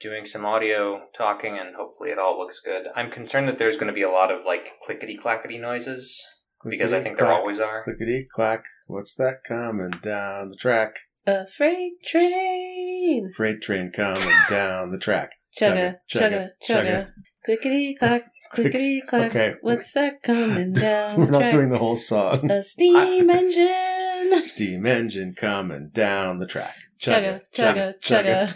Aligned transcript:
doing 0.00 0.24
some 0.26 0.44
audio 0.44 1.02
talking, 1.16 1.58
and 1.58 1.74
hopefully 1.76 2.10
it 2.10 2.18
all 2.18 2.38
looks 2.38 2.60
good. 2.60 2.86
I'm 2.94 3.10
concerned 3.10 3.48
that 3.48 3.58
there's 3.58 3.76
going 3.76 3.88
to 3.88 3.92
be 3.92 4.02
a 4.02 4.10
lot 4.10 4.30
of 4.32 4.44
like 4.44 4.72
clickety 4.84 5.16
clackety 5.16 5.58
noises 5.58 6.24
because 6.68 6.92
I 6.92 7.00
think 7.02 7.16
there 7.18 7.26
always 7.26 7.60
are. 7.60 7.84
Clickety 7.84 8.26
clack. 8.34 8.64
What's 8.86 9.14
that 9.16 9.36
coming 9.46 9.90
down 10.02 10.50
the 10.50 10.56
track? 10.56 10.96
A 11.26 11.46
freight 11.46 11.94
train. 12.04 13.32
Freight 13.36 13.60
train 13.62 13.90
coming 13.92 14.16
down 14.50 14.90
the 14.92 14.98
track. 14.98 15.30
Chugga, 15.58 15.96
Chugga, 16.12 16.20
chugga, 16.20 16.48
chugga, 16.62 16.82
chugga. 16.84 17.08
Clickety 17.44 17.94
clack, 17.94 18.24
clickety 18.52 19.00
clack. 19.08 19.30
Okay. 19.30 19.54
What's 19.62 19.92
that 19.92 20.22
coming 20.22 20.72
down 20.74 21.18
We're 21.18 21.26
the 21.26 21.32
not 21.32 21.38
track? 21.40 21.52
doing 21.52 21.70
the 21.70 21.78
whole 21.78 21.96
song. 21.96 22.50
A 22.50 22.62
steam 22.62 23.30
engine. 23.30 24.42
Steam 24.42 24.84
engine 24.86 25.34
coming 25.36 25.90
down 25.92 26.38
the 26.38 26.46
track. 26.46 26.74
Chugga, 27.00 27.40
chugga, 27.54 27.94
chugga. 28.02 28.54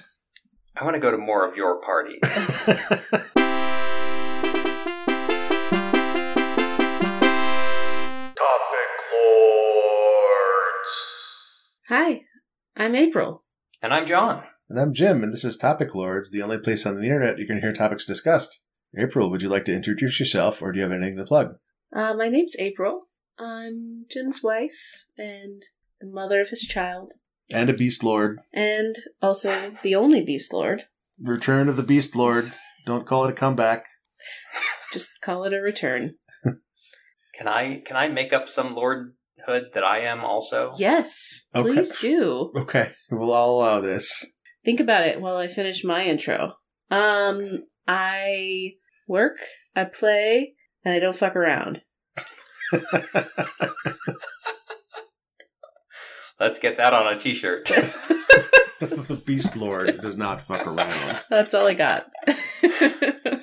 I 0.76 0.84
want 0.84 0.94
to 0.94 1.00
go 1.00 1.10
to 1.10 1.18
more 1.18 1.46
of 1.46 1.56
your 1.56 1.80
parties. 1.80 2.20
Topic 7.60 8.90
Lords! 9.12 10.90
Hi, 11.88 12.22
I'm 12.76 12.94
April. 12.94 13.44
and 13.82 13.92
I'm 13.92 14.06
John. 14.06 14.44
and 14.68 14.80
I'm 14.80 14.94
Jim, 14.94 15.22
and 15.22 15.32
this 15.32 15.44
is 15.44 15.56
Topic 15.56 15.94
Lords, 15.94 16.30
the 16.30 16.42
only 16.42 16.58
place 16.58 16.86
on 16.86 16.96
the 16.96 17.04
internet 17.04 17.38
you 17.38 17.46
can 17.46 17.60
hear 17.60 17.72
topics 17.74 18.06
discussed. 18.06 18.62
April, 18.96 19.30
would 19.30 19.42
you 19.42 19.48
like 19.48 19.64
to 19.66 19.74
introduce 19.74 20.18
yourself, 20.18 20.62
or 20.62 20.72
do 20.72 20.78
you 20.78 20.82
have 20.84 20.92
anything 20.92 21.16
to 21.18 21.24
plug? 21.24 21.56
Uh, 21.94 22.14
my 22.14 22.28
name's 22.28 22.56
April. 22.58 23.08
I'm 23.38 24.06
Jim's 24.10 24.42
wife 24.42 25.04
and 25.18 25.62
the 26.00 26.06
mother 26.06 26.40
of 26.40 26.48
his 26.48 26.62
child, 26.62 27.12
And 27.52 27.68
a 27.68 27.72
Beast 27.74 28.02
Lord. 28.04 28.40
and 28.52 28.94
also 29.20 29.72
the 29.82 29.94
only 29.94 30.22
Beast 30.24 30.52
Lord. 30.52 30.84
Return 31.20 31.68
of 31.68 31.76
the 31.76 31.82
Beast 31.82 32.14
Lord. 32.16 32.52
Don't 32.86 33.06
call 33.06 33.24
it 33.24 33.30
a 33.30 33.34
comeback. 33.34 33.84
Just 34.92 35.10
call 35.22 35.44
it 35.44 35.52
a 35.52 35.60
return. 35.60 36.14
Can 37.34 37.46
I 37.48 37.80
can 37.86 37.96
I 37.96 38.08
make 38.08 38.32
up 38.32 38.48
some 38.48 38.74
lordhood 38.74 39.72
that 39.74 39.82
I 39.84 40.00
am 40.00 40.20
also? 40.24 40.72
Yes, 40.78 41.46
Okay. 41.54 41.72
please 41.72 41.98
do. 42.00 42.52
Okay, 42.56 42.90
we'll 43.10 43.32
all 43.32 43.58
allow 43.60 43.80
this. 43.80 44.26
Think 44.64 44.78
about 44.80 45.06
it 45.06 45.20
while 45.20 45.36
I 45.38 45.48
finish 45.48 45.82
my 45.84 46.04
intro. 46.04 46.54
Um, 46.90 47.60
I 47.88 48.72
work, 49.08 49.36
I 49.74 49.84
play, 49.84 50.54
and 50.84 50.92
I 50.94 50.98
don't 50.98 51.14
fuck 51.14 51.34
around. 51.34 51.80
Let's 56.40 56.58
get 56.58 56.78
that 56.78 56.94
on 56.94 57.06
a 57.06 57.18
t-shirt. 57.18 57.66
the 58.80 59.22
Beast 59.26 59.56
Lord 59.56 60.00
does 60.00 60.16
not 60.16 60.40
fuck 60.40 60.66
around. 60.66 61.22
That's 61.28 61.52
all 61.54 61.66
I 61.66 61.74
got. 61.74 62.10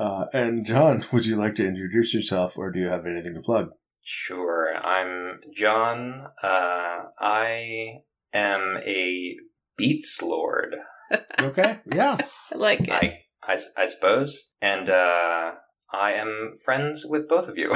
Uh, 0.00 0.24
and 0.32 0.64
John, 0.64 1.04
would 1.12 1.26
you 1.26 1.36
like 1.36 1.54
to 1.56 1.66
introduce 1.66 2.14
yourself, 2.14 2.56
or 2.56 2.70
do 2.70 2.80
you 2.80 2.88
have 2.88 3.04
anything 3.04 3.34
to 3.34 3.42
plug? 3.42 3.68
Sure. 4.02 4.74
I'm 4.74 5.40
John. 5.54 6.28
Uh, 6.42 7.00
I 7.20 7.98
am 8.32 8.78
a 8.82 9.36
beats 9.76 10.22
lord. 10.22 10.76
Okay, 11.38 11.80
yeah. 11.92 12.16
I 12.52 12.56
like 12.56 12.80
it. 12.80 12.92
I, 12.92 13.18
I, 13.42 13.58
I 13.76 13.84
suppose. 13.84 14.52
And 14.62 14.88
uh, 14.88 15.52
I 15.92 16.12
am 16.12 16.52
friends 16.64 17.04
with 17.06 17.28
both 17.28 17.48
of 17.48 17.58
you. 17.58 17.72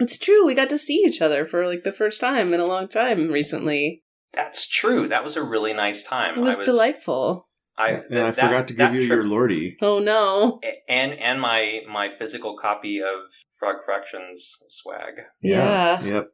It's 0.00 0.18
true. 0.18 0.46
We 0.46 0.54
got 0.54 0.68
to 0.70 0.78
see 0.78 1.02
each 1.06 1.20
other 1.20 1.44
for 1.44 1.66
like 1.66 1.82
the 1.84 1.92
first 1.92 2.20
time 2.20 2.52
in 2.52 2.60
a 2.60 2.66
long 2.66 2.88
time 2.88 3.30
recently. 3.30 4.02
That's 4.32 4.68
true. 4.68 5.08
That 5.08 5.24
was 5.24 5.36
a 5.36 5.42
really 5.42 5.72
nice 5.72 6.02
time. 6.02 6.38
It 6.38 6.42
was, 6.42 6.56
I 6.56 6.58
was 6.60 6.68
delightful. 6.68 7.48
I, 7.78 7.88
and 7.90 8.18
I 8.18 8.30
that- 8.30 8.34
forgot 8.36 8.68
to 8.68 8.74
give 8.74 8.94
you 8.94 9.00
trip- 9.00 9.16
your 9.18 9.24
Lordy. 9.24 9.76
Oh 9.82 9.98
no. 9.98 10.60
and 10.88 11.12
and 11.12 11.40
my 11.40 11.82
my 11.90 12.08
physical 12.18 12.56
copy 12.56 13.00
of 13.00 13.30
Frog 13.58 13.76
Fractions 13.84 14.56
swag. 14.68 15.14
Yeah. 15.42 16.02
Yep. 16.02 16.28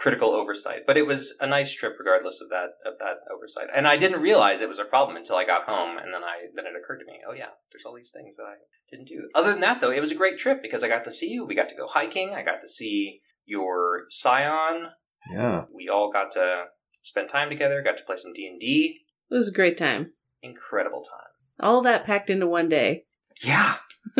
Critical 0.00 0.30
oversight, 0.30 0.86
but 0.86 0.96
it 0.96 1.06
was 1.06 1.34
a 1.40 1.46
nice 1.46 1.74
trip 1.74 1.96
regardless 1.98 2.40
of 2.40 2.48
that 2.48 2.70
of 2.86 2.98
that 3.00 3.16
oversight. 3.30 3.66
And 3.74 3.86
I 3.86 3.98
didn't 3.98 4.22
realize 4.22 4.62
it 4.62 4.68
was 4.68 4.78
a 4.78 4.84
problem 4.86 5.14
until 5.18 5.36
I 5.36 5.44
got 5.44 5.64
home, 5.64 5.98
and 5.98 6.14
then 6.14 6.24
I 6.24 6.46
then 6.54 6.64
it 6.64 6.72
occurred 6.74 7.00
to 7.00 7.04
me, 7.04 7.20
oh 7.28 7.34
yeah, 7.34 7.50
there's 7.70 7.84
all 7.84 7.94
these 7.94 8.10
things 8.10 8.36
that 8.38 8.44
I 8.44 8.54
didn't 8.90 9.08
do. 9.08 9.28
Other 9.34 9.50
than 9.52 9.60
that, 9.60 9.82
though, 9.82 9.90
it 9.90 10.00
was 10.00 10.10
a 10.10 10.14
great 10.14 10.38
trip 10.38 10.62
because 10.62 10.82
I 10.82 10.88
got 10.88 11.04
to 11.04 11.12
see 11.12 11.28
you. 11.28 11.44
We 11.44 11.54
got 11.54 11.68
to 11.68 11.74
go 11.76 11.86
hiking. 11.86 12.30
I 12.34 12.42
got 12.42 12.62
to 12.62 12.66
see 12.68 13.20
your 13.44 14.06
Scion. 14.08 14.86
Yeah. 15.30 15.64
We 15.70 15.88
all 15.88 16.10
got 16.10 16.30
to 16.30 16.64
spend 17.02 17.28
time 17.28 17.50
together. 17.50 17.82
Got 17.82 17.98
to 17.98 18.04
play 18.04 18.16
some 18.16 18.32
D 18.32 18.46
and 18.46 18.58
D. 18.58 19.00
It 19.30 19.34
was 19.34 19.50
a 19.50 19.52
great 19.52 19.76
time. 19.76 20.14
Incredible 20.40 21.02
time. 21.02 21.28
All 21.60 21.82
that 21.82 22.06
packed 22.06 22.30
into 22.30 22.46
one 22.46 22.70
day. 22.70 23.04
Yeah, 23.44 23.76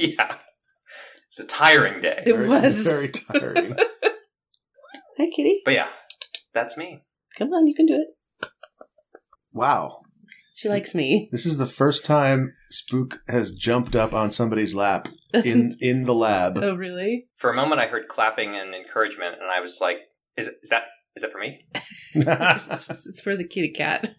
yeah. 0.00 0.38
It's 1.28 1.38
a 1.38 1.44
tiring 1.46 2.02
day. 2.02 2.24
It 2.26 2.36
Very- 2.36 2.48
was. 2.48 2.82
very 2.84 3.08
tiring. 3.08 3.76
Hi, 5.18 5.26
kitty. 5.34 5.60
But 5.64 5.74
yeah, 5.74 5.88
that's 6.52 6.76
me. 6.76 7.02
Come 7.36 7.52
on, 7.52 7.66
you 7.66 7.74
can 7.74 7.86
do 7.86 7.94
it. 7.94 8.48
wow. 9.52 10.00
She 10.54 10.68
likes 10.68 10.94
me. 10.94 11.28
This 11.32 11.44
is 11.44 11.56
the 11.56 11.66
first 11.66 12.04
time 12.04 12.52
Spook 12.70 13.20
has 13.28 13.52
jumped 13.52 13.96
up 13.96 14.12
on 14.14 14.30
somebody's 14.30 14.74
lap 14.74 15.08
That's 15.32 15.46
in 15.46 15.76
in 15.80 16.04
the 16.04 16.14
lab. 16.14 16.58
oh, 16.58 16.74
really? 16.74 17.26
For 17.36 17.50
a 17.50 17.56
moment, 17.56 17.80
I 17.80 17.86
heard 17.86 18.06
clapping 18.06 18.54
and 18.54 18.74
encouragement, 18.74 19.36
and 19.40 19.50
I 19.50 19.60
was 19.60 19.80
like, 19.80 19.96
"Is 20.36 20.46
it, 20.46 20.58
is 20.62 20.68
that 20.68 20.82
is 21.16 21.22
that 21.22 21.32
for 21.32 21.38
me?" 21.38 21.66
it's, 22.14 22.88
it's 22.88 23.20
for 23.20 23.36
the 23.36 23.44
kitty 23.44 23.70
cat. 23.70 24.14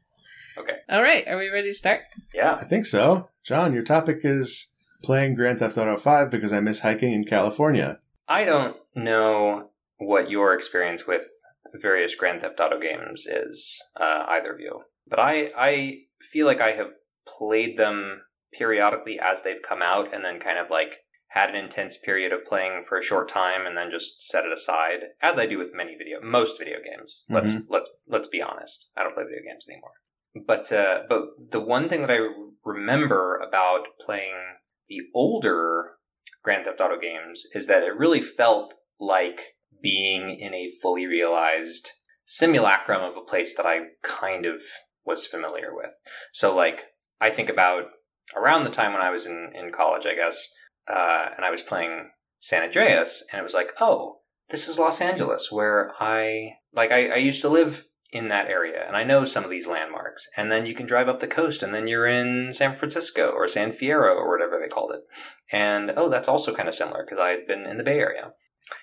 Okay. 0.58 0.74
All 0.90 1.02
right. 1.02 1.28
Are 1.28 1.38
we 1.38 1.50
ready 1.50 1.70
to 1.70 1.74
start? 1.74 2.02
Yeah. 2.34 2.56
I 2.56 2.66
think 2.66 2.86
so. 2.86 3.30
John, 3.44 3.74
your 3.74 3.84
topic 3.84 4.20
is 4.24 4.74
playing 5.04 5.36
Grand 5.36 5.60
Theft 5.60 5.78
Auto 5.78 5.98
5 5.98 6.30
because 6.30 6.54
I 6.54 6.60
miss 6.60 6.80
hiking 6.80 7.12
in 7.12 7.26
California. 7.26 8.00
I 8.28 8.46
don't 8.46 8.78
know 8.96 9.70
what 9.98 10.30
your 10.30 10.54
experience 10.54 11.08
with 11.08 11.28
various 11.82 12.16
Grand 12.16 12.42
Theft 12.42 12.60
Auto 12.60 12.80
games 12.80 13.26
is, 13.26 13.82
uh, 14.00 14.26
either 14.28 14.54
of 14.54 14.60
you, 14.60 14.82
but 15.08 15.20
I 15.20 15.52
I 15.58 15.98
feel 16.32 16.46
like 16.46 16.62
I 16.62 16.72
have 16.72 16.92
played 17.28 17.78
them 17.78 18.22
periodically 18.52 19.20
as 19.20 19.42
they've 19.42 19.62
come 19.62 19.82
out, 19.82 20.14
and 20.14 20.24
then 20.24 20.40
kind 20.40 20.60
of 20.60 20.70
like 20.70 21.00
had 21.30 21.50
an 21.50 21.56
intense 21.56 21.98
period 21.98 22.32
of 22.32 22.46
playing 22.46 22.84
for 22.88 22.98
a 22.98 23.04
short 23.04 23.28
time, 23.28 23.66
and 23.66 23.76
then 23.76 23.90
just 23.90 24.22
set 24.22 24.46
it 24.46 24.54
aside, 24.54 25.00
as 25.22 25.40
I 25.40 25.48
do 25.48 25.58
with 25.58 25.74
many 25.74 25.96
video, 25.96 26.22
most 26.22 26.60
video 26.60 26.78
games. 26.78 27.24
Let's 27.30 27.54
let's 27.70 27.90
let's 28.08 28.28
be 28.28 28.42
honest. 28.42 28.92
I 28.96 29.04
don't 29.04 29.16
play 29.16 29.24
video 29.24 29.42
games 29.50 29.66
anymore. 29.68 29.94
But 30.46 30.72
uh, 30.72 31.04
but 31.10 31.52
the 31.52 31.60
one 31.60 31.90
thing 31.90 32.02
that 32.02 32.12
I 32.12 32.20
remember 32.64 33.38
about 33.38 33.86
playing 34.00 34.36
the 34.88 35.02
older 35.16 35.94
Grand 36.44 36.66
Theft 36.66 36.82
Auto 36.82 37.00
games 37.00 37.46
is 37.54 37.68
that 37.68 37.84
it 37.84 37.98
really 37.98 38.22
felt 38.22 38.74
like 39.00 39.53
being 39.82 40.38
in 40.40 40.54
a 40.54 40.72
fully 40.82 41.06
realized 41.06 41.92
simulacrum 42.26 43.02
of 43.02 43.18
a 43.18 43.22
place 43.22 43.56
that 43.56 43.66
I 43.66 43.80
kind 44.02 44.46
of 44.46 44.60
was 45.06 45.26
familiar 45.26 45.76
with. 45.76 45.94
So, 46.32 46.56
like, 46.56 46.86
I 47.20 47.30
think 47.30 47.50
about 47.50 47.86
around 48.36 48.64
the 48.64 48.70
time 48.70 48.94
when 48.94 49.02
I 49.02 49.12
was 49.12 49.26
in, 49.26 49.52
in 49.54 49.72
college, 49.72 50.06
I 50.06 50.16
guess, 50.16 50.50
uh, 50.88 51.30
and 51.36 51.46
I 51.46 51.52
was 51.52 51.62
playing 51.62 52.10
San 52.40 52.64
Andreas, 52.64 53.26
and 53.32 53.40
it 53.40 53.44
was 53.44 53.54
like, 53.54 53.72
oh, 53.80 54.20
this 54.50 54.68
is 54.68 54.80
Los 54.80 55.02
Angeles, 55.02 55.52
where 55.52 55.92
I, 56.00 56.54
like, 56.74 56.92
I, 56.92 57.10
I 57.10 57.18
used 57.18 57.42
to 57.42 57.50
live 57.50 57.86
in 58.14 58.28
that 58.28 58.48
area, 58.48 58.86
and 58.86 58.96
I 58.96 59.04
know 59.04 59.26
some 59.26 59.44
of 59.44 59.50
these 59.50 59.68
landmarks. 59.68 60.28
And 60.38 60.52
then 60.52 60.66
you 60.66 60.76
can 60.76 60.86
drive 60.86 61.10
up 61.10 61.20
the 61.20 61.28
coast, 61.28 61.64
and 61.64 61.74
then 61.74 61.88
you're 61.88 62.06
in 62.06 62.54
San 62.54 62.76
Francisco 62.76 63.30
or 63.30 63.48
San 63.48 63.72
Fierro 63.72 64.16
or 64.16 64.30
whatever 64.30 64.60
they 64.62 64.68
called 64.68 64.92
it. 64.92 65.02
And 65.52 65.92
oh, 65.96 66.10
that's 66.10 66.28
also 66.28 66.54
kind 66.54 66.70
of 66.70 66.76
similar 66.76 67.04
because 67.04 67.20
I 67.20 67.30
had 67.30 67.48
been 67.48 67.66
in 67.66 67.78
the 67.78 67.84
Bay 67.84 68.00
Area. 68.00 68.34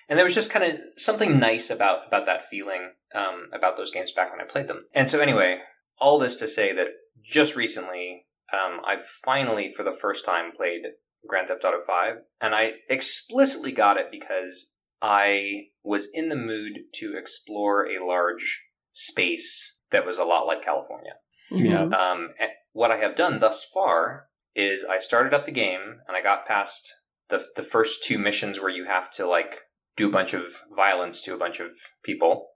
And 0.07 0.17
there 0.17 0.25
was 0.25 0.35
just 0.35 0.51
kind 0.51 0.65
of 0.65 0.79
something 0.97 1.39
nice 1.39 1.69
about 1.69 2.07
about 2.07 2.25
that 2.25 2.49
feeling 2.49 2.91
um, 3.15 3.49
about 3.53 3.77
those 3.77 3.91
games 3.91 4.11
back 4.11 4.31
when 4.31 4.41
I 4.41 4.45
played 4.45 4.67
them. 4.67 4.85
And 4.93 5.09
so, 5.09 5.19
anyway, 5.19 5.59
all 5.99 6.19
this 6.19 6.35
to 6.37 6.47
say 6.47 6.73
that 6.73 6.87
just 7.23 7.55
recently, 7.55 8.25
um, 8.53 8.81
I 8.85 8.97
finally, 9.23 9.71
for 9.75 9.83
the 9.83 9.91
first 9.91 10.25
time, 10.25 10.51
played 10.55 10.83
Grand 11.27 11.47
Theft 11.47 11.63
Auto 11.63 11.79
Five, 11.85 12.17
and 12.39 12.53
I 12.53 12.73
explicitly 12.89 13.71
got 13.71 13.97
it 13.97 14.07
because 14.11 14.75
I 15.01 15.67
was 15.83 16.07
in 16.13 16.29
the 16.29 16.35
mood 16.35 16.79
to 16.95 17.17
explore 17.17 17.87
a 17.87 18.05
large 18.05 18.63
space 18.91 19.79
that 19.89 20.05
was 20.05 20.17
a 20.17 20.25
lot 20.25 20.45
like 20.45 20.63
California. 20.63 21.13
Yeah. 21.49 21.85
Mhm. 21.85 21.93
Um, 21.93 22.29
what 22.71 22.91
I 22.91 22.97
have 22.97 23.15
done 23.15 23.39
thus 23.39 23.63
far 23.63 24.27
is 24.55 24.83
I 24.83 24.99
started 24.99 25.33
up 25.33 25.45
the 25.45 25.51
game 25.51 26.01
and 26.07 26.15
I 26.15 26.21
got 26.21 26.45
past 26.45 26.93
the 27.29 27.45
the 27.55 27.63
first 27.63 28.03
two 28.03 28.17
missions 28.17 28.59
where 28.59 28.69
you 28.69 28.85
have 28.85 29.09
to 29.11 29.25
like 29.25 29.61
do 29.97 30.07
a 30.07 30.11
bunch 30.11 30.33
of 30.33 30.43
violence 30.75 31.21
to 31.21 31.33
a 31.33 31.37
bunch 31.37 31.59
of 31.59 31.69
people. 32.03 32.47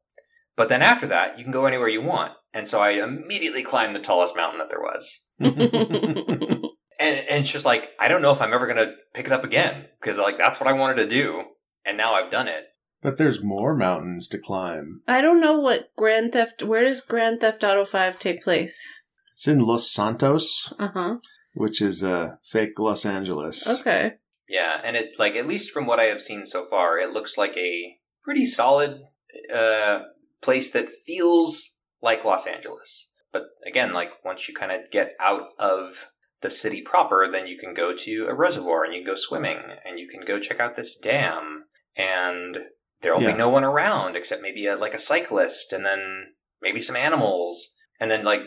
But 0.56 0.70
then 0.70 0.82
after 0.82 1.06
that, 1.08 1.38
you 1.38 1.44
can 1.44 1.52
go 1.52 1.66
anywhere 1.66 1.90
you 1.90 2.02
want. 2.02 2.34
And 2.54 2.68
so 2.68 2.80
I 2.80 2.92
immediately 2.92 3.62
climbed 3.64 3.96
the 3.96 4.00
tallest 4.00 4.36
mountain 4.38 4.60
that 4.60 4.70
there 4.70 4.80
was. 4.82 5.24
And, 6.98 7.18
and 7.18 7.42
it's 7.42 7.52
just 7.52 7.66
like 7.66 7.90
I 8.00 8.08
don't 8.08 8.22
know 8.22 8.32
if 8.32 8.42
I'm 8.42 8.54
ever 8.54 8.66
going 8.66 8.78
to 8.78 8.94
pick 9.14 9.26
it 9.26 9.34
up 9.34 9.44
again 9.44 9.88
because 10.00 10.18
like 10.18 10.38
that's 10.38 10.62
what 10.62 10.70
I 10.70 10.74
wanted 10.74 10.96
to 10.96 11.08
do, 11.10 11.44
and 11.86 11.98
now 11.98 12.14
I've 12.14 12.32
done 12.32 12.48
it. 12.48 12.68
but 13.02 13.18
there's 13.18 13.44
more 13.44 13.76
mountains 13.76 14.30
to 14.30 14.38
climb. 14.40 15.02
I 15.06 15.20
don't 15.20 15.42
know 15.42 15.60
what 15.60 15.90
Grand 15.98 16.32
Theft. 16.32 16.64
Where 16.64 16.86
does 16.86 17.02
Grand 17.02 17.42
Theft 17.42 17.66
Auto 17.66 17.84
Five 17.84 18.18
take 18.18 18.42
place? 18.42 19.08
It's 19.34 19.46
in 19.46 19.60
Los 19.60 19.92
Santos, 19.92 20.74
Uh 20.80 20.88
huh. 20.94 21.16
which 21.54 21.82
is 21.82 22.02
uh, 22.02 22.38
fake 22.46 22.80
Los 22.80 23.06
Angeles. 23.06 23.68
Okay. 23.82 24.14
Yeah, 24.48 24.80
and 24.84 24.96
it 24.96 25.16
like 25.18 25.36
at 25.36 25.48
least 25.48 25.72
from 25.72 25.86
what 25.86 26.00
I 26.00 26.04
have 26.06 26.22
seen 26.22 26.46
so 26.46 26.64
far, 26.70 27.00
it 27.00 27.12
looks 27.12 27.38
like 27.38 27.56
a 27.58 27.98
pretty 28.24 28.46
solid 28.46 29.02
uh, 29.54 30.00
place 30.42 30.72
that 30.72 30.90
feels 30.90 31.80
like 32.02 32.26
Los 32.26 32.46
Angeles. 32.46 33.12
But 33.32 33.44
again, 33.68 33.92
like 33.92 34.12
once 34.24 34.48
you 34.48 34.54
kind 34.54 34.72
of 34.72 34.90
get 34.92 35.14
out 35.20 35.50
of 35.60 36.08
the 36.42 36.50
city 36.50 36.82
proper, 36.82 37.28
then 37.32 37.48
you 37.48 37.58
can 37.58 37.74
go 37.74 37.94
to 37.96 38.28
a 38.30 38.34
reservoir 38.36 38.84
and 38.84 38.94
you 38.94 39.00
can 39.02 39.08
go 39.14 39.16
swimming 39.16 39.58
and 39.84 40.00
you 40.00 40.08
can 40.08 40.22
go 40.22 40.40
check 40.40 40.60
out 40.60 40.76
this 40.76 40.96
dam 40.96 41.64
and 41.98 42.58
there'll 43.02 43.22
Yeah. 43.22 43.32
be 43.32 43.38
no 43.38 43.50
one 43.50 43.64
around 43.64 44.16
except 44.16 44.42
maybe 44.42 44.68
a, 44.68 44.76
like 44.76 44.94
a 44.94 45.00
cyclist 45.00 45.74
and 45.74 45.86
then 45.86 46.34
maybe 46.62 46.80
some 46.80 46.96
animals 46.96 47.74
and 48.00 48.12
then 48.12 48.24
like 48.24 48.42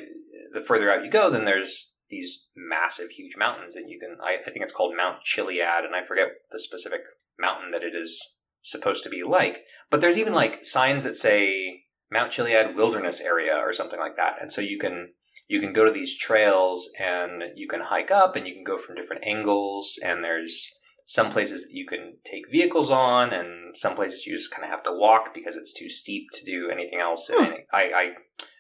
the 0.52 0.60
further 0.60 0.90
out 0.92 1.04
you 1.04 1.10
go, 1.10 1.28
then 1.30 1.44
there's 1.44 1.92
these 2.10 2.48
massive, 2.56 3.10
huge 3.10 3.36
mountains 3.36 3.76
and 3.76 3.90
you 3.90 3.98
can. 3.98 4.16
I, 4.22 4.38
I 4.40 4.50
think 4.50 4.62
it's 4.62 4.72
called 4.72 4.96
Mount 4.96 5.22
Chiliad, 5.24 5.84
and 5.84 5.94
I 5.94 6.04
forget 6.04 6.28
the 6.50 6.60
specific 6.60 7.00
mountain 7.38 7.70
that 7.70 7.82
it 7.82 7.94
is 7.94 8.38
supposed 8.62 9.04
to 9.04 9.10
be 9.10 9.22
like. 9.22 9.64
But 9.90 10.00
there's 10.00 10.18
even 10.18 10.34
like 10.34 10.64
signs 10.64 11.04
that 11.04 11.16
say 11.16 11.84
Mount 12.10 12.32
Chiliad 12.32 12.74
Wilderness 12.74 13.20
Area 13.20 13.56
or 13.56 13.72
something 13.72 13.98
like 13.98 14.16
that, 14.16 14.40
and 14.40 14.52
so 14.52 14.60
you 14.60 14.78
can 14.78 15.12
you 15.48 15.60
can 15.60 15.72
go 15.72 15.84
to 15.84 15.90
these 15.90 16.16
trails 16.16 16.90
and 16.98 17.42
you 17.54 17.66
can 17.66 17.80
hike 17.80 18.10
up 18.10 18.36
and 18.36 18.46
you 18.46 18.54
can 18.54 18.64
go 18.64 18.76
from 18.76 18.94
different 18.94 19.24
angles 19.24 19.98
and 20.04 20.22
there's 20.22 20.70
some 21.06 21.30
places 21.30 21.62
that 21.62 21.72
you 21.72 21.86
can 21.86 22.18
take 22.24 22.50
vehicles 22.50 22.90
on 22.90 23.32
and 23.32 23.74
some 23.76 23.94
places 23.94 24.26
you 24.26 24.36
just 24.36 24.50
kind 24.50 24.64
of 24.64 24.70
have 24.70 24.82
to 24.82 24.92
walk 24.92 25.32
because 25.32 25.56
it's 25.56 25.72
too 25.72 25.88
steep 25.88 26.26
to 26.32 26.44
do 26.44 26.68
anything 26.70 27.00
else 27.00 27.30
Hmm. 27.32 27.44
and 27.44 27.54
I, 27.72 27.82
I 27.94 28.10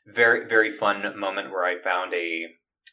very 0.06 0.48
very 0.48 0.70
fun 0.70 1.02
moment 1.18 1.50
where 1.50 1.64
i 1.64 1.78
found 1.78 2.14
a 2.14 2.46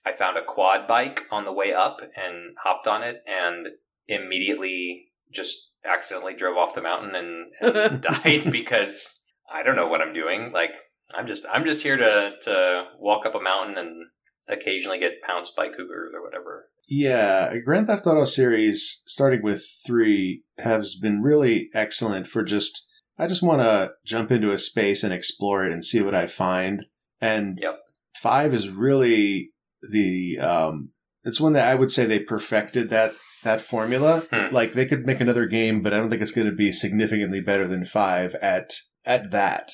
i 0.05 0.11
found 0.11 0.37
a 0.37 0.43
quad 0.43 0.87
bike 0.87 1.21
on 1.31 1.45
the 1.45 1.53
way 1.53 1.73
up 1.73 1.99
and 2.01 2.55
hopped 2.63 2.87
on 2.87 3.03
it 3.03 3.17
and 3.27 3.67
immediately 4.07 5.05
just 5.33 5.71
accidentally 5.85 6.33
drove 6.33 6.57
off 6.57 6.75
the 6.75 6.81
mountain 6.81 7.15
and, 7.15 7.75
and 7.75 8.01
died 8.23 8.51
because 8.51 9.21
i 9.51 9.61
don't 9.63 9.75
know 9.75 9.87
what 9.87 10.01
i'm 10.01 10.13
doing 10.13 10.51
like 10.51 10.71
i'm 11.13 11.27
just 11.27 11.45
i'm 11.51 11.65
just 11.65 11.81
here 11.81 11.97
to 11.97 12.31
to 12.41 12.83
walk 12.99 13.25
up 13.25 13.35
a 13.35 13.39
mountain 13.39 13.77
and 13.77 14.05
occasionally 14.47 14.99
get 14.99 15.21
pounced 15.25 15.55
by 15.55 15.67
cougars 15.67 16.11
or 16.13 16.23
whatever 16.23 16.67
Yeah, 16.87 17.57
Grand 17.65 17.87
Theft 17.87 18.05
Auto 18.05 18.25
series, 18.25 19.01
starting 19.07 19.41
with 19.41 19.65
three, 19.87 20.43
has 20.59 20.95
been 20.95 21.23
really 21.23 21.67
excellent 21.73 22.27
for 22.27 22.43
just. 22.43 22.85
I 23.17 23.25
just 23.25 23.41
want 23.41 23.61
to 23.61 23.93
jump 24.05 24.31
into 24.31 24.51
a 24.51 24.59
space 24.59 25.03
and 25.03 25.11
explore 25.11 25.65
it 25.65 25.71
and 25.71 25.83
see 25.83 26.03
what 26.03 26.13
I 26.13 26.27
find. 26.27 26.85
And 27.19 27.57
Yep. 27.59 27.79
five 28.21 28.53
is 28.53 28.69
really 28.69 29.49
the. 29.91 30.39
Um, 30.39 30.89
it's 31.23 31.41
one 31.41 31.53
that 31.53 31.67
I 31.67 31.75
would 31.75 31.91
say 31.91 32.05
they 32.05 32.19
perfected 32.19 32.89
that 32.89 33.13
that 33.43 33.61
formula. 33.61 34.25
Hmm. 34.31 34.53
Like 34.53 34.73
they 34.73 34.85
could 34.85 35.05
make 35.05 35.21
another 35.21 35.45
game, 35.45 35.81
but 35.81 35.93
I 35.93 35.97
don't 35.97 36.09
think 36.09 36.21
it's 36.21 36.31
going 36.31 36.49
to 36.49 36.55
be 36.55 36.71
significantly 36.71 37.41
better 37.41 37.67
than 37.67 37.85
five 37.85 38.35
at 38.35 38.73
at 39.05 39.31
that. 39.31 39.71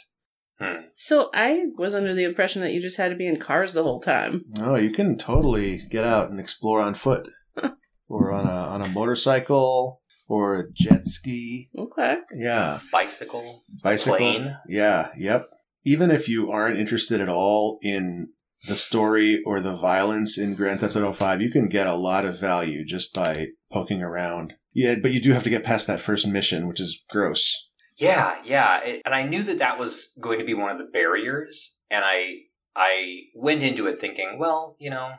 So 0.94 1.30
I 1.34 1.64
was 1.78 1.96
under 1.96 2.14
the 2.14 2.24
impression 2.24 2.62
that 2.62 2.74
you 2.74 2.82
just 2.82 2.98
had 2.98 3.10
to 3.10 3.16
be 3.16 3.28
in 3.28 3.40
cars 3.40 3.74
the 3.74 3.84
whole 3.84 4.00
time. 4.00 4.46
Oh, 4.60 4.76
you 4.76 4.92
can 4.92 5.18
totally 5.18 5.80
get 5.90 6.06
out 6.06 6.30
and 6.30 6.40
explore 6.40 6.80
on 6.80 6.94
foot, 6.94 7.28
or 8.08 8.32
on 8.32 8.46
a 8.46 8.52
on 8.52 8.82
a 8.82 8.88
motorcycle, 8.90 10.02
or 10.28 10.60
a 10.60 10.72
jet 10.72 11.08
ski. 11.08 11.70
Okay. 11.76 12.18
Yeah, 12.36 12.80
bicycle 12.92 13.64
bicycle. 13.84 14.18
plane 14.18 14.56
Yeah, 14.68 15.10
yep. 15.18 15.46
Even 15.84 16.12
if 16.12 16.30
you 16.30 16.52
aren't 16.52 16.78
interested 16.78 17.22
at 17.22 17.30
all 17.30 17.80
in 17.82 18.30
the 18.68 18.76
story 18.76 19.42
or 19.46 19.60
the 19.60 19.76
violence 19.76 20.38
in 20.38 20.56
Grand 20.56 20.80
Theft 20.80 20.96
Auto 20.96 21.14
Five, 21.14 21.42
you 21.42 21.52
can 21.52 21.68
get 21.68 21.88
a 21.88 21.96
lot 21.96 22.26
of 22.26 22.40
value 22.40 22.86
just 22.86 23.14
by 23.14 23.48
poking 23.72 24.02
around. 24.02 24.54
Yeah, 24.74 24.96
but 25.02 25.12
you 25.12 25.22
do 25.22 25.34
have 25.34 25.44
to 25.44 25.50
get 25.50 25.64
past 25.64 25.88
that 25.88 26.02
first 26.02 26.28
mission, 26.28 26.68
which 26.68 26.80
is 26.80 27.02
gross. 27.10 27.70
Yeah, 27.98 28.38
yeah, 28.44 28.82
it, 28.84 29.02
and 29.06 29.14
I 29.14 29.24
knew 29.24 29.44
that 29.44 29.60
that 29.60 29.78
was 29.78 30.14
going 30.20 30.40
to 30.40 30.46
be 30.46 30.54
one 30.54 30.72
of 30.72 30.78
the 30.78 30.92
barriers, 30.92 31.78
and 31.90 32.04
I 32.06 32.38
I 32.76 33.24
went 33.36 33.64
into 33.64 33.88
it 33.88 34.00
thinking, 34.00 34.38
well, 34.40 34.76
you 34.80 34.90
know, 34.90 35.14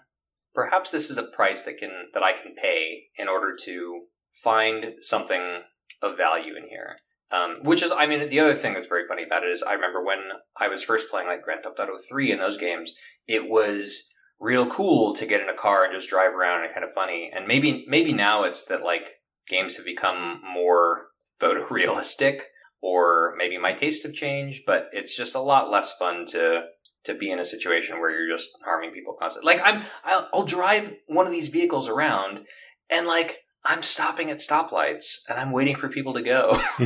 perhaps 0.55 0.91
this 0.91 1.11
is 1.11 1.19
a 1.19 1.23
price 1.23 1.65
that 1.65 1.79
can 1.79 1.91
that 2.15 2.23
I 2.23 2.33
can 2.33 2.55
pay 2.55 3.05
in 3.17 3.29
order 3.29 3.55
to 3.65 4.03
find 4.33 4.95
something 5.01 5.63
of 6.01 6.17
value 6.17 6.57
in 6.57 6.69
here. 6.69 6.97
Um, 7.33 7.59
which 7.63 7.83
is, 7.83 7.91
I 7.91 8.07
mean, 8.07 8.29
the 8.29 8.41
other 8.41 8.55
thing 8.55 8.75
that's 8.75 8.87
very 8.87 9.07
funny 9.07 9.23
about 9.23 9.43
it 9.43 9.51
is, 9.51 9.63
I 9.63 9.73
remember 9.73 10.05
when 10.05 10.19
I 10.61 10.69
was 10.69 10.83
first 10.83 11.11
playing 11.11 11.29
like 11.29 11.43
Grand 11.43 11.63
Theft 11.63 11.79
Auto 11.79 11.97
Three 11.97 12.31
and 12.31 12.41
those 12.41 12.59
games, 12.59 12.93
it 13.27 13.49
was 13.49 14.13
real 14.39 14.67
cool 14.67 15.15
to 15.15 15.25
get 15.25 15.41
in 15.41 15.49
a 15.49 15.55
car 15.55 15.85
and 15.85 15.95
just 15.95 16.11
drive 16.11 16.35
around 16.35 16.65
and 16.65 16.75
kind 16.75 16.85
of 16.85 16.93
funny. 16.93 17.31
And 17.35 17.47
maybe 17.47 17.85
maybe 17.89 18.13
now 18.13 18.43
it's 18.43 18.65
that 18.67 18.83
like 18.83 19.15
games 19.49 19.77
have 19.77 19.85
become 19.85 20.43
more 20.45 21.07
photorealistic 21.41 22.43
or 22.83 23.35
maybe 23.39 23.57
my 23.59 23.73
taste 23.73 24.03
have 24.03 24.13
changed, 24.13 24.63
but 24.67 24.89
it's 24.93 25.17
just 25.17 25.35
a 25.35 25.41
lot 25.41 25.71
less 25.71 25.95
fun 25.95 26.27
to 26.27 26.65
to 27.05 27.15
be 27.15 27.31
in 27.31 27.39
a 27.39 27.45
situation 27.45 27.99
where 28.01 28.11
you're 28.11 28.35
just 28.35 28.51
harming 28.65 28.93
people 28.93 29.17
constantly. 29.19 29.53
Like 29.55 29.63
I'm, 29.65 29.83
I'll, 30.05 30.29
I'll 30.33 30.45
drive 30.45 30.95
one 31.07 31.27
of 31.27 31.33
these 31.33 31.49
vehicles 31.49 31.89
around, 31.89 32.41
and 32.91 33.07
like 33.07 33.39
I'm 33.65 33.83
stopping 33.83 34.31
at 34.31 34.39
stoplights 34.39 35.19
and 35.29 35.39
I'm 35.39 35.53
waiting 35.53 35.77
for 35.77 35.89
people 35.89 36.15
to 36.15 36.23
go, 36.23 36.61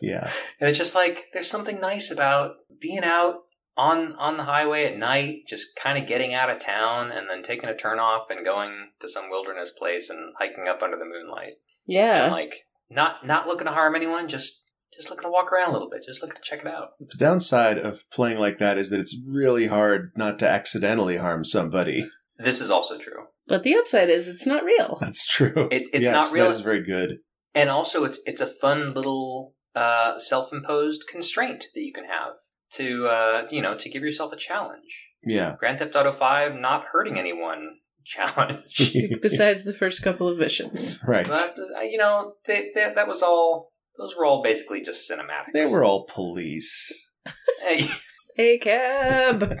yeah, 0.00 0.30
and 0.60 0.68
it's 0.68 0.78
just 0.78 0.94
like 0.94 1.26
there's 1.32 1.50
something 1.50 1.80
nice 1.80 2.10
about 2.10 2.56
being 2.80 3.04
out 3.04 3.40
on 3.76 4.14
on 4.16 4.36
the 4.36 4.44
highway 4.44 4.84
at 4.86 4.98
night, 4.98 5.46
just 5.46 5.76
kind 5.76 5.98
of 5.98 6.06
getting 6.08 6.34
out 6.34 6.50
of 6.50 6.58
town 6.58 7.10
and 7.12 7.28
then 7.28 7.42
taking 7.42 7.68
a 7.68 7.76
turn 7.76 7.98
off 7.98 8.26
and 8.30 8.44
going 8.44 8.90
to 9.00 9.08
some 9.08 9.30
wilderness 9.30 9.70
place 9.70 10.10
and 10.10 10.34
hiking 10.38 10.66
up 10.68 10.82
under 10.82 10.96
the 10.96 11.04
moonlight 11.04 11.54
and 11.86 11.94
Yeah. 11.94 12.28
like 12.30 12.64
not 12.90 13.26
not 13.26 13.46
looking 13.46 13.66
to 13.66 13.72
harm 13.72 13.94
anyone, 13.94 14.28
just 14.28 14.64
just 14.96 15.10
looking 15.10 15.24
to 15.24 15.30
walk 15.30 15.52
around 15.52 15.68
a 15.68 15.72
little 15.74 15.90
bit, 15.90 16.02
just 16.06 16.22
looking 16.22 16.36
to 16.36 16.42
check 16.42 16.60
it 16.60 16.66
out. 16.66 16.92
the 16.98 17.18
downside 17.18 17.76
of 17.78 18.02
playing 18.10 18.38
like 18.38 18.58
that 18.58 18.78
is 18.78 18.88
that 18.90 18.98
it's 19.00 19.14
really 19.26 19.66
hard 19.66 20.10
not 20.16 20.38
to 20.38 20.48
accidentally 20.48 21.18
harm 21.18 21.44
somebody. 21.44 22.10
This 22.38 22.60
is 22.60 22.70
also 22.70 22.98
true, 22.98 23.24
But 23.48 23.62
the 23.64 23.76
upside 23.76 24.08
is 24.10 24.28
it's 24.28 24.46
not 24.46 24.62
real. 24.64 24.98
That's 25.00 25.26
true. 25.26 25.68
It- 25.72 25.88
it's 25.92 26.04
Yes, 26.04 26.12
not 26.12 26.32
real. 26.32 26.44
That 26.46 26.50
is 26.52 26.60
very 26.60 26.82
good. 26.84 27.18
and 27.54 27.68
also 27.70 28.04
it's 28.04 28.20
it's 28.26 28.40
a 28.40 28.46
fun 28.46 28.94
little 28.94 29.54
uh, 29.74 30.18
self-imposed 30.18 31.04
constraint 31.10 31.66
that 31.74 31.80
you 31.80 31.92
can 31.92 32.04
have 32.04 32.34
to 32.74 33.06
uh, 33.08 33.46
you 33.50 33.60
know 33.62 33.74
to 33.76 33.88
give 33.88 34.02
yourself 34.02 34.32
a 34.32 34.36
challenge. 34.36 35.08
Yeah. 35.24 35.56
Grand 35.58 35.78
Theft 35.78 35.96
Auto 35.96 36.12
Five, 36.12 36.54
not 36.54 36.84
hurting 36.92 37.18
anyone 37.18 37.78
challenge. 38.04 38.96
Besides 39.22 39.64
the 39.64 39.72
first 39.72 40.02
couple 40.02 40.28
of 40.28 40.38
missions. 40.38 41.00
right. 41.06 41.26
but 41.26 41.54
uh, 41.76 41.80
you 41.80 41.98
know 41.98 42.34
they, 42.46 42.70
they, 42.74 42.92
that 42.94 43.08
was 43.08 43.22
all. 43.22 43.72
Those 43.98 44.14
were 44.16 44.24
all 44.26 44.42
basically 44.44 44.80
just 44.80 45.10
cinematics. 45.10 45.52
They 45.52 45.66
were 45.66 45.82
all 45.82 46.06
police. 46.06 46.92
Hey. 47.62 47.88
A 48.38 48.58
cab. 48.58 49.58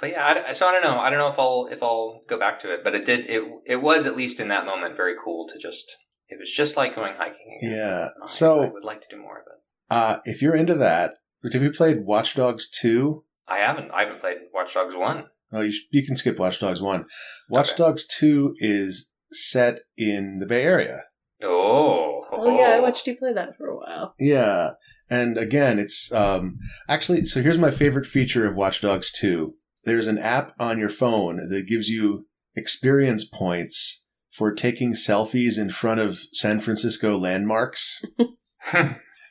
But 0.00 0.10
yeah, 0.10 0.44
I, 0.48 0.52
so 0.52 0.66
I 0.68 0.72
don't 0.72 0.82
know. 0.82 0.98
I 0.98 1.10
don't 1.10 1.18
know 1.18 1.28
if 1.28 1.38
I'll 1.38 1.68
if 1.70 1.82
I'll 1.82 2.22
go 2.28 2.38
back 2.38 2.58
to 2.60 2.72
it, 2.72 2.82
but 2.84 2.94
it 2.94 3.04
did. 3.06 3.26
It 3.26 3.42
it 3.66 3.76
was 3.82 4.06
at 4.06 4.16
least 4.16 4.40
in 4.40 4.48
that 4.48 4.66
moment 4.66 4.96
very 4.96 5.14
cool 5.22 5.46
to 5.48 5.58
just. 5.58 5.84
It 6.28 6.38
was 6.40 6.50
just 6.50 6.76
like 6.76 6.94
going 6.96 7.14
hiking. 7.16 7.58
Again. 7.60 7.72
Yeah. 7.76 8.08
I- 8.22 8.26
So- 8.26 8.62
I 8.62 8.70
would 8.72 8.82
like 8.84 9.02
to 9.02 9.06
do 9.14 9.20
more 9.20 9.36
of 9.40 9.44
it. 9.46 9.60
Uh, 9.90 10.18
if 10.24 10.40
you're 10.40 10.56
into 10.56 10.74
that, 10.76 11.14
have 11.52 11.62
you 11.62 11.70
played 11.70 12.06
Watch 12.06 12.34
Dogs 12.34 12.68
2? 12.70 13.22
I 13.46 13.58
haven't. 13.58 13.90
I 13.90 14.04
haven't 14.04 14.20
played 14.20 14.38
Watch 14.52 14.72
Dogs 14.72 14.96
One. 14.96 15.26
Oh, 15.52 15.60
you, 15.60 15.70
sh- 15.70 15.82
you 15.90 16.04
can 16.04 16.16
skip 16.16 16.38
Watch 16.38 16.58
Dogs 16.60 16.80
1. 16.80 17.04
Watch 17.50 17.68
Okay. 17.72 17.76
Dogs 17.76 18.06
2 18.06 18.54
is 18.58 19.10
set 19.30 19.80
in 19.98 20.38
the 20.40 20.46
Bay 20.46 20.62
Area. 20.64 21.04
Oh, 21.42 22.24
Oh 22.32 22.56
yeah, 22.58 22.70
I 22.70 22.80
watched 22.80 23.06
you 23.06 23.16
play 23.16 23.32
that 23.34 23.56
for 23.56 23.68
a 23.68 23.76
while. 23.76 24.14
Yeah. 24.18 24.70
And 25.10 25.36
again, 25.38 25.78
it's 25.78 26.10
um 26.12 26.58
actually 26.88 27.26
so 27.26 27.42
here's 27.42 27.58
my 27.58 27.70
favorite 27.70 28.06
feature 28.06 28.46
of 28.48 28.56
Watch 28.56 28.80
Dogs 28.80 29.12
2. 29.12 29.54
There's 29.84 30.06
an 30.06 30.18
app 30.18 30.54
on 30.58 30.78
your 30.78 30.88
phone 30.88 31.48
that 31.48 31.66
gives 31.66 31.88
you 31.88 32.26
experience 32.54 33.24
points 33.24 34.04
for 34.30 34.52
taking 34.52 34.94
selfies 34.94 35.58
in 35.58 35.70
front 35.70 36.00
of 36.00 36.20
San 36.32 36.60
Francisco 36.60 37.16
landmarks. 37.16 38.02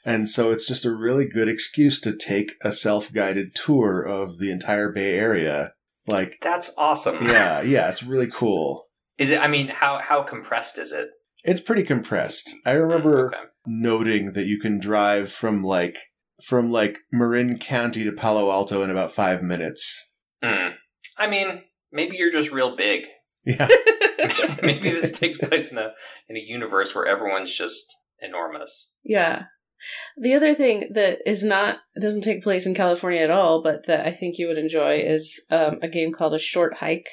And 0.05 0.29
so 0.29 0.51
it's 0.51 0.67
just 0.67 0.86
a 0.86 0.93
really 0.93 1.25
good 1.25 1.48
excuse 1.48 2.01
to 2.01 2.15
take 2.15 2.51
a 2.63 2.72
self-guided 2.74 3.55
tour 3.55 4.01
of 4.01 4.38
the 4.39 4.51
entire 4.51 4.91
Bay 4.91 5.17
Area. 5.17 5.74
Like 6.07 6.39
That's 6.41 6.74
awesome. 6.77 7.24
yeah, 7.25 7.62
yeah, 7.62 7.89
it's 7.89 8.03
really 8.03 8.27
cool. 8.27 8.88
Is 9.17 9.31
it? 9.31 9.39
I 9.39 9.48
mean, 9.48 9.69
how 9.69 10.00
how 10.00 10.22
compressed 10.24 10.77
is 10.77 10.91
it? 10.91 11.10
It's 11.45 11.62
pretty 11.62 11.83
compressed. 11.83 12.53
I 12.65 12.72
remember 12.72 13.29
mm, 13.29 13.33
Okay. 13.33 13.43
noting 13.65 14.33
that 14.33 14.45
you 14.48 14.60
can 14.60 14.79
drive 14.79 15.31
from 15.31 15.63
like 15.63 15.98
from 16.43 16.69
like 16.69 16.98
Marin 17.12 17.57
County 17.57 18.03
to 18.03 18.12
Palo 18.12 18.51
Alto 18.51 18.83
in 18.83 18.89
about 18.89 19.13
five 19.13 19.41
minutes. 19.41 20.12
Hmm. 20.43 20.69
I 21.17 21.27
mean, 21.27 21.62
maybe 21.91 22.17
you're 22.17 22.31
just 22.31 22.51
real 22.51 22.75
big. 22.75 23.05
Yeah, 23.45 23.67
maybe 24.63 24.89
this 24.91 25.12
takes 25.19 25.38
place 25.38 25.71
in 25.71 25.77
a 25.77 25.93
in 26.29 26.35
a 26.38 26.39
universe 26.45 26.93
where 26.95 27.05
everyone's 27.05 27.53
just 27.55 27.83
enormous. 28.21 28.88
yeah. 29.03 29.43
The 30.17 30.33
other 30.33 30.53
thing 30.53 30.91
that 30.93 31.19
is 31.29 31.43
not 31.43 31.79
doesn't 32.00 32.21
take 32.21 32.41
place 32.41 32.65
in 32.65 32.73
California 32.73 33.19
at 33.19 33.29
all, 33.29 33.62
but 33.62 33.85
that 33.88 34.07
I 34.07 34.13
think 34.13 34.38
you 34.38 34.47
would 34.47 34.57
enjoy 34.57 35.00
is 35.00 35.41
um, 35.50 35.79
a 35.81 35.89
game 35.89 36.13
called 36.13 36.33
A 36.33 36.39
Short 36.39 36.77
Hike. 36.77 37.07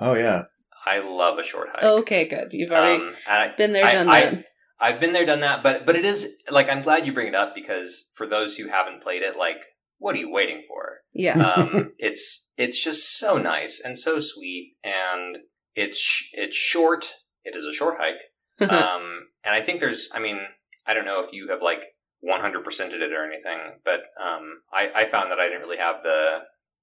Oh 0.00 0.14
yeah. 0.14 0.44
I 0.86 1.00
love 1.00 1.38
a 1.38 1.42
short 1.42 1.68
hike. 1.74 1.82
Okay, 1.84 2.26
good. 2.26 2.52
You've 2.52 2.70
already 2.72 3.02
Um, 3.02 3.14
I- 3.28 3.52
been 3.58 3.72
there, 3.74 3.84
I- 3.84 3.92
done 3.92 4.08
I- 4.08 4.20
that. 4.20 4.44
I've 4.78 5.00
been 5.00 5.12
there, 5.12 5.24
done 5.26 5.40
that, 5.40 5.62
but 5.62 5.84
but 5.84 5.94
it 5.96 6.04
is 6.06 6.36
like 6.50 6.70
I'm 6.70 6.80
glad 6.82 7.06
you 7.06 7.12
bring 7.12 7.28
it 7.28 7.34
up 7.34 7.54
because 7.54 8.10
for 8.14 8.26
those 8.26 8.56
who 8.56 8.68
haven't 8.68 9.02
played 9.02 9.22
it, 9.22 9.36
like, 9.36 9.62
what 9.98 10.14
are 10.14 10.18
you 10.18 10.30
waiting 10.30 10.62
for? 10.66 11.00
yeah. 11.12 11.38
Um, 11.38 11.92
it's 11.98 12.45
it's 12.56 12.82
just 12.82 13.18
so 13.18 13.38
nice 13.38 13.80
and 13.84 13.98
so 13.98 14.18
sweet, 14.18 14.76
and 14.84 15.38
it's 15.74 15.98
sh- 15.98 16.30
it's 16.32 16.56
short. 16.56 17.12
It 17.44 17.54
is 17.56 17.64
a 17.66 17.72
short 17.72 17.96
hike, 18.00 18.70
um, 18.70 19.28
and 19.44 19.54
I 19.54 19.60
think 19.62 19.80
there's. 19.80 20.08
I 20.12 20.18
mean, 20.20 20.38
I 20.86 20.94
don't 20.94 21.04
know 21.04 21.20
if 21.22 21.32
you 21.32 21.48
have 21.50 21.62
like 21.62 21.82
100 22.20 22.64
percented 22.64 23.00
it 23.02 23.12
or 23.12 23.24
anything, 23.24 23.80
but 23.84 24.00
um, 24.22 24.62
I 24.72 25.02
I 25.02 25.04
found 25.06 25.30
that 25.30 25.38
I 25.38 25.46
didn't 25.48 25.62
really 25.62 25.76
have 25.78 26.02
the 26.02 26.38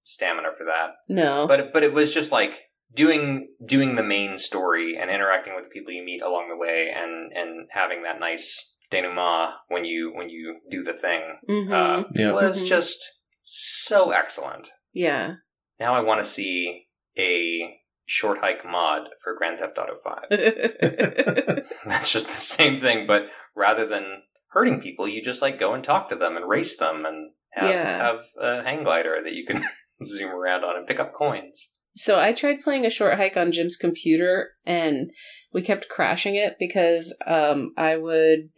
stamina 0.06 0.50
for 0.58 0.66
that 0.66 0.90
no. 1.08 1.48
but 1.48 1.72
but 1.72 1.82
it 1.82 1.94
was 1.94 2.14
just 2.14 2.30
like 2.30 2.64
doing 2.94 3.48
doing 3.66 3.96
the 3.96 4.04
main 4.04 4.38
story 4.38 4.98
and 5.00 5.10
interacting 5.10 5.56
with 5.56 5.64
the 5.64 5.70
people 5.70 5.94
you 5.94 6.04
meet 6.04 6.22
along 6.22 6.50
the 6.50 6.58
way 6.58 6.92
and 6.94 7.32
and 7.34 7.68
having 7.72 8.04
that 8.04 8.20
nice 8.20 8.74
denouement 8.92 9.52
when 9.70 9.86
you 9.86 10.12
when 10.14 10.30
you 10.30 10.58
do 10.70 10.84
the 10.84 10.92
thing 10.94 11.22
Mhm. 11.50 11.72
uh, 11.72 12.04
Yeah. 12.16 12.34
was 12.34 12.62
Mhm. 12.62 12.68
just 12.68 13.00
so 13.44 14.12
excellent. 14.12 14.70
yeah. 14.92 15.36
Now 15.84 15.96
I 15.96 16.00
want 16.00 16.24
to 16.24 16.32
see 16.32 16.86
a 17.18 17.78
short 18.06 18.38
hike 18.40 18.64
mod 18.64 19.02
for 19.22 19.36
Grand 19.36 19.60
Theft 19.60 19.78
Auto 19.78 19.96
Five. 20.02 20.30
That's 21.86 22.10
just 22.14 22.28
the 22.28 22.38
same 22.38 22.78
thing, 22.78 23.06
but 23.06 23.24
rather 23.54 23.86
than 23.86 24.22
hurting 24.52 24.80
people, 24.80 25.10
you 25.10 25.22
just 25.22 25.42
like 25.42 25.60
go 25.60 25.74
and 25.74 25.84
talk 25.84 26.08
to 26.08 26.16
them 26.16 26.38
and 26.38 26.48
race 26.48 26.78
them 26.78 27.06
and 27.06 27.32
have, 27.52 27.70
Yeah. 27.70 27.98
have 27.98 28.22
a 28.40 28.64
hang 28.64 28.84
glider 28.84 29.20
that 29.22 29.34
you 29.34 29.46
can 29.46 29.66
zoom 30.06 30.32
around 30.32 30.64
on 30.64 30.78
and 30.78 30.88
pick 30.88 31.02
up 31.02 31.14
coins. 31.14 31.68
So 31.98 32.18
I 32.18 32.32
tried 32.32 32.62
playing 32.62 32.86
a 32.86 32.90
short 32.90 33.18
hike 33.18 33.36
on 33.36 33.52
Jim's 33.52 33.76
computer 33.76 34.52
and 34.66 35.12
we 35.52 35.62
kept 35.62 35.90
crashing 35.90 36.38
it 36.38 36.56
because 36.58 37.14
um, 37.28 37.74
I 37.76 37.98
would 37.98 38.52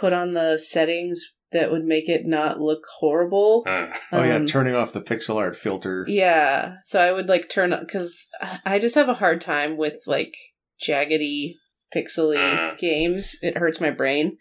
put 0.00 0.14
on 0.14 0.32
the 0.32 0.56
settings 0.56 1.34
that 1.52 1.70
would 1.70 1.84
make 1.84 2.08
it 2.08 2.26
not 2.26 2.60
look 2.60 2.84
horrible. 2.98 3.64
Hmm. 3.66 3.92
Oh 4.12 4.22
yeah, 4.22 4.36
Um, 4.36 4.46
turning 4.46 4.74
off 4.74 4.92
the 4.92 5.00
pixel 5.02 5.36
art 5.36 5.56
filter. 5.56 6.04
yeah. 6.08 6.76
So 6.84 7.00
I 7.00 7.12
would 7.12 7.28
like 7.28 7.48
turn 7.48 7.72
up 7.72 7.80
because 7.80 8.26
I 8.64 8.78
just 8.78 8.94
have 8.94 9.08
a 9.08 9.14
hard 9.14 9.40
time 9.40 9.76
with 9.76 10.02
like 10.06 10.34
jaggedy, 10.86 11.54
pixely 11.94 12.36
Mm. 12.36 12.78
games. 12.78 13.36
It 13.42 13.56
hurts 13.58 13.80
my 13.80 13.90
brain 13.90 14.36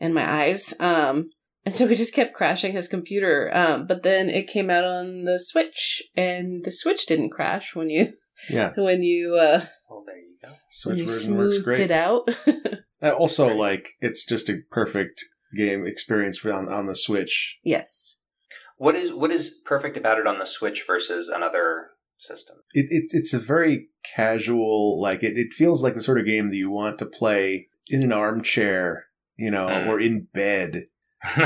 and 0.00 0.14
my 0.14 0.28
eyes. 0.30 0.74
Um, 0.80 1.30
and 1.64 1.74
so 1.74 1.86
we 1.86 1.94
just 1.94 2.14
kept 2.14 2.34
crashing 2.34 2.72
his 2.72 2.88
computer. 2.88 3.50
Um, 3.54 3.86
but 3.86 4.02
then 4.02 4.28
it 4.28 4.46
came 4.48 4.70
out 4.70 4.84
on 4.84 5.24
the 5.24 5.38
Switch, 5.38 6.02
and 6.16 6.64
the 6.64 6.72
Switch 6.72 7.06
didn't 7.06 7.30
crash 7.30 7.74
when 7.76 7.88
you 7.90 8.14
Yeah, 8.50 8.72
when 8.76 9.02
you 9.02 9.36
uh, 9.36 9.64
Well, 9.88 10.04
there 10.06 10.16
you 10.18 10.36
go. 10.42 10.48
Switch 10.68 10.98
you 10.98 11.06
version 11.06 11.36
works 11.36 11.50
smoothed 11.54 11.64
great. 11.64 11.80
it 11.80 11.90
out. 11.90 12.28
Uh, 13.04 13.10
also, 13.10 13.52
like 13.52 13.94
it's 14.00 14.24
just 14.24 14.48
a 14.48 14.58
perfect 14.70 15.24
game 15.56 15.86
experience 15.86 16.44
on 16.44 16.68
on 16.68 16.86
the 16.86 16.96
Switch. 16.96 17.58
yes. 17.64 18.18
What 18.76 18.94
is 18.96 19.12
what 19.12 19.30
is 19.30 19.60
perfect 19.64 19.96
about 19.96 20.18
it 20.18 20.26
on 20.26 20.38
the 20.38 20.46
Switch 20.46 20.82
versus 20.86 21.28
another 21.28 21.88
system? 22.18 22.56
It, 22.72 22.86
it 22.90 23.04
it's 23.12 23.32
a 23.32 23.38
very 23.38 23.88
casual, 24.16 25.00
like 25.00 25.22
it, 25.22 25.36
it 25.36 25.52
feels 25.52 25.82
like 25.84 25.94
the 25.94 26.02
sort 26.02 26.18
of 26.18 26.26
game 26.26 26.50
that 26.50 26.56
you 26.56 26.70
want 26.70 26.98
to 26.98 27.06
play 27.06 27.68
in 27.88 28.02
an 28.02 28.12
armchair, 28.12 29.06
you 29.36 29.50
know, 29.50 29.68
Mm. 29.68 29.88
or 29.88 30.00
in 30.00 30.26
bed. 30.32 30.86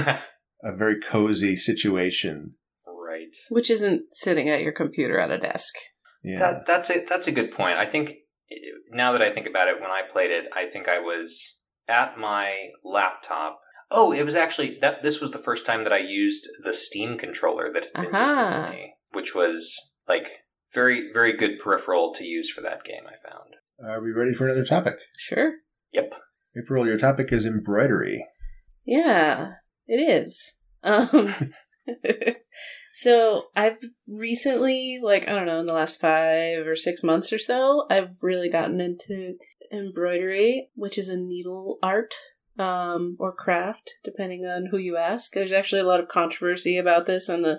A 0.62 0.74
very 0.74 0.98
cozy 0.98 1.54
situation. 1.56 2.54
Right. 2.86 3.36
Which 3.50 3.70
isn't 3.70 4.02
sitting 4.12 4.48
at 4.48 4.62
your 4.62 4.72
computer 4.72 5.18
at 5.20 5.30
a 5.30 5.36
desk. 5.38 5.74
Yeah. 6.24 6.38
That 6.38 6.66
that's 6.66 6.88
it. 6.90 7.06
That's 7.08 7.26
a 7.26 7.32
good 7.32 7.50
point. 7.52 7.76
I 7.76 7.84
think 7.84 8.14
now 8.90 9.12
that 9.12 9.20
I 9.22 9.30
think 9.30 9.46
about 9.46 9.68
it, 9.68 9.80
when 9.80 9.90
I 9.90 10.00
played 10.10 10.30
it, 10.30 10.46
I 10.56 10.64
think 10.64 10.88
I 10.88 10.98
was 10.98 11.58
at 11.88 12.18
my 12.18 12.68
laptop. 12.82 13.60
Oh, 13.90 14.12
it 14.12 14.24
was 14.24 14.34
actually 14.34 14.78
that. 14.80 15.02
This 15.02 15.20
was 15.20 15.30
the 15.30 15.38
first 15.38 15.64
time 15.64 15.84
that 15.84 15.92
I 15.92 15.98
used 15.98 16.48
the 16.64 16.72
Steam 16.72 17.16
controller 17.16 17.72
that 17.72 17.86
had 17.94 18.06
been 18.06 18.14
Aha. 18.14 18.44
gifted 18.44 18.62
to 18.62 18.70
me, 18.70 18.94
which 19.12 19.34
was 19.34 19.94
like 20.08 20.30
very 20.74 21.10
very 21.12 21.36
good 21.36 21.58
peripheral 21.58 22.12
to 22.14 22.24
use 22.24 22.50
for 22.50 22.62
that 22.62 22.84
game. 22.84 23.04
I 23.06 23.28
found. 23.28 23.56
Are 23.84 24.02
we 24.02 24.10
ready 24.10 24.34
for 24.34 24.46
another 24.46 24.64
topic? 24.64 24.96
Sure. 25.18 25.52
Yep. 25.92 26.14
April, 26.58 26.86
your 26.86 26.98
topic 26.98 27.32
is 27.32 27.44
embroidery. 27.44 28.26
Yeah, 28.84 29.52
it 29.86 29.96
is. 29.96 30.56
Um, 30.82 31.34
so 32.94 33.44
I've 33.54 33.78
recently, 34.08 34.98
like, 35.02 35.28
I 35.28 35.32
don't 35.32 35.46
know, 35.46 35.60
in 35.60 35.66
the 35.66 35.74
last 35.74 36.00
five 36.00 36.66
or 36.66 36.76
six 36.76 37.02
months 37.02 37.32
or 37.32 37.38
so, 37.38 37.86
I've 37.90 38.22
really 38.22 38.48
gotten 38.48 38.80
into 38.80 39.34
embroidery, 39.70 40.70
which 40.74 40.96
is 40.96 41.08
a 41.08 41.16
needle 41.16 41.78
art 41.82 42.14
um, 42.58 43.16
or 43.18 43.32
craft, 43.32 43.92
depending 44.04 44.44
on 44.46 44.66
who 44.70 44.78
you 44.78 44.96
ask. 44.96 45.32
There's 45.32 45.52
actually 45.52 45.80
a 45.82 45.86
lot 45.86 46.00
of 46.00 46.08
controversy 46.08 46.78
about 46.78 47.06
this 47.06 47.28
in 47.28 47.42
the 47.42 47.58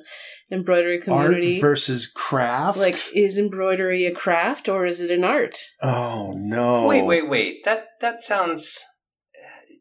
embroidery 0.52 1.00
community. 1.00 1.56
Art 1.58 1.62
versus 1.62 2.08
craft. 2.08 2.78
like, 2.78 2.96
is 3.16 3.38
embroidery 3.38 4.06
a 4.06 4.12
craft 4.14 4.68
or 4.68 4.86
is 4.86 5.02
it 5.02 5.12
an 5.12 5.24
art? 5.24 5.58
oh 5.84 6.34
no! 6.36 6.86
Wait, 6.86 7.06
wait, 7.06 7.30
wait. 7.30 7.64
That 7.66 7.86
that 8.02 8.22
sounds 8.24 8.80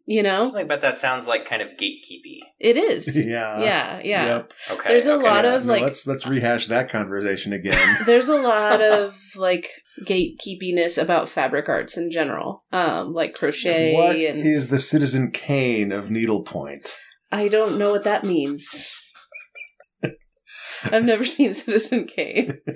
You 0.09 0.23
know, 0.23 0.39
something 0.41 0.65
about 0.67 0.83
that 0.83 0.97
sounds 0.99 1.27
like 1.27 1.45
kind 1.47 1.63
of 1.63 1.69
gatekeepy. 1.71 2.41
it 2.61 2.77
is. 2.77 3.17
Yeah. 3.27 3.61
yeah, 3.61 4.01
yeah. 4.05 4.25
Yep. 4.27 4.53
Okay. 4.73 4.89
There's 4.91 5.07
a 5.07 5.15
okay. 5.15 5.25
lot 5.27 5.45
Yeah, 5.45 5.55
of 5.57 5.67
no, 5.67 5.73
like 5.73 5.83
let's 5.83 6.07
let's 6.07 6.27
rehash 6.27 6.67
that 6.69 6.89
conversation 6.91 7.53
again. 7.53 7.97
there's 8.07 8.29
a 8.29 8.41
lot 8.41 8.81
of 8.99 9.17
like 9.37 9.69
gatekeepiness 10.05 11.01
about 11.01 11.29
fabric 11.29 11.69
arts 11.69 11.97
in 11.97 12.11
general 12.11 12.65
um 12.73 13.13
like 13.15 13.33
crochet 13.35 13.95
What 13.95 14.17
and 14.17 14.47
is 14.47 14.69
the 14.69 14.79
Citizen 14.79 15.31
Kane 15.31 15.93
of 15.93 16.11
needlepoint? 16.11 16.97
i 17.33 17.49
don't 17.49 17.79
know 17.79 17.91
what 17.91 18.05
that 18.05 18.25
means 18.25 19.13
i've 20.85 21.05
never 21.05 21.25
seen 21.25 21.55
citizen 21.55 22.05
kane 22.07 22.59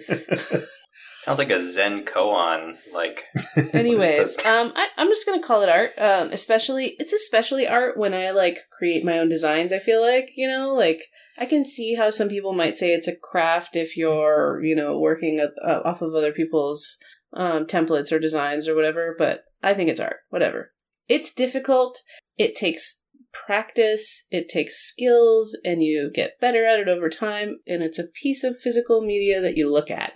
Sounds 1.20 1.38
like 1.38 1.50
a 1.50 1.62
Zen 1.62 2.06
koan. 2.06 2.76
Like 2.94 3.24
anyways 3.74 4.38
um 4.46 4.72
I, 4.74 4.88
i'm 4.96 5.08
just 5.08 5.26
gonna 5.26 5.42
call 5.42 5.60
it 5.62 5.68
art 5.68 5.92
um 5.98 6.30
especially 6.32 6.96
it's 6.98 7.12
especially 7.12 7.68
art 7.68 7.98
when 7.98 8.14
i 8.14 8.30
like 8.30 8.60
create 8.76 9.04
my 9.04 9.18
own 9.18 9.28
designs 9.28 9.70
i 9.70 9.78
feel 9.78 10.00
like 10.00 10.30
you 10.36 10.48
know 10.48 10.72
like 10.74 11.02
i 11.40 11.46
can 11.46 11.64
see 11.64 11.94
how 11.96 12.10
some 12.10 12.28
people 12.28 12.52
might 12.52 12.76
say 12.76 12.92
it's 12.92 13.08
a 13.08 13.16
craft 13.16 13.74
if 13.74 13.96
you're 13.96 14.60
you 14.62 14.76
know 14.76 14.98
working 14.98 15.44
uh, 15.64 15.80
off 15.84 16.02
of 16.02 16.14
other 16.14 16.32
people's 16.32 16.96
um, 17.32 17.64
templates 17.66 18.12
or 18.12 18.18
designs 18.18 18.68
or 18.68 18.74
whatever 18.74 19.14
but 19.18 19.44
i 19.62 19.74
think 19.74 19.88
it's 19.88 20.00
art 20.00 20.18
whatever 20.28 20.72
it's 21.08 21.32
difficult 21.32 21.98
it 22.36 22.54
takes 22.54 23.02
practice 23.32 24.26
it 24.30 24.48
takes 24.48 24.76
skills 24.76 25.56
and 25.64 25.82
you 25.82 26.10
get 26.12 26.40
better 26.40 26.64
at 26.66 26.80
it 26.80 26.88
over 26.88 27.08
time 27.08 27.58
and 27.66 27.82
it's 27.82 27.98
a 27.98 28.06
piece 28.06 28.42
of 28.42 28.58
physical 28.58 29.00
media 29.00 29.40
that 29.40 29.56
you 29.56 29.70
look 29.70 29.90
at 29.90 30.14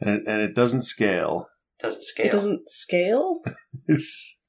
and, 0.00 0.10
it, 0.10 0.22
and 0.26 0.42
it 0.42 0.54
doesn't 0.54 0.82
scale. 0.82 1.48
doesn't 1.78 2.02
scale. 2.02 2.26
it 2.26 2.32
doesn't 2.32 2.68
scale 2.68 3.40
It's 3.88 4.40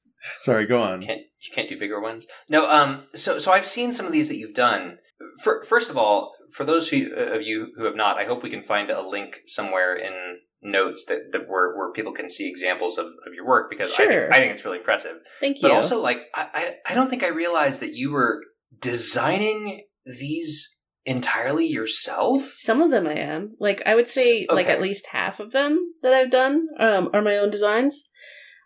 sorry. 0.42 0.66
Go 0.66 0.80
on. 0.80 1.02
can't 1.02 1.22
you 1.40 1.52
can't 1.54 1.68
do 1.68 1.78
bigger 1.78 2.00
ones 2.00 2.26
no 2.48 2.68
um 2.68 3.04
so 3.14 3.38
so 3.38 3.52
i've 3.52 3.66
seen 3.66 3.92
some 3.92 4.06
of 4.06 4.12
these 4.12 4.28
that 4.28 4.36
you've 4.36 4.54
done 4.54 4.98
for, 5.42 5.62
first 5.64 5.90
of 5.90 5.96
all 5.96 6.32
for 6.52 6.64
those 6.64 6.88
who, 6.90 7.12
of 7.12 7.42
you 7.42 7.72
who 7.76 7.84
have 7.84 7.96
not 7.96 8.18
i 8.18 8.24
hope 8.24 8.42
we 8.42 8.50
can 8.50 8.62
find 8.62 8.90
a 8.90 9.06
link 9.06 9.40
somewhere 9.46 9.96
in 9.96 10.38
notes 10.60 11.04
that, 11.06 11.30
that 11.32 11.48
where, 11.48 11.76
where 11.76 11.92
people 11.92 12.12
can 12.12 12.28
see 12.28 12.48
examples 12.48 12.98
of, 12.98 13.06
of 13.26 13.32
your 13.32 13.46
work 13.46 13.70
because 13.70 13.92
I, 13.94 13.96
think, 14.08 14.34
I 14.34 14.38
think 14.38 14.52
it's 14.54 14.64
really 14.64 14.78
impressive. 14.78 15.18
Thank 15.38 15.58
you. 15.58 15.68
but 15.68 15.72
also 15.72 16.02
like 16.02 16.26
I, 16.34 16.48
I 16.52 16.92
i 16.92 16.94
don't 16.94 17.08
think 17.08 17.22
i 17.22 17.28
realized 17.28 17.78
that 17.80 17.94
you 17.94 18.10
were 18.10 18.42
designing 18.80 19.84
these 20.04 20.78
entirely 21.08 21.66
yourself? 21.66 22.54
Some 22.56 22.82
of 22.82 22.90
them 22.90 23.06
I 23.06 23.14
am. 23.14 23.56
Like 23.58 23.82
I 23.86 23.94
would 23.94 24.08
say 24.08 24.42
S- 24.42 24.46
like 24.50 24.68
at 24.68 24.80
least 24.80 25.08
half 25.12 25.40
of 25.40 25.52
them 25.52 25.94
that 26.02 26.12
I've 26.12 26.30
done 26.30 26.66
um 26.78 27.10
are 27.12 27.22
my 27.22 27.36
own 27.36 27.50
designs. 27.50 28.08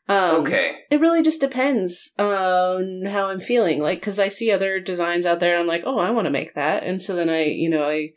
Um 0.09 0.43
okay 0.43 0.77
It 0.91 1.01
really 1.01 1.23
just 1.23 1.41
depends 1.41 2.13
on 2.19 3.05
how 3.07 3.27
I'm 3.27 3.41
feeling. 3.41 3.81
Like 3.81 4.03
cuz 4.03 4.19
I 4.19 4.29
see 4.29 4.51
other 4.51 4.81
designs 4.81 5.27
out 5.27 5.41
there 5.41 5.53
and 5.55 5.61
I'm 5.61 5.67
like, 5.69 5.85
"Oh, 5.87 5.99
I 5.99 6.11
want 6.11 6.27
to 6.27 6.31
make 6.31 6.55
that." 6.55 6.83
And 6.83 7.01
so 7.01 7.15
then 7.15 7.31
I, 7.31 7.45
you 7.45 7.71
know, 7.71 7.85
I 7.85 8.11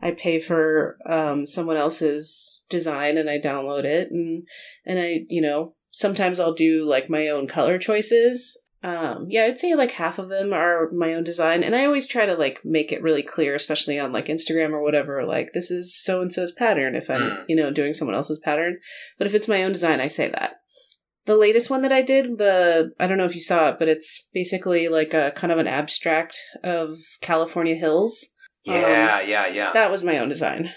I 0.00 0.12
pay 0.12 0.38
for 0.38 0.96
um 1.06 1.46
someone 1.46 1.76
else's 1.76 2.60
design 2.68 3.18
and 3.18 3.28
I 3.28 3.38
download 3.38 3.84
it 3.84 4.10
and 4.10 4.44
and 4.86 4.98
I, 4.98 5.24
you 5.28 5.42
know, 5.42 5.74
sometimes 5.90 6.40
I'll 6.40 6.54
do 6.54 6.84
like 6.84 7.10
my 7.10 7.28
own 7.28 7.46
color 7.46 7.78
choices. 7.78 8.58
Um, 8.84 9.26
yeah, 9.28 9.44
I'd 9.44 9.60
say 9.60 9.76
like 9.76 9.92
half 9.92 10.18
of 10.18 10.28
them 10.28 10.52
are 10.52 10.90
my 10.90 11.14
own 11.14 11.22
design, 11.22 11.62
and 11.62 11.76
I 11.76 11.84
always 11.84 12.08
try 12.08 12.26
to 12.26 12.34
like 12.34 12.64
make 12.64 12.90
it 12.90 13.00
really 13.00 13.22
clear, 13.22 13.54
especially 13.54 13.96
on 13.96 14.10
like 14.12 14.26
Instagram 14.26 14.70
or 14.72 14.82
whatever. 14.82 15.24
Like 15.24 15.52
this 15.52 15.70
is 15.70 15.96
so 15.96 16.20
and 16.20 16.32
so's 16.32 16.50
pattern 16.50 16.96
if 16.96 17.08
I'm 17.08 17.20
Mm. 17.22 17.44
you 17.46 17.54
know 17.54 17.70
doing 17.70 17.92
someone 17.92 18.16
else's 18.16 18.40
pattern, 18.40 18.78
but 19.18 19.26
if 19.28 19.34
it's 19.34 19.46
my 19.46 19.62
own 19.62 19.70
design, 19.70 20.00
I 20.00 20.08
say 20.08 20.28
that. 20.30 20.61
The 21.24 21.36
latest 21.36 21.70
one 21.70 21.82
that 21.82 21.92
I 21.92 22.02
did, 22.02 22.38
the 22.38 22.92
I 22.98 23.06
don't 23.06 23.18
know 23.18 23.24
if 23.24 23.34
you 23.34 23.40
saw 23.40 23.68
it, 23.70 23.78
but 23.78 23.88
it's 23.88 24.28
basically 24.32 24.88
like 24.88 25.14
a 25.14 25.30
kind 25.32 25.52
of 25.52 25.58
an 25.58 25.68
abstract 25.68 26.36
of 26.64 26.98
California 27.20 27.74
hills. 27.74 28.28
Yeah, 28.64 29.20
um, 29.20 29.28
yeah, 29.28 29.46
yeah. 29.46 29.72
That 29.72 29.90
was 29.90 30.04
my 30.04 30.18
own 30.18 30.28
design. 30.28 30.72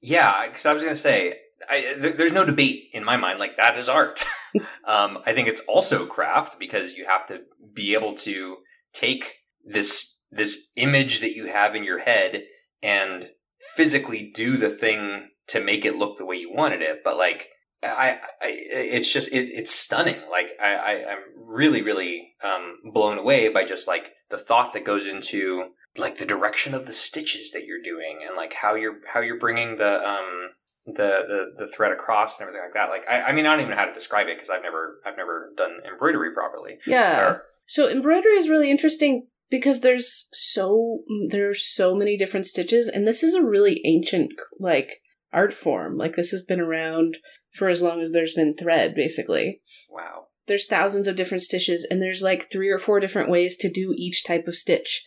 Yeah, 0.00 0.46
because 0.46 0.66
I 0.66 0.72
was 0.72 0.82
going 0.82 0.94
to 0.94 1.00
say, 1.00 1.36
I, 1.68 1.80
th- 2.00 2.16
there's 2.16 2.32
no 2.32 2.44
debate 2.44 2.88
in 2.92 3.04
my 3.04 3.16
mind. 3.16 3.38
Like 3.38 3.56
that 3.56 3.76
is 3.76 3.88
art. 3.88 4.24
um, 4.84 5.18
I 5.24 5.32
think 5.32 5.48
it's 5.48 5.60
also 5.68 6.06
craft 6.06 6.58
because 6.58 6.94
you 6.94 7.06
have 7.06 7.26
to 7.26 7.40
be 7.72 7.94
able 7.94 8.14
to 8.16 8.58
take 8.92 9.36
this 9.64 10.22
this 10.30 10.72
image 10.76 11.20
that 11.20 11.32
you 11.32 11.46
have 11.46 11.74
in 11.74 11.84
your 11.84 12.00
head 12.00 12.44
and 12.82 13.30
physically 13.74 14.32
do 14.34 14.56
the 14.56 14.70
thing 14.70 15.28
to 15.46 15.60
make 15.60 15.84
it 15.84 15.96
look 15.96 16.16
the 16.16 16.26
way 16.26 16.36
you 16.36 16.52
wanted 16.52 16.80
it. 16.80 17.00
But 17.04 17.16
like, 17.16 17.48
I, 17.82 18.20
I 18.40 18.46
it's 18.70 19.12
just 19.12 19.32
it, 19.32 19.48
it's 19.50 19.70
stunning. 19.70 20.20
Like 20.30 20.50
I, 20.60 20.74
I 20.74 20.92
am 21.12 21.18
really 21.36 21.82
really 21.82 22.34
um, 22.42 22.78
blown 22.92 23.18
away 23.18 23.48
by 23.48 23.64
just 23.64 23.88
like 23.88 24.12
the 24.30 24.38
thought 24.38 24.72
that 24.72 24.84
goes 24.84 25.06
into 25.06 25.70
like 25.96 26.18
the 26.18 26.26
direction 26.26 26.74
of 26.74 26.86
the 26.86 26.92
stitches 26.92 27.50
that 27.50 27.66
you're 27.66 27.82
doing 27.82 28.20
and 28.26 28.36
like 28.36 28.54
how 28.54 28.74
you're 28.74 28.96
how 29.12 29.20
you're 29.20 29.38
bringing 29.38 29.76
the 29.76 30.02
um 30.02 30.50
the 30.86 31.22
the, 31.28 31.64
the 31.64 31.66
thread 31.66 31.92
across 31.92 32.38
and 32.38 32.48
everything 32.48 32.64
like 32.64 32.74
that. 32.74 32.88
Like 32.88 33.08
I, 33.08 33.28
I 33.28 33.32
mean 33.32 33.46
i 33.46 33.50
don't 33.50 33.60
even 33.60 33.70
know 33.70 33.76
how 33.76 33.86
to 33.86 33.92
describe 33.92 34.28
it 34.28 34.36
because 34.36 34.50
i've 34.50 34.62
never 34.62 35.00
i've 35.04 35.16
never 35.16 35.52
done 35.56 35.78
embroidery 35.90 36.32
properly. 36.32 36.78
Yeah. 36.86 37.20
Or, 37.20 37.42
so 37.66 37.88
embroidery 37.88 38.36
is 38.36 38.48
really 38.48 38.70
interesting 38.70 39.26
because 39.50 39.80
there's 39.80 40.28
so 40.32 41.00
there's 41.28 41.64
so 41.64 41.94
many 41.94 42.16
different 42.16 42.46
stitches 42.46 42.88
and 42.88 43.06
this 43.06 43.22
is 43.22 43.34
a 43.34 43.44
really 43.44 43.80
ancient 43.84 44.32
like 44.58 45.00
art 45.32 45.52
form. 45.52 45.96
Like 45.96 46.16
this 46.16 46.30
has 46.30 46.44
been 46.44 46.60
around 46.60 47.18
for 47.52 47.68
as 47.68 47.82
long 47.82 48.00
as 48.00 48.12
there's 48.12 48.34
been 48.34 48.54
thread 48.54 48.94
basically. 48.94 49.60
Wow. 49.90 50.26
There's 50.46 50.66
thousands 50.66 51.06
of 51.06 51.16
different 51.16 51.42
stitches 51.42 51.86
and 51.90 52.02
there's 52.02 52.22
like 52.22 52.50
three 52.50 52.68
or 52.68 52.78
four 52.78 53.00
different 53.00 53.30
ways 53.30 53.56
to 53.58 53.70
do 53.70 53.94
each 53.96 54.24
type 54.24 54.46
of 54.48 54.54
stitch. 54.54 55.04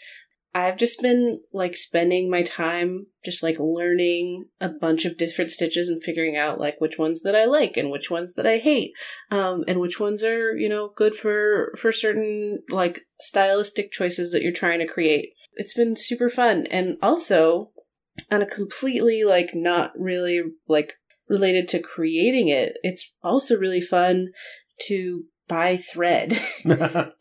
I've 0.56 0.78
just 0.78 1.02
been 1.02 1.42
like 1.52 1.76
spending 1.76 2.32
my 2.32 2.42
time 2.42 3.08
just 3.26 3.44
like 3.44 3.58
learning 3.60 4.46
a 4.62 4.70
bunch 4.70 5.04
of 5.04 5.18
different 5.18 5.52
stitches 5.52 5.90
and 5.90 6.02
figuring 6.02 6.38
out 6.38 6.62
like 6.62 6.80
which 6.80 6.98
ones 6.98 7.24
that 7.24 7.36
I 7.36 7.44
like 7.44 7.76
and 7.76 7.92
which 7.92 8.10
ones 8.10 8.36
that 8.36 8.48
I 8.48 8.60
hate, 8.60 8.94
um, 9.32 9.66
and 9.68 9.82
which 9.82 10.00
ones 10.00 10.24
are 10.24 10.56
you 10.56 10.70
know 10.70 10.94
good 10.96 11.14
for 11.14 11.74
for 11.78 11.92
certain 11.92 12.60
like 12.70 13.02
stylistic 13.20 13.92
choices 13.92 14.32
that 14.32 14.44
you're 14.44 14.54
trying 14.54 14.80
to 14.80 14.88
create. 14.88 15.34
It's 15.56 15.74
been 15.74 15.98
super 15.98 16.30
fun, 16.30 16.68
and 16.68 16.96
also 17.02 17.72
on 18.32 18.42
a 18.42 18.46
completely 18.46 19.24
like 19.24 19.52
not 19.54 19.92
really 19.98 20.42
like 20.68 20.94
related 21.30 21.68
to 21.70 21.80
creating 21.80 22.48
it, 22.48 22.78
it's 22.84 23.14
also 23.24 23.58
really 23.58 23.82
fun 23.82 24.30
to 24.88 25.24
buy 25.48 25.78
thread. 25.78 26.34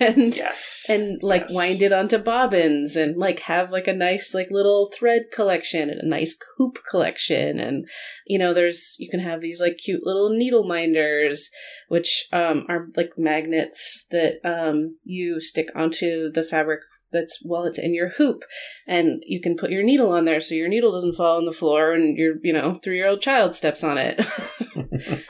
And 0.00 0.36
yes. 0.36 0.86
and 0.90 1.22
like 1.22 1.42
yes. 1.42 1.54
wind 1.54 1.80
it 1.80 1.92
onto 1.92 2.18
bobbins 2.18 2.94
and 2.94 3.16
like 3.16 3.38
have 3.40 3.70
like 3.70 3.88
a 3.88 3.94
nice 3.94 4.34
like 4.34 4.48
little 4.50 4.90
thread 4.94 5.22
collection 5.32 5.88
and 5.88 5.98
a 6.00 6.06
nice 6.06 6.36
hoop 6.56 6.78
collection. 6.90 7.58
And 7.58 7.88
you 8.26 8.38
know 8.38 8.52
there's 8.52 8.96
you 8.98 9.08
can 9.08 9.20
have 9.20 9.40
these 9.40 9.62
like 9.62 9.78
cute 9.78 10.04
little 10.04 10.28
needle 10.28 10.66
minders 10.66 11.48
which 11.88 12.26
um 12.32 12.66
are 12.68 12.88
like 12.96 13.12
magnets 13.16 14.06
that 14.10 14.40
um 14.44 14.98
you 15.04 15.40
stick 15.40 15.68
onto 15.74 16.30
the 16.30 16.42
fabric 16.42 16.80
that's 17.14 17.40
well 17.42 17.64
it's 17.64 17.78
in 17.78 17.94
your 17.94 18.10
hoop. 18.10 18.44
And 18.86 19.22
you 19.24 19.40
can 19.40 19.56
put 19.56 19.70
your 19.70 19.82
needle 19.82 20.12
on 20.12 20.26
there 20.26 20.40
so 20.40 20.54
your 20.54 20.68
needle 20.68 20.92
doesn't 20.92 21.14
fall 21.14 21.38
on 21.38 21.46
the 21.46 21.52
floor 21.52 21.92
and 21.92 22.18
your 22.18 22.34
you 22.42 22.52
know 22.52 22.78
three 22.84 22.96
year 22.96 23.08
old 23.08 23.22
child 23.22 23.54
steps 23.54 23.82
on 23.82 23.96
it. 23.96 24.20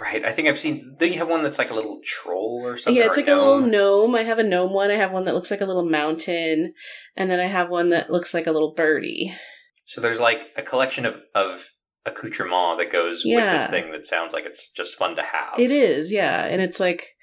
Right. 0.00 0.24
I 0.24 0.32
think 0.32 0.46
i've 0.48 0.58
seen 0.58 0.94
do 0.98 1.06
you 1.06 1.18
have 1.18 1.28
one 1.28 1.42
that's 1.42 1.58
like 1.58 1.70
a 1.70 1.74
little 1.74 2.00
troll 2.04 2.60
or 2.64 2.76
something? 2.76 3.00
Yeah 3.00 3.06
it's 3.06 3.16
like 3.16 3.26
gnome? 3.26 3.38
a 3.38 3.42
little 3.42 3.66
gnome? 3.66 4.14
i 4.14 4.22
have 4.22 4.38
a 4.38 4.42
gnome 4.42 4.72
one. 4.72 4.90
I 4.90 4.96
have 4.96 5.10
one 5.10 5.24
that 5.24 5.34
looks 5.34 5.50
like 5.50 5.62
a 5.62 5.64
little 5.64 5.88
mountain. 5.88 6.74
And 7.16 7.30
then 7.30 7.40
i 7.40 7.46
have 7.46 7.70
one 7.70 7.88
that 7.90 8.10
looks 8.10 8.34
like 8.34 8.46
a 8.46 8.52
little 8.52 8.74
birdie. 8.74 9.34
So 9.86 10.00
there's 10.00 10.20
like 10.20 10.50
a 10.56 10.62
collection 10.62 11.06
of 11.06 11.16
of 11.34 11.70
accoutrement 12.06 12.78
that 12.78 12.92
goes 12.92 13.22
yeah. 13.24 13.52
with 13.52 13.60
this 13.60 13.70
thing 13.70 13.90
that 13.92 14.06
sounds 14.06 14.34
like 14.34 14.44
it's 14.44 14.70
just 14.70 14.96
fun 14.96 15.16
to 15.16 15.22
have. 15.22 15.58
It 15.58 15.70
is 15.70 16.12
yeah. 16.12 16.44
And 16.44 16.60
it's 16.60 16.78
like 16.78 17.14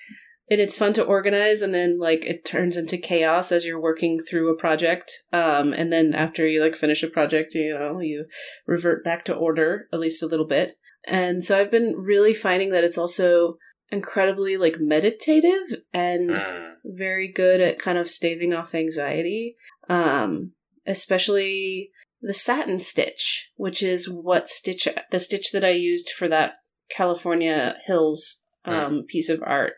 and 0.52 0.60
it's 0.60 0.78
fun 0.78 0.92
to 0.92 1.04
organize 1.04 1.62
and 1.62 1.74
then 1.74 1.98
like 1.98 2.26
it 2.26 2.44
turns 2.44 2.76
into 2.76 2.98
chaos 2.98 3.52
as 3.54 3.66
you're 3.66 3.82
working 3.82 4.20
through 4.20 4.52
a 4.52 4.58
project 4.58 5.24
um 5.32 5.74
and 5.74 5.92
then 5.92 6.14
after 6.14 6.46
you 6.46 6.62
like 6.62 6.76
finish 6.76 7.02
a 7.02 7.08
project 7.08 7.56
you 7.56 7.74
know 7.74 8.00
you 8.00 8.26
revert 8.68 9.04
back 9.04 9.24
to 9.26 9.34
order 9.34 9.88
at 9.92 10.00
least 10.00 10.22
a 10.22 10.28
little 10.28 10.46
bit 10.46 10.76
and 11.06 11.44
so 11.44 11.58
i've 11.58 11.72
been 11.72 11.96
really 11.98 12.34
finding 12.34 12.70
that 12.70 12.84
it's 12.84 12.98
also 12.98 13.56
incredibly 13.90 14.58
like 14.58 14.76
meditative 14.80 15.82
and 15.94 16.32
mm. 16.32 16.72
very 16.86 17.32
good 17.32 17.60
at 17.60 17.80
kind 17.80 17.98
of 17.98 18.10
staving 18.10 18.54
off 18.54 18.76
anxiety 18.76 19.56
um 19.90 20.52
especially 20.86 21.90
the 22.22 22.34
satin 22.34 22.78
stitch 22.78 23.52
which 23.56 23.82
is 23.82 24.10
what 24.10 24.50
stitch 24.50 24.88
the 25.12 25.20
stitch 25.20 25.52
that 25.52 25.64
i 25.64 25.70
used 25.70 26.10
for 26.10 26.28
that 26.28 26.56
california 26.90 27.78
hills 27.86 28.41
um, 28.66 29.04
piece 29.08 29.30
of 29.30 29.42
art. 29.46 29.74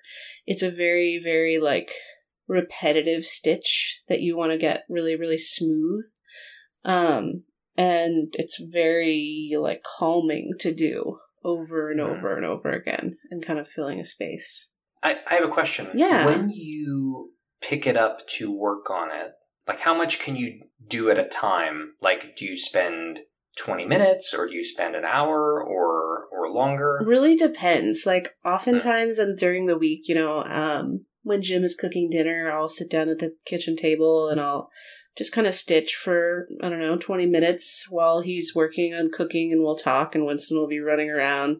It's 0.45 0.63
a 0.63 0.71
very, 0.71 1.19
very 1.23 1.57
like 1.57 1.91
repetitive 2.47 3.23
stitch 3.23 4.01
that 4.07 4.21
you 4.21 4.37
want 4.37 4.51
to 4.51 4.57
get 4.57 4.83
really, 4.89 5.15
really 5.15 5.37
smooth. 5.37 6.05
Um, 6.85 7.43
and 7.77 8.33
it's 8.33 8.61
very 8.61 9.51
like 9.57 9.83
calming 9.97 10.51
to 10.59 10.73
do 10.73 11.19
over 11.43 11.91
and 11.91 11.99
over 11.99 12.35
and 12.35 12.45
over 12.45 12.71
again 12.71 13.17
and 13.29 13.45
kind 13.45 13.59
of 13.59 13.67
filling 13.67 13.99
a 13.99 14.05
space. 14.05 14.71
I, 15.01 15.19
I 15.29 15.35
have 15.35 15.43
a 15.43 15.51
question. 15.51 15.89
Yeah. 15.93 16.25
When 16.25 16.49
you 16.49 17.31
pick 17.61 17.85
it 17.87 17.97
up 17.97 18.27
to 18.27 18.51
work 18.51 18.89
on 18.89 19.09
it, 19.11 19.31
like 19.67 19.79
how 19.79 19.95
much 19.95 20.19
can 20.19 20.35
you 20.35 20.61
do 20.87 21.09
at 21.09 21.19
a 21.19 21.25
time? 21.25 21.93
Like, 22.01 22.35
do 22.35 22.45
you 22.45 22.57
spend 22.57 23.19
20 23.57 23.85
minutes 23.85 24.33
or 24.33 24.47
do 24.47 24.55
you 24.55 24.63
spend 24.63 24.95
an 24.95 25.05
hour 25.05 25.61
or 25.63 25.82
longer. 26.53 26.99
Really 27.05 27.35
depends. 27.35 28.05
Like 28.05 28.35
oftentimes 28.45 29.19
and 29.19 29.37
during 29.37 29.65
the 29.65 29.77
week 29.77 30.07
you 30.07 30.15
know 30.15 30.43
um 30.43 31.05
when 31.23 31.41
jim 31.41 31.63
is 31.63 31.75
cooking 31.75 32.09
dinner 32.09 32.51
i'll 32.51 32.69
sit 32.69 32.89
down 32.89 33.09
at 33.09 33.19
the 33.19 33.35
kitchen 33.45 33.75
table 33.75 34.29
and 34.29 34.39
i'll 34.39 34.69
just 35.17 35.31
kind 35.31 35.47
of 35.47 35.53
stitch 35.53 35.95
for 35.95 36.47
i 36.61 36.69
don't 36.69 36.79
know 36.79 36.97
20 36.97 37.25
minutes 37.25 37.87
while 37.89 38.21
he's 38.21 38.53
working 38.55 38.93
on 38.93 39.09
cooking 39.11 39.51
and 39.51 39.61
we'll 39.61 39.75
talk 39.75 40.15
and 40.15 40.25
winston 40.25 40.57
will 40.57 40.67
be 40.67 40.79
running 40.79 41.09
around 41.09 41.57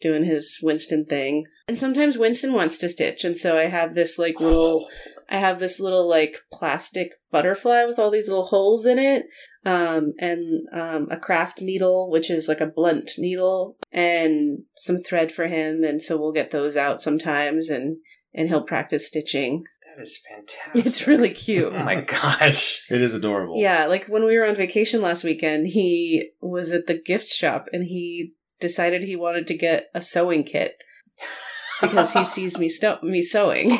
doing 0.00 0.24
his 0.24 0.60
winston 0.62 1.04
thing. 1.04 1.44
And 1.66 1.78
sometimes 1.78 2.18
winston 2.18 2.52
wants 2.52 2.78
to 2.78 2.88
stitch 2.88 3.24
and 3.24 3.36
so 3.36 3.58
i 3.58 3.66
have 3.66 3.94
this 3.94 4.18
like 4.18 4.40
little 4.40 4.88
I 5.30 5.40
have 5.40 5.58
this 5.58 5.78
little 5.78 6.08
like 6.08 6.38
plastic 6.50 7.12
butterfly 7.30 7.84
with 7.84 7.98
all 7.98 8.10
these 8.10 8.28
little 8.28 8.46
holes 8.46 8.86
in 8.86 8.98
it, 8.98 9.26
um, 9.68 10.14
and 10.18 10.66
um, 10.72 11.08
a 11.10 11.18
craft 11.18 11.60
needle, 11.60 12.10
which 12.10 12.30
is 12.30 12.48
like 12.48 12.60
a 12.62 12.66
blunt 12.66 13.12
needle, 13.18 13.76
and 13.92 14.60
some 14.76 14.96
thread 14.96 15.30
for 15.30 15.46
him. 15.46 15.84
And 15.84 16.00
so 16.00 16.16
we'll 16.18 16.32
get 16.32 16.50
those 16.50 16.76
out 16.76 17.02
sometimes, 17.02 17.68
and 17.68 17.98
and 18.32 18.48
he'll 18.48 18.62
practice 18.62 19.06
stitching. 19.06 19.64
That 19.84 20.02
is 20.02 20.18
fantastic. 20.28 20.86
It's 20.86 21.06
really 21.06 21.30
cute. 21.30 21.72
oh 21.72 21.84
my 21.84 22.00
gosh, 22.00 22.82
it 22.88 23.02
is 23.02 23.12
adorable. 23.12 23.60
Yeah, 23.60 23.84
like 23.86 24.06
when 24.06 24.24
we 24.24 24.38
were 24.38 24.46
on 24.46 24.54
vacation 24.54 25.02
last 25.02 25.22
weekend, 25.22 25.66
he 25.66 26.30
was 26.40 26.72
at 26.72 26.86
the 26.86 26.98
gift 26.98 27.28
shop 27.28 27.66
and 27.72 27.84
he 27.84 28.32
decided 28.60 29.02
he 29.02 29.16
wanted 29.16 29.46
to 29.48 29.56
get 29.56 29.88
a 29.94 30.00
sewing 30.00 30.44
kit 30.44 30.76
because 31.82 32.14
he 32.14 32.24
sees 32.24 32.58
me 32.58 32.70
sto- 32.70 33.00
me 33.02 33.20
sewing. 33.20 33.78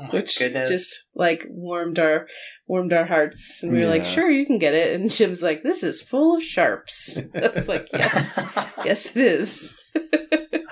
Oh 0.00 0.06
which 0.06 0.38
goodness. 0.38 0.68
just 0.68 1.08
like 1.14 1.44
warmed 1.48 1.98
our 1.98 2.28
warmed 2.68 2.92
our 2.92 3.04
hearts 3.04 3.62
and 3.62 3.72
we 3.72 3.78
were 3.78 3.84
yeah. 3.84 3.90
like 3.90 4.04
sure 4.04 4.30
you 4.30 4.46
can 4.46 4.58
get 4.58 4.74
it 4.74 4.94
and 4.94 5.10
jim's 5.10 5.42
like 5.42 5.64
this 5.64 5.82
is 5.82 6.00
full 6.00 6.36
of 6.36 6.42
sharps 6.42 7.20
i 7.34 7.48
was 7.48 7.68
like 7.68 7.88
yes 7.92 8.46
yes 8.84 9.16
it 9.16 9.22
is 9.24 9.76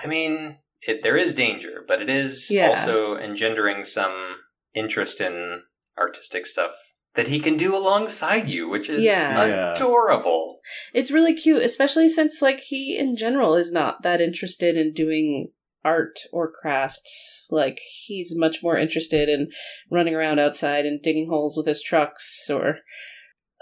i 0.01 0.07
mean 0.07 0.57
it, 0.81 1.03
there 1.03 1.17
is 1.17 1.33
danger 1.33 1.83
but 1.87 2.01
it 2.01 2.09
is 2.09 2.49
yeah. 2.49 2.67
also 2.67 3.15
engendering 3.15 3.83
some 3.83 4.37
interest 4.73 5.19
in 5.19 5.61
artistic 5.99 6.45
stuff 6.45 6.71
that 7.15 7.27
he 7.27 7.39
can 7.39 7.57
do 7.57 7.75
alongside 7.75 8.47
you 8.47 8.69
which 8.69 8.89
is 8.89 9.03
yeah. 9.03 9.73
adorable 9.73 10.59
it's 10.93 11.11
really 11.11 11.33
cute 11.33 11.63
especially 11.63 12.07
since 12.07 12.41
like 12.41 12.61
he 12.61 12.97
in 12.97 13.17
general 13.17 13.55
is 13.55 13.73
not 13.73 14.03
that 14.03 14.21
interested 14.21 14.77
in 14.77 14.93
doing 14.93 15.49
art 15.83 16.19
or 16.31 16.51
crafts. 16.51 17.47
Like 17.51 17.79
he's 18.05 18.37
much 18.37 18.63
more 18.63 18.77
interested 18.77 19.29
in 19.29 19.49
running 19.89 20.15
around 20.15 20.39
outside 20.39 20.85
and 20.85 21.01
digging 21.01 21.29
holes 21.29 21.57
with 21.57 21.65
his 21.65 21.81
trucks 21.81 22.49
or 22.49 22.79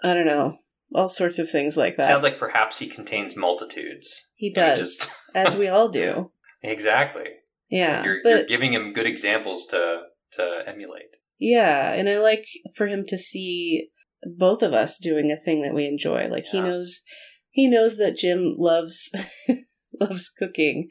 I 0.03 0.13
don't 0.13 0.25
know, 0.25 0.57
all 0.93 1.09
sorts 1.09 1.39
of 1.39 1.49
things 1.49 1.77
like 1.77 1.97
that. 1.97 2.07
Sounds 2.07 2.23
like 2.23 2.37
perhaps 2.37 2.79
he 2.79 2.87
contains 2.87 3.35
multitudes. 3.35 4.31
He 4.35 4.51
does, 4.51 4.97
just... 4.97 5.17
as 5.35 5.55
we 5.55 5.67
all 5.67 5.89
do. 5.89 6.31
Exactly. 6.61 7.25
Yeah, 7.69 8.03
you're, 8.03 8.19
but, 8.23 8.29
you're 8.29 8.45
giving 8.45 8.73
him 8.73 8.93
good 8.93 9.07
examples 9.07 9.65
to 9.67 10.03
to 10.33 10.63
emulate. 10.67 11.17
Yeah, 11.39 11.93
and 11.93 12.07
I 12.07 12.19
like 12.19 12.45
for 12.75 12.87
him 12.87 13.05
to 13.07 13.17
see 13.17 13.89
both 14.37 14.61
of 14.61 14.73
us 14.73 14.97
doing 14.97 15.31
a 15.31 15.37
thing 15.37 15.61
that 15.61 15.73
we 15.73 15.85
enjoy. 15.85 16.27
Like 16.27 16.45
yeah. 16.45 16.51
he 16.51 16.61
knows 16.61 17.01
he 17.49 17.67
knows 17.67 17.97
that 17.97 18.17
Jim 18.17 18.55
loves 18.57 19.11
loves 19.99 20.29
cooking 20.29 20.89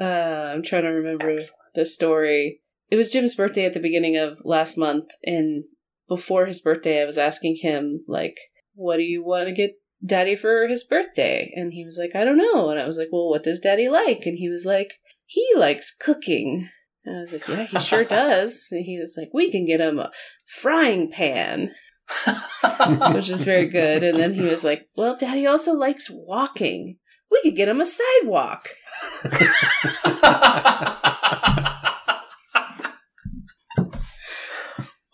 Uh, 0.00 0.04
I'm 0.04 0.62
trying 0.62 0.82
to 0.82 0.88
remember 0.88 1.30
Excellent. 1.30 1.52
the 1.74 1.86
story. 1.86 2.60
It 2.90 2.96
was 2.96 3.10
Jim's 3.10 3.34
birthday 3.34 3.64
at 3.64 3.74
the 3.74 3.80
beginning 3.80 4.16
of 4.16 4.40
last 4.44 4.76
month, 4.76 5.10
and 5.24 5.64
before 6.08 6.46
his 6.46 6.60
birthday, 6.60 7.02
I 7.02 7.06
was 7.06 7.18
asking 7.18 7.56
him, 7.60 8.04
like, 8.06 8.36
what 8.74 8.96
do 8.96 9.02
you 9.02 9.24
want 9.24 9.48
to 9.48 9.54
get 9.54 9.78
daddy 10.04 10.34
for 10.34 10.66
his 10.68 10.84
birthday? 10.84 11.52
And 11.54 11.72
he 11.72 11.84
was 11.84 11.98
like, 11.98 12.14
I 12.14 12.24
don't 12.24 12.38
know. 12.38 12.70
And 12.70 12.78
I 12.78 12.86
was 12.86 12.98
like, 12.98 13.08
well, 13.10 13.28
what 13.28 13.42
does 13.42 13.60
daddy 13.60 13.88
like? 13.88 14.26
And 14.26 14.36
he 14.36 14.48
was 14.48 14.66
like, 14.66 14.94
he 15.26 15.46
likes 15.56 15.94
cooking. 15.94 16.68
And 17.04 17.18
I 17.18 17.20
was 17.22 17.32
like, 17.32 17.48
yeah, 17.48 17.64
he 17.64 17.78
sure 17.78 18.04
does. 18.22 18.68
And 18.70 18.84
he 18.84 18.98
was 18.98 19.14
like, 19.16 19.28
we 19.32 19.50
can 19.50 19.64
get 19.64 19.80
him 19.80 19.98
a 19.98 20.10
frying 20.46 21.10
pan, 21.10 21.72
which 23.12 23.30
is 23.30 23.42
very 23.42 23.66
good. 23.66 24.02
And 24.02 24.18
then 24.18 24.34
he 24.34 24.42
was 24.42 24.64
like, 24.64 24.88
well, 24.96 25.16
daddy 25.16 25.46
also 25.46 25.72
likes 25.74 26.08
walking. 26.10 26.98
We 27.34 27.42
could 27.42 27.56
get 27.56 27.68
him 27.68 27.80
a 27.80 27.86
sidewalk. 27.86 28.68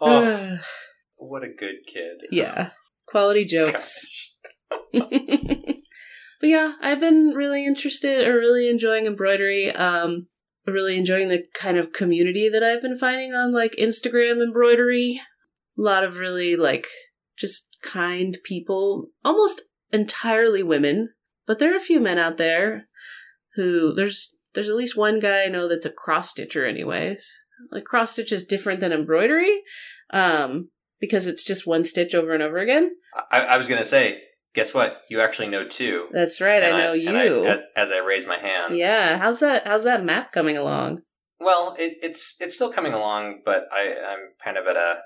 oh, 0.01 0.59
what 1.17 1.43
a 1.43 1.49
good 1.49 1.77
kid. 1.87 2.19
yeah. 2.31 2.71
Quality 3.09 3.47
jokes. 3.47 4.37
but 4.93 5.09
yeah, 6.43 6.75
I've 6.83 7.01
been 7.01 7.33
really 7.35 7.65
interested 7.65 8.29
or 8.29 8.37
really 8.37 8.69
enjoying 8.69 9.07
embroidery. 9.07 9.75
Um, 9.75 10.27
really 10.67 10.99
enjoying 10.99 11.29
the 11.29 11.45
kind 11.55 11.79
of 11.79 11.95
community 11.95 12.51
that 12.51 12.63
I've 12.63 12.83
been 12.83 12.99
finding 12.99 13.33
on 13.33 13.55
like 13.55 13.77
Instagram 13.77 14.43
embroidery. 14.43 15.23
A 15.79 15.81
lot 15.81 16.05
of 16.05 16.19
really 16.19 16.55
like 16.55 16.87
just 17.39 17.75
kind 17.83 18.37
people, 18.45 19.07
almost 19.25 19.63
entirely 19.91 20.63
women, 20.63 21.15
but 21.51 21.59
there 21.59 21.73
are 21.73 21.77
a 21.77 21.81
few 21.81 21.99
men 21.99 22.17
out 22.17 22.37
there 22.37 22.87
who 23.57 23.93
there's 23.93 24.33
there's 24.55 24.69
at 24.69 24.77
least 24.77 24.97
one 24.97 25.19
guy 25.19 25.43
I 25.43 25.49
know 25.49 25.67
that's 25.69 25.85
a 25.85 25.91
cross 25.91 26.31
stitcher 26.31 26.65
anyways. 26.65 27.29
Like 27.73 27.83
cross 27.83 28.13
stitch 28.13 28.31
is 28.31 28.47
different 28.47 28.79
than 28.79 28.93
embroidery. 28.93 29.63
Um 30.13 30.71
because 31.01 31.27
it's 31.27 31.43
just 31.43 31.67
one 31.67 31.83
stitch 31.83 32.15
over 32.15 32.35
and 32.35 32.41
over 32.41 32.59
again. 32.59 32.93
I, 33.33 33.41
I 33.41 33.57
was 33.57 33.67
going 33.67 33.81
to 33.81 33.89
say, 33.89 34.21
guess 34.55 34.73
what? 34.73 35.01
You 35.11 35.21
actually 35.21 35.49
know 35.49 35.67
two. 35.67 36.07
That's 36.13 36.41
right. 36.41 36.63
And 36.63 36.77
I 36.77 36.79
know 36.79 36.93
and 36.93 37.03
you. 37.03 37.49
I- 37.49 37.81
as 37.81 37.91
I 37.91 37.99
raise 37.99 38.29
my 38.29 38.39
hand. 38.39 38.77
yeah. 38.77 39.19
How's 39.19 39.41
that? 39.41 39.67
How's 39.67 39.83
that 39.83 40.05
map 40.05 40.31
coming 40.31 40.57
along? 40.57 41.01
Well, 41.41 41.75
it, 41.81 41.97
it's 42.01 42.37
it's 42.39 42.55
still 42.55 42.73
coming 42.73 42.95
along, 42.95 43.41
but 43.45 43.65
I 43.73 43.97
I'm 44.13 44.19
kind 44.45 44.57
of 44.57 44.69
at 44.69 44.77
a 44.77 44.99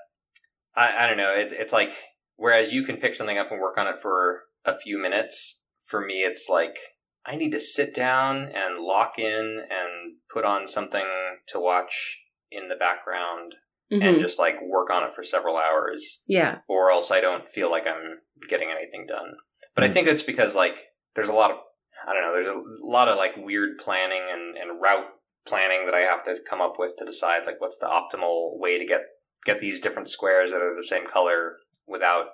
I 0.75 1.05
I 1.05 1.07
don't 1.07 1.17
know. 1.17 1.33
It's 1.35 1.53
it's 1.53 1.73
like 1.73 1.93
whereas 2.35 2.71
you 2.71 2.83
can 2.83 2.97
pick 2.97 3.15
something 3.15 3.39
up 3.39 3.51
and 3.51 3.59
work 3.59 3.79
on 3.79 3.87
it 3.87 3.97
for 3.99 4.43
a 4.65 4.77
few 4.77 4.99
minutes, 5.01 5.63
for 5.85 6.05
me 6.05 6.23
it's 6.23 6.49
like 6.49 6.77
I 7.25 7.35
need 7.35 7.51
to 7.53 7.59
sit 7.59 7.95
down 7.95 8.51
and 8.53 8.77
lock 8.77 9.17
in 9.17 9.63
and 9.69 10.17
put 10.31 10.45
on 10.45 10.67
something 10.67 11.05
to 11.47 11.59
watch 11.59 12.19
in 12.51 12.67
the 12.69 12.75
background 12.75 13.55
and 13.89 14.01
Mhm. 14.17 14.19
just 14.19 14.37
like 14.37 14.61
work 14.61 14.91
on 14.91 15.03
it 15.03 15.13
for 15.15 15.23
several 15.23 15.57
hours, 15.57 16.21
Yeah. 16.27 16.59
or 16.67 16.91
else 16.91 17.09
I 17.09 17.21
don't 17.21 17.47
feel 17.49 17.69
like 17.71 17.87
I'm 17.87 18.21
getting 18.47 18.69
anything 18.69 19.05
done. 19.07 19.37
But 19.73 19.83
I 19.83 19.87
Mm. 19.87 19.93
think 19.93 20.07
that's 20.07 20.23
because 20.23 20.55
like 20.55 20.87
there's 21.15 21.29
a 21.29 21.33
lot 21.33 21.51
of 21.51 21.61
I 22.05 22.13
don't 22.13 22.21
know. 22.21 22.33
There's 22.33 22.47
a 22.47 22.61
lot 22.87 23.07
of 23.07 23.17
like 23.17 23.35
weird 23.37 23.79
planning 23.79 24.21
and, 24.29 24.55
and 24.57 24.79
route 24.81 25.07
planning 25.45 25.85
that 25.85 25.95
I 25.95 26.01
have 26.01 26.23
to 26.25 26.39
come 26.47 26.61
up 26.61 26.77
with 26.77 26.95
to 26.97 27.05
decide 27.05 27.45
like 27.47 27.59
what's 27.59 27.77
the 27.79 27.87
optimal 27.87 28.59
way 28.59 28.77
to 28.77 28.85
get 28.85 29.01
get 29.45 29.59
these 29.59 29.79
different 29.79 30.09
squares 30.09 30.51
that 30.51 30.61
are 30.61 30.75
the 30.75 30.83
same 30.83 31.05
color 31.05 31.57
without 31.87 32.27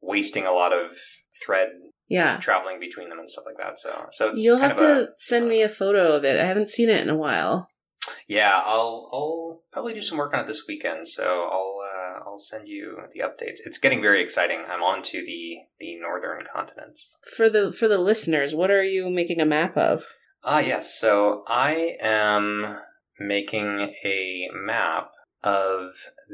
wasting 0.00 0.44
a 0.46 0.52
lot 0.52 0.72
of 0.72 0.96
thread 1.44 1.70
Yeah. 2.08 2.38
traveling 2.38 2.80
between 2.80 3.08
them 3.10 3.18
and 3.18 3.28
stuff 3.30 3.44
like 3.46 3.56
that. 3.58 3.78
So 3.78 4.06
so 4.10 4.30
it's 4.30 4.42
You'll 4.42 4.58
have 4.58 4.76
to 4.76 5.02
a- 5.02 5.08
send 5.16 5.48
me 5.48 5.62
a 5.62 5.68
photo 5.68 6.14
of 6.16 6.24
it. 6.24 6.38
I 6.40 6.44
haven't 6.46 6.70
seen 6.70 6.88
it 6.88 7.00
in 7.00 7.08
a 7.10 7.16
while. 7.16 7.68
yeah. 8.26 8.60
I'll 8.64 9.08
I'll 9.12 9.62
probably 9.72 9.94
do 9.94 10.02
some 10.02 10.18
work 10.18 10.32
on 10.34 10.40
it 10.40 10.46
this 10.46 10.66
weekend. 10.66 11.06
So 11.08 11.24
I'll 11.24 11.80
uh, 11.84 12.20
I'll 12.26 12.38
send 12.38 12.66
you 12.68 12.98
the 13.12 13.20
updates. 13.20 13.58
It's 13.66 13.78
getting 13.78 14.00
very 14.02 14.22
exciting. 14.22 14.64
I'm 14.68 14.82
on 14.82 15.02
to 15.02 15.24
the 15.24 15.58
the 15.80 15.98
northern 16.00 16.44
continents. 16.52 17.16
For 17.36 17.50
the 17.50 17.72
for 17.72 17.88
the 17.88 17.98
listeners, 17.98 18.54
what 18.54 18.70
are 18.70 18.82
you 18.84 19.10
making 19.10 19.40
a 19.40 19.46
map 19.46 19.76
of? 19.76 20.04
Ah, 20.44 20.60
yes. 20.60 20.98
So 20.98 21.44
I 21.48 21.96
am 22.00 22.78
making 23.20 23.92
a 24.04 24.48
map 24.54 25.10
of 25.42 25.90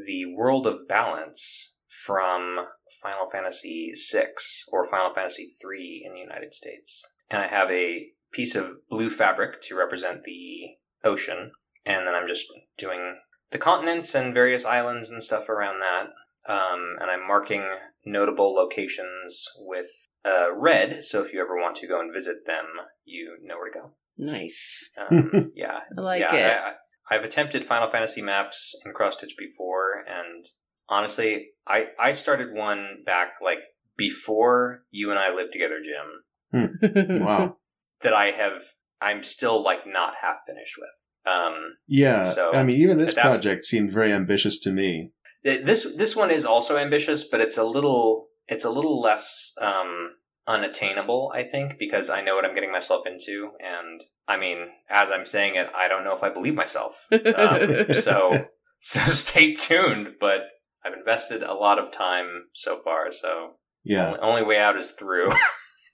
the 0.06 0.26
world 0.34 0.66
of 0.66 0.86
balance 0.86 1.72
from 1.88 2.58
Final 3.04 3.28
Fantasy 3.30 3.92
VI 3.94 4.28
or 4.72 4.88
Final 4.88 5.12
Fantasy 5.14 5.50
III 5.62 6.02
in 6.06 6.14
the 6.14 6.20
United 6.20 6.54
States. 6.54 7.04
And 7.30 7.42
I 7.42 7.46
have 7.46 7.70
a 7.70 8.08
piece 8.32 8.54
of 8.54 8.72
blue 8.88 9.10
fabric 9.10 9.62
to 9.62 9.76
represent 9.76 10.24
the 10.24 10.70
ocean. 11.04 11.52
And 11.84 12.06
then 12.06 12.14
I'm 12.14 12.26
just 12.26 12.46
doing 12.78 13.18
the 13.50 13.58
continents 13.58 14.14
and 14.14 14.32
various 14.32 14.64
islands 14.64 15.10
and 15.10 15.22
stuff 15.22 15.48
around 15.48 15.80
that. 15.80 16.06
Um, 16.50 16.96
and 17.00 17.10
I'm 17.10 17.26
marking 17.28 17.62
notable 18.04 18.54
locations 18.54 19.46
with 19.58 19.90
uh, 20.24 20.54
red. 20.54 21.04
So 21.04 21.22
if 21.22 21.32
you 21.32 21.40
ever 21.40 21.56
want 21.56 21.76
to 21.76 21.86
go 21.86 22.00
and 22.00 22.12
visit 22.12 22.46
them, 22.46 22.64
you 23.04 23.36
know 23.42 23.56
where 23.56 23.70
to 23.70 23.78
go. 23.78 23.90
Nice. 24.16 24.92
Um, 24.98 25.52
yeah, 25.54 25.80
I 25.98 26.00
like 26.00 26.20
yeah. 26.20 26.34
it. 26.34 26.74
I, 27.10 27.14
I've 27.14 27.24
attempted 27.24 27.64
Final 27.64 27.90
Fantasy 27.90 28.22
maps 28.22 28.74
in 28.84 28.92
Cross 28.92 29.18
Stitch 29.18 29.34
before, 29.38 30.04
and 30.08 30.46
honestly, 30.88 31.48
I 31.66 31.88
I 31.98 32.12
started 32.12 32.54
one 32.54 33.02
back 33.06 33.34
like 33.42 33.60
before 33.96 34.82
you 34.90 35.10
and 35.10 35.18
I 35.18 35.32
lived 35.34 35.52
together, 35.52 35.80
Jim. 35.82 37.20
wow. 37.22 37.56
That 38.02 38.12
I 38.12 38.26
have, 38.32 38.60
I'm 39.00 39.22
still 39.22 39.62
like 39.62 39.86
not 39.86 40.14
half 40.20 40.38
finished 40.46 40.76
with. 40.78 41.32
Um, 41.32 41.76
Yeah. 41.88 42.22
So, 42.22 42.52
I 42.52 42.62
mean, 42.62 42.80
even 42.80 42.98
this 42.98 43.14
that- 43.14 43.22
project 43.22 43.64
seemed 43.64 43.92
very 43.92 44.12
ambitious 44.12 44.58
to 44.60 44.70
me. 44.70 45.12
this 45.42 45.86
this 45.96 46.14
one 46.16 46.30
is 46.30 46.44
also 46.44 46.76
ambitious, 46.76 47.24
but 47.24 47.40
it's 47.40 47.58
a 47.58 47.64
little 47.64 48.28
it's 48.46 48.64
a 48.64 48.70
little 48.70 49.00
less 49.00 49.52
um, 49.60 50.10
unattainable, 50.46 51.32
I 51.34 51.44
think, 51.44 51.78
because 51.78 52.10
I 52.10 52.20
know 52.20 52.34
what 52.36 52.44
I'm 52.44 52.54
getting 52.54 52.72
myself 52.72 53.06
into, 53.06 53.50
and 53.60 54.02
I 54.28 54.36
mean, 54.36 54.68
as 54.90 55.10
I'm 55.10 55.24
saying 55.24 55.54
it, 55.56 55.70
I 55.74 55.88
don't 55.88 56.04
know 56.04 56.14
if 56.14 56.22
I 56.22 56.28
believe 56.30 56.54
myself. 56.54 57.06
Um, 57.12 57.92
so 57.94 58.46
so 58.80 59.00
stay 59.06 59.54
tuned. 59.54 60.08
But 60.20 60.40
I've 60.84 60.92
invested 60.94 61.42
a 61.42 61.54
lot 61.54 61.78
of 61.78 61.90
time 61.92 62.44
so 62.52 62.76
far, 62.76 63.10
so 63.10 63.52
Yeah. 63.84 64.06
only, 64.08 64.18
only 64.20 64.42
way 64.42 64.58
out 64.58 64.76
is 64.76 64.90
through. 64.92 65.30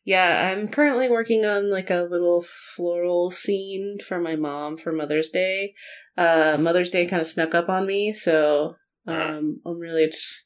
Yeah, 0.02 0.50
I'm 0.50 0.68
currently 0.68 1.10
working 1.10 1.44
on 1.44 1.70
like 1.70 1.90
a 1.90 2.08
little 2.10 2.42
floral 2.74 3.30
scene 3.30 3.98
for 4.02 4.18
my 4.18 4.34
mom 4.34 4.78
for 4.78 4.92
Mother's 4.92 5.28
Day. 5.28 5.74
Uh, 6.16 6.56
Mother's 6.58 6.88
Day 6.88 7.06
kind 7.06 7.20
of 7.20 7.26
snuck 7.26 7.54
up 7.54 7.68
on 7.68 7.86
me, 7.86 8.14
so 8.14 8.76
um, 9.06 9.60
I'm 9.66 9.78
really 9.78 10.06
just 10.06 10.44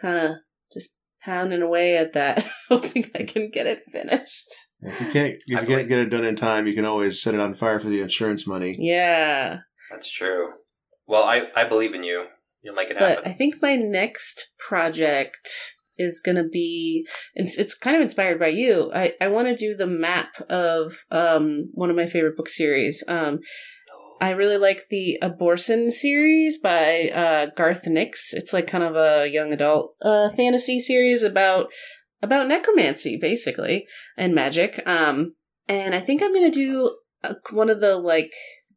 kind 0.00 0.16
of 0.18 0.30
just 0.72 0.94
pounding 1.20 1.62
away 1.62 1.96
at 1.96 2.12
that, 2.12 2.46
hoping 2.68 3.10
I 3.16 3.24
can 3.24 3.50
get 3.50 3.66
it 3.66 3.82
finished. 3.90 4.46
If 4.80 5.00
you 5.00 5.06
can't, 5.12 5.34
if 5.34 5.42
you 5.48 5.56
can't 5.56 5.68
believe- 5.68 5.88
get 5.88 5.98
it 5.98 6.08
done 6.10 6.24
in 6.24 6.36
time, 6.36 6.68
you 6.68 6.74
can 6.74 6.86
always 6.86 7.20
set 7.20 7.34
it 7.34 7.40
on 7.40 7.54
fire 7.56 7.80
for 7.80 7.88
the 7.88 8.00
insurance 8.02 8.46
money. 8.46 8.76
Yeah, 8.78 9.58
That's 9.90 10.10
true. 10.10 10.50
Well, 11.08 11.24
I 11.24 11.48
I 11.56 11.64
believe 11.64 11.92
in 11.92 12.04
you. 12.04 12.26
You'll 12.62 12.74
make 12.74 12.90
it 12.90 12.96
but 12.98 13.08
happen. 13.08 13.30
I 13.30 13.34
think 13.34 13.60
my 13.60 13.76
next 13.76 14.50
project 14.58 15.76
is 15.98 16.20
gonna 16.24 16.46
be 16.46 17.06
it's 17.34 17.58
it's 17.58 17.74
kind 17.74 17.96
of 17.96 18.02
inspired 18.02 18.38
by 18.38 18.48
you. 18.48 18.90
I 18.94 19.14
I 19.20 19.28
want 19.28 19.48
to 19.48 19.56
do 19.56 19.76
the 19.76 19.86
map 19.86 20.40
of 20.48 21.04
um 21.10 21.70
one 21.72 21.90
of 21.90 21.96
my 21.96 22.06
favorite 22.06 22.36
book 22.36 22.48
series. 22.48 23.04
Um, 23.08 23.40
I 24.20 24.30
really 24.30 24.56
like 24.56 24.84
the 24.88 25.18
Abhorsen 25.20 25.90
series 25.90 26.56
by 26.58 27.10
uh, 27.12 27.46
Garth 27.56 27.88
Nix. 27.88 28.32
It's 28.32 28.52
like 28.52 28.68
kind 28.68 28.84
of 28.84 28.94
a 28.94 29.28
young 29.28 29.52
adult 29.52 29.96
uh, 30.00 30.28
fantasy 30.36 30.78
series 30.78 31.24
about 31.24 31.72
about 32.22 32.46
necromancy, 32.46 33.18
basically, 33.20 33.84
and 34.16 34.32
magic. 34.32 34.80
Um, 34.86 35.34
and 35.68 35.92
I 35.92 35.98
think 35.98 36.22
I'm 36.22 36.32
gonna 36.32 36.52
do 36.52 36.96
a, 37.24 37.34
one 37.50 37.68
of 37.68 37.80
the 37.80 37.96
like 37.96 38.32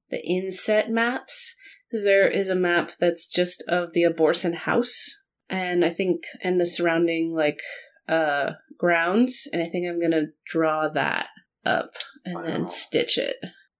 the 0.09 0.25
inset 0.25 0.89
maps. 0.89 1.55
'Cause 1.91 2.03
There 2.03 2.27
is 2.27 2.49
a 2.49 2.55
map 2.55 2.91
that's 2.99 3.27
just 3.31 3.63
of 3.67 3.93
the 3.93 4.03
Abhorsen 4.03 4.53
house, 4.55 5.23
and 5.49 5.85
I 5.85 5.89
think 5.89 6.21
and 6.41 6.59
the 6.59 6.65
surrounding 6.65 7.33
like 7.33 7.59
uh 8.07 8.53
grounds, 8.77 9.47
and 9.53 9.61
I 9.61 9.65
think 9.65 9.87
I'm 9.87 10.01
gonna 10.01 10.27
draw 10.45 10.89
that 10.89 11.27
up 11.65 11.91
and 12.25 12.35
Wow. 12.35 12.41
then 12.43 12.69
stitch 12.69 13.17
it. 13.17 13.37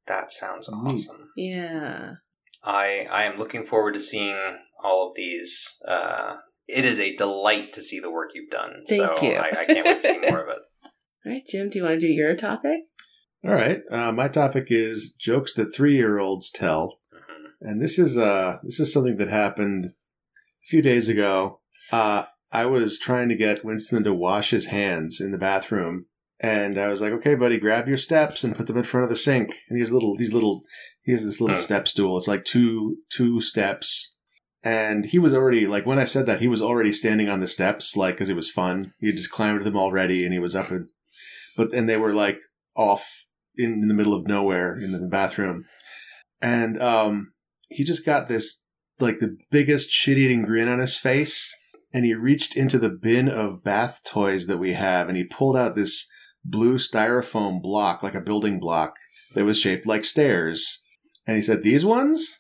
that 0.07 0.31
sounds 0.31 0.69
awesome. 0.69 1.31
Yeah. 1.35 2.13
I 2.63 3.07
I 3.09 3.23
am 3.25 3.37
looking 3.37 3.63
forward 3.65 3.93
to 3.95 3.99
seeing 3.99 4.37
all 4.83 5.09
of 5.09 5.15
these. 5.15 5.79
Uh, 5.87 6.35
it 6.67 6.85
is 6.85 6.99
a 6.99 7.15
delight 7.15 7.73
to 7.73 7.81
see 7.81 7.99
the 7.99 8.11
work 8.11 8.31
you've 8.35 8.49
done. 8.51 8.83
Thank 8.87 9.17
so 9.17 9.25
you. 9.25 9.33
I, 9.35 9.61
I 9.61 9.63
can't 9.65 9.85
wait 9.85 10.01
to 10.01 10.07
see 10.07 10.19
more 10.19 10.41
of 10.43 10.49
it. 10.49 10.59
All 10.83 11.31
right, 11.31 11.43
Jim, 11.47 11.69
do 11.69 11.79
you 11.79 11.85
want 11.85 11.99
to 11.99 12.07
do 12.07 12.11
your 12.13 12.35
topic? 12.35 12.81
All 13.43 13.51
right. 13.51 13.81
Uh, 13.91 14.11
my 14.11 14.27
topic 14.27 14.67
is 14.69 15.13
jokes 15.19 15.53
that 15.55 15.73
three-year-olds 15.75 16.49
tell, 16.51 16.87
Mhm. 16.87 17.04
And 17.67 17.81
this 17.81 17.97
is 17.99 18.17
uh 18.17 18.57
this 18.63 18.79
is 18.79 18.93
something 18.93 19.17
that 19.17 19.27
happened 19.29 19.85
a 19.85 20.67
few 20.67 20.81
days 20.81 21.09
ago. 21.09 21.59
Uh, 21.91 22.23
I 22.51 22.65
was 22.65 22.97
trying 22.97 23.29
to 23.29 23.35
get 23.35 23.65
Winston 23.65 24.03
to 24.03 24.13
wash 24.13 24.49
his 24.51 24.67
hands 24.67 25.19
in 25.19 25.31
the 25.31 25.37
bathroom, 25.37 26.05
And 26.39 26.77
I 26.77 26.87
was 26.89 27.01
like, 27.01 27.13
okay, 27.13 27.35
buddy, 27.35 27.57
grab 27.59 27.87
your 27.87 27.97
steps 27.97 28.43
and 28.43 28.55
put 28.55 28.67
them 28.67 28.77
in 28.77 28.83
front 28.83 29.03
of 29.05 29.09
the 29.09 29.15
sink. 29.15 29.49
And 29.69 29.77
he 29.77 29.79
has 29.79 29.91
little, 29.91 30.15
these 30.17 30.33
little, 30.33 30.61
he 31.03 31.11
has 31.11 31.23
this 31.25 31.39
little 31.39 31.55
Hmm. 31.57 31.63
step 31.63 31.87
stool. 31.87 32.17
It's 32.17 32.27
like 32.27 32.43
two, 32.43 32.97
two 33.09 33.39
steps. 33.41 34.17
And 34.63 35.05
he 35.05 35.19
was 35.19 35.33
already, 35.33 35.67
like, 35.67 35.85
when 35.85 35.99
I 35.99 36.05
said 36.05 36.25
that, 36.25 36.41
he 36.41 36.47
was 36.47 36.61
already 36.61 36.91
standing 36.91 37.29
on 37.29 37.39
the 37.39 37.47
steps, 37.47 37.95
like, 37.95 38.17
cause 38.17 38.29
it 38.29 38.35
was 38.35 38.49
fun. 38.49 38.93
He 38.99 39.07
had 39.07 39.15
just 39.17 39.31
climbed 39.31 39.63
them 39.63 39.77
already 39.77 40.23
and 40.25 40.33
he 40.33 40.39
was 40.39 40.55
up 40.55 40.71
and, 40.71 40.87
but, 41.55 41.73
and 41.73 41.87
they 41.87 41.97
were 41.97 42.13
like 42.13 42.39
off 42.75 43.25
in, 43.55 43.73
in 43.81 43.87
the 43.87 43.93
middle 43.93 44.13
of 44.13 44.27
nowhere 44.27 44.73
in 44.75 44.91
the 44.91 44.99
bathroom. 45.07 45.65
And, 46.41 46.81
um, 46.81 47.33
he 47.69 47.83
just 47.83 48.05
got 48.05 48.27
this, 48.27 48.61
like, 48.99 49.19
the 49.19 49.37
biggest 49.51 49.89
shit 49.89 50.17
eating 50.17 50.43
grin 50.43 50.67
on 50.67 50.79
his 50.79 50.97
face. 50.97 51.55
And 51.93 52.05
he 52.05 52.13
reached 52.13 52.57
into 52.57 52.77
the 52.77 52.89
bin 52.89 53.29
of 53.29 53.63
bath 53.63 54.01
toys 54.05 54.47
that 54.47 54.57
we 54.57 54.73
have 54.73 55.07
and 55.07 55.17
he 55.17 55.23
pulled 55.23 55.55
out 55.55 55.75
this 55.75 56.09
blue 56.43 56.77
styrofoam 56.77 57.61
block, 57.61 58.03
like 58.03 58.15
a 58.15 58.21
building 58.21 58.59
block, 58.59 58.95
that 59.33 59.45
was 59.45 59.59
shaped 59.59 59.85
like 59.85 60.03
stairs. 60.03 60.83
And 61.25 61.37
he 61.37 61.43
said, 61.43 61.63
These 61.63 61.85
ones? 61.85 62.39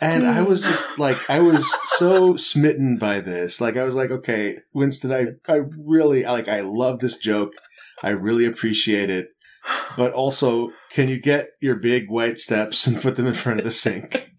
And 0.00 0.26
I 0.26 0.40
was 0.42 0.62
just 0.62 0.98
like, 0.98 1.18
I 1.28 1.40
was 1.40 1.76
so 1.98 2.34
smitten 2.36 2.96
by 2.96 3.20
this. 3.20 3.60
Like, 3.60 3.76
I 3.76 3.84
was 3.84 3.94
like, 3.94 4.10
okay, 4.10 4.56
Winston, 4.72 5.12
I, 5.12 5.52
I 5.52 5.60
really, 5.78 6.24
like, 6.24 6.48
I 6.48 6.62
love 6.62 7.00
this 7.00 7.18
joke. 7.18 7.52
I 8.02 8.10
really 8.10 8.46
appreciate 8.46 9.10
it. 9.10 9.28
But 9.96 10.12
also, 10.12 10.70
can 10.92 11.08
you 11.08 11.20
get 11.20 11.50
your 11.60 11.76
big 11.76 12.08
white 12.08 12.38
steps 12.38 12.86
and 12.86 13.00
put 13.00 13.16
them 13.16 13.26
in 13.26 13.34
front 13.34 13.58
of 13.58 13.64
the 13.64 13.72
sink? 13.72 14.30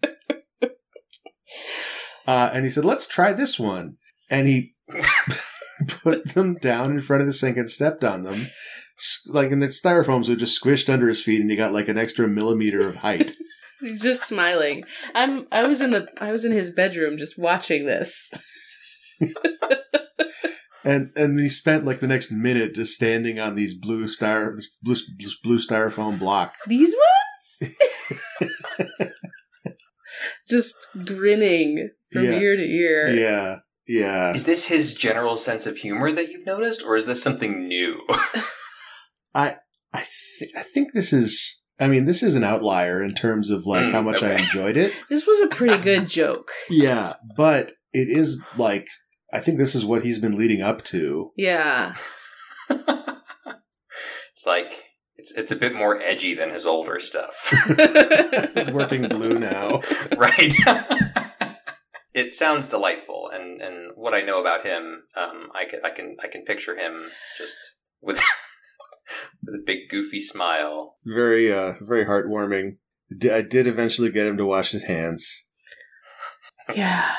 Uh, 2.26 2.50
and 2.52 2.64
he 2.64 2.70
said, 2.70 2.84
let's 2.84 3.06
try 3.06 3.32
this 3.32 3.58
one. 3.58 3.96
And 4.30 4.46
he 4.46 4.74
put 5.88 6.34
them 6.34 6.56
down 6.56 6.92
in 6.92 7.02
front 7.02 7.22
of 7.22 7.26
the 7.26 7.32
sink 7.32 7.56
and 7.56 7.70
stepped 7.70 8.04
on 8.04 8.22
them. 8.22 8.48
Like, 9.26 9.50
and 9.50 9.60
the 9.60 9.68
styrofoams 9.68 10.28
were 10.28 10.36
just 10.36 10.62
squished 10.62 10.92
under 10.92 11.08
his 11.08 11.22
feet, 11.22 11.40
and 11.40 11.50
he 11.50 11.56
got 11.56 11.72
like 11.72 11.88
an 11.88 11.98
extra 11.98 12.28
millimeter 12.28 12.86
of 12.86 12.96
height. 12.96 13.32
He's 13.80 14.02
just 14.02 14.24
smiling. 14.24 14.84
I'm. 15.12 15.48
I 15.50 15.66
was 15.66 15.80
in 15.80 15.90
the. 15.90 16.06
I 16.18 16.30
was 16.30 16.44
in 16.44 16.52
his 16.52 16.70
bedroom 16.70 17.18
just 17.18 17.36
watching 17.36 17.84
this. 17.84 18.30
And 20.84 21.10
and 21.14 21.38
he 21.38 21.48
spent 21.48 21.84
like 21.84 22.00
the 22.00 22.06
next 22.08 22.30
minute 22.32 22.74
just 22.74 22.94
standing 22.94 23.38
on 23.38 23.54
these 23.54 23.74
blue 23.74 24.06
styro 24.06 24.56
this 24.56 24.78
blue, 24.82 24.96
blue 25.42 25.58
styrofoam 25.58 26.18
block. 26.18 26.54
These 26.66 26.94
ones. 27.60 27.74
just 30.48 30.74
grinning 31.04 31.90
from 32.12 32.24
Yeah. 32.24 32.38
ear 32.38 32.56
to 32.56 32.62
ear. 32.62 33.10
Yeah, 33.14 33.58
yeah. 33.86 34.34
Is 34.34 34.44
this 34.44 34.66
his 34.66 34.94
general 34.94 35.36
sense 35.36 35.66
of 35.66 35.76
humor 35.78 36.12
that 36.12 36.28
you've 36.30 36.46
noticed, 36.46 36.82
or 36.82 36.96
is 36.96 37.06
this 37.06 37.22
something 37.22 37.66
new? 37.68 38.00
I 39.34 39.56
th- 39.94 40.50
I 40.56 40.62
think 40.62 40.92
this 40.92 41.12
is. 41.12 41.60
I 41.80 41.88
mean, 41.88 42.04
this 42.04 42.22
is 42.22 42.36
an 42.36 42.44
outlier 42.44 43.02
in 43.02 43.14
terms 43.14 43.50
of 43.50 43.66
like 43.66 43.86
Mm, 43.86 43.92
how 43.92 44.02
much 44.02 44.22
I 44.22 44.34
enjoyed 44.34 44.76
it. 44.76 44.92
This 45.08 45.26
was 45.26 45.40
a 45.40 45.46
pretty 45.48 45.78
good 45.78 46.06
joke. 46.20 46.50
Yeah, 46.68 47.14
but 47.36 47.68
it 47.92 48.08
is 48.08 48.40
like 48.56 48.86
I 49.32 49.40
think 49.40 49.58
this 49.58 49.74
is 49.74 49.84
what 49.84 50.02
he's 50.02 50.18
been 50.18 50.36
leading 50.36 50.62
up 50.62 50.84
to. 50.84 51.32
Yeah. 51.36 51.94
it's 52.68 54.46
like 54.46 54.84
it's 55.16 55.32
it's 55.32 55.52
a 55.52 55.56
bit 55.56 55.74
more 55.74 56.00
edgy 56.00 56.34
than 56.34 56.50
his 56.50 56.66
older 56.66 56.98
stuff, 56.98 57.52
He's 58.54 58.70
working 58.70 59.06
blue 59.08 59.38
now. 59.38 59.80
right? 60.16 60.52
it 62.14 62.34
sounds 62.34 62.68
delightful, 62.68 63.30
and 63.32 63.60
and 63.60 63.92
what 63.94 64.14
I 64.14 64.22
know 64.22 64.40
about 64.40 64.66
him, 64.66 65.04
um, 65.16 65.48
I 65.54 65.68
can 65.68 65.80
I 65.84 65.90
can 65.90 66.16
I 66.22 66.28
can 66.28 66.44
picture 66.44 66.76
him 66.76 67.04
just 67.38 67.56
with 68.00 68.20
with 69.44 69.54
a 69.54 69.64
big 69.64 69.88
goofy 69.90 70.20
smile. 70.20 70.96
Very 71.04 71.52
uh 71.52 71.74
very 71.80 72.04
heartwarming. 72.04 72.78
D- 73.16 73.30
I 73.30 73.42
did 73.42 73.66
eventually 73.66 74.10
get 74.10 74.26
him 74.26 74.38
to 74.38 74.46
wash 74.46 74.70
his 74.70 74.84
hands. 74.84 75.46
Yeah. 76.74 77.14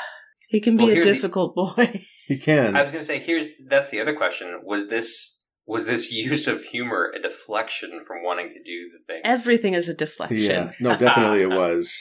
He 0.54 0.60
can 0.60 0.76
be 0.76 0.84
Well, 0.84 0.92
a 0.92 0.94
here's 0.94 1.06
the- 1.06 1.14
difficult 1.14 1.54
boy. 1.56 2.02
He 2.26 2.38
can. 2.38 2.74
I 2.76 2.80
was 2.82 2.90
going 2.92 3.02
to 3.02 3.06
say, 3.06 3.18
here's 3.18 3.44
that's 3.68 3.90
the 3.90 4.00
other 4.00 4.14
question: 4.14 4.60
was 4.64 4.88
this 4.88 5.40
was 5.66 5.84
this 5.84 6.12
use 6.12 6.46
of 6.46 6.62
humor 6.64 7.12
a 7.14 7.20
deflection 7.20 7.90
from 8.06 8.22
wanting 8.22 8.48
to 8.50 8.62
do 8.62 8.88
the 8.92 9.02
thing? 9.06 9.20
Everything 9.24 9.74
is 9.74 9.88
a 9.88 9.94
deflection. 9.94 10.38
yeah. 10.38 10.72
No, 10.80 10.96
definitely 10.96 11.42
it 11.42 11.48
was. 11.64 11.92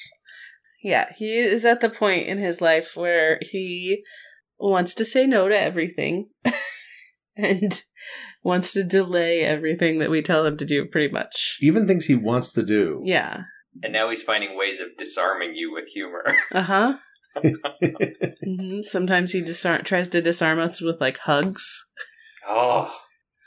Yeah, 0.83 1.11
he 1.17 1.35
is 1.39 1.65
at 1.65 1.81
the 1.81 1.89
point 1.89 2.27
in 2.27 2.37
his 2.37 2.61
life 2.61 2.95
where 2.95 3.39
he 3.41 4.03
wants 4.59 4.93
to 4.95 5.03
say 5.05 5.25
no 5.25 5.49
to 5.49 5.59
everything 5.59 6.29
and 7.35 7.81
wants 8.43 8.71
to 8.73 8.83
delay 8.83 9.41
everything 9.41 9.99
that 9.99 10.11
we 10.11 10.21
tell 10.21 10.45
him 10.45 10.57
to 10.57 10.65
do, 10.65 10.85
pretty 10.85 11.11
much. 11.11 11.57
Even 11.61 11.87
things 11.87 12.05
he 12.05 12.15
wants 12.15 12.51
to 12.53 12.63
do. 12.63 13.01
Yeah. 13.05 13.43
and 13.81 13.91
now 13.93 14.09
he's 14.09 14.21
finding 14.23 14.57
ways 14.57 14.79
of 14.79 14.95
disarming 14.97 15.55
you 15.55 15.73
with 15.73 15.87
humor. 15.89 16.23
Uh 16.51 16.93
huh. 17.35 17.41
hmm 18.43 18.81
Sometimes 18.81 19.31
he 19.31 19.41
disar- 19.41 19.83
tries 19.83 20.09
to 20.09 20.21
disarm 20.21 20.59
us 20.59 20.81
with 20.81 20.99
like 21.01 21.17
hugs. 21.19 21.85
oh, 22.47 22.93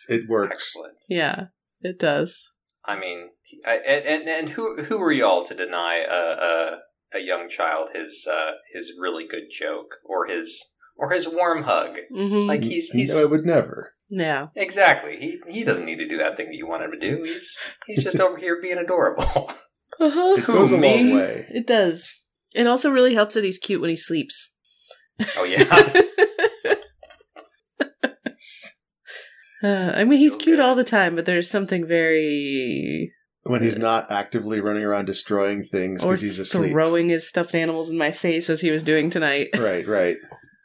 it 0.08 0.28
works. 0.28 0.52
excellent! 0.52 0.96
Yeah, 1.08 1.46
it 1.80 1.98
does. 1.98 2.50
I 2.84 2.98
mean, 2.98 3.30
I, 3.66 3.76
and, 3.78 4.06
and 4.06 4.28
and 4.28 4.48
who 4.50 4.82
who 4.84 5.00
are 5.00 5.12
y'all 5.12 5.44
to 5.46 5.54
deny 5.54 6.04
a 6.08 6.14
a, 6.14 6.78
a 7.14 7.20
young 7.20 7.48
child 7.48 7.88
his 7.94 8.26
uh, 8.30 8.52
his 8.74 8.92
really 9.00 9.26
good 9.28 9.44
joke 9.50 9.96
or 10.04 10.26
his 10.26 10.62
or 10.96 11.10
his 11.10 11.28
warm 11.28 11.64
hug? 11.64 11.96
hmm 12.14 12.46
Like 12.46 12.62
he's 12.64 12.88
he's 12.90 13.14
no, 13.14 13.22
I 13.22 13.26
would 13.26 13.44
never. 13.44 13.92
No. 14.08 14.50
exactly 14.54 15.16
he 15.18 15.40
he 15.52 15.64
doesn't 15.64 15.84
need 15.84 15.98
to 15.98 16.06
do 16.06 16.18
that 16.18 16.36
thing 16.36 16.46
that 16.46 16.54
you 16.54 16.68
want 16.68 16.84
him 16.84 16.92
to 16.92 16.98
do. 16.98 17.24
He's 17.24 17.58
he's 17.86 18.04
just 18.04 18.20
over 18.20 18.36
here 18.36 18.60
being 18.62 18.78
adorable. 18.78 19.50
Uh-huh. 19.98 20.34
It 20.38 20.46
goes 20.46 20.72
a 20.72 20.76
me? 20.76 21.10
long 21.10 21.18
way. 21.20 21.46
It 21.48 21.66
does. 21.66 22.20
It 22.56 22.66
also 22.66 22.90
really 22.90 23.14
helps 23.14 23.34
that 23.34 23.44
he's 23.44 23.58
cute 23.58 23.80
when 23.80 23.90
he 23.90 23.96
sleeps. 23.96 24.54
oh 25.36 25.44
yeah. 25.44 25.64
Uh, 29.64 29.92
I 29.94 30.04
mean, 30.04 30.18
he's 30.18 30.32
Feel 30.36 30.40
cute 30.44 30.60
all 30.60 30.74
the 30.74 30.84
time, 30.84 31.14
but 31.16 31.24
there's 31.24 31.50
something 31.50 31.86
very 31.86 33.12
When 33.44 33.62
he's 33.62 33.78
not 33.78 34.10
actively 34.12 34.60
running 34.60 34.84
around 34.84 35.06
destroying 35.06 35.64
things 35.64 36.04
or 36.04 36.12
because 36.12 36.22
he's 36.22 36.38
asleep. 36.38 36.72
throwing 36.72 37.08
his 37.08 37.26
stuffed 37.26 37.54
animals 37.54 37.90
in 37.90 37.96
my 37.96 38.12
face 38.12 38.50
as 38.50 38.60
he 38.60 38.70
was 38.70 38.82
doing 38.82 39.08
tonight. 39.08 39.48
Right, 39.58 39.86
right. 39.88 40.16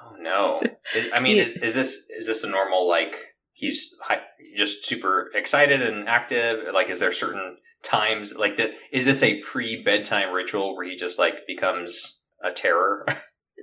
Oh 0.01 0.15
no! 0.19 0.62
Is- 0.95 1.10
I 1.13 1.21
mean, 1.21 1.38
is, 1.38 1.54
is 1.54 1.73
this 1.73 2.06
is 2.10 2.27
this 2.27 2.43
a 2.43 2.49
normal 2.49 2.88
like 2.88 3.15
he's 3.54 3.95
hi- 4.04 4.21
just 4.58 4.86
super 4.86 5.32
excited 5.36 5.82
and 5.82 6.10
active? 6.10 6.60
Like, 6.73 6.89
is 6.89 6.99
there 6.99 7.13
certain 7.13 7.58
times 7.84 8.34
like 8.36 8.60
is 8.91 9.06
this 9.06 9.24
a 9.24 9.39
pre 9.41 9.82
bedtime 9.82 10.32
ritual 10.32 10.76
where 10.76 10.86
he 10.86 10.96
just 10.96 11.17
like 11.20 11.48
becomes 11.48 12.22
a 12.44 12.52
terror? 12.52 13.06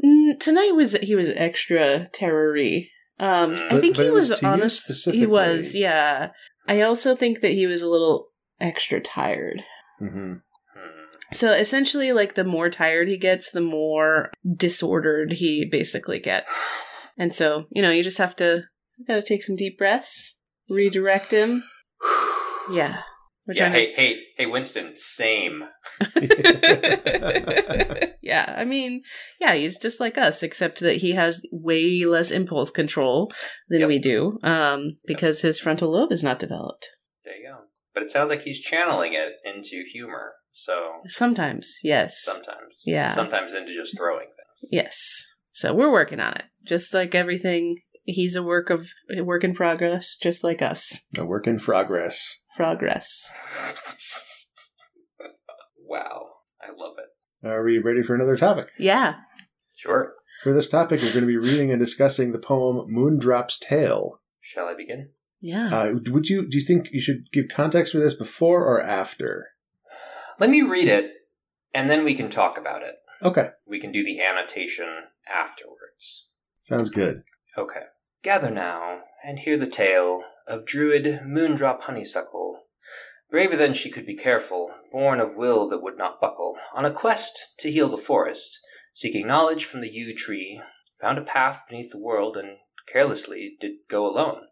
Mm, 0.05 0.39
tonight 0.39 0.77
was 0.77 0.93
he 0.93 1.15
was 1.17 1.29
extra 1.31 2.09
terrory. 2.13 2.91
Um, 3.19 3.57
Mm. 3.57 3.73
I 3.73 3.81
think 3.81 3.97
but 3.97 4.05
he 4.05 4.11
was 4.13 4.31
was 4.31 4.43
honest. 4.45 5.07
He 5.11 5.27
was, 5.27 5.75
yeah. 5.75 6.31
I 6.69 6.83
also 6.83 7.17
think 7.17 7.41
that 7.41 7.53
he 7.53 7.67
was 7.67 7.83
a 7.83 7.91
little 7.91 8.29
extra 8.61 9.01
tired. 9.01 9.65
hmm 9.99 10.35
Hmm. 10.75 11.05
So 11.33 11.51
essentially, 11.51 12.13
like 12.13 12.35
the 12.35 12.45
more 12.45 12.71
tired 12.71 13.09
he 13.09 13.17
gets, 13.17 13.51
the 13.51 13.61
more 13.61 14.31
disordered 14.55 15.33
he 15.33 15.65
basically 15.65 16.21
gets. 16.21 16.83
And 17.17 17.35
so, 17.35 17.65
you 17.71 17.83
know, 17.83 17.91
you 17.91 18.05
just 18.05 18.19
have 18.19 18.37
to 18.37 18.65
gotta 19.07 19.23
take 19.23 19.43
some 19.43 19.57
deep 19.57 19.79
breaths, 19.79 20.39
redirect 20.71 21.33
him. 21.33 21.65
Yeah. 22.71 23.01
We're 23.49 23.55
yeah. 23.55 23.69
trying 23.71 23.73
Hey, 23.73 23.93
hey, 23.95 24.21
hey, 24.37 24.47
Winston. 24.47 24.95
Same. 24.95 25.65
yeah, 28.23 28.55
I 28.57 28.65
mean, 28.65 29.03
yeah, 29.41 29.55
he's 29.55 29.79
just 29.79 30.01
like 30.01 30.19
us, 30.19 30.43
except 30.43 30.81
that 30.81 30.99
he 30.99 31.13
has 31.13 31.43
way 31.51 32.05
less 32.05 32.31
impulse 32.31 32.71
control 32.71 33.33
than 33.69 33.81
Yep. 33.81 33.89
we 33.89 33.99
do, 33.99 34.39
um, 34.43 34.99
because 35.07 35.41
his 35.43 35.59
frontal 35.59 35.91
lobe 35.93 36.13
is 36.13 36.23
not 36.23 36.39
developed. 36.39 36.89
There 37.25 37.35
you 37.37 37.49
go. 37.49 37.59
But 37.95 38.03
it 38.03 38.11
sounds 38.11 38.31
like 38.31 38.43
he's 38.43 38.61
channeling 38.61 39.15
it 39.15 39.33
into 39.45 39.83
humor. 39.93 40.33
So 40.53 41.01
Sometimes, 41.07 41.79
yes, 41.83 42.21
sometimes, 42.23 42.75
yeah, 42.85 43.11
sometimes 43.13 43.55
into 43.55 43.73
just 43.73 43.97
throwing 43.97 44.27
things. 44.27 44.71
yes. 44.71 45.25
So 45.53 45.73
we're 45.75 45.91
working 45.91 46.21
on 46.21 46.35
it, 46.35 46.45
just 46.65 46.95
like 46.95 47.15
everything. 47.17 47.79
He's 48.11 48.37
a 48.37 48.43
work 48.43 48.71
of 48.71 48.89
a 49.15 49.21
work 49.21 49.45
in 49.45 49.55
progress, 49.55 50.17
just 50.17 50.43
like 50.43 50.63
us. 50.63 51.03
A 51.19 51.27
work 51.27 51.47
in 51.47 51.59
progress. 51.59 52.41
Progress. 52.57 53.31
wow, 55.87 56.27
I 56.63 56.69
love 56.75 56.95
it. 56.97 57.47
Are 57.47 57.63
we 57.63 57.77
ready 57.77 58.03
for 58.03 58.15
another 58.15 58.39
topic? 58.39 58.71
Yeah. 58.79 59.17
Sure. 59.77 60.15
For 60.43 60.55
this 60.55 60.71
topic, 60.71 61.03
we're 61.03 61.13
going 61.13 61.21
to 61.21 61.27
be 61.27 61.37
reading 61.37 61.71
and 61.71 61.79
discussing 61.79 62.33
the 62.33 62.39
poem 62.39 62.87
Moondrop's 62.91 63.59
Tale. 63.59 64.21
Shall 64.41 64.69
I 64.69 64.75
begin? 64.75 65.11
Yeah. 65.43 65.69
Uh, 65.69 65.93
would 66.07 66.31
you 66.31 66.49
do 66.49 66.57
you 66.57 66.65
think 66.65 66.89
you 66.91 67.03
should 67.03 67.31
give 67.31 67.49
context 67.51 67.93
for 67.93 67.99
this 67.99 68.15
before 68.15 68.65
or 68.65 68.81
after? 68.81 69.49
Let 70.41 70.49
me 70.49 70.63
read 70.63 70.89
it, 70.89 71.11
and 71.75 71.91
then 71.91 72.05
we 72.05 72.15
can 72.15 72.31
talk 72.31 72.57
about 72.57 72.83
it. 72.83 72.95
Okay, 73.23 73.51
We 73.67 73.81
can 73.81 73.93
do 73.93 74.03
the 74.03 74.23
annotation 74.23 74.87
afterwards. 75.29 76.29
sounds 76.63 76.89
good. 76.89 77.23
Okay. 77.59 77.83
Gather 78.25 78.51
now, 78.51 79.03
and 79.25 79.39
hear 79.39 79.57
the 79.57 79.69
tale 79.69 80.25
of 80.49 80.67
Druid 80.67 81.21
Moondrop 81.25 81.83
Honeysuckle. 81.83 82.65
Braver 83.31 83.57
than 83.57 83.75
she 83.75 83.91
could 83.91 84.07
be 84.07 84.17
careful, 84.17 84.75
born 84.91 85.21
of 85.21 85.37
will 85.37 85.69
that 85.69 85.83
would 85.83 85.97
not 85.97 86.21
buckle, 86.21 86.59
on 86.75 86.85
a 86.85 86.91
quest 86.91 87.55
to 87.61 87.71
heal 87.71 87.89
the 87.89 87.97
forest, 87.97 88.59
seeking 88.93 89.27
knowledge 89.27 89.65
from 89.65 89.83
the 89.83 89.93
yew 89.93 90.15
tree, 90.17 90.61
found 91.01 91.17
a 91.17 91.23
path 91.23 91.63
beneath 91.69 91.93
the 91.93 92.03
world, 92.03 92.37
and 92.37 92.57
carelessly 92.93 93.57
did 93.61 93.75
go 93.89 94.05
alone. 94.05 94.49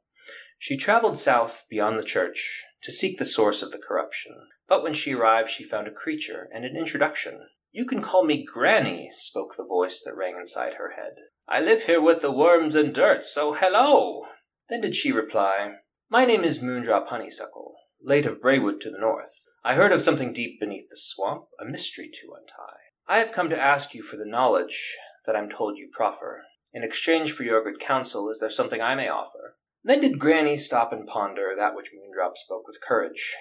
She 0.58 0.76
travelled 0.76 1.18
south 1.18 1.64
beyond 1.68 1.98
the 1.98 2.04
church 2.04 2.64
to 2.82 2.92
seek 2.92 3.18
the 3.18 3.24
source 3.24 3.62
of 3.62 3.72
the 3.72 3.78
corruption. 3.78 4.48
But 4.68 4.84
when 4.84 4.92
she 4.92 5.14
arrived, 5.14 5.50
she 5.50 5.64
found 5.64 5.88
a 5.88 5.92
creature 5.92 6.48
and 6.54 6.64
an 6.64 6.76
introduction. 6.76 7.48
You 7.72 7.84
can 7.84 8.00
call 8.00 8.24
me 8.24 8.44
Granny, 8.44 9.10
spoke 9.12 9.56
the 9.56 9.66
voice 9.66 10.02
that 10.04 10.16
rang 10.16 10.36
inside 10.36 10.74
her 10.74 10.92
head. 10.92 11.14
I 11.48 11.60
live 11.60 11.84
here 11.84 12.00
with 12.00 12.22
the 12.22 12.32
worms 12.32 12.74
and 12.74 12.92
dirt, 12.92 13.24
so 13.24 13.52
hello! 13.52 14.26
Then 14.68 14.80
did 14.80 14.96
she 14.96 15.12
reply, 15.12 15.76
My 16.10 16.24
name 16.24 16.42
is 16.42 16.58
Moondrop 16.58 17.06
Honeysuckle, 17.06 17.76
late 18.02 18.26
of 18.26 18.40
Braywood 18.40 18.80
to 18.80 18.90
the 18.90 18.98
north. 18.98 19.46
I 19.64 19.76
heard 19.76 19.92
of 19.92 20.02
something 20.02 20.32
deep 20.32 20.58
beneath 20.58 20.88
the 20.90 20.96
swamp, 20.96 21.44
a 21.60 21.64
mystery 21.64 22.10
to 22.12 22.34
untie. 22.36 22.80
I 23.06 23.20
have 23.20 23.30
come 23.30 23.48
to 23.50 23.62
ask 23.62 23.94
you 23.94 24.02
for 24.02 24.16
the 24.16 24.24
knowledge 24.24 24.96
that 25.24 25.36
I'm 25.36 25.48
told 25.48 25.78
you 25.78 25.88
proffer. 25.92 26.42
In 26.72 26.82
exchange 26.82 27.30
for 27.30 27.44
your 27.44 27.62
good 27.62 27.78
counsel, 27.78 28.28
is 28.28 28.40
there 28.40 28.50
something 28.50 28.82
I 28.82 28.96
may 28.96 29.08
offer? 29.08 29.54
Then 29.84 30.00
did 30.00 30.18
Granny 30.18 30.56
stop 30.56 30.92
and 30.92 31.06
ponder 31.06 31.54
that 31.56 31.76
which 31.76 31.92
Moondrop 31.94 32.36
spoke 32.36 32.66
with 32.66 32.82
courage. 32.82 33.36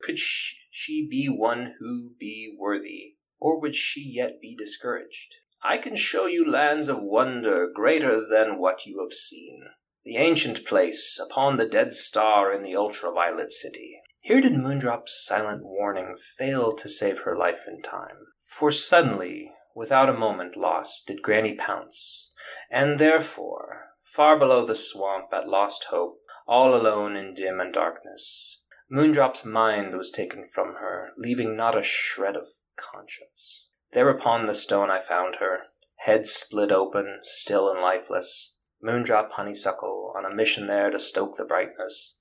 Could 0.00 0.18
she 0.18 1.06
be 1.10 1.26
one 1.26 1.74
who 1.78 2.12
be 2.18 2.56
worthy, 2.58 3.16
or 3.38 3.60
would 3.60 3.74
she 3.74 4.00
yet 4.00 4.40
be 4.40 4.56
discouraged? 4.56 5.34
I 5.62 5.78
can 5.78 5.96
show 5.96 6.26
you 6.26 6.50
lands 6.50 6.88
of 6.88 7.02
wonder 7.02 7.68
greater 7.72 8.20
than 8.26 8.58
what 8.58 8.86
you 8.86 9.00
have 9.00 9.12
seen. 9.12 9.64
The 10.04 10.16
ancient 10.16 10.64
place 10.64 11.20
upon 11.22 11.56
the 11.56 11.66
dead 11.66 11.92
star 11.94 12.52
in 12.52 12.62
the 12.62 12.76
ultraviolet 12.76 13.52
city. 13.52 14.00
Here 14.22 14.40
did 14.40 14.54
Moondrop's 14.54 15.24
silent 15.24 15.62
warning 15.64 16.14
fail 16.38 16.74
to 16.76 16.88
save 16.88 17.20
her 17.20 17.36
life 17.36 17.64
in 17.66 17.82
time. 17.82 18.26
For 18.44 18.70
suddenly, 18.70 19.52
without 19.74 20.08
a 20.08 20.14
moment 20.14 20.56
lost, 20.56 21.06
did 21.06 21.22
Granny 21.22 21.54
pounce, 21.54 22.32
and 22.70 22.98
therefore 22.98 23.90
Far 24.10 24.36
below 24.36 24.64
the 24.64 24.74
swamp, 24.74 25.32
at 25.32 25.48
Lost 25.48 25.84
Hope, 25.90 26.18
all 26.44 26.74
alone 26.74 27.14
in 27.14 27.32
dim 27.32 27.60
and 27.60 27.72
darkness, 27.72 28.60
Moondrop's 28.90 29.44
mind 29.44 29.96
was 29.96 30.10
taken 30.10 30.44
from 30.44 30.74
her, 30.80 31.10
leaving 31.16 31.56
not 31.56 31.78
a 31.78 31.82
shred 31.84 32.34
of 32.34 32.48
conscience. 32.74 33.68
There 33.92 34.08
upon 34.08 34.46
the 34.46 34.54
stone 34.54 34.90
I 34.90 34.98
found 34.98 35.36
her, 35.36 35.64
head 35.96 36.26
split 36.26 36.70
open, 36.70 37.20
still 37.22 37.68
and 37.70 37.80
lifeless. 37.80 38.56
Moondrop 38.82 39.32
honeysuckle, 39.32 40.14
on 40.16 40.24
a 40.24 40.34
mission 40.34 40.66
there 40.66 40.90
to 40.90 40.98
stoke 40.98 41.36
the 41.36 41.44
brightness, 41.44 42.16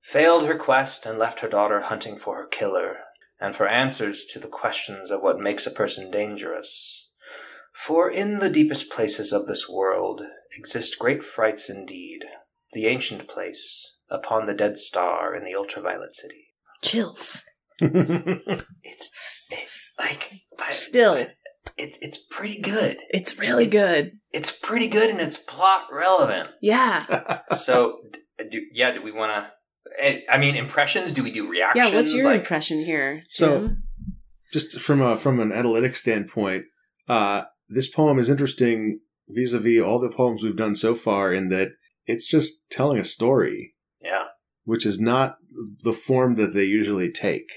failed 0.00 0.46
her 0.46 0.56
quest 0.56 1.06
and 1.06 1.18
left 1.18 1.40
her 1.40 1.48
daughter 1.48 1.82
hunting 1.82 2.18
for 2.18 2.36
her 2.36 2.46
killer, 2.46 2.96
and 3.40 3.54
for 3.54 3.68
answers 3.68 4.24
to 4.24 4.38
the 4.38 4.48
questions 4.48 5.10
of 5.10 5.22
what 5.22 5.38
makes 5.38 5.66
a 5.66 5.70
person 5.70 6.10
dangerous. 6.10 7.08
For 7.72 8.10
in 8.10 8.40
the 8.40 8.50
deepest 8.50 8.90
places 8.90 9.32
of 9.32 9.46
this 9.46 9.68
world 9.68 10.22
exist 10.56 10.98
great 10.98 11.22
frights 11.22 11.70
indeed. 11.70 12.24
The 12.72 12.86
ancient 12.86 13.28
place, 13.28 13.96
upon 14.08 14.46
the 14.46 14.54
dead 14.54 14.78
star 14.78 15.34
in 15.34 15.44
the 15.44 15.54
ultraviolet 15.54 16.14
city. 16.14 16.54
Chills. 16.82 17.44
It's, 18.82 19.39
it's 19.50 19.92
like 19.98 20.32
I, 20.58 20.70
Still. 20.70 21.14
I- 21.14 21.28
it's 21.76 21.98
it's 22.00 22.18
pretty 22.18 22.60
good. 22.60 22.98
It's 23.10 23.38
really 23.38 23.66
It's- 23.66 23.80
good. 23.82 24.12
It's 24.32 24.50
pretty 24.50 24.88
good 24.88 25.10
and 25.10 25.20
it's 25.20 25.36
plot 25.36 25.88
relevant. 25.92 26.50
Yeah. 26.62 27.40
So, 27.56 27.98
do, 28.50 28.62
yeah, 28.72 28.92
do 28.92 29.02
we 29.02 29.12
want 29.12 29.32
to? 30.02 30.32
I 30.32 30.38
mean, 30.38 30.54
impressions. 30.56 31.12
Do 31.12 31.22
we 31.24 31.30
do 31.30 31.48
reactions? 31.48 31.90
Yeah, 31.90 31.94
what's 31.96 32.12
your 32.14 32.24
like, 32.30 32.40
impression 32.40 32.80
here? 32.80 33.22
So- 33.28 33.60
Tim? 33.60 33.82
Just 34.52 34.80
from 34.80 35.00
a 35.02 35.16
from 35.16 35.38
an 35.40 35.52
analytic 35.52 35.94
standpoint, 35.96 36.64
uh, 37.08 37.44
this 37.68 37.88
poem 37.88 38.18
is 38.18 38.28
interesting 38.30 39.00
vis-a-vis 39.28 39.80
all 39.80 40.00
the 40.00 40.08
poems 40.10 40.42
we've 40.42 40.56
done 40.56 40.74
so 40.74 40.94
far 40.94 41.32
in 41.32 41.50
that 41.50 41.68
it's 42.06 42.26
just 42.26 42.68
telling 42.68 42.98
a 42.98 43.04
story, 43.04 43.74
Yeah. 44.02 44.24
which 44.64 44.84
is 44.84 44.98
not 44.98 45.36
the 45.84 45.92
form 45.92 46.34
that 46.34 46.52
they 46.52 46.64
usually 46.64 47.12
take. 47.12 47.48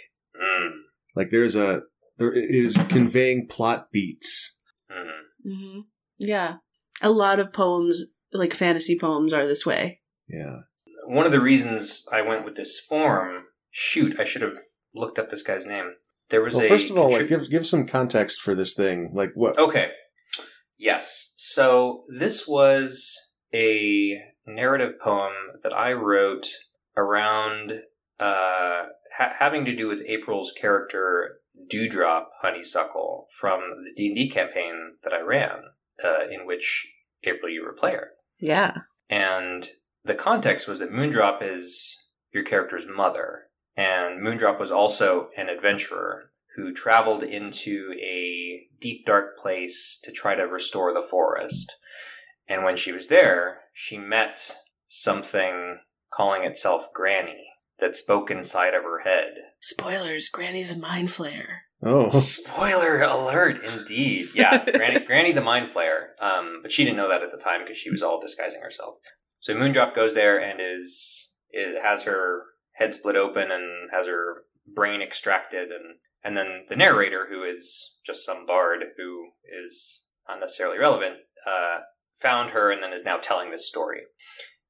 Like 1.15 1.29
there's 1.29 1.55
a 1.55 1.83
there 2.17 2.31
is 2.33 2.75
conveying 2.89 3.47
plot 3.47 3.91
beats. 3.91 4.61
mm. 4.91 5.11
hmm 5.43 5.79
Yeah. 6.19 6.55
A 7.01 7.09
lot 7.11 7.39
of 7.39 7.51
poems, 7.51 8.05
like 8.31 8.53
fantasy 8.53 8.97
poems, 8.97 9.33
are 9.33 9.47
this 9.47 9.65
way. 9.65 10.01
Yeah. 10.27 10.59
One 11.05 11.25
of 11.25 11.31
the 11.31 11.41
reasons 11.41 12.05
I 12.13 12.21
went 12.21 12.45
with 12.45 12.55
this 12.55 12.79
form. 12.79 13.43
Shoot, 13.71 14.19
I 14.19 14.23
should 14.23 14.43
have 14.43 14.57
looked 14.93 15.17
up 15.17 15.29
this 15.29 15.41
guy's 15.41 15.65
name. 15.65 15.93
There 16.29 16.41
was 16.41 16.55
Well, 16.55 16.65
a 16.65 16.69
first 16.69 16.89
of 16.89 16.97
all, 16.97 17.11
like 17.11 17.27
give 17.27 17.49
give 17.49 17.67
some 17.67 17.85
context 17.87 18.39
for 18.41 18.55
this 18.55 18.73
thing. 18.73 19.11
Like 19.13 19.31
what? 19.33 19.57
Okay. 19.57 19.89
Yes. 20.77 21.33
So 21.37 22.03
this 22.07 22.47
was 22.47 23.17
a 23.53 24.21
narrative 24.45 24.99
poem 24.99 25.33
that 25.63 25.73
I 25.73 25.93
wrote 25.93 26.47
around 26.95 27.81
uh, 28.19 28.83
ha- 29.17 29.33
having 29.39 29.65
to 29.65 29.75
do 29.75 29.87
with 29.87 30.03
April's 30.07 30.51
character 30.51 31.39
Dewdrop 31.69 32.31
Honeysuckle 32.41 33.27
from 33.39 33.61
the 33.85 33.93
D 33.95 34.07
and 34.07 34.15
D 34.15 34.29
campaign 34.29 34.95
that 35.03 35.13
I 35.13 35.21
ran, 35.21 35.59
uh, 36.03 36.25
in 36.29 36.45
which 36.45 36.91
April 37.23 37.51
you 37.51 37.63
were 37.63 37.71
a 37.71 37.75
player, 37.75 38.11
Yeah. 38.39 38.73
and 39.09 39.69
the 40.03 40.15
context 40.15 40.67
was 40.67 40.79
that 40.79 40.91
Moondrop 40.91 41.39
is 41.41 42.07
your 42.31 42.43
character's 42.43 42.85
mother, 42.87 43.45
and 43.77 44.19
Moondrop 44.21 44.59
was 44.59 44.71
also 44.71 45.29
an 45.37 45.47
adventurer 45.47 46.31
who 46.55 46.73
traveled 46.73 47.23
into 47.23 47.93
a 47.99 48.67
deep, 48.79 49.05
dark 49.05 49.37
place 49.37 49.99
to 50.03 50.11
try 50.11 50.35
to 50.35 50.43
restore 50.47 50.93
the 50.93 51.01
forest. 51.01 51.73
And 52.47 52.63
when 52.63 52.75
she 52.75 52.91
was 52.91 53.07
there, 53.07 53.61
she 53.73 53.97
met 53.97 54.55
something 54.87 55.79
calling 56.11 56.43
itself 56.43 56.91
Granny 56.93 57.52
that 57.79 57.95
spoke 57.95 58.29
inside 58.31 58.73
of 58.73 58.83
her 58.83 58.99
head. 58.99 59.33
Spoilers, 59.61 60.29
Granny's 60.29 60.71
a 60.71 60.77
mind 60.77 61.09
flayer. 61.09 61.45
Oh, 61.85 62.07
Spoiler 62.09 63.01
alert, 63.01 63.61
indeed. 63.63 64.27
Yeah, 64.33 64.63
Granny, 64.75 64.99
Granny 65.01 65.31
the 65.33 65.41
Mind 65.41 65.67
Flayer. 65.67 66.11
Um, 66.21 66.59
but 66.61 66.71
she 66.71 66.85
didn't 66.85 66.97
know 66.97 67.09
that 67.09 67.23
at 67.23 67.31
the 67.31 67.43
time 67.43 67.61
because 67.61 67.77
she 67.77 67.89
was 67.89 68.01
all 68.01 68.21
disguising 68.21 68.61
herself. 68.61 68.95
So 69.39 69.53
Moondrop 69.53 69.93
goes 69.93 70.13
there 70.13 70.39
and 70.39 70.61
is 70.61 71.33
it 71.49 71.83
has 71.83 72.03
her 72.03 72.43
head 72.75 72.93
split 72.93 73.17
open 73.17 73.51
and 73.51 73.89
has 73.91 74.07
her 74.07 74.43
brain 74.73 75.01
extracted, 75.01 75.69
and 75.71 75.97
and 76.23 76.37
then 76.37 76.63
the 76.69 76.77
narrator, 76.77 77.27
who 77.29 77.43
is 77.43 77.99
just 78.05 78.25
some 78.25 78.45
bard 78.45 78.79
who 78.95 79.31
is 79.65 80.03
not 80.29 80.39
necessarily 80.39 80.79
relevant, 80.79 81.15
uh, 81.45 81.79
found 82.21 82.51
her 82.51 82.71
and 82.71 82.81
then 82.81 82.93
is 82.93 83.03
now 83.03 83.17
telling 83.17 83.51
this 83.51 83.67
story. 83.67 84.03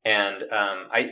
And 0.03 0.41
um, 0.51 0.87
I 0.91 1.11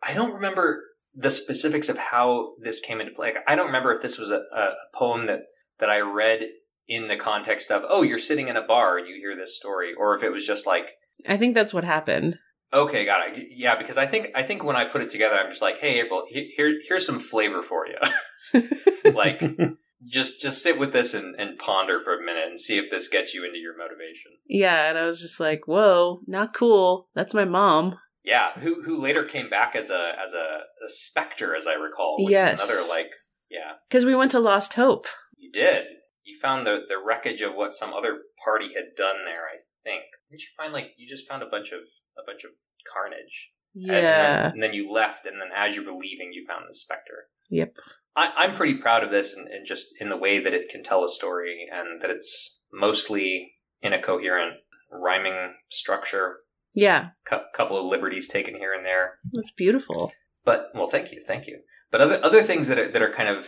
I 0.00 0.14
don't 0.14 0.34
remember 0.34 0.80
the 1.14 1.30
specifics 1.30 1.88
of 1.88 1.96
how 1.98 2.54
this 2.60 2.80
came 2.80 3.00
into 3.00 3.12
play. 3.12 3.28
Like, 3.34 3.44
I 3.46 3.54
don't 3.54 3.66
remember 3.66 3.92
if 3.92 4.02
this 4.02 4.18
was 4.18 4.30
a, 4.30 4.40
a, 4.54 4.60
a 4.60 4.74
poem 4.94 5.26
that 5.26 5.40
that 5.78 5.90
I 5.90 6.00
read 6.00 6.40
in 6.86 7.08
the 7.08 7.16
context 7.16 7.70
of 7.70 7.82
oh 7.88 8.02
you're 8.02 8.18
sitting 8.18 8.48
in 8.48 8.56
a 8.56 8.66
bar 8.66 8.98
and 8.98 9.08
you 9.08 9.14
hear 9.16 9.36
this 9.36 9.56
story, 9.56 9.92
or 9.96 10.14
if 10.16 10.22
it 10.22 10.30
was 10.30 10.46
just 10.46 10.66
like 10.66 10.92
I 11.28 11.36
think 11.36 11.54
that's 11.54 11.72
what 11.74 11.84
happened. 11.84 12.38
okay 12.72 13.04
got 13.04 13.28
it 13.28 13.46
yeah 13.50 13.76
because 13.76 13.96
I 13.96 14.06
think 14.06 14.28
I 14.34 14.42
think 14.42 14.64
when 14.64 14.76
I 14.76 14.84
put 14.84 15.00
it 15.02 15.08
together 15.10 15.36
I'm 15.36 15.50
just 15.50 15.62
like 15.62 15.78
hey 15.78 16.00
April 16.00 16.24
he- 16.28 16.52
here 16.56 16.74
here's 16.88 17.06
some 17.06 17.20
flavor 17.20 17.62
for 17.62 17.86
you 17.86 18.62
like 19.12 19.40
just 20.08 20.40
just 20.40 20.62
sit 20.62 20.78
with 20.78 20.92
this 20.92 21.14
and, 21.14 21.34
and 21.38 21.58
ponder 21.58 22.00
for 22.02 22.14
a 22.18 22.24
minute 22.24 22.48
and 22.48 22.60
see 22.60 22.76
if 22.78 22.90
this 22.90 23.08
gets 23.08 23.32
you 23.34 23.44
into 23.44 23.58
your 23.58 23.76
motivation. 23.76 24.32
Yeah, 24.46 24.88
and 24.88 24.98
I 24.98 25.06
was 25.06 25.20
just 25.20 25.40
like, 25.40 25.66
whoa, 25.66 26.20
not 26.26 26.52
cool. 26.52 27.08
That's 27.14 27.32
my 27.32 27.44
mom. 27.46 27.96
Yeah, 28.24 28.52
who 28.58 28.82
who 28.82 28.96
later 28.96 29.24
came 29.24 29.50
back 29.50 29.76
as 29.76 29.90
a 29.90 30.12
as 30.22 30.32
a, 30.32 30.60
a 30.84 30.88
specter, 30.88 31.54
as 31.54 31.66
I 31.66 31.74
recall. 31.74 32.16
Yes. 32.18 32.54
another 32.60 32.80
like 32.90 33.10
yeah, 33.50 33.72
Because 33.88 34.04
we 34.04 34.14
went 34.14 34.30
to 34.32 34.40
Lost 34.40 34.74
Hope. 34.74 35.06
you 35.36 35.52
did. 35.52 35.84
You 36.24 36.38
found 36.40 36.66
the 36.66 36.80
the 36.88 36.96
wreckage 37.04 37.42
of 37.42 37.54
what 37.54 37.72
some 37.74 37.92
other 37.92 38.18
party 38.42 38.68
had 38.74 38.96
done 38.96 39.24
there. 39.26 39.42
I 39.44 39.58
think. 39.84 40.04
Didn't 40.30 40.40
you 40.42 40.48
find 40.56 40.72
like 40.72 40.92
you 40.96 41.06
just 41.08 41.28
found 41.28 41.42
a 41.42 41.46
bunch 41.50 41.70
of 41.72 41.80
a 42.18 42.22
bunch 42.26 42.44
of 42.44 42.50
carnage? 42.92 43.50
And 43.76 43.90
then- 43.90 44.02
Yeah. 44.04 44.50
And 44.52 44.62
then, 44.62 44.72
you 44.72 44.90
left, 44.90 45.26
and 45.26 45.40
then 45.40 45.48
as 45.54 45.74
you 45.74 45.84
were 45.84 45.92
leaving, 45.98 46.30
you 46.32 46.46
found 46.46 46.64
the 46.68 46.74
specter. 46.74 47.24
Yep. 47.50 47.76
I, 48.14 48.30
I'm 48.36 48.54
pretty 48.54 48.74
proud 48.74 49.02
of 49.02 49.10
this, 49.10 49.34
and, 49.34 49.48
and 49.48 49.66
just 49.66 49.86
in 50.00 50.08
the 50.10 50.16
way 50.16 50.38
that 50.38 50.54
it 50.54 50.68
can 50.70 50.84
tell 50.84 51.04
a 51.04 51.08
story, 51.08 51.66
and 51.72 52.00
that 52.00 52.08
it's 52.08 52.62
mostly 52.72 53.54
in 53.82 53.92
a 53.92 54.00
coherent 54.00 54.54
rhyming 54.92 55.54
structure. 55.70 56.36
Yeah. 56.74 57.08
Cou- 57.26 57.44
couple 57.54 57.78
of 57.78 57.86
liberties 57.86 58.28
taken 58.28 58.54
here 58.56 58.72
and 58.72 58.84
there, 58.84 59.18
That's 59.32 59.52
beautiful. 59.52 60.12
but 60.44 60.70
well, 60.74 60.86
thank 60.86 61.12
you, 61.12 61.20
thank 61.26 61.46
you. 61.46 61.60
But 61.90 62.00
other 62.00 62.20
other 62.24 62.42
things 62.42 62.68
that 62.68 62.78
are, 62.78 62.90
that 62.90 63.02
are 63.02 63.12
kind 63.12 63.28
of 63.28 63.46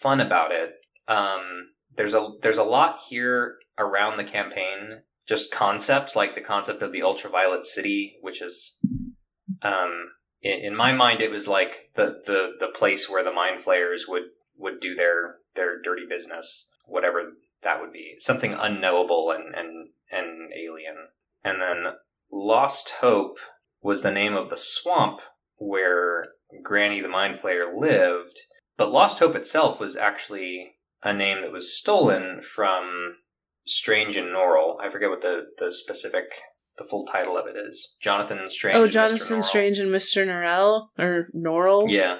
fun 0.00 0.20
about 0.20 0.52
it. 0.52 0.72
Um, 1.08 1.68
there's 1.96 2.14
a 2.14 2.30
there's 2.42 2.58
a 2.58 2.64
lot 2.64 3.00
here 3.08 3.56
around 3.78 4.16
the 4.16 4.24
campaign 4.24 5.02
just 5.26 5.50
concepts 5.50 6.14
like 6.14 6.34
the 6.34 6.40
concept 6.40 6.82
of 6.82 6.92
the 6.92 7.02
ultraviolet 7.02 7.66
city, 7.66 8.16
which 8.20 8.42
is, 8.42 8.78
um, 9.62 10.10
in, 10.42 10.60
in 10.60 10.76
my 10.76 10.92
mind, 10.92 11.20
it 11.20 11.30
was 11.30 11.48
like 11.48 11.90
the, 11.94 12.20
the, 12.26 12.52
the 12.60 12.68
place 12.68 13.08
where 13.08 13.24
the 13.24 13.32
mind 13.32 13.60
flayers 13.60 14.06
would, 14.08 14.24
would 14.58 14.80
do 14.80 14.94
their, 14.94 15.36
their 15.54 15.80
dirty 15.80 16.04
business, 16.08 16.66
whatever 16.86 17.32
that 17.62 17.80
would 17.80 17.92
be. 17.92 18.16
Something 18.18 18.52
unknowable 18.52 19.30
and, 19.34 19.54
and, 19.54 19.88
and 20.12 20.50
alien. 20.52 20.96
And 21.42 21.60
then 21.60 21.92
Lost 22.32 22.94
Hope 23.00 23.38
was 23.82 24.02
the 24.02 24.10
name 24.10 24.34
of 24.34 24.50
the 24.50 24.56
swamp 24.56 25.20
where 25.56 26.28
Granny 26.62 27.00
the 27.00 27.08
Mind 27.08 27.36
Flayer 27.36 27.66
lived. 27.74 28.40
But 28.76 28.90
Lost 28.90 29.18
Hope 29.18 29.34
itself 29.34 29.78
was 29.78 29.96
actually 29.96 30.76
a 31.02 31.12
name 31.12 31.42
that 31.42 31.52
was 31.52 31.76
stolen 31.76 32.40
from 32.42 33.16
Strange 33.66 34.16
and 34.16 34.34
Norrell. 34.34 34.76
I 34.80 34.88
forget 34.88 35.10
what 35.10 35.20
the, 35.20 35.42
the 35.58 35.70
specific, 35.70 36.24
the 36.78 36.84
full 36.84 37.06
title 37.06 37.36
of 37.36 37.46
it 37.46 37.56
is. 37.56 37.96
Jonathan 38.00 38.38
Strange. 38.50 38.76
oh, 38.76 38.82
and 38.82 38.90
Mr. 38.90 38.92
Jonathan. 38.92 39.42
Strange 39.42 39.78
and 39.78 39.90
Mr. 39.90 40.26
Norrell 40.26 40.88
or 40.98 41.28
Norrell. 41.34 41.90
Yeah, 41.90 42.18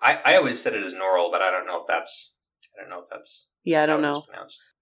I, 0.00 0.18
I 0.24 0.36
always 0.36 0.60
said 0.60 0.74
it 0.74 0.84
as 0.84 0.92
Norrell, 0.92 1.30
but 1.30 1.42
I 1.42 1.50
don't 1.50 1.66
know 1.66 1.80
if 1.80 1.86
that's 1.86 2.34
I 2.76 2.82
don't 2.82 2.90
know 2.90 3.04
if 3.04 3.10
that's 3.10 3.48
Yeah, 3.62 3.82
I 3.82 3.86
don't 3.86 4.02
know. 4.02 4.24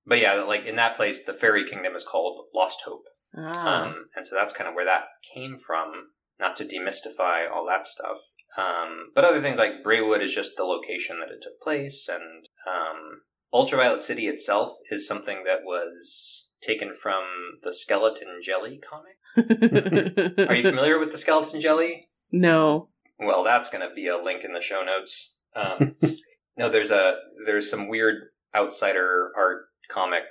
But 0.07 0.21
yeah, 0.21 0.35
like 0.43 0.64
in 0.64 0.77
that 0.77 0.97
place, 0.97 1.23
the 1.25 1.35
fairy 1.35 1.64
kingdom 1.64 1.95
is 1.95 2.05
called 2.05 2.47
Lost 2.55 2.79
Hope, 2.85 3.05
Ah. 3.37 3.87
um, 3.87 4.07
and 4.16 4.26
so 4.26 4.35
that's 4.35 4.53
kind 4.53 4.68
of 4.68 4.74
where 4.74 4.85
that 4.85 5.05
came 5.35 5.57
from. 5.57 5.93
Not 6.39 6.57
to 6.57 6.64
demystify 6.64 7.51
all 7.53 7.66
that 7.66 7.87
stuff, 7.87 8.16
um, 8.57 9.11
but 9.14 9.24
other 9.24 9.43
things 9.43 9.59
like 9.59 9.85
Braywood 9.85 10.22
is 10.22 10.35
just 10.35 10.57
the 10.57 10.64
location 10.64 11.18
that 11.20 11.31
it 11.31 11.43
took 11.43 11.61
place, 11.61 12.09
and 12.09 12.49
um, 12.66 13.20
Ultraviolet 13.53 14.03
City 14.03 14.26
itself 14.26 14.70
is 14.91 15.07
something 15.07 15.45
that 15.45 15.64
was 15.64 16.51
taken 16.62 16.93
from 16.95 17.22
the 17.62 17.74
Skeleton 17.74 18.39
Jelly 18.43 18.78
comic. 18.78 19.16
Are 20.49 20.55
you 20.55 20.62
familiar 20.62 20.99
with 20.99 21.12
the 21.12 21.18
Skeleton 21.18 21.61
Jelly? 21.61 22.09
no. 22.33 22.89
Well, 23.22 23.45
that's 23.45 23.68
going 23.68 23.87
to 23.87 23.95
be 23.95 24.07
a 24.07 24.16
link 24.16 24.45
in 24.45 24.55
the 24.55 24.62
show 24.62 24.83
notes. 24.83 25.37
Um, 25.55 25.95
no, 26.57 26.70
there's 26.70 26.91
a 26.91 27.16
there's 27.45 27.70
some 27.70 27.89
weird 27.89 28.16
outsider 28.55 29.31
art 29.37 29.64
comic 29.91 30.24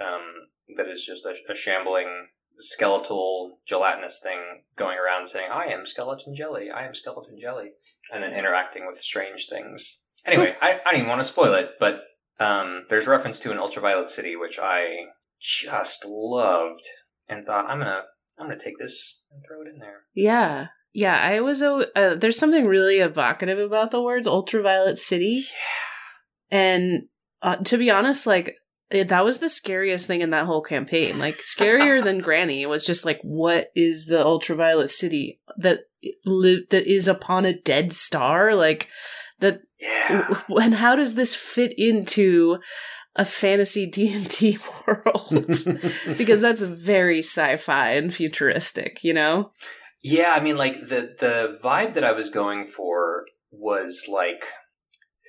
um, 0.00 0.22
that 0.76 0.86
is 0.86 1.04
just 1.04 1.24
a, 1.26 1.34
a 1.50 1.56
shambling 1.56 2.28
skeletal 2.58 3.58
gelatinous 3.66 4.20
thing 4.22 4.62
going 4.76 4.98
around 4.98 5.28
saying, 5.28 5.48
"I 5.50 5.66
am 5.66 5.86
skeleton 5.86 6.34
jelly. 6.34 6.70
I 6.70 6.86
am 6.86 6.94
skeleton 6.94 7.38
jelly," 7.40 7.72
and 8.12 8.22
then 8.22 8.32
interacting 8.32 8.86
with 8.86 8.98
strange 8.98 9.46
things. 9.48 10.02
Anyway, 10.24 10.56
I, 10.60 10.80
I 10.84 10.90
don't 10.90 11.00
even 11.00 11.08
want 11.08 11.20
to 11.20 11.28
spoil 11.28 11.54
it, 11.54 11.70
but 11.78 12.02
um, 12.40 12.84
there's 12.88 13.06
reference 13.06 13.38
to 13.40 13.52
an 13.52 13.58
ultraviolet 13.58 14.10
city, 14.10 14.36
which 14.36 14.58
I 14.58 15.06
just 15.40 16.04
loved 16.04 16.84
and 17.28 17.44
thought 17.44 17.66
I'm 17.66 17.78
gonna 17.78 18.02
I'm 18.38 18.46
gonna 18.46 18.58
take 18.58 18.78
this 18.78 19.22
and 19.30 19.42
throw 19.46 19.62
it 19.62 19.68
in 19.68 19.78
there. 19.78 20.02
Yeah. 20.14 20.68
Yeah, 20.92 21.20
I 21.20 21.40
was. 21.40 21.62
Uh, 21.62 22.14
there's 22.18 22.38
something 22.38 22.64
really 22.64 23.00
evocative 23.00 23.58
about 23.58 23.90
the 23.90 24.00
words 24.00 24.26
ultraviolet 24.26 24.98
city. 24.98 25.44
And 26.50 27.08
uh, 27.42 27.56
to 27.56 27.76
be 27.76 27.90
honest, 27.90 28.26
like 28.26 28.56
it, 28.90 29.08
that 29.08 29.24
was 29.24 29.38
the 29.38 29.48
scariest 29.48 30.06
thing 30.06 30.20
in 30.20 30.30
that 30.30 30.46
whole 30.46 30.62
campaign. 30.62 31.18
Like 31.18 31.36
scarier 31.36 32.02
than 32.04 32.18
Granny 32.18 32.64
was 32.66 32.84
just 32.86 33.04
like, 33.04 33.20
what 33.22 33.68
is 33.74 34.06
the 34.06 34.24
ultraviolet 34.24 34.90
city 34.90 35.40
that 35.56 35.80
eh, 36.04 36.10
li- 36.24 36.66
that 36.70 36.86
is 36.86 37.08
upon 37.08 37.44
a 37.44 37.58
dead 37.58 37.92
star? 37.92 38.54
Like 38.54 38.88
that, 39.40 39.60
Yeah. 39.80 40.40
and 40.48 40.74
how 40.74 40.94
does 40.96 41.14
this 41.14 41.34
fit 41.34 41.74
into 41.76 42.58
a 43.16 43.24
fantasy 43.24 43.86
D 43.90 44.12
and 44.12 44.28
D 44.28 44.58
world? 44.86 45.34
because 46.18 46.40
that's 46.40 46.62
very 46.62 47.18
sci-fi 47.18 47.92
and 47.92 48.14
futuristic, 48.14 49.02
you 49.02 49.12
know. 49.14 49.52
Yeah, 50.04 50.32
I 50.32 50.40
mean, 50.40 50.56
like 50.56 50.80
the 50.82 51.14
the 51.18 51.58
vibe 51.64 51.94
that 51.94 52.04
I 52.04 52.12
was 52.12 52.30
going 52.30 52.66
for 52.66 53.24
was 53.50 54.06
like 54.08 54.44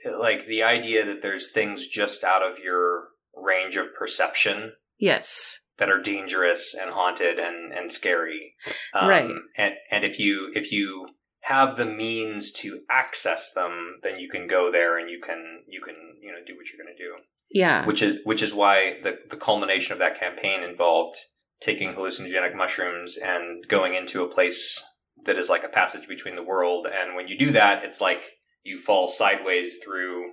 eh, 0.05 0.11
like 0.11 0.45
the 0.45 0.61
idea 0.61 1.03
that 1.05 1.21
there's 1.23 1.49
things 1.51 1.87
just 1.87 2.23
out 2.23 2.43
of 2.43 2.59
your 2.59 3.05
range 3.41 3.75
of 3.75 3.93
perception 3.95 4.73
Yes. 4.97 5.61
that 5.77 5.89
are 5.89 6.01
dangerous 6.01 6.73
and 6.73 6.91
haunted 6.91 7.39
and 7.39 7.73
and 7.73 7.91
scary. 7.91 8.55
Um, 8.93 9.07
Right. 9.09 9.29
And 9.57 9.73
and 9.91 10.03
if 10.03 10.19
you 10.19 10.51
if 10.55 10.71
you 10.71 11.09
have 11.41 11.77
the 11.77 11.85
means 11.85 12.51
to 12.51 12.81
access 12.89 13.51
them, 13.51 13.99
then 14.03 14.19
you 14.19 14.27
can 14.29 14.47
go 14.47 14.71
there 14.71 14.97
and 14.97 15.09
you 15.09 15.19
can 15.21 15.63
you 15.67 15.81
can 15.81 15.95
you 16.21 16.31
know 16.31 16.39
do 16.45 16.55
what 16.55 16.67
you're 16.69 16.83
going 16.83 16.95
to 16.95 17.03
do. 17.03 17.15
Yeah. 17.49 17.85
Which 17.85 18.01
is 18.01 18.19
which 18.25 18.41
is 18.41 18.53
why 18.53 18.99
the 19.03 19.19
the 19.29 19.37
culmination 19.37 19.93
of 19.93 19.99
that 19.99 20.19
campaign 20.19 20.63
involved 20.63 21.17
taking 21.61 21.93
hallucinogenic 21.93 22.55
mushrooms 22.55 23.17
and 23.17 23.67
going 23.67 23.93
into 23.95 24.23
a 24.23 24.29
place 24.29 24.83
that 25.25 25.37
is 25.37 25.49
like 25.49 25.63
a 25.63 25.69
passage 25.69 26.07
between 26.07 26.35
the 26.35 26.43
world. 26.43 26.85
And 26.87 27.15
when 27.15 27.27
you 27.27 27.37
do 27.37 27.51
that, 27.51 27.83
it's 27.83 27.99
like 28.01 28.33
you 28.63 28.77
fall 28.77 29.07
sideways 29.07 29.77
through 29.77 30.31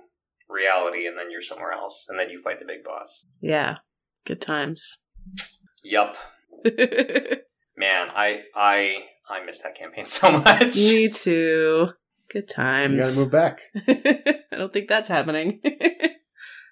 reality, 0.49 1.07
and 1.07 1.17
then 1.17 1.31
you're 1.31 1.41
somewhere 1.41 1.71
else, 1.71 2.05
and 2.09 2.19
then 2.19 2.29
you 2.29 2.39
fight 2.39 2.59
the 2.59 2.65
big 2.65 2.83
boss. 2.83 3.25
Yeah. 3.41 3.77
Good 4.25 4.41
times. 4.41 4.99
Yup, 5.83 6.15
man, 6.65 8.09
I 8.15 8.41
I 8.55 8.97
I 9.29 9.43
miss 9.45 9.59
that 9.59 9.75
campaign 9.77 10.05
so 10.07 10.31
much. 10.31 10.75
Me 10.75 11.09
too. 11.09 11.89
Good 12.31 12.49
times. 12.49 12.93
you 12.95 12.99
gotta 13.01 13.15
move 13.19 13.31
back. 13.31 13.59
I 14.51 14.57
don't 14.57 14.73
think 14.73 14.87
that's 14.87 15.09
happening. 15.09 15.61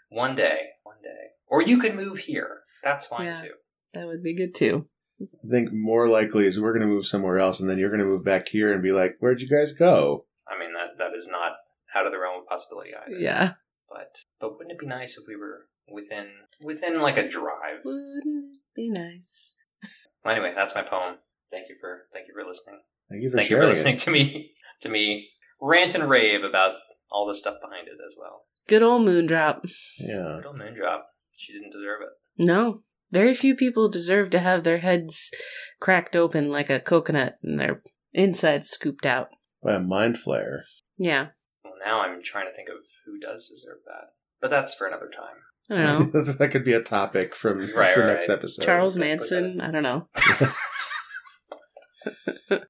One 0.09 0.35
day, 0.35 0.59
one 0.83 0.95
day, 1.03 1.31
or 1.47 1.61
you 1.61 1.77
could 1.79 1.95
move 1.95 2.17
here. 2.19 2.61
That's 2.83 3.05
fine 3.05 3.25
Yeah. 3.27 3.35
too. 3.35 3.51
that 3.93 4.07
would 4.07 4.23
be 4.23 4.35
good 4.35 4.53
too. 4.55 4.87
I 5.21 5.47
think 5.49 5.71
more 5.71 6.07
likely 6.09 6.45
is 6.47 6.59
we're 6.59 6.73
going 6.73 6.81
to 6.87 6.93
move 6.93 7.05
somewhere 7.05 7.37
else, 7.37 7.59
and 7.59 7.69
then 7.69 7.77
you're 7.77 7.89
going 7.89 7.99
to 8.01 8.05
move 8.05 8.25
back 8.25 8.47
here 8.49 8.73
and 8.73 8.81
be 8.81 8.91
like, 8.91 9.15
"Where'd 9.19 9.41
you 9.41 9.47
guys 9.49 9.73
go?" 9.73 10.25
I 10.47 10.59
mean 10.59 10.73
that 10.73 10.97
that 10.97 11.15
is 11.15 11.27
not 11.27 11.53
out 11.95 12.05
of 12.07 12.11
the 12.11 12.19
realm 12.19 12.41
of 12.41 12.47
possibility 12.47 12.91
either. 12.95 13.17
Yeah. 13.19 13.53
But 13.93 14.17
but 14.39 14.53
wouldn't 14.57 14.71
it 14.71 14.79
be 14.79 14.87
nice 14.87 15.17
if 15.17 15.23
we 15.27 15.35
were 15.35 15.67
within 15.91 16.27
within 16.61 16.97
like 16.97 17.17
a 17.17 17.27
drive? 17.27 17.81
Wouldn't 17.85 18.23
it 18.25 18.59
be 18.75 18.89
nice? 18.89 19.53
Well, 20.25 20.33
anyway, 20.35 20.53
that's 20.55 20.73
my 20.73 20.81
poem. 20.81 21.15
Thank 21.51 21.69
you 21.69 21.75
for 21.79 22.03
thank 22.13 22.27
you 22.27 22.33
for 22.33 22.47
listening. 22.47 22.79
Thank 23.09 23.23
you 23.23 23.29
for 23.29 23.37
Thank 23.37 23.49
you 23.49 23.55
sharing 23.57 23.67
for 23.67 23.71
it. 23.71 23.73
listening 23.75 23.97
to 23.97 24.11
me 24.11 24.51
to 24.81 24.89
me 24.89 25.29
rant 25.61 25.93
and 25.95 26.09
rave 26.09 26.43
about 26.43 26.75
all 27.11 27.27
the 27.27 27.35
stuff 27.35 27.57
behind 27.61 27.87
it 27.87 27.97
as 28.07 28.15
well. 28.17 28.45
Good 28.67 28.81
old 28.81 29.07
Moondrop. 29.07 29.69
Yeah, 29.99 30.35
Little 30.37 30.53
Moondrop. 30.53 31.01
She 31.37 31.53
didn't 31.53 31.71
deserve 31.73 32.01
it. 32.01 32.43
No. 32.43 32.81
Very 33.11 33.35
few 33.35 33.55
people 33.55 33.89
deserve 33.89 34.31
to 34.31 34.39
have 34.39 34.63
their 34.63 34.79
heads 34.79 35.31
cracked 35.79 36.15
open 36.15 36.49
like 36.49 36.71
a 36.71 36.79
coconut 36.79 37.35
and 37.43 37.59
their 37.59 37.83
insides 38.13 38.69
scooped 38.69 39.05
out. 39.05 39.27
by 39.61 39.73
a 39.75 39.79
mind 39.79 40.17
flayer. 40.17 40.61
Yeah. 40.97 41.27
Well, 41.83 41.93
now 41.93 42.01
I'm 42.01 42.21
trying 42.23 42.45
to 42.47 42.53
think 42.55 42.69
of 42.69 42.75
who 43.05 43.19
does 43.19 43.47
deserve 43.47 43.79
that, 43.85 44.13
but 44.41 44.49
that's 44.49 44.73
for 44.73 44.87
another 44.87 45.09
time. 45.09 45.37
I 45.69 45.75
don't 45.97 46.13
know. 46.13 46.21
that 46.33 46.51
could 46.51 46.65
be 46.65 46.73
a 46.73 46.81
topic 46.83 47.35
from 47.35 47.59
Right, 47.73 47.93
for 47.93 48.01
right, 48.01 48.07
next 48.13 48.27
right. 48.27 48.37
episode. 48.37 48.65
Charles 48.65 48.97
Manson. 48.97 49.61
I 49.61 49.71
don't 49.71 49.83
know. 49.83 50.07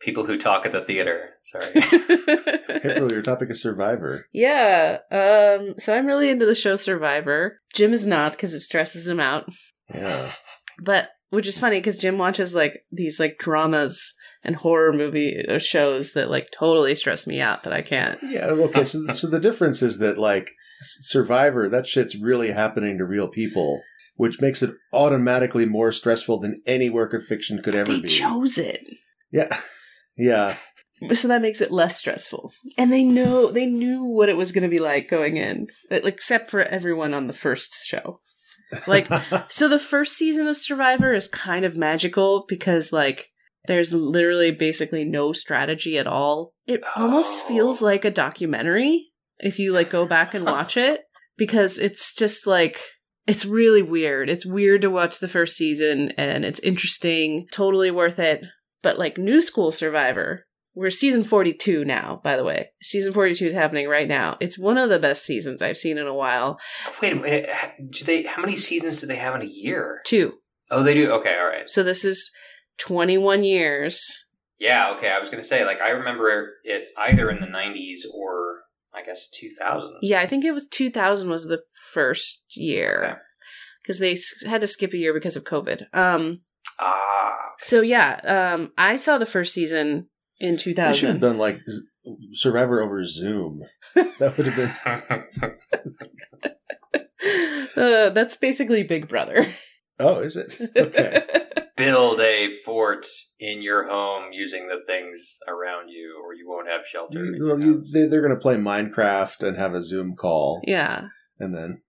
People 0.00 0.24
who 0.24 0.38
talk 0.38 0.64
at 0.64 0.72
the 0.72 0.80
theater. 0.80 1.30
Sorry. 1.44 1.66
April, 1.74 3.12
your 3.12 3.20
topic 3.20 3.50
is 3.50 3.60
Survivor. 3.60 4.26
yeah. 4.32 4.98
Um. 5.10 5.74
So 5.78 5.94
I'm 5.94 6.06
really 6.06 6.30
into 6.30 6.46
the 6.46 6.54
show 6.54 6.76
Survivor. 6.76 7.60
Jim 7.74 7.92
is 7.92 8.06
not 8.06 8.32
because 8.32 8.54
it 8.54 8.60
stresses 8.60 9.08
him 9.08 9.20
out. 9.20 9.50
Yeah, 9.94 10.30
But 10.80 11.10
which 11.30 11.46
is 11.48 11.58
funny 11.58 11.78
because 11.78 11.98
Jim 11.98 12.16
watches 12.16 12.54
like 12.54 12.84
these 12.92 13.18
like 13.20 13.38
dramas 13.38 14.14
and 14.42 14.56
horror 14.56 14.92
movie 14.92 15.44
shows 15.58 16.12
that 16.14 16.30
like 16.30 16.50
totally 16.50 16.94
stress 16.94 17.26
me 17.26 17.40
out 17.40 17.62
that 17.64 17.72
I 17.72 17.82
can't. 17.82 18.18
yeah. 18.22 18.46
Okay, 18.46 18.84
so 18.84 19.06
so 19.08 19.28
the 19.28 19.40
difference 19.40 19.82
is 19.82 19.98
that 19.98 20.18
like 20.18 20.50
Survivor, 20.82 21.68
that 21.68 21.86
shit's 21.86 22.16
really 22.16 22.52
happening 22.52 22.96
to 22.98 23.04
real 23.04 23.28
people, 23.28 23.82
which 24.16 24.40
makes 24.40 24.62
it 24.62 24.70
automatically 24.94 25.66
more 25.66 25.92
stressful 25.92 26.38
than 26.40 26.62
any 26.66 26.88
work 26.88 27.12
of 27.12 27.24
fiction 27.24 27.60
could 27.62 27.74
ever 27.74 27.92
They 27.92 28.00
be. 28.00 28.08
chose 28.08 28.56
it. 28.56 28.82
yeah, 29.30 29.58
yeah. 30.16 30.56
so 31.14 31.28
that 31.28 31.42
makes 31.42 31.60
it 31.60 31.70
less 31.70 31.96
stressful 31.98 32.52
and 32.76 32.92
they 32.92 33.02
know 33.04 33.50
they 33.50 33.64
knew 33.66 34.04
what 34.04 34.28
it 34.28 34.36
was 34.36 34.52
going 34.52 34.62
to 34.62 34.68
be 34.68 34.78
like 34.78 35.08
going 35.08 35.36
in 35.38 35.66
except 35.90 36.50
for 36.50 36.60
everyone 36.62 37.14
on 37.14 37.26
the 37.26 37.32
first 37.32 37.84
show 37.86 38.20
Like- 38.86 39.08
so 39.50 39.66
the 39.68 39.78
first 39.78 40.14
season 40.16 40.46
of 40.46 40.56
survivor 40.58 41.14
is 41.14 41.26
kind 41.26 41.64
of 41.64 41.74
magical 41.76 42.44
because 42.48 42.92
like 42.92 43.29
there's 43.66 43.92
literally 43.92 44.50
basically 44.50 45.04
no 45.04 45.32
strategy 45.32 45.98
at 45.98 46.06
all 46.06 46.52
it 46.66 46.80
almost 46.96 47.40
Oh. 47.44 47.48
feels 47.48 47.82
like 47.82 48.04
a 48.04 48.10
documentary 48.10 49.08
if 49.38 49.58
you 49.58 49.72
like 49.72 49.90
go 49.90 50.06
back 50.06 50.34
and 50.34 50.44
watch 50.56 50.76
it 50.76 51.02
because 51.36 51.78
it's 51.78 52.14
just 52.14 52.46
like 52.46 52.80
it's 53.26 53.44
really 53.46 53.82
weird 53.82 54.28
it's 54.30 54.46
weird 54.46 54.80
to 54.82 54.90
watch 54.90 55.18
the 55.18 55.28
first 55.28 55.56
season 55.56 56.10
and 56.16 56.44
it's 56.44 56.60
interesting 56.60 57.46
totally 57.52 57.90
worth 57.90 58.18
it 58.18 58.42
but 58.82 58.98
like 58.98 59.18
new 59.18 59.40
school 59.42 59.70
survivor 59.70 60.46
we're 60.74 60.88
season 60.90 61.24
42 61.24 61.84
now 61.84 62.20
by 62.24 62.36
the 62.36 62.44
way 62.44 62.70
season 62.80 63.12
42 63.12 63.46
is 63.46 63.52
happening 63.52 63.88
right 63.88 64.08
now 64.08 64.36
it's 64.40 64.58
one 64.58 64.78
of 64.78 64.88
the 64.88 64.98
best 64.98 65.24
seasons 65.24 65.60
i've 65.60 65.76
seen 65.76 65.98
in 65.98 66.06
a 66.06 66.14
while 66.14 66.58
Wait 67.02 67.12
a 67.12 67.16
minute. 67.16 67.48
Do 67.90 68.04
they? 68.04 68.22
How 68.22 68.40
many 68.42 68.56
seasons 68.56 69.00
do 69.00 69.06
they 69.06 69.16
have 69.16 69.34
in 69.34 69.42
a 69.42 69.50
year? 69.50 70.00
two 70.06 70.34
Oh, 70.72 70.84
they 70.84 70.94
do. 70.94 71.10
Okay, 71.10 71.36
all 71.36 71.48
right. 71.48 71.68
So 71.68 71.82
this 71.82 72.04
is 72.04 72.30
21 72.80 73.44
years. 73.44 74.00
Yeah, 74.58 74.90
okay. 74.96 75.10
I 75.10 75.18
was 75.18 75.30
going 75.30 75.42
to 75.42 75.46
say, 75.48 75.64
like, 75.64 75.80
I 75.80 75.90
remember 75.90 76.50
it 76.64 76.90
either 76.98 77.30
in 77.30 77.40
the 77.40 77.46
90s 77.46 78.00
or 78.14 78.60
I 78.94 79.02
guess 79.04 79.28
2000. 79.28 79.96
Yeah, 80.02 80.20
I 80.20 80.26
think 80.26 80.44
it 80.44 80.52
was 80.52 80.66
2000 80.68 81.30
was 81.30 81.44
the 81.46 81.62
first 81.92 82.44
year 82.56 83.02
Okay. 83.04 83.14
because 83.82 83.98
they 84.00 84.16
had 84.48 84.60
to 84.60 84.66
skip 84.66 84.92
a 84.92 84.98
year 84.98 85.14
because 85.14 85.36
of 85.36 85.44
COVID. 85.44 85.86
Um, 85.94 86.40
Ah. 86.78 87.36
so 87.58 87.80
yeah, 87.82 88.20
um, 88.24 88.72
I 88.78 88.96
saw 88.96 89.18
the 89.18 89.26
first 89.26 89.52
season 89.54 90.08
in 90.38 90.56
They 90.56 90.62
should 90.62 90.76
have 90.78 90.96
2000. 90.96 91.20
done 91.20 91.38
like 91.38 91.60
Survivor 92.32 92.80
over 92.82 93.04
Zoom. 93.04 93.60
That 93.94 94.34
would 94.36 94.46
have 94.46 94.56
been. 94.56 94.72
uh, 97.76 98.10
that's 98.10 98.36
basically 98.36 98.82
Big 98.82 99.08
Brother. 99.08 99.46
Oh, 99.98 100.20
is 100.20 100.36
it? 100.36 100.54
Okay. 100.76 101.22
Build 101.76 102.20
a 102.20 102.48
fort 102.64 103.06
in 103.38 103.62
your 103.62 103.88
home 103.88 104.32
using 104.32 104.68
the 104.68 104.80
things 104.86 105.38
around 105.48 105.88
you, 105.88 106.20
or 106.24 106.34
you 106.34 106.48
won't 106.48 106.68
have 106.68 106.86
shelter. 106.86 107.24
You- 107.24 107.46
well, 107.46 107.60
you, 107.60 107.84
they, 107.92 108.06
they're 108.06 108.20
going 108.22 108.34
to 108.34 108.40
play 108.40 108.56
Minecraft 108.56 109.46
and 109.46 109.56
have 109.56 109.74
a 109.74 109.82
Zoom 109.82 110.14
call, 110.16 110.60
yeah. 110.66 111.08
and 111.38 111.54
then 111.54 111.82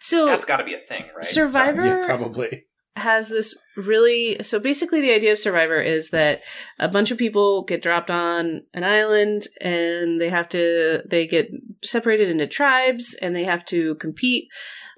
So 0.00 0.26
That's 0.26 0.44
got 0.44 0.56
to 0.58 0.64
be 0.64 0.74
a 0.74 0.78
thing, 0.78 1.04
right? 1.14 1.24
Survivor- 1.24 1.80
Sorry. 1.80 2.00
yeah, 2.00 2.06
probably. 2.06 2.64
Has 2.96 3.28
this 3.28 3.54
really 3.76 4.38
so 4.42 4.58
basically 4.58 5.02
the 5.02 5.12
idea 5.12 5.30
of 5.30 5.38
survivor 5.38 5.80
is 5.80 6.10
that 6.10 6.42
a 6.78 6.88
bunch 6.88 7.10
of 7.10 7.18
people 7.18 7.62
get 7.62 7.82
dropped 7.82 8.10
on 8.10 8.62
an 8.72 8.82
island 8.82 9.46
and 9.60 10.18
they 10.18 10.30
have 10.30 10.48
to 10.48 11.02
they 11.06 11.26
get 11.26 11.50
separated 11.84 12.30
into 12.30 12.46
tribes 12.46 13.14
and 13.20 13.36
they 13.36 13.44
have 13.44 13.64
to 13.66 13.94
compete 13.96 14.48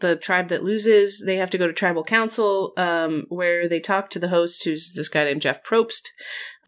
the 0.01 0.15
tribe 0.15 0.49
that 0.49 0.63
loses 0.63 1.25
they 1.27 1.37
have 1.37 1.51
to 1.51 1.59
go 1.59 1.67
to 1.67 1.73
tribal 1.73 2.05
council 2.05 2.73
um, 2.77 3.27
where 3.31 3.69
they 3.69 3.81
talk 3.81 4.11
to 4.11 4.21
the 4.21 4.29
host 4.29 4.63
who's 4.63 4.95
this 4.95 5.09
guy 5.09 5.25
named 5.25 5.43
jeff 5.43 5.65
probst 5.65 6.03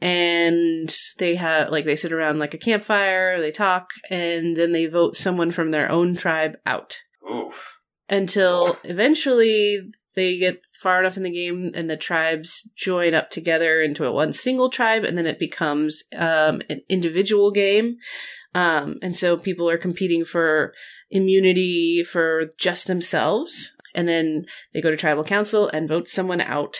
and 0.02 0.92
they 1.18 1.36
have 1.36 1.70
like 1.70 1.84
they 1.84 1.94
sit 1.94 2.12
around 2.12 2.40
like 2.40 2.54
a 2.54 2.58
campfire 2.58 3.40
they 3.40 3.52
talk 3.52 3.90
and 4.10 4.56
then 4.56 4.72
they 4.72 4.86
vote 4.86 5.14
someone 5.14 5.52
from 5.52 5.70
their 5.70 5.88
own 5.88 6.16
tribe 6.16 6.56
out 6.66 6.96
Oof. 7.32 7.76
until 8.08 8.78
eventually 8.82 9.92
they 10.20 10.36
get 10.36 10.62
far 10.80 11.00
enough 11.00 11.16
in 11.16 11.22
the 11.22 11.30
game 11.30 11.72
and 11.74 11.88
the 11.88 11.96
tribes 11.96 12.70
join 12.76 13.14
up 13.14 13.30
together 13.30 13.80
into 13.80 14.10
one 14.10 14.32
single 14.32 14.68
tribe 14.68 15.02
and 15.02 15.16
then 15.16 15.26
it 15.26 15.38
becomes 15.38 16.04
um, 16.14 16.60
an 16.68 16.82
individual 16.88 17.50
game. 17.50 17.96
Um, 18.54 18.98
and 19.00 19.16
so 19.16 19.38
people 19.38 19.68
are 19.70 19.78
competing 19.78 20.24
for 20.24 20.74
immunity 21.10 22.02
for 22.02 22.50
just 22.58 22.86
themselves 22.86 23.76
and 23.94 24.06
then 24.06 24.46
they 24.72 24.82
go 24.82 24.90
to 24.90 24.96
tribal 24.96 25.24
council 25.24 25.68
and 25.68 25.88
vote 25.88 26.06
someone 26.06 26.40
out. 26.40 26.76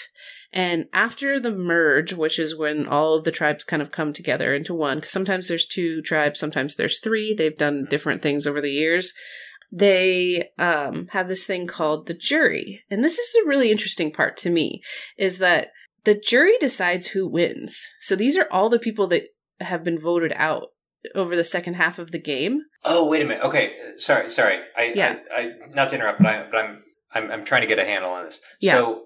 And 0.53 0.87
after 0.93 1.41
the 1.41 1.53
merge 1.53 2.13
which 2.13 2.39
is 2.39 2.57
when 2.57 2.87
all 2.87 3.15
of 3.15 3.25
the 3.25 3.31
tribes 3.31 3.65
kind 3.65 3.81
of 3.81 3.91
come 3.91 4.13
together 4.13 4.55
into 4.55 4.75
one 4.75 4.99
because 4.99 5.13
sometimes 5.13 5.49
there's 5.49 5.67
two 5.67 6.03
tribes 6.03 6.41
sometimes 6.41 6.75
there's 6.75 6.99
three 6.99 7.33
they've 7.33 7.57
done 7.57 7.87
different 7.89 8.21
things 8.21 8.49
over 8.49 8.61
the 8.61 8.73
years 8.73 9.15
they 9.73 10.51
um, 10.59 11.09
have 11.09 11.29
this 11.29 11.45
thing 11.45 11.67
called 11.67 12.07
the 12.07 12.15
jury. 12.15 12.83
And 12.91 13.05
this 13.05 13.19
is 13.19 13.35
a 13.37 13.49
really 13.49 13.71
interesting 13.71 14.13
part 14.13 14.37
to 14.39 14.51
me 14.51 14.83
is 15.17 15.39
that 15.39 15.69
the 16.05 16.15
jury 16.15 16.55
decides 16.61 17.09
who 17.09 17.27
wins. 17.29 17.89
So 18.01 18.17
these 18.17 18.37
are 18.37 18.49
all 18.51 18.69
the 18.69 18.79
people 18.79 19.07
that 19.09 19.25
have 19.61 19.85
been 19.85 19.99
voted 19.99 20.33
out 20.37 20.69
over 21.15 21.37
the 21.37 21.45
second 21.45 21.75
half 21.75 21.99
of 21.99 22.11
the 22.11 22.19
game. 22.19 22.63
Oh, 22.85 23.09
wait 23.09 23.23
a 23.23 23.25
minute. 23.25 23.45
Okay, 23.45 23.73
sorry, 23.99 24.29
sorry. 24.31 24.61
I, 24.77 24.93
Yeah. 24.95 25.19
I, 25.35 25.41
I 25.41 25.53
not 25.75 25.91
to 25.91 25.97
interrupt, 25.97 26.23
but 26.23 26.27
I, 26.27 26.47
but 26.51 26.59
I'm, 26.59 26.83
I'm, 27.15 27.31
I'm 27.31 27.45
trying 27.45 27.63
to 27.63 27.67
get 27.67 27.79
a 27.79 27.85
handle 27.85 28.11
on 28.11 28.25
this. 28.25 28.41
Yeah. 28.61 28.73
So, 28.73 29.03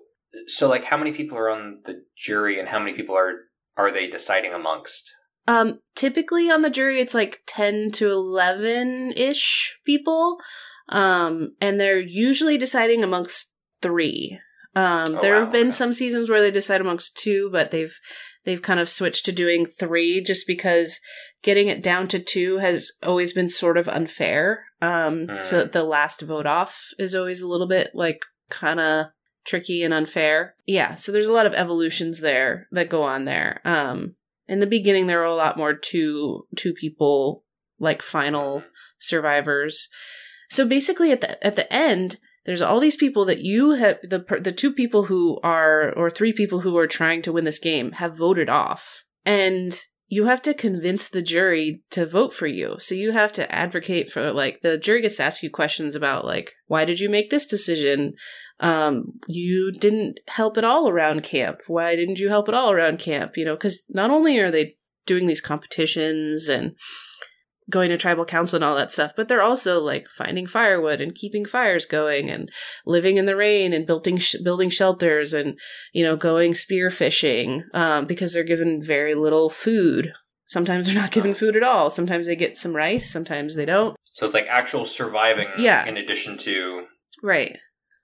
so 0.46 0.68
like, 0.68 0.84
how 0.84 0.96
many 0.96 1.12
people 1.12 1.38
are 1.38 1.48
on 1.48 1.80
the 1.84 2.04
jury, 2.16 2.58
and 2.58 2.68
how 2.68 2.78
many 2.78 2.92
people 2.92 3.16
are 3.16 3.34
are 3.76 3.90
they 3.90 4.08
deciding 4.08 4.52
amongst? 4.52 5.12
Um, 5.46 5.80
typically 5.94 6.50
on 6.50 6.62
the 6.62 6.70
jury, 6.70 7.00
it's 7.00 7.14
like 7.14 7.40
10 7.46 7.90
to 7.92 8.10
11 8.10 9.12
ish 9.16 9.78
people. 9.84 10.38
Um, 10.88 11.54
and 11.60 11.78
they're 11.80 12.00
usually 12.00 12.58
deciding 12.58 13.02
amongst 13.02 13.54
three. 13.82 14.38
Um, 14.76 15.16
Oh, 15.16 15.20
there 15.20 15.34
wow, 15.34 15.44
have 15.44 15.52
been 15.52 15.68
okay. 15.68 15.76
some 15.76 15.92
seasons 15.92 16.28
where 16.28 16.40
they 16.40 16.50
decide 16.50 16.80
amongst 16.80 17.16
two, 17.16 17.48
but 17.52 17.70
they've, 17.70 17.94
they've 18.44 18.60
kind 18.62 18.80
of 18.80 18.88
switched 18.88 19.24
to 19.26 19.32
doing 19.32 19.64
three 19.66 20.20
just 20.22 20.46
because 20.46 20.98
getting 21.42 21.68
it 21.68 21.82
down 21.82 22.08
to 22.08 22.18
two 22.18 22.58
has 22.58 22.90
always 23.02 23.32
been 23.32 23.48
sort 23.48 23.76
of 23.78 23.88
unfair. 23.88 24.64
Um, 24.82 25.26
Mm. 25.28 25.50
the, 25.50 25.64
the 25.72 25.84
last 25.84 26.20
vote 26.22 26.46
off 26.46 26.88
is 26.98 27.14
always 27.14 27.40
a 27.40 27.48
little 27.48 27.68
bit 27.68 27.90
like 27.94 28.18
kind 28.50 28.80
of 28.80 29.06
tricky 29.44 29.82
and 29.82 29.94
unfair. 29.94 30.54
Yeah. 30.66 30.94
So 30.96 31.12
there's 31.12 31.26
a 31.28 31.32
lot 31.32 31.46
of 31.46 31.54
evolutions 31.54 32.20
there 32.20 32.66
that 32.72 32.88
go 32.90 33.02
on 33.02 33.26
there. 33.26 33.60
Um, 33.64 34.16
in 34.48 34.60
the 34.60 34.66
beginning 34.66 35.06
there 35.06 35.18
were 35.18 35.24
a 35.24 35.34
lot 35.34 35.56
more 35.56 35.74
two 35.74 36.46
two 36.56 36.72
people 36.72 37.44
like 37.78 38.02
final 38.02 38.58
uh-huh. 38.58 38.66
survivors. 38.98 39.88
So 40.50 40.66
basically 40.66 41.12
at 41.12 41.20
the 41.20 41.44
at 41.44 41.56
the 41.56 41.72
end 41.72 42.18
there's 42.44 42.62
all 42.62 42.78
these 42.78 42.96
people 42.96 43.24
that 43.24 43.40
you 43.40 43.70
have 43.72 43.98
the 44.02 44.24
the 44.40 44.52
two 44.52 44.72
people 44.72 45.04
who 45.04 45.40
are 45.42 45.92
or 45.96 46.10
three 46.10 46.32
people 46.32 46.60
who 46.60 46.76
are 46.76 46.86
trying 46.86 47.22
to 47.22 47.32
win 47.32 47.44
this 47.44 47.58
game 47.58 47.92
have 47.92 48.16
voted 48.16 48.48
off. 48.48 49.04
And 49.24 49.78
you 50.08 50.26
have 50.26 50.42
to 50.42 50.52
convince 50.52 51.08
the 51.08 51.22
jury 51.22 51.82
to 51.90 52.04
vote 52.04 52.32
for 52.32 52.46
you. 52.46 52.76
So 52.78 52.94
you 52.94 53.12
have 53.12 53.32
to 53.32 53.50
advocate 53.52 54.10
for 54.10 54.32
like 54.32 54.60
the 54.60 54.76
jury 54.76 55.00
gets 55.00 55.16
to 55.16 55.24
ask 55.24 55.42
you 55.42 55.50
questions 55.50 55.94
about 55.94 56.24
like 56.24 56.52
why 56.66 56.84
did 56.84 57.00
you 57.00 57.08
make 57.08 57.30
this 57.30 57.46
decision 57.46 58.14
um 58.60 59.12
you 59.26 59.72
didn't 59.72 60.20
help 60.28 60.56
at 60.56 60.64
all 60.64 60.88
around 60.88 61.22
camp. 61.22 61.58
Why 61.66 61.96
didn't 61.96 62.18
you 62.20 62.28
help 62.28 62.48
at 62.48 62.54
all 62.54 62.70
around 62.72 62.98
camp? 62.98 63.36
You 63.36 63.44
know 63.44 63.54
because 63.54 63.82
not 63.88 64.10
only 64.10 64.38
are 64.38 64.50
they 64.50 64.76
doing 65.06 65.26
these 65.26 65.40
competitions 65.40 66.48
and 66.48 66.76
going 67.70 67.88
to 67.88 67.96
tribal 67.96 68.26
council 68.26 68.56
and 68.56 68.64
all 68.64 68.76
that 68.76 68.92
stuff 68.92 69.12
but 69.16 69.26
they're 69.26 69.40
also 69.40 69.80
like 69.80 70.06
finding 70.08 70.46
firewood 70.46 71.00
and 71.00 71.14
keeping 71.14 71.46
fires 71.46 71.86
going 71.86 72.28
and 72.28 72.50
living 72.84 73.16
in 73.16 73.24
the 73.24 73.34
rain 73.36 73.72
and 73.72 73.86
building 73.86 74.18
sh- 74.18 74.34
building 74.44 74.68
shelters 74.68 75.32
and 75.32 75.58
you 75.94 76.04
know 76.04 76.14
going 76.14 76.54
spear 76.54 76.90
fishing 76.90 77.64
um, 77.72 78.06
because 78.06 78.34
they're 78.34 78.44
given 78.44 78.82
very 78.82 79.14
little 79.14 79.48
food. 79.48 80.12
Sometimes 80.46 80.84
they're 80.86 80.94
not 80.94 81.10
given 81.10 81.32
food 81.32 81.56
at 81.56 81.62
all. 81.62 81.88
Sometimes 81.88 82.26
they 82.26 82.36
get 82.36 82.58
some 82.58 82.76
rice 82.76 83.10
sometimes 83.10 83.56
they 83.56 83.64
don't. 83.64 83.96
So 84.12 84.26
it's 84.26 84.34
like 84.34 84.46
actual 84.48 84.84
surviving, 84.84 85.48
Yeah. 85.56 85.86
in 85.86 85.96
addition 85.96 86.36
to 86.38 86.84
right 87.22 87.56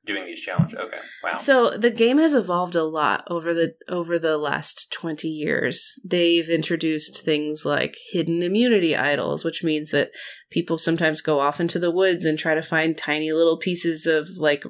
doing 0.05 0.24
these 0.24 0.40
challenges. 0.40 0.78
Okay, 0.78 0.98
wow. 1.22 1.36
So 1.36 1.70
the 1.70 1.90
game 1.90 2.18
has 2.18 2.34
evolved 2.34 2.74
a 2.74 2.84
lot 2.84 3.24
over 3.28 3.55
the 3.55 3.74
over 3.88 4.18
the 4.18 4.38
last 4.38 4.92
20 4.92 5.28
years. 5.28 5.98
They've 6.05 6.48
introduced 6.48 7.24
things 7.24 7.64
like 7.64 7.96
hidden 8.12 8.42
immunity 8.42 8.96
idols, 8.96 9.44
which 9.44 9.62
means 9.62 9.90
that 9.90 10.11
people 10.51 10.78
sometimes 10.78 11.20
go 11.20 11.40
off 11.40 11.61
into 11.61 11.78
the 11.78 11.90
woods 11.90 12.24
and 12.24 12.38
try 12.38 12.55
to 12.55 12.62
find 12.62 12.96
tiny 12.96 13.32
little 13.32 13.59
pieces 13.59 14.07
of 14.07 14.28
like 14.38 14.64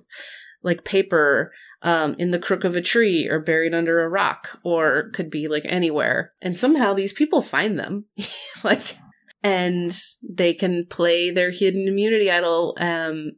like 0.63 0.85
paper 0.85 1.53
um, 1.83 2.15
in 2.19 2.31
the 2.31 2.39
crook 2.39 2.65
of 2.65 2.77
a 2.77 2.83
tree 2.83 3.27
or 3.29 3.41
buried 3.41 3.75
under 3.75 4.01
a 4.01 4.09
rock 4.09 4.59
or 4.63 5.11
could 5.15 5.31
be 5.31 5.49
like 5.49 5.65
anywhere. 5.65 6.33
And 6.43 6.57
somehow 6.57 6.93
these 6.93 7.13
people 7.13 7.41
find 7.41 7.79
them. 7.79 8.05
like 8.65 8.97
and 9.43 9.97
they 10.23 10.53
can 10.53 10.87
play 10.87 11.31
their 11.31 11.51
hidden 11.51 11.89
immunity 11.89 12.31
idol 12.31 12.77
um, 12.79 13.33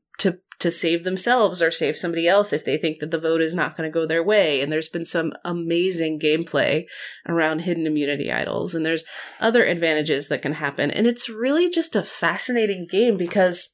to 0.62 0.70
save 0.70 1.04
themselves 1.04 1.60
or 1.60 1.70
save 1.70 1.96
somebody 1.96 2.28
else 2.28 2.52
if 2.52 2.64
they 2.64 2.78
think 2.78 3.00
that 3.00 3.10
the 3.10 3.18
vote 3.18 3.40
is 3.40 3.54
not 3.54 3.76
going 3.76 3.88
to 3.88 3.92
go 3.92 4.06
their 4.06 4.22
way. 4.22 4.60
And 4.60 4.70
there's 4.70 4.88
been 4.88 5.04
some 5.04 5.32
amazing 5.44 6.20
gameplay 6.20 6.84
around 7.28 7.60
hidden 7.60 7.86
immunity 7.86 8.32
idols, 8.32 8.74
and 8.74 8.86
there's 8.86 9.04
other 9.40 9.64
advantages 9.64 10.28
that 10.28 10.40
can 10.40 10.52
happen. 10.52 10.90
And 10.90 11.06
it's 11.06 11.28
really 11.28 11.68
just 11.68 11.96
a 11.96 12.04
fascinating 12.04 12.86
game 12.88 13.16
because 13.16 13.68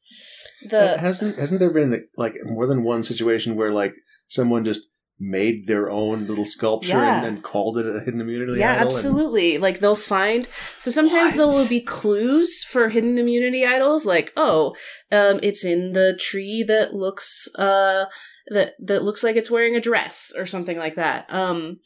the 0.68 0.96
hasn't 0.98 1.38
hasn't 1.38 1.60
there 1.60 1.70
been 1.70 2.08
like 2.16 2.32
more 2.46 2.66
than 2.66 2.82
one 2.84 3.04
situation 3.04 3.54
where 3.54 3.70
like 3.70 3.94
someone 4.28 4.64
just 4.64 4.90
made 5.20 5.66
their 5.66 5.90
own 5.90 6.26
little 6.26 6.44
sculpture 6.44 6.92
Yeah. 6.92 7.18
and, 7.18 7.26
and 7.26 7.42
called 7.42 7.76
it 7.78 7.86
a 7.86 8.00
hidden 8.00 8.20
immunity 8.20 8.58
yeah, 8.60 8.72
idol? 8.74 8.86
and- 8.88 8.94
absolutely. 8.94 9.58
Like 9.58 9.80
they'll 9.80 9.96
find 9.96 10.46
so 10.78 10.90
sometimes 10.90 11.34
there 11.34 11.46
will 11.46 11.68
be 11.68 11.80
clues 11.80 12.62
for 12.64 12.88
hidden 12.88 13.18
immunity 13.18 13.66
idols, 13.66 14.06
like 14.06 14.32
oh, 14.36 14.74
um, 15.10 15.40
it's 15.42 15.64
in 15.64 15.92
the 15.92 16.16
tree 16.20 16.64
that 16.68 16.94
looks 16.94 17.48
uh 17.56 18.04
that 18.50 18.74
that 18.82 19.02
looks 19.02 19.24
like 19.24 19.36
it's 19.36 19.50
wearing 19.50 19.74
a 19.76 19.80
dress 19.80 20.32
or 20.36 20.46
something 20.46 20.78
like 20.78 20.94
that. 20.94 21.26
Um, 21.32 21.78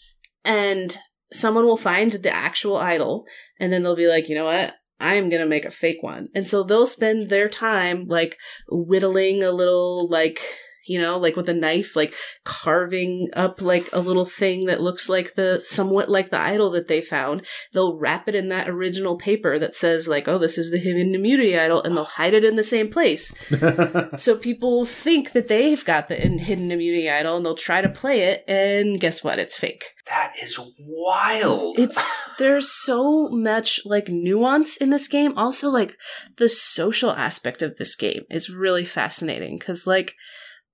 and 0.44 0.96
someone 1.32 1.64
will 1.64 1.76
find 1.78 2.12
the 2.12 2.34
actual 2.34 2.76
idol, 2.76 3.24
and 3.58 3.72
then 3.72 3.82
they'll 3.82 3.96
be 3.96 4.08
like, 4.08 4.28
you 4.28 4.34
know 4.34 4.44
what. 4.44 4.74
I 5.00 5.14
am 5.14 5.30
gonna 5.30 5.46
make 5.46 5.64
a 5.64 5.70
fake 5.72 6.00
one, 6.00 6.28
and 6.32 6.46
so 6.46 6.62
they'll 6.62 6.86
spend 6.86 7.28
their 7.28 7.48
time 7.48 8.06
like 8.06 8.38
whittling 8.70 9.42
a 9.42 9.50
little 9.50 10.06
like 10.08 10.38
you 10.86 11.00
know, 11.00 11.18
like 11.18 11.36
with 11.36 11.48
a 11.48 11.54
knife, 11.54 11.96
like 11.96 12.14
carving 12.44 13.28
up 13.34 13.60
like 13.60 13.88
a 13.92 14.00
little 14.00 14.26
thing 14.26 14.66
that 14.66 14.80
looks 14.80 15.08
like 15.08 15.34
the 15.34 15.60
somewhat 15.60 16.10
like 16.10 16.30
the 16.30 16.40
idol 16.40 16.70
that 16.70 16.88
they 16.88 17.00
found. 17.00 17.46
They'll 17.72 17.98
wrap 17.98 18.28
it 18.28 18.34
in 18.34 18.48
that 18.48 18.68
original 18.68 19.16
paper 19.16 19.58
that 19.58 19.74
says 19.74 20.08
like, 20.08 20.28
"Oh, 20.28 20.38
this 20.38 20.58
is 20.58 20.70
the 20.70 20.78
hidden 20.78 21.14
immunity 21.14 21.58
idol," 21.58 21.82
and 21.82 21.96
they'll 21.96 22.04
hide 22.04 22.34
it 22.34 22.44
in 22.44 22.56
the 22.56 22.62
same 22.62 22.88
place. 22.88 23.32
so 24.16 24.36
people 24.36 24.84
think 24.84 25.32
that 25.32 25.48
they've 25.48 25.84
got 25.84 26.08
the 26.08 26.16
hidden 26.16 26.70
immunity 26.70 27.10
idol, 27.10 27.36
and 27.36 27.46
they'll 27.46 27.54
try 27.54 27.80
to 27.80 27.88
play 27.88 28.22
it, 28.22 28.44
and 28.48 29.00
guess 29.00 29.22
what? 29.22 29.38
It's 29.38 29.56
fake. 29.56 29.84
That 30.06 30.32
is 30.42 30.58
wild. 30.78 31.78
It's 31.78 32.22
there's 32.38 32.70
so 32.70 33.28
much 33.28 33.80
like 33.84 34.08
nuance 34.08 34.76
in 34.76 34.90
this 34.90 35.06
game. 35.06 35.36
Also, 35.38 35.70
like 35.70 35.96
the 36.38 36.48
social 36.48 37.12
aspect 37.12 37.62
of 37.62 37.76
this 37.76 37.94
game 37.94 38.24
is 38.28 38.50
really 38.50 38.84
fascinating 38.84 39.58
because 39.58 39.86
like 39.86 40.14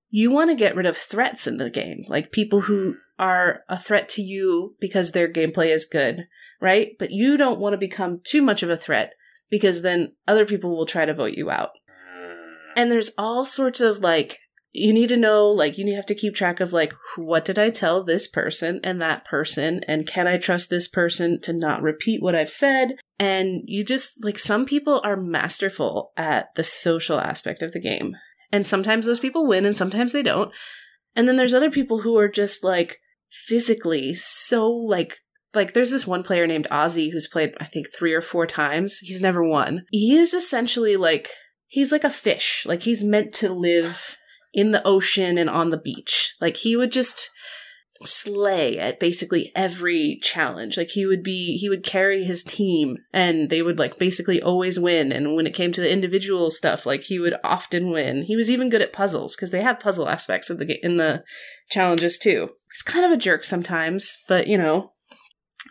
you 0.09 0.31
want 0.31 0.49
to 0.49 0.55
get 0.55 0.75
rid 0.75 0.85
of 0.85 0.97
threats 0.97 1.47
in 1.47 1.57
the 1.57 1.69
game, 1.69 2.03
like 2.07 2.31
people 2.31 2.61
who 2.61 2.95
are 3.17 3.61
a 3.67 3.77
threat 3.77 4.09
to 4.09 4.21
you 4.21 4.75
because 4.79 5.11
their 5.11 5.31
gameplay 5.31 5.67
is 5.67 5.85
good, 5.85 6.27
right? 6.61 6.91
But 6.97 7.11
you 7.11 7.37
don't 7.37 7.59
want 7.59 7.73
to 7.73 7.77
become 7.77 8.21
too 8.23 8.41
much 8.41 8.63
of 8.63 8.69
a 8.69 8.77
threat 8.77 9.13
because 9.49 9.81
then 9.81 10.13
other 10.27 10.45
people 10.45 10.75
will 10.75 10.85
try 10.85 11.05
to 11.05 11.13
vote 11.13 11.33
you 11.33 11.49
out. 11.49 11.71
And 12.75 12.91
there's 12.91 13.11
all 13.17 13.45
sorts 13.45 13.81
of 13.81 13.99
like 13.99 14.39
you 14.71 14.93
need 14.93 15.09
to 15.09 15.17
know 15.17 15.47
like 15.47 15.77
you 15.77 15.95
have 15.95 16.05
to 16.05 16.15
keep 16.15 16.35
track 16.35 16.59
of 16.59 16.71
like 16.71 16.93
what 17.15 17.43
did 17.43 17.57
i 17.57 17.71
tell 17.71 18.03
this 18.03 18.27
person 18.27 18.79
and 18.83 19.01
that 19.01 19.25
person 19.25 19.81
and 19.87 20.07
can 20.07 20.27
i 20.27 20.37
trust 20.37 20.69
this 20.69 20.87
person 20.87 21.41
to 21.41 21.51
not 21.51 21.81
repeat 21.81 22.21
what 22.21 22.35
i've 22.35 22.51
said 22.51 22.95
and 23.17 23.61
you 23.65 23.83
just 23.83 24.23
like 24.23 24.37
some 24.37 24.65
people 24.65 25.01
are 25.03 25.17
masterful 25.17 26.11
at 26.15 26.53
the 26.53 26.63
social 26.63 27.19
aspect 27.19 27.63
of 27.63 27.71
the 27.71 27.79
game 27.79 28.15
and 28.51 28.65
sometimes 28.65 29.05
those 29.05 29.19
people 29.19 29.47
win 29.47 29.65
and 29.65 29.75
sometimes 29.75 30.13
they 30.13 30.23
don't. 30.23 30.51
And 31.15 31.27
then 31.27 31.35
there's 31.35 31.53
other 31.53 31.71
people 31.71 32.01
who 32.01 32.17
are 32.17 32.27
just 32.27 32.63
like 32.63 32.97
physically 33.31 34.13
so 34.13 34.69
like 34.71 35.17
like 35.53 35.73
there's 35.73 35.91
this 35.91 36.07
one 36.07 36.23
player 36.23 36.47
named 36.47 36.67
ozzy 36.71 37.11
who's 37.11 37.27
played 37.27 37.53
i 37.59 37.63
think 37.63 37.87
three 37.91 38.13
or 38.13 38.21
four 38.21 38.45
times. 38.45 38.99
He's 38.99 39.21
never 39.21 39.43
won. 39.43 39.85
He 39.91 40.17
is 40.17 40.33
essentially 40.33 40.95
like 40.95 41.29
he's 41.67 41.91
like 41.91 42.03
a 42.03 42.09
fish. 42.09 42.65
Like 42.67 42.83
he's 42.83 43.03
meant 43.03 43.33
to 43.35 43.53
live 43.53 44.17
in 44.53 44.71
the 44.71 44.85
ocean 44.85 45.37
and 45.37 45.49
on 45.49 45.69
the 45.69 45.77
beach. 45.77 46.35
Like 46.41 46.57
he 46.57 46.75
would 46.75 46.91
just 46.91 47.29
slay 48.05 48.77
at 48.77 48.99
basically 48.99 49.51
every 49.55 50.19
challenge. 50.21 50.77
Like 50.77 50.89
he 50.89 51.05
would 51.05 51.23
be 51.23 51.57
he 51.57 51.69
would 51.69 51.83
carry 51.83 52.23
his 52.23 52.43
team 52.43 52.97
and 53.13 53.49
they 53.49 53.61
would 53.61 53.79
like 53.79 53.97
basically 53.97 54.41
always 54.41 54.79
win 54.79 55.11
and 55.11 55.35
when 55.35 55.47
it 55.47 55.53
came 55.53 55.71
to 55.73 55.81
the 55.81 55.91
individual 55.91 56.49
stuff 56.49 56.85
like 56.85 57.03
he 57.03 57.19
would 57.19 57.35
often 57.43 57.91
win. 57.91 58.23
He 58.23 58.35
was 58.35 58.49
even 58.49 58.69
good 58.69 58.81
at 58.81 58.93
puzzles 58.93 59.35
because 59.35 59.51
they 59.51 59.61
have 59.61 59.79
puzzle 59.79 60.07
aspects 60.07 60.49
of 60.49 60.59
the 60.59 60.85
in 60.85 60.97
the 60.97 61.23
challenges 61.69 62.17
too. 62.17 62.49
He's 62.71 62.83
kind 62.83 63.05
of 63.05 63.11
a 63.11 63.17
jerk 63.17 63.43
sometimes, 63.43 64.17
but 64.27 64.47
you 64.47 64.57
know, 64.57 64.93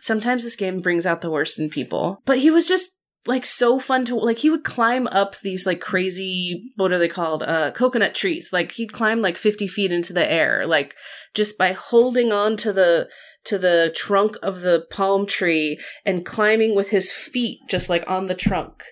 sometimes 0.01 0.43
this 0.43 0.55
game 0.55 0.81
brings 0.81 1.05
out 1.05 1.21
the 1.21 1.31
worst 1.31 1.59
in 1.59 1.69
people. 1.69 2.21
But 2.25 2.39
he 2.39 2.51
was 2.51 2.67
just 2.67 2.91
like 3.29 3.45
so 3.45 3.79
fun 3.79 4.03
to 4.05 4.15
like 4.15 4.39
he 4.39 4.49
would 4.49 4.63
climb 4.63 5.07
up 5.07 5.39
these 5.39 5.65
like 5.65 5.79
crazy 5.79 6.71
what 6.75 6.91
are 6.91 6.97
they 6.97 7.07
called? 7.07 7.43
Uh 7.43 7.71
coconut 7.71 8.15
trees. 8.15 8.49
Like 8.51 8.71
he'd 8.73 8.91
climb 8.91 9.21
like 9.21 9.37
50 9.37 9.67
feet 9.67 9.91
into 9.91 10.13
the 10.13 10.29
air 10.29 10.65
like 10.65 10.95
just 11.35 11.57
by 11.57 11.73
holding 11.73 12.33
on 12.33 12.57
to 12.57 12.73
the 12.73 13.07
to 13.45 13.59
the 13.59 13.93
trunk 13.95 14.35
of 14.41 14.61
the 14.61 14.85
palm 14.89 15.27
tree 15.27 15.79
and 16.05 16.25
climbing 16.25 16.75
with 16.75 16.89
his 16.89 17.11
feet 17.11 17.59
just 17.69 17.87
like 17.87 18.09
on 18.09 18.25
the 18.25 18.35
trunk. 18.35 18.83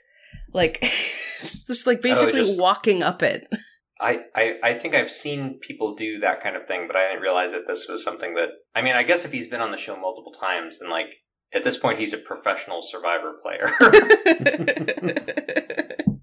Like 0.53 0.81
just 1.37 1.87
like 1.87 2.01
basically 2.01 2.33
just- 2.33 2.59
walking 2.59 3.01
up 3.03 3.23
it. 3.23 3.47
I, 3.99 4.19
I, 4.35 4.53
I 4.63 4.73
think 4.75 4.93
I've 4.93 5.09
seen 5.09 5.57
people 5.59 5.95
do 5.95 6.19
that 6.19 6.39
kind 6.39 6.55
of 6.55 6.67
thing, 6.67 6.85
but 6.85 6.95
I 6.95 7.07
didn't 7.07 7.23
realize 7.23 7.51
that 7.53 7.65
this 7.65 7.87
was 7.89 8.03
something 8.03 8.35
that. 8.35 8.49
I 8.75 8.83
mean, 8.83 8.93
I 8.93 9.01
guess 9.01 9.25
if 9.25 9.31
he's 9.31 9.47
been 9.47 9.59
on 9.59 9.71
the 9.71 9.77
show 9.77 9.99
multiple 9.99 10.35
times, 10.39 10.77
then 10.77 10.91
like 10.91 11.07
at 11.53 11.63
this 11.63 11.77
point 11.77 11.99
he's 11.99 12.13
a 12.13 12.17
professional 12.17 12.81
survivor 12.81 13.33
player. 13.41 13.69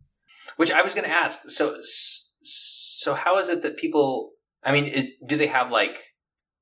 Which 0.56 0.70
I 0.70 0.82
was 0.82 0.94
going 0.94 1.08
to 1.08 1.14
ask. 1.14 1.40
So 1.48 1.78
so 1.82 3.14
how 3.14 3.38
is 3.38 3.48
it 3.48 3.62
that 3.62 3.76
people? 3.76 4.32
I 4.62 4.72
mean, 4.72 4.86
is, 4.86 5.10
do 5.26 5.36
they 5.36 5.48
have 5.48 5.70
like 5.70 5.98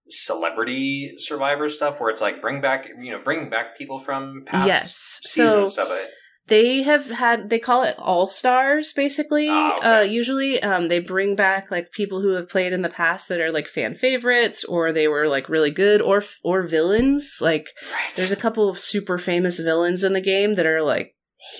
celebrity 0.08 1.12
survivor 1.18 1.68
stuff 1.68 2.00
where 2.00 2.10
it's 2.10 2.20
like 2.20 2.40
bring 2.42 2.60
back 2.60 2.86
you 3.00 3.12
know 3.12 3.20
bring 3.22 3.48
back 3.50 3.78
people 3.78 3.98
from 3.98 4.42
past 4.46 4.66
Yes. 4.66 5.20
seasons 5.24 5.74
So- 5.74 5.84
of 5.86 5.92
it? 5.92 6.10
They 6.48 6.82
have 6.82 7.08
had 7.10 7.50
they 7.50 7.58
call 7.58 7.82
it 7.84 7.94
all 7.98 8.26
stars 8.26 8.92
basically 8.92 9.48
Ah, 9.48 9.76
okay. 9.76 9.86
uh 9.98 10.02
usually 10.02 10.62
um 10.62 10.88
they 10.88 10.98
bring 10.98 11.36
back 11.36 11.70
like 11.70 11.92
people 11.92 12.20
who 12.20 12.30
have 12.30 12.48
played 12.48 12.72
in 12.72 12.82
the 12.82 12.88
past 12.88 13.28
that 13.28 13.40
are 13.40 13.52
like 13.52 13.66
fan 13.68 13.94
favorites 13.94 14.64
or 14.64 14.92
they 14.92 15.06
were 15.08 15.28
like 15.28 15.48
really 15.48 15.70
good 15.70 16.02
or 16.02 16.22
or 16.42 16.62
villains 16.66 17.38
like 17.40 17.68
Right. 17.92 18.12
there's 18.16 18.32
a 18.32 18.36
couple 18.36 18.68
of 18.68 18.78
super 18.78 19.18
famous 19.18 19.58
villains 19.60 20.02
in 20.04 20.12
the 20.14 20.20
game 20.20 20.54
that 20.56 20.66
are 20.66 20.82
like 20.82 21.14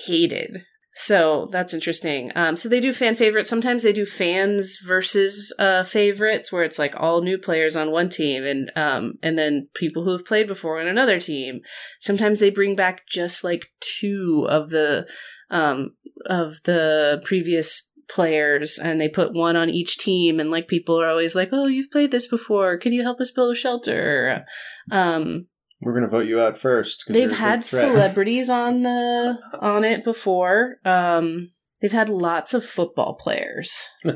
hated 0.05 0.63
so 0.95 1.47
that's 1.51 1.73
interesting. 1.73 2.31
Um 2.35 2.55
so 2.55 2.69
they 2.69 2.79
do 2.79 2.93
fan 2.93 3.15
favorites. 3.15 3.49
Sometimes 3.49 3.83
they 3.83 3.93
do 3.93 4.05
fans 4.05 4.77
versus 4.77 5.53
uh 5.57 5.83
favorites 5.83 6.51
where 6.51 6.63
it's 6.63 6.77
like 6.77 6.93
all 6.95 7.21
new 7.21 7.37
players 7.37 7.75
on 7.75 7.91
one 7.91 8.09
team 8.09 8.43
and 8.43 8.71
um 8.75 9.13
and 9.23 9.37
then 9.37 9.69
people 9.73 10.03
who 10.03 10.11
have 10.11 10.25
played 10.25 10.47
before 10.47 10.79
on 10.79 10.87
another 10.87 11.19
team. 11.19 11.61
Sometimes 11.99 12.39
they 12.39 12.51
bring 12.51 12.75
back 12.75 13.07
just 13.07 13.43
like 13.43 13.71
two 13.79 14.45
of 14.49 14.69
the 14.69 15.07
um 15.49 15.91
of 16.25 16.61
the 16.63 17.21
previous 17.25 17.89
players 18.07 18.77
and 18.77 19.01
they 19.01 19.09
put 19.09 19.33
one 19.33 19.55
on 19.55 19.69
each 19.69 19.97
team 19.97 20.39
and 20.39 20.51
like 20.51 20.67
people 20.67 21.01
are 21.01 21.07
always 21.07 21.33
like 21.33 21.49
oh 21.51 21.65
you've 21.65 21.89
played 21.91 22.11
this 22.11 22.27
before. 22.27 22.77
Can 22.77 22.93
you 22.93 23.01
help 23.01 23.19
us 23.19 23.31
build 23.31 23.51
a 23.51 23.55
shelter? 23.55 24.45
Um 24.91 25.47
We're 25.83 25.93
gonna 25.93 26.07
vote 26.09 26.25
you 26.27 26.39
out 26.41 26.57
first. 26.57 27.03
they've 27.07 27.15
you're 27.15 27.25
a 27.29 27.29
big 27.31 27.37
had 27.39 27.63
celebrities 27.65 28.49
on 28.63 28.81
the 28.81 29.37
on 29.59 29.83
it 29.83 30.03
before. 30.03 30.77
Um 30.85 31.49
they've 31.81 31.91
had 31.91 32.09
lots 32.09 32.53
of 32.53 32.65
football 32.65 33.15
players. 33.15 33.89
Hmm. 34.05 34.09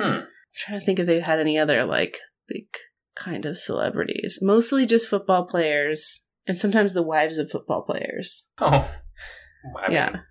I'm 0.00 0.26
trying 0.54 0.78
to 0.80 0.84
think 0.86 0.98
if 0.98 1.06
they've 1.06 1.22
had 1.22 1.40
any 1.40 1.58
other 1.58 1.84
like 1.84 2.18
big 2.48 2.66
kind 3.16 3.44
of 3.46 3.56
celebrities. 3.58 4.38
Mostly 4.40 4.86
just 4.86 5.08
football 5.08 5.44
players 5.46 6.24
and 6.46 6.56
sometimes 6.56 6.94
the 6.94 7.02
wives 7.02 7.38
of 7.38 7.50
football 7.50 7.82
players. 7.82 8.48
Oh, 8.58 8.88
I 9.86 9.90
yeah. 9.92 10.10
mean, 10.12 10.22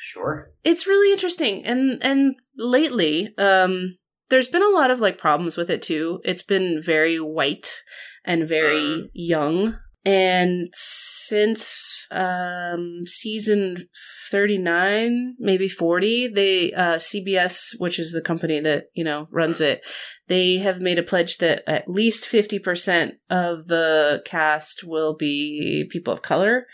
sure. 0.00 0.52
it's 0.64 0.86
really 0.86 1.12
interesting 1.12 1.64
and 1.64 2.02
and 2.02 2.36
lately 2.56 3.34
um 3.36 3.96
there's 4.28 4.48
been 4.48 4.62
a 4.62 4.68
lot 4.68 4.92
of 4.92 5.00
like 5.00 5.18
problems 5.18 5.56
with 5.56 5.68
it 5.70 5.82
too. 5.82 6.20
It's 6.24 6.44
been 6.44 6.80
very 6.80 7.18
white 7.18 7.82
and 8.24 8.46
very 8.46 8.76
Mm. 8.80 9.08
young 9.12 9.76
and 10.04 10.68
since 10.72 12.06
um 12.10 13.02
season 13.06 13.88
39 14.30 15.34
maybe 15.38 15.68
40 15.68 16.28
they 16.28 16.72
uh 16.72 16.94
cbs 16.94 17.78
which 17.78 17.98
is 17.98 18.12
the 18.12 18.22
company 18.22 18.60
that 18.60 18.84
you 18.94 19.04
know 19.04 19.28
runs 19.30 19.60
it 19.60 19.82
they 20.30 20.58
have 20.58 20.80
made 20.80 20.98
a 20.98 21.02
pledge 21.02 21.38
that 21.38 21.68
at 21.68 21.88
least 21.88 22.24
50% 22.24 23.14
of 23.30 23.66
the 23.66 24.22
cast 24.24 24.84
will 24.84 25.14
be 25.16 25.86
people 25.90 26.12
of 26.12 26.22
color 26.22 26.66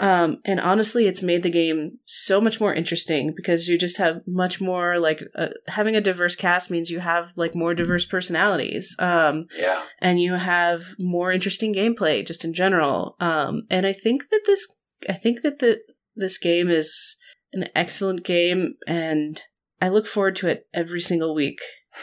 Um, 0.00 0.38
and 0.44 0.58
honestly, 0.60 1.06
it's 1.06 1.22
made 1.22 1.42
the 1.42 1.50
game 1.50 1.98
so 2.06 2.40
much 2.40 2.60
more 2.60 2.74
interesting 2.74 3.32
because 3.36 3.68
you 3.68 3.78
just 3.78 3.98
have 3.98 4.20
much 4.26 4.60
more 4.60 4.98
like 4.98 5.22
uh, 5.36 5.48
having 5.68 5.94
a 5.94 6.00
diverse 6.00 6.34
cast 6.36 6.70
means 6.70 6.90
you 6.90 7.00
have 7.00 7.32
like 7.36 7.54
more 7.54 7.74
diverse 7.74 8.04
personalities. 8.04 8.94
Um, 8.98 9.46
Yeah. 9.56 9.82
and 10.00 10.20
you 10.20 10.34
have 10.34 10.82
more 10.98 11.32
interesting 11.32 11.72
gameplay 11.74 12.26
just 12.26 12.44
in 12.44 12.52
general. 12.54 13.16
Um, 13.20 13.62
and 13.70 13.86
I 13.86 13.92
think 13.92 14.30
that 14.30 14.42
this, 14.46 14.66
I 15.08 15.12
think 15.14 15.42
that 15.42 15.58
the 15.60 15.80
this 16.16 16.38
game 16.38 16.68
is 16.68 17.16
an 17.52 17.68
excellent 17.74 18.24
game, 18.24 18.74
and 18.86 19.40
I 19.80 19.88
look 19.88 20.06
forward 20.06 20.36
to 20.36 20.48
it 20.48 20.66
every 20.74 21.00
single 21.00 21.34
week 21.34 21.60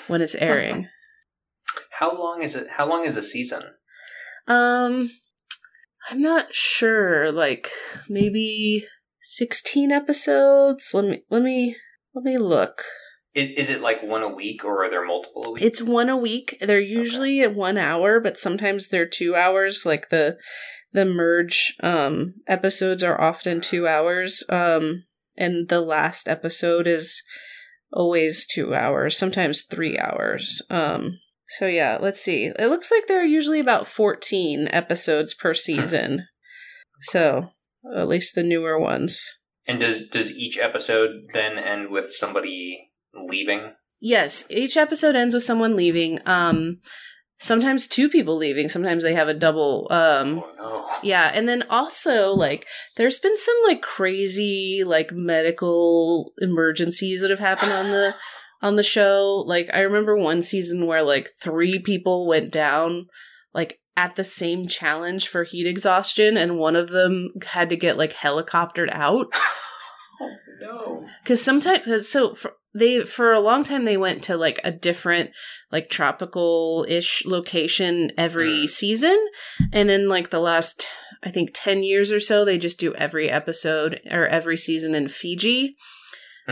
when 0.07 0.21
it's 0.21 0.35
airing. 0.49 0.87
How 1.91 2.17
long 2.17 2.41
is 2.41 2.55
it? 2.55 2.67
How 2.77 2.87
long 2.87 3.05
is 3.05 3.15
a 3.17 3.23
season? 3.23 3.63
um, 4.47 5.09
I'm 6.09 6.21
not 6.21 6.53
sure. 6.55 7.31
Like 7.31 7.69
maybe 8.09 8.87
sixteen 9.21 9.91
episodes. 9.91 10.91
Let 10.93 11.05
me 11.05 11.23
let 11.29 11.41
me 11.41 11.75
let 12.13 12.23
me 12.23 12.37
look. 12.37 12.83
Is, 13.33 13.49
is 13.51 13.69
it 13.69 13.81
like 13.81 14.03
one 14.03 14.23
a 14.23 14.27
week, 14.27 14.65
or 14.65 14.83
are 14.83 14.89
there 14.89 15.05
multiple 15.05 15.45
a 15.45 15.51
week? 15.51 15.63
It's 15.63 15.81
one 15.81 16.09
a 16.09 16.17
week. 16.17 16.57
They're 16.59 16.81
usually 16.81 17.41
at 17.41 17.55
one 17.55 17.77
hour, 17.77 18.19
but 18.19 18.37
sometimes 18.37 18.89
they're 18.89 19.07
two 19.07 19.35
hours. 19.35 19.85
Like 19.85 20.09
the 20.09 20.37
the 20.91 21.05
merge 21.05 21.73
um 21.81 22.33
episodes 22.47 23.03
are 23.03 23.19
often 23.19 23.61
two 23.61 23.87
hours. 23.87 24.43
Um 24.49 25.05
and 25.37 25.69
the 25.69 25.81
last 25.81 26.27
episode 26.27 26.87
is 26.87 27.21
always 27.93 28.45
two 28.45 28.75
hours, 28.75 29.17
sometimes 29.17 29.63
three 29.63 29.97
hours. 29.97 30.61
Um 30.69 31.19
so 31.51 31.67
yeah, 31.67 31.97
let's 31.99 32.21
see. 32.21 32.45
It 32.45 32.67
looks 32.67 32.91
like 32.91 33.07
there 33.07 33.21
are 33.21 33.25
usually 33.25 33.59
about 33.59 33.85
fourteen 33.85 34.69
episodes 34.71 35.33
per 35.33 35.53
season. 35.53 36.27
So 37.01 37.49
at 37.97 38.07
least 38.07 38.35
the 38.35 38.43
newer 38.43 38.79
ones. 38.79 39.37
and 39.67 39.79
does 39.79 40.07
does 40.07 40.31
each 40.31 40.57
episode 40.57 41.27
then 41.33 41.57
end 41.57 41.89
with 41.89 42.13
somebody 42.13 42.91
leaving? 43.13 43.73
Yes, 43.99 44.45
each 44.49 44.77
episode 44.77 45.15
ends 45.15 45.33
with 45.33 45.43
someone 45.43 45.75
leaving. 45.75 46.19
Um 46.25 46.79
sometimes 47.39 47.87
two 47.87 48.07
people 48.07 48.37
leaving, 48.37 48.69
sometimes 48.69 49.03
they 49.03 49.13
have 49.13 49.27
a 49.27 49.33
double 49.33 49.87
um 49.91 50.41
oh 50.43 50.53
no. 50.57 50.99
yeah, 51.03 51.31
and 51.33 51.49
then 51.49 51.63
also 51.69 52.31
like 52.31 52.65
there's 52.95 53.19
been 53.19 53.37
some 53.37 53.57
like 53.65 53.81
crazy 53.81 54.83
like 54.85 55.11
medical 55.11 56.31
emergencies 56.39 57.19
that 57.19 57.29
have 57.29 57.39
happened 57.39 57.73
on 57.73 57.91
the 57.91 58.15
on 58.62 58.76
the 58.76 58.84
show. 58.84 59.43
Like 59.45 59.70
I 59.74 59.80
remember 59.82 60.16
one 60.18 60.41
season 60.41 60.86
where 60.86 61.03
like 61.03 61.30
three 61.41 61.80
people 61.80 62.28
went 62.28 62.51
down 62.51 63.07
like 63.53 63.80
at 63.97 64.16
the 64.16 64.24
same 64.24 64.68
challenge 64.68 65.28
for 65.28 65.43
heat 65.43 65.68
exhaustion 65.68 66.38
and 66.38 66.57
one 66.57 66.76
of 66.76 66.89
them 66.89 67.30
had 67.45 67.70
to 67.70 67.76
get 67.76 67.97
like 67.97 68.14
helicoptered 68.14 68.89
out 68.91 69.28
Oh 70.22 70.30
no. 70.62 71.05
because 71.24 71.41
sometimes 71.41 72.07
so 72.07 72.34
for, 72.36 72.53
they 72.76 73.01
for 73.03 73.34
a 73.34 73.39
long 73.39 73.64
time 73.64 73.84
they 73.86 73.97
went 73.97 74.22
to 74.24 74.38
like 74.38 74.59
a 74.64 74.72
different 74.72 75.32
like 75.72 75.89
tropical 75.89 76.86
ish 76.88 77.26
location 77.26 78.12
every 78.18 78.66
Mm. 78.66 78.70
season 78.70 79.28
and 79.74 79.89
in 79.91 80.07
like 80.07 80.30
the 80.30 80.39
last 80.39 80.86
i 81.24 81.30
think 81.30 81.49
10 81.53 81.82
years 81.84 82.12
or 82.12 82.20
so 82.20 82.45
they 82.45 82.57
just 82.59 82.80
do 82.80 82.93
every 82.95 83.30
episode 83.30 83.99
or 84.09 84.28
every 84.28 84.57
season 84.57 84.93
in 84.95 85.07
fiji 85.07 85.76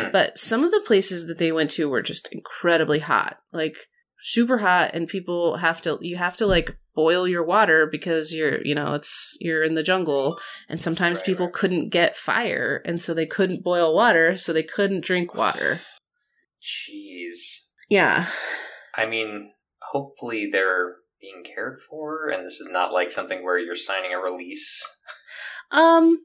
Hmm. 0.05 0.11
but 0.11 0.37
some 0.37 0.63
of 0.63 0.71
the 0.71 0.81
places 0.85 1.27
that 1.27 1.37
they 1.37 1.51
went 1.51 1.71
to 1.71 1.89
were 1.89 2.01
just 2.01 2.27
incredibly 2.31 2.99
hot 2.99 3.39
like 3.53 3.75
super 4.19 4.57
hot 4.57 4.91
and 4.93 5.07
people 5.07 5.57
have 5.57 5.81
to 5.81 5.97
you 6.01 6.17
have 6.17 6.35
to 6.37 6.45
like 6.45 6.75
boil 6.95 7.25
your 7.27 7.43
water 7.45 7.85
because 7.85 8.33
you're 8.35 8.61
you 8.65 8.75
know 8.75 8.93
it's 8.93 9.37
you're 9.39 9.63
in 9.63 9.75
the 9.75 9.83
jungle 9.83 10.37
and 10.67 10.81
sometimes 10.81 11.19
Right, 11.19 11.25
people 11.27 11.45
right. 11.45 11.53
couldn't 11.53 11.89
get 11.89 12.15
fire 12.17 12.81
and 12.83 13.01
so 13.01 13.13
they 13.13 13.25
couldn't 13.25 13.63
boil 13.63 13.95
water 13.95 14.35
so 14.35 14.51
they 14.51 14.63
couldn't 14.63 15.05
drink 15.05 15.33
water 15.33 15.79
Jeez. 16.61 17.67
yeah 17.89 18.27
I 18.95 19.05
mean, 19.05 19.51
hopefully 19.91 20.49
they're 20.51 20.95
being 21.21 21.43
cared 21.43 21.77
for, 21.89 22.27
and 22.27 22.45
this 22.45 22.59
is 22.59 22.67
not 22.69 22.91
like 22.91 23.11
something 23.11 23.43
where 23.43 23.57
you're 23.57 23.75
signing 23.75 24.13
a 24.13 24.17
release. 24.19 24.83
um 25.71 26.19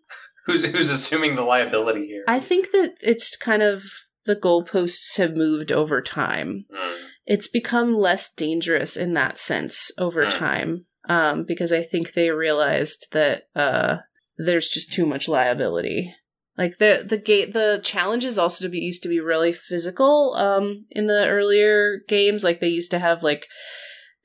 Who's 0.46 0.62
who's 0.64 0.90
assuming 0.90 1.36
the 1.36 1.42
liability 1.42 2.06
here? 2.06 2.24
i 2.28 2.38
think 2.40 2.70
that 2.72 2.96
it's 3.00 3.36
kind 3.36 3.62
of 3.62 3.82
the 4.26 4.36
goalposts 4.36 5.16
have 5.18 5.36
moved 5.36 5.70
over 5.72 6.00
time 6.00 6.64
Mm, 6.72 6.96
it's 7.26 7.48
become 7.48 7.94
less 7.96 8.30
dangerous 8.32 8.96
in 8.96 9.14
that 9.14 9.38
sense 9.38 9.90
over 9.98 10.24
Hmm. 10.24 10.30
time 10.30 10.86
um 11.08 11.44
because 11.44 11.72
i 11.72 11.82
think 11.82 12.12
they 12.12 12.30
realized 12.30 13.06
that 13.12 13.44
uh 13.54 13.98
there's 14.36 14.68
just 14.68 14.92
too 14.92 15.06
much 15.06 15.28
liability 15.28 16.14
like 16.56 16.78
the 16.78 17.04
the 17.06 17.18
gate 17.18 17.52
the 17.52 17.80
challenges 17.82 18.38
also 18.38 18.64
to 18.64 18.70
be 18.70 18.78
used 18.80 19.02
to 19.02 19.08
be 19.08 19.20
really 19.20 19.52
physical 19.52 20.34
um 20.34 20.86
in 20.90 21.06
the 21.06 21.26
earlier 21.26 21.98
games 22.08 22.42
like 22.44 22.60
they 22.60 22.68
used 22.68 22.90
to 22.90 22.98
have 22.98 23.22
like 23.22 23.46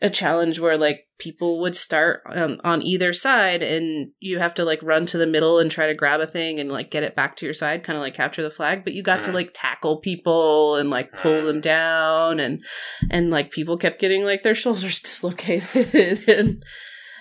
a 0.01 0.09
challenge 0.09 0.59
where 0.59 0.77
like 0.77 1.07
people 1.17 1.59
would 1.59 1.75
start 1.75 2.21
um, 2.27 2.61
on 2.63 2.81
either 2.81 3.11
side 3.11 3.61
and 3.61 4.11
you 4.19 4.39
have 4.39 4.53
to 4.53 4.63
like 4.63 4.81
run 4.81 5.05
to 5.05 5.17
the 5.17 5.27
middle 5.27 5.59
and 5.59 5.69
try 5.69 5.87
to 5.87 5.93
grab 5.93 6.21
a 6.21 6.25
thing 6.27 6.57
and 6.59 6.71
like 6.71 6.89
get 6.89 7.03
it 7.03 7.15
back 7.15 7.35
to 7.35 7.45
your 7.45 7.53
side 7.53 7.83
kind 7.83 7.97
of 7.97 8.01
like 8.01 8.13
capture 8.13 8.41
the 8.41 8.49
flag 8.49 8.85
but 8.85 8.93
you 8.93 9.03
got 9.03 9.25
to 9.25 9.31
Mhm. 9.31 9.33
like 9.33 9.51
tackle 9.53 9.97
people 9.97 10.75
and 10.77 10.89
like 10.89 11.11
pull 11.11 11.41
Mhm. 11.41 11.45
them 11.45 11.61
down 11.61 12.39
and 12.39 12.63
and 13.09 13.29
like 13.29 13.51
people 13.51 13.77
kept 13.77 13.99
getting 13.99 14.23
like 14.23 14.41
their 14.43 14.55
shoulders 14.63 15.01
dislocated 15.01 16.27
and 16.29 16.63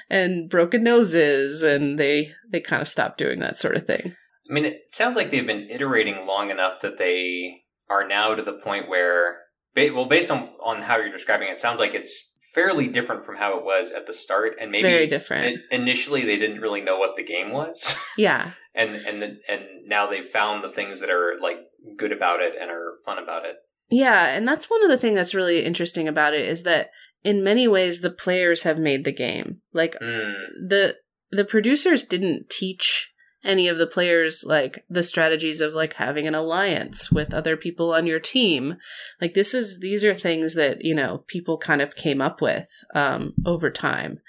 and 0.08 0.48
broken 0.48 0.82
noses 0.84 1.62
and 1.62 1.98
they 1.98 2.32
they 2.50 2.60
kind 2.60 2.80
of 2.80 2.88
stopped 2.88 3.18
doing 3.18 3.40
that 3.40 3.56
sort 3.56 3.76
of 3.76 3.86
thing 3.86 4.14
I 4.50 4.54
mean, 4.54 4.64
it 4.64 4.78
sounds 4.94 5.14
like 5.16 5.30
they've 5.30 5.46
been 5.46 5.68
iterating 5.68 6.24
long 6.26 6.50
enough 6.50 6.80
that 6.80 6.96
they 6.96 7.64
are 7.90 8.08
now 8.08 8.34
to 8.34 8.40
the 8.42 8.54
point 8.54 8.88
where, 8.88 9.40
ba- 9.74 9.90
well, 9.94 10.06
based 10.06 10.30
on 10.30 10.48
on 10.64 10.80
how 10.80 10.96
you're 10.96 11.12
describing 11.12 11.48
it, 11.48 11.52
it 11.52 11.60
sounds 11.60 11.80
like 11.80 11.92
it's 11.92 12.38
fairly 12.55 12.88
different 12.88 13.24
from 13.24 13.36
how 13.36 13.59
it 13.59 13.64
was 13.64 13.92
at 13.92 14.07
the 14.07 14.12
start, 14.12 14.57
and 14.61 14.70
maybe 14.70 14.82
very 14.82 15.07
different 15.07 15.46
in- 15.46 15.62
initially 15.82 16.24
they 16.24 16.36
didn't 16.36 16.61
really 16.61 16.80
know 16.80 16.99
what 16.99 17.16
the 17.16 17.24
game 17.24 17.53
was, 17.53 17.94
yeah 18.18 18.53
and 18.74 18.94
and 19.07 19.20
the, 19.20 19.38
and 19.49 19.62
now 19.86 20.07
they've 20.07 20.24
found 20.24 20.62
the 20.62 20.68
things 20.68 21.01
that 21.01 21.11
are 21.11 21.34
like 21.42 21.59
good 21.96 22.12
about 22.12 22.40
it 22.40 22.55
and 22.59 22.70
are 22.70 22.94
fun 23.05 23.18
about 23.18 23.44
it. 23.44 23.57
Yeah, 23.90 24.28
and 24.28 24.46
that's 24.46 24.70
one 24.70 24.82
of 24.82 24.90
the 24.90 24.99
things 24.99 25.16
that's 25.16 25.34
really 25.34 25.64
interesting 25.64 26.07
about 26.07 26.34
it 26.34 26.46
is 26.46 26.62
that 26.62 26.90
in 27.24 27.42
many 27.42 27.66
ways 27.66 28.01
the 28.01 28.11
players 28.11 28.62
have 28.62 28.78
made 28.78 29.05
the 29.05 29.12
game. 29.12 29.61
Like 29.72 29.99
Mm, 30.01 30.34
the 30.68 30.96
the 31.30 31.44
producers 31.44 32.05
didn't 32.05 32.49
teach 32.49 33.11
any 33.45 33.68
of 33.68 33.78
the 33.78 33.86
players 33.86 34.45
like 34.47 34.84
the 34.91 35.03
strategies 35.03 35.61
of 35.61 35.72
like 35.72 35.95
having 35.95 36.26
an 36.26 36.34
alliance 36.34 37.12
with 37.12 37.32
other 37.32 37.57
people 37.57 37.93
on 37.93 38.07
your 38.07 38.20
team. 38.20 38.76
Like 39.20 39.34
this 39.34 39.55
is 39.55 39.80
these 39.80 40.05
are 40.05 40.14
things 40.14 40.55
that, 40.55 40.84
you 40.84 40.95
know, 40.95 41.24
people 41.26 41.59
kind 41.59 41.80
of 41.80 41.95
came 41.95 42.20
up 42.20 42.41
with 42.41 42.68
um 42.95 43.34
over 43.47 43.70
time. 43.70 44.20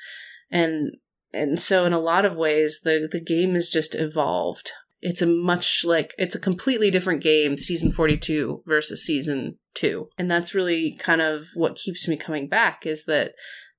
And 0.51 0.97
and 1.33 1.59
so 1.59 1.85
in 1.85 1.93
a 1.93 1.99
lot 1.99 2.25
of 2.25 2.35
ways 2.35 2.81
the 2.83 3.07
the 3.11 3.21
game 3.21 3.55
has 3.55 3.69
just 3.69 3.95
evolved. 3.95 4.71
It's 5.01 5.21
a 5.21 5.27
much 5.27 5.83
like 5.85 6.13
it's 6.17 6.35
a 6.35 6.39
completely 6.39 6.91
different 6.91 7.23
game 7.23 7.57
season 7.57 7.91
42 7.91 8.63
versus 8.67 9.03
season 9.03 9.57
2. 9.75 10.09
And 10.17 10.29
that's 10.29 10.53
really 10.53 10.91
kind 10.99 11.21
of 11.21 11.47
what 11.55 11.75
keeps 11.75 12.07
me 12.07 12.17
coming 12.17 12.47
back 12.47 12.85
is 12.85 13.05
that 13.05 13.33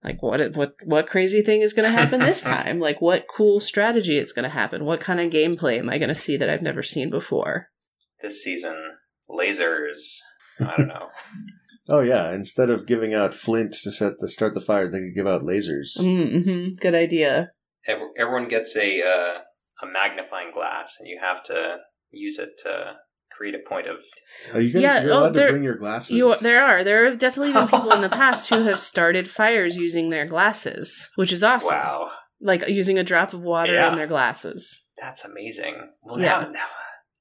like 0.05 0.23
what 0.23 0.57
what 0.57 0.75
what 0.85 1.07
crazy 1.07 1.43
thing 1.43 1.61
is 1.63 1.73
going 1.73 1.91
to 1.91 1.99
happen 1.99 2.21
this 2.21 2.43
time? 2.57 2.81
Like 2.81 3.01
what 3.01 3.27
cool 3.35 3.61
strategy 3.61 4.19
is 4.19 4.33
going 4.33 4.45
to 4.45 4.49
happen? 4.49 4.85
What 4.85 5.01
kind 5.01 5.21
of 5.21 5.29
gameplay 5.29 5.79
am 5.79 5.89
I 5.91 5.99
going 5.99 6.09
to 6.09 6.15
see 6.15 6.37
that 6.37 6.49
I've 6.51 6.63
never 6.63 6.83
seen 6.83 7.11
before? 7.11 7.69
this 8.23 8.43
season, 8.45 8.77
lasers. 9.31 10.19
I 10.61 10.77
don't 10.77 10.89
know. 10.89 11.09
Oh 11.89 12.01
yeah, 12.01 12.33
instead 12.33 12.71
of 12.71 12.87
giving 12.87 13.15
out 13.15 13.35
flint 13.35 13.73
to 13.83 13.91
set 13.91 14.13
the 14.21 14.29
start 14.29 14.55
the 14.55 14.61
fire, 14.61 14.89
they 14.89 15.01
could 15.01 15.15
give 15.15 15.27
out 15.27 15.43
lasers. 15.43 15.99
Mm-hmm. 15.99 16.77
Good 16.77 16.95
idea. 16.95 17.51
Ev- 17.89 17.99
Everyone 18.17 18.47
gets 18.47 18.77
a 18.77 19.03
uh, 19.03 19.39
a 19.83 19.87
magnifying 19.93 20.53
glass, 20.53 20.97
and 21.01 21.09
you 21.09 21.19
have 21.21 21.43
to 21.45 21.79
use 22.13 22.39
it 22.39 22.51
to 22.63 22.93
create 23.41 23.55
a 23.55 23.69
point 23.69 23.87
of. 23.87 23.97
Are 24.53 24.61
you 24.61 24.71
gonna, 24.73 24.83
Yeah, 24.83 25.03
you're 25.03 25.13
oh, 25.15 25.19
allowed 25.21 25.35
to 25.35 25.49
bring 25.49 25.63
your 25.65 25.77
glasses? 25.77 26.11
You, 26.11 26.35
there 26.43 26.63
are 26.63 26.85
there 26.85 27.07
have 27.07 27.19
definitely 27.19 27.55
been 27.55 27.69
people 27.69 27.93
in 27.93 28.03
the 28.03 28.09
past 28.11 28.51
who 28.51 28.63
have 28.65 28.79
started 28.93 29.29
fires 29.31 29.77
using 29.79 30.11
their 30.11 30.27
glasses, 30.27 31.09
which 31.17 31.33
is 31.33 31.43
awesome. 31.43 31.75
Wow, 31.75 32.11
Like 32.41 32.69
using 32.69 32.99
a 32.99 33.03
drop 33.05 33.33
of 33.33 33.41
water 33.41 33.73
Yeah. 33.75 33.89
in 33.91 33.97
their 33.97 34.07
glasses. 34.07 34.85
that's 35.01 35.25
amazing. 35.25 35.75
Well, 36.03 36.21
Yeah. 36.21 36.41
now, 36.43 36.51
now, 36.51 36.67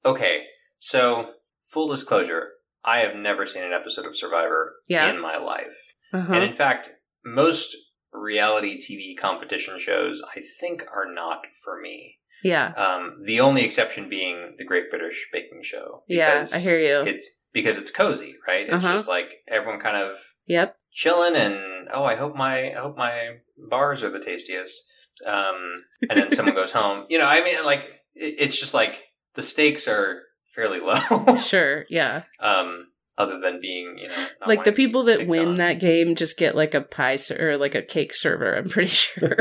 okay. 0.04 0.42
So, 0.78 1.30
full 1.70 1.88
disclosure, 1.88 2.48
I 2.84 2.98
have 3.00 3.16
never 3.16 3.46
seen 3.46 3.62
an 3.64 3.72
episode 3.72 4.04
of 4.04 4.14
Survivor 4.16 4.74
Yeah. 4.88 5.08
in 5.10 5.18
my 5.20 5.38
life, 5.38 5.76
Uh-huh. 6.12 6.32
and 6.34 6.44
in 6.44 6.52
fact, 6.52 6.90
most 7.24 7.74
reality 8.12 8.78
TV 8.78 9.16
competition 9.16 9.78
shows 9.78 10.22
I 10.36 10.42
think 10.60 10.84
are 10.92 11.10
not 11.10 11.46
for 11.64 11.80
me. 11.80 12.18
Yeah. 12.42 12.68
Um, 12.72 13.18
the 13.24 13.40
only 13.40 13.62
exception 13.62 14.08
being 14.08 14.54
the 14.58 14.64
Great 14.64 14.90
British 14.90 15.26
Baking 15.32 15.62
Show. 15.62 16.02
Yeah, 16.08 16.46
I 16.52 16.58
hear 16.58 16.78
you. 16.78 17.10
It's 17.10 17.28
because 17.52 17.78
it's 17.78 17.90
cozy, 17.90 18.36
right? 18.46 18.66
It's 18.66 18.84
Uh-huh. 18.84 18.92
just 18.94 19.08
like 19.08 19.34
everyone 19.48 19.80
kind 19.80 19.96
of 19.96 20.16
Yep. 20.46 20.76
chilling 20.92 21.36
and 21.36 21.88
oh, 21.92 22.04
I 22.04 22.16
hope 22.16 22.34
my 22.36 22.72
I 22.72 22.80
hope 22.80 22.96
my 22.96 23.38
bars 23.68 24.02
are 24.02 24.10
the 24.10 24.20
tastiest. 24.20 24.82
Um, 25.26 25.84
and 26.08 26.18
then 26.18 26.30
someone 26.30 26.54
goes 26.54 26.72
home. 26.72 27.06
You 27.10 27.18
know, 27.18 27.26
I 27.26 27.42
mean, 27.44 27.62
like 27.64 27.82
it, 28.14 28.36
it's 28.38 28.58
just 28.58 28.72
like 28.74 29.04
the 29.34 29.42
stakes 29.42 29.86
are 29.88 30.22
fairly 30.54 30.80
low. 30.88 31.34
Sure. 31.36 31.84
Yeah. 31.90 32.22
um, 32.40 32.86
other 33.18 33.38
than 33.38 33.60
being 33.60 33.98
you 33.98 34.08
know 34.08 34.14
like 34.46 34.64
the 34.64 34.70
wanting 34.70 34.72
to 34.72 34.72
be 34.72 34.86
people 34.86 35.04
that 35.04 35.26
win 35.26 35.48
on. 35.48 35.54
that 35.56 35.78
game 35.78 36.14
just 36.14 36.38
get 36.38 36.56
like 36.56 36.72
a 36.72 36.80
pie 36.80 37.16
ser- 37.16 37.50
or 37.50 37.56
like 37.58 37.74
a 37.74 37.82
cake 37.82 38.14
server. 38.14 38.54
I'm 38.56 38.70
pretty 38.70 38.88
sure. 39.04 39.36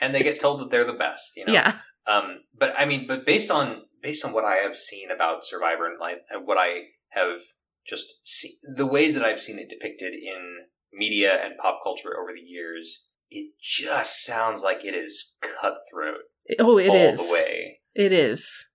and 0.00 0.14
they 0.14 0.22
get 0.22 0.38
told 0.38 0.60
that 0.60 0.70
they're 0.70 0.84
the 0.84 0.92
best. 0.92 1.32
You 1.36 1.46
know, 1.46 1.54
Yeah. 1.54 1.78
Um, 2.08 2.40
but 2.58 2.74
I 2.78 2.86
mean, 2.86 3.06
but 3.06 3.26
based 3.26 3.50
on 3.50 3.82
based 4.02 4.24
on 4.24 4.32
what 4.32 4.44
I 4.44 4.56
have 4.56 4.76
seen 4.76 5.10
about 5.10 5.44
Survivor 5.44 5.86
and 5.86 6.00
like 6.00 6.18
and 6.30 6.46
what 6.46 6.56
I 6.58 6.84
have 7.10 7.38
just 7.86 8.06
seen, 8.24 8.52
the 8.76 8.86
ways 8.86 9.14
that 9.14 9.24
I've 9.24 9.40
seen 9.40 9.58
it 9.58 9.68
depicted 9.68 10.14
in 10.14 10.56
media 10.92 11.32
and 11.44 11.54
pop 11.60 11.80
culture 11.82 12.18
over 12.18 12.30
the 12.34 12.40
years, 12.40 13.06
it 13.30 13.52
just 13.62 14.24
sounds 14.24 14.62
like 14.62 14.84
it 14.84 14.94
is 14.94 15.36
cutthroat 15.42 16.22
Oh, 16.58 16.78
it 16.78 16.88
all 16.88 16.96
is. 16.96 17.18
the 17.18 17.32
way. 17.32 17.80
It 17.94 18.12
is. 18.12 18.66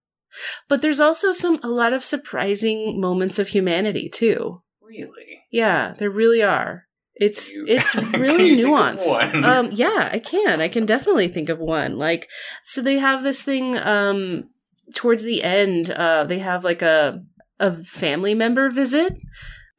But 0.68 0.82
there's 0.82 1.00
also 1.00 1.32
some 1.32 1.60
a 1.64 1.68
lot 1.68 1.94
of 1.94 2.04
surprising 2.04 3.00
moments 3.00 3.40
of 3.40 3.50
humanity 3.50 4.10
too. 4.10 4.62
Really, 4.82 5.42
Yeah, 5.52 5.94
there 5.98 6.10
really 6.10 6.42
are. 6.44 6.86
It's 7.16 7.54
you- 7.54 7.66
it's 7.68 7.96
really 8.18 8.50
you 8.50 8.56
think 8.64 8.68
of 8.80 8.96
nuanced. 8.98 9.44
Um 9.46 9.70
yeah, 9.74 10.10
I 10.12 10.20
can. 10.20 10.62
I 10.62 10.68
can 10.68 10.86
definitely 10.86 11.28
think 11.28 11.50
of 11.50 11.60
one. 11.60 11.98
Like 11.98 12.30
so 12.64 12.82
they 12.82 12.98
have 12.98 13.24
this 13.24 13.44
thing 13.44 13.78
um 13.78 14.50
towards 14.96 15.24
the 15.24 15.44
end 15.44 15.90
uh 15.92 16.24
they 16.26 16.40
have 16.40 16.64
like 16.64 16.82
a 16.82 17.24
a 17.60 17.72
family 17.72 18.34
member 18.34 18.70
visit 18.70 19.16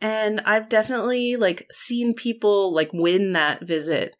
and 0.01 0.41
I've 0.41 0.69
definitely 0.69 1.37
like 1.37 1.67
seen 1.73 2.15
people 2.15 2.73
like 2.73 2.91
win 2.93 3.33
that 3.33 3.63
visit 3.67 4.15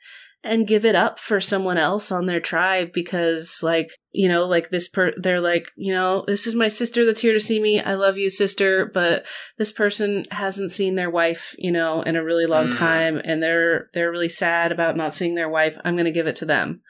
and 0.45 0.67
give 0.67 0.85
it 0.85 0.95
up 0.95 1.19
for 1.19 1.41
someone 1.41 1.79
else 1.79 2.13
on 2.13 2.27
their 2.27 2.41
tribe 2.41 2.93
because 2.93 3.61
like 3.63 3.89
you 4.13 4.29
know 4.29 4.47
like 4.47 4.71
this 4.71 4.89
per 4.89 5.13
they're 5.17 5.41
like 5.41 5.69
you 5.77 5.93
know 5.93 6.25
this 6.27 6.47
is 6.47 6.55
my 6.55 6.69
sister 6.69 7.05
that's 7.05 7.21
here 7.21 7.33
to 7.33 7.41
see 7.41 7.59
me 7.61 7.81
i 7.81 7.95
love 7.95 8.17
you 8.19 8.29
sister 8.31 8.91
but 8.93 9.27
this 9.59 9.73
person 9.73 10.25
hasn't 10.31 10.71
seen 10.71 10.95
their 10.95 11.11
wife 11.11 11.55
you 11.59 11.73
know 11.73 12.03
in 12.03 12.15
a 12.17 12.25
really 12.25 12.47
long 12.47 12.69
Mm. 12.69 12.77
time 12.79 13.21
and 13.25 13.43
they're 13.43 13.89
they're 13.95 14.11
really 14.11 14.29
sad 14.29 14.71
about 14.73 14.97
not 14.97 15.15
seeing 15.15 15.35
their 15.35 15.49
wife 15.49 15.79
i'm 15.85 15.95
going 15.97 16.05
to 16.05 16.11
give 16.11 16.27
it 16.27 16.37
to 16.37 16.45
them 16.45 16.81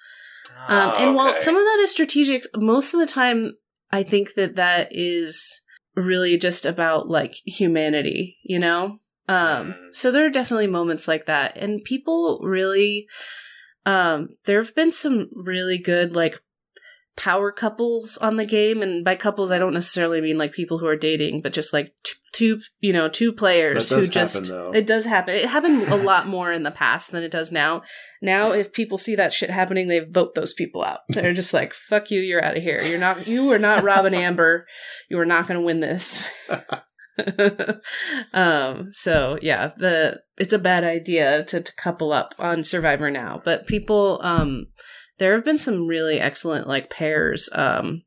um, 0.67 0.91
Ah, 0.95 0.95
and 0.97 1.15
while 1.15 1.37
some 1.37 1.57
of 1.57 1.63
that 1.63 1.79
is 1.83 1.91
strategic, 1.91 2.45
most 2.57 2.95
of 2.95 3.01
the 3.01 3.05
time, 3.07 3.53
I 3.93 4.03
think 4.03 4.33
that 4.35 4.55
that 4.57 4.89
is 4.93 5.61
really 5.95 6.39
just 6.39 6.65
about 6.65 7.09
like 7.09 7.35
humanity, 7.45 8.39
you 8.45 8.59
know? 8.59 8.99
Um, 9.29 9.75
Mm. 9.75 9.75
so 9.93 10.11
there 10.11 10.25
are 10.25 10.31
definitely 10.31 10.67
moments 10.67 11.07
like 11.07 11.27
that. 11.27 11.57
And 11.59 11.85
people 11.85 12.41
really, 12.43 13.07
um, 13.87 14.31
there 14.45 14.63
have 14.63 14.75
been 14.75 14.93
some 14.93 15.29
really 15.35 15.79
good 15.79 16.15
like 16.15 16.41
power 17.17 17.53
couples 17.53 18.17
on 18.17 18.37
the 18.37 18.45
game. 18.45 18.83
And 18.83 19.05
by 19.05 19.15
couples, 19.15 19.51
I 19.51 19.59
don't 19.59 19.75
necessarily 19.75 20.21
mean 20.21 20.39
like 20.39 20.53
people 20.53 20.79
who 20.79 20.87
are 20.87 20.97
dating, 20.97 21.43
but 21.43 21.53
just 21.53 21.73
like 21.73 21.95
t- 22.05 22.13
two, 22.33 22.61
you 22.81 22.93
know, 22.93 23.09
two 23.09 23.33
players 23.33 23.91
who 23.91 24.07
just, 24.07 24.49
happen, 24.49 24.75
it 24.75 24.87
does 24.87 25.05
happen. 25.05 25.35
It 25.35 25.47
happened 25.47 25.85
a 25.85 25.97
lot 26.05 26.27
more 26.27 26.53
in 26.53 26.65
the 26.65 26.71
past 26.71 27.13
than 27.13 27.23
it 27.23 27.31
does 27.31 27.53
now. 27.53 27.83
Now, 28.21 28.53
if 28.53 28.73
people 28.73 28.99
see 28.99 29.15
that 29.17 29.33
shit 29.33 29.51
happening, 29.51 29.89
they 29.89 30.01
vote 30.01 30.35
those 30.35 30.55
people 30.55 30.83
out. 30.83 31.01
They're 31.09 31.35
just 31.35 31.55
like, 31.55 31.75
"Fuck 31.75 32.11
you, 32.11 32.21
you're 32.21 32.45
out 32.45 32.57
of 32.57 32.63
here. 32.63 32.83
You're 32.83 32.99
not. 32.99 33.27
You 33.27 33.53
are 33.53 33.59
not 33.59 33.85
Robin 33.85 34.15
Amber. 34.15 34.67
You 35.09 35.19
are 35.19 35.27
not 35.27 35.47
going 35.47 35.61
to 35.61 35.65
win 35.65 35.81
this." 35.81 36.29
um. 38.33 38.91
So 38.93 39.39
yeah, 39.43 39.73
the 39.77 40.23
it's 40.37 40.53
a 40.53 40.59
bad 40.59 40.85
idea 40.85 41.45
to, 41.45 41.61
to 41.61 41.77
couple 41.77 42.13
up 42.13 42.35
on 42.39 42.65
Survivor 42.65 43.11
now, 43.11 43.41
but 43.45 43.67
people 43.67 44.21
um, 44.23 44.67
there 45.19 45.35
have 45.35 45.45
been 45.45 45.59
some 45.59 45.87
really 45.87 46.21
excellent 46.21 46.67
like 46.67 46.91
pairs 46.91 47.49
um 47.55 48.03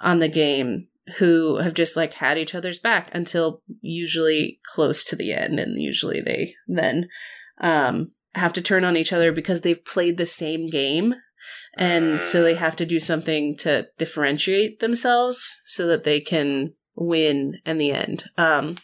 on 0.00 0.18
the 0.18 0.28
game 0.28 0.86
who 1.18 1.56
have 1.56 1.74
just 1.74 1.96
like 1.96 2.14
had 2.14 2.38
each 2.38 2.54
other's 2.54 2.78
back 2.78 3.10
until 3.12 3.62
usually 3.80 4.60
close 4.66 5.04
to 5.04 5.16
the 5.16 5.32
end 5.32 5.58
and 5.58 5.80
usually 5.80 6.20
they 6.20 6.54
then 6.68 7.08
um 7.60 8.08
have 8.34 8.52
to 8.52 8.62
turn 8.62 8.84
on 8.84 8.96
each 8.96 9.12
other 9.12 9.32
because 9.32 9.62
they've 9.62 9.84
played 9.84 10.16
the 10.16 10.26
same 10.26 10.68
game 10.68 11.14
and 11.76 12.20
so 12.20 12.42
they 12.42 12.54
have 12.54 12.76
to 12.76 12.86
do 12.86 13.00
something 13.00 13.56
to 13.56 13.86
differentiate 13.98 14.80
themselves 14.80 15.60
so 15.66 15.86
that 15.86 16.04
they 16.04 16.20
can 16.20 16.72
win 16.96 17.58
in 17.64 17.78
the 17.78 17.92
end. 17.92 18.24
Um 18.36 18.76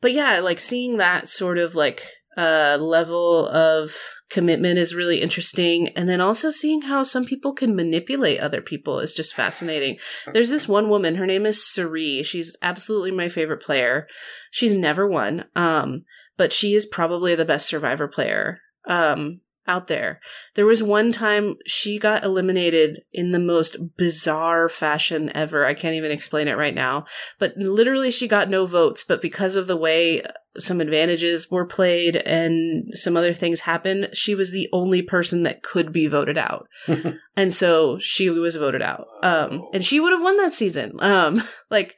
but 0.00 0.12
yeah 0.12 0.40
like 0.40 0.60
seeing 0.60 0.96
that 0.96 1.28
sort 1.28 1.58
of 1.58 1.74
like 1.74 2.02
uh 2.36 2.78
level 2.80 3.48
of 3.48 3.94
commitment 4.30 4.78
is 4.78 4.94
really 4.94 5.20
interesting. 5.20 5.88
And 5.96 6.08
then 6.08 6.20
also 6.20 6.50
seeing 6.50 6.82
how 6.82 7.02
some 7.02 7.24
people 7.24 7.52
can 7.52 7.74
manipulate 7.74 8.38
other 8.40 8.62
people 8.62 9.00
is 9.00 9.14
just 9.14 9.34
fascinating. 9.34 9.98
There's 10.32 10.50
this 10.50 10.68
one 10.68 10.88
woman 10.88 11.16
her 11.16 11.26
name 11.26 11.46
is 11.46 11.66
Cirie 11.66 12.22
she's 12.22 12.56
absolutely 12.62 13.10
my 13.10 13.28
favorite 13.28 13.62
player. 13.62 14.06
She's 14.50 14.74
never 14.74 15.06
won 15.06 15.44
um 15.56 16.04
but 16.36 16.52
she 16.52 16.74
is 16.74 16.86
probably 16.86 17.34
the 17.34 17.44
best 17.44 17.66
survivor 17.66 18.08
player 18.08 18.60
um 18.86 19.40
out 19.66 19.86
there. 19.86 20.20
There 20.54 20.66
was 20.66 20.82
one 20.82 21.12
time 21.12 21.56
she 21.66 21.98
got 21.98 22.24
eliminated 22.24 23.02
in 23.12 23.30
the 23.30 23.38
most 23.38 23.76
bizarre 23.96 24.68
fashion 24.68 25.30
ever. 25.34 25.64
I 25.64 25.74
can't 25.74 25.94
even 25.94 26.10
explain 26.10 26.48
it 26.48 26.56
right 26.56 26.74
now. 26.74 27.04
But 27.38 27.56
literally 27.56 28.10
she 28.10 28.26
got 28.26 28.48
no 28.48 28.66
votes 28.66 29.04
but 29.04 29.20
because 29.20 29.56
of 29.56 29.66
the 29.66 29.76
way 29.76 30.22
some 30.58 30.80
advantages 30.80 31.48
were 31.50 31.64
played 31.64 32.16
and 32.16 32.86
some 32.92 33.16
other 33.16 33.32
things 33.32 33.60
happened 33.60 34.08
she 34.12 34.34
was 34.34 34.50
the 34.50 34.68
only 34.72 35.00
person 35.00 35.44
that 35.44 35.62
could 35.62 35.92
be 35.92 36.06
voted 36.06 36.38
out. 36.38 36.68
And 37.36 37.54
so 37.54 37.98
she 37.98 38.28
was 38.28 38.56
voted 38.56 38.82
out. 38.82 39.06
Um 39.22 39.66
and 39.72 39.84
she 39.84 40.00
would 40.00 40.12
have 40.12 40.20
won 40.22 40.36
that 40.38 40.52
season. 40.52 40.96
Um 40.98 41.42
like 41.70 41.96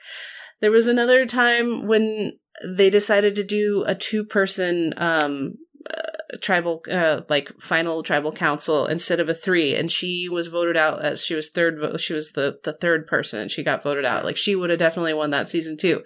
there 0.60 0.70
was 0.70 0.86
another 0.86 1.26
time 1.26 1.86
when 1.86 2.38
they 2.64 2.90
decided 2.90 3.34
to 3.34 3.44
do 3.44 3.82
a 3.86 3.94
two 3.94 4.24
person 4.24 4.94
um 4.96 5.54
uh, 5.90 6.12
tribal 6.40 6.82
uh 6.90 7.20
like 7.28 7.52
final 7.60 8.02
tribal 8.02 8.32
council 8.32 8.86
instead 8.86 9.20
of 9.20 9.28
a 9.28 9.34
three 9.34 9.74
and 9.74 9.92
she 9.92 10.28
was 10.28 10.46
voted 10.46 10.76
out 10.76 11.02
as 11.04 11.24
she 11.24 11.34
was 11.34 11.50
third 11.50 11.78
vo- 11.78 11.96
she 11.96 12.12
was 12.12 12.32
the 12.32 12.58
the 12.64 12.72
third 12.72 13.06
person 13.06 13.40
and 13.40 13.50
she 13.50 13.62
got 13.62 13.82
voted 13.82 14.04
out. 14.04 14.24
Like 14.24 14.36
she 14.36 14.56
would 14.56 14.70
have 14.70 14.78
definitely 14.78 15.14
won 15.14 15.30
that 15.30 15.48
season 15.48 15.76
too. 15.76 16.02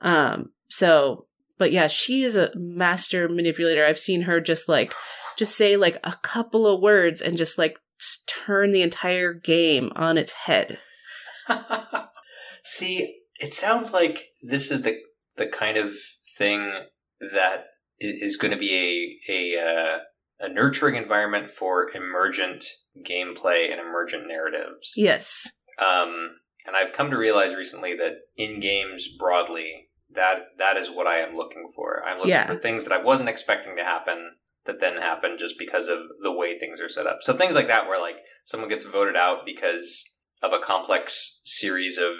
Um 0.00 0.50
so 0.68 1.26
but 1.58 1.72
yeah 1.72 1.86
she 1.86 2.24
is 2.24 2.36
a 2.36 2.52
master 2.54 3.28
manipulator. 3.28 3.84
I've 3.84 3.98
seen 3.98 4.22
her 4.22 4.40
just 4.40 4.68
like 4.68 4.92
just 5.36 5.56
say 5.56 5.76
like 5.76 5.98
a 6.04 6.16
couple 6.22 6.66
of 6.66 6.80
words 6.80 7.20
and 7.20 7.36
just 7.36 7.58
like 7.58 7.78
turn 8.26 8.72
the 8.72 8.82
entire 8.82 9.32
game 9.32 9.92
on 9.96 10.18
its 10.18 10.32
head. 10.32 10.78
See, 12.64 13.20
it 13.38 13.54
sounds 13.54 13.92
like 13.92 14.28
this 14.42 14.70
is 14.70 14.82
the 14.82 14.98
the 15.36 15.46
kind 15.46 15.76
of 15.76 15.94
thing 16.36 16.72
that 17.20 17.66
is 18.00 18.36
going 18.36 18.50
to 18.52 18.58
be 18.58 19.20
a 19.28 19.32
a 19.32 19.60
uh, 19.60 19.98
a 20.40 20.48
nurturing 20.48 20.96
environment 20.96 21.50
for 21.50 21.90
emergent 21.94 22.64
gameplay 23.08 23.70
and 23.70 23.80
emergent 23.80 24.26
narratives. 24.28 24.92
yes 24.96 25.48
Um, 25.80 26.36
and 26.66 26.76
I've 26.76 26.92
come 26.92 27.10
to 27.10 27.16
realize 27.18 27.54
recently 27.54 27.94
that 27.96 28.14
in 28.36 28.60
games 28.60 29.08
broadly, 29.18 29.88
that 30.14 30.38
that 30.58 30.76
is 30.76 30.90
what 30.90 31.06
I 31.06 31.18
am 31.18 31.36
looking 31.36 31.70
for. 31.74 32.02
I'm 32.04 32.18
looking 32.18 32.30
Yeah. 32.30 32.46
for 32.46 32.56
things 32.56 32.84
that 32.84 32.92
I 32.92 33.02
wasn't 33.02 33.28
expecting 33.28 33.76
to 33.76 33.84
happen 33.84 34.36
that 34.66 34.80
then 34.80 34.96
happen 34.96 35.36
just 35.38 35.58
because 35.58 35.88
of 35.88 35.98
the 36.22 36.32
way 36.32 36.58
things 36.58 36.80
are 36.80 36.88
set 36.88 37.06
up. 37.06 37.18
So 37.20 37.34
things 37.34 37.54
like 37.54 37.66
that, 37.68 37.86
where 37.86 38.00
like 38.00 38.16
someone 38.44 38.70
gets 38.70 38.84
voted 38.86 39.14
out 39.16 39.44
because 39.44 40.02
of 40.42 40.52
a 40.52 40.58
complex 40.58 41.42
series 41.44 41.98
of 41.98 42.14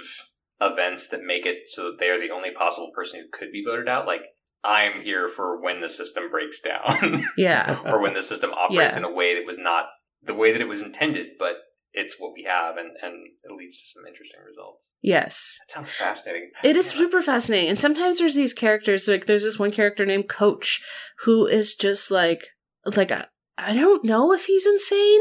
events 0.61 1.09
that 1.09 1.23
make 1.23 1.47
it 1.47 1.59
so 1.67 1.85
that 1.85 1.99
they 1.99 2.09
are 2.11 2.19
the 2.19 2.31
only 2.31 2.51
possible 2.51 2.93
person 2.95 3.21
who 3.21 3.27
could 3.39 3.51
be 3.51 3.65
voted 3.65 3.89
out. 3.89 4.07
Like 4.07 4.23
I'm 4.65 5.03
here 5.03 5.29
for 5.29 5.61
when 5.63 5.81
the 5.81 5.89
system 5.89 6.31
breaks 6.31 6.61
down 6.61 7.25
yeah 7.37 7.81
or 7.85 8.01
when 8.01 8.15
the 8.15 8.23
system 8.23 8.51
operates 8.53 8.97
Yeah. 8.97 8.99
in 8.99 9.05
a 9.05 9.11
way 9.13 9.35
that 9.35 9.47
was 9.47 9.59
not 9.59 9.87
the 10.23 10.35
way 10.35 10.53
that 10.53 10.61
it 10.61 10.69
was 10.69 10.81
intended, 10.83 11.33
but 11.39 11.57
it's 11.97 12.19
what 12.19 12.33
we 12.33 12.43
have, 12.43 12.77
and, 12.77 12.89
and 13.03 13.15
it 13.45 13.53
leads 13.53 13.77
to 13.81 13.87
some 13.87 14.05
interesting 14.07 14.41
results. 14.45 14.91
yes 15.03 15.59
That 15.69 15.75
sounds 15.75 15.93
fascinating. 15.93 16.51
It 16.65 16.77
is 16.77 16.87
super 16.89 17.21
fascinating. 17.21 17.69
And 17.69 17.79
sometimes 17.79 18.19
there's 18.19 18.35
these 18.35 18.53
characters, 18.55 19.07
like 19.07 19.27
there's 19.27 19.45
this 19.45 19.59
one 19.61 19.71
character 19.71 20.05
named 20.05 20.29
Coach 20.29 20.81
who 21.21 21.47
is 21.47 21.75
just 21.77 22.11
like 22.11 22.49
like 22.97 23.13
I, 23.13 23.27
I 23.57 23.75
don't 23.75 24.05
know 24.05 24.33
if 24.33 24.47
he's 24.47 24.67
insane, 24.67 25.21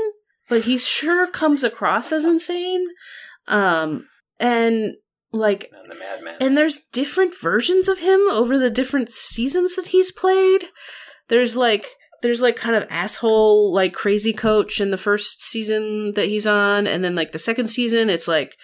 but 0.50 0.62
he 0.64 0.78
sure 0.80 1.28
comes 1.28 1.64
across 1.64 2.12
as 2.12 2.26
insane. 2.26 2.88
Um 3.48 4.08
and 4.40 4.96
like 5.34 5.70
And 5.82 5.92
the 5.92 5.96
madman. 5.96 6.36
and 6.40 6.58
there's 6.58 6.86
different 6.94 7.34
versions 7.40 7.88
of 7.88 8.00
him 8.00 8.22
over 8.32 8.58
the 8.58 8.70
different 8.70 9.10
seasons 9.10 9.76
that 9.76 9.88
he's 9.88 10.12
played. 10.12 10.66
There's 11.28 11.56
like 11.58 11.88
there's 12.22 12.42
like 12.42 12.56
kind 12.56 12.76
of 12.76 12.88
asshole 12.90 13.74
like 13.74 13.94
crazy 13.94 14.32
coach 14.32 14.80
in 14.80 14.92
the 14.92 14.98
first 14.98 15.42
season 15.42 16.14
that 16.14 16.28
he's 16.28 16.48
on 16.48 16.88
and 16.88 17.04
then 17.04 17.16
like 17.16 17.32
the 17.34 17.40
second 17.40 17.68
season 17.68 18.10
it's 18.10 18.28
like 18.28 18.56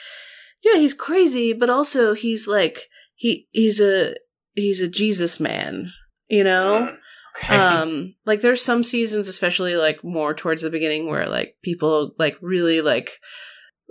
yeah, 0.62 0.76
he's 0.76 0.94
crazy, 0.94 1.54
but 1.54 1.70
also 1.70 2.14
he's 2.14 2.48
like 2.48 2.84
he 3.16 3.48
he's 3.52 3.82
a 3.82 4.16
he's 4.56 4.82
a 4.82 4.88
Jesus 4.88 5.40
man, 5.40 5.92
you 6.28 6.44
know? 6.44 6.90
Mm, 6.92 6.98
okay. 7.44 7.56
um 7.56 8.16
like 8.26 8.42
there's 8.42 8.62
some 8.62 8.84
seasons 8.84 9.28
especially 9.28 9.76
like 9.76 10.04
more 10.04 10.34
towards 10.34 10.62
the 10.62 10.70
beginning 10.70 11.08
where 11.10 11.28
like 11.28 11.56
people 11.64 12.14
like 12.20 12.38
really 12.42 12.82
like 12.82 13.12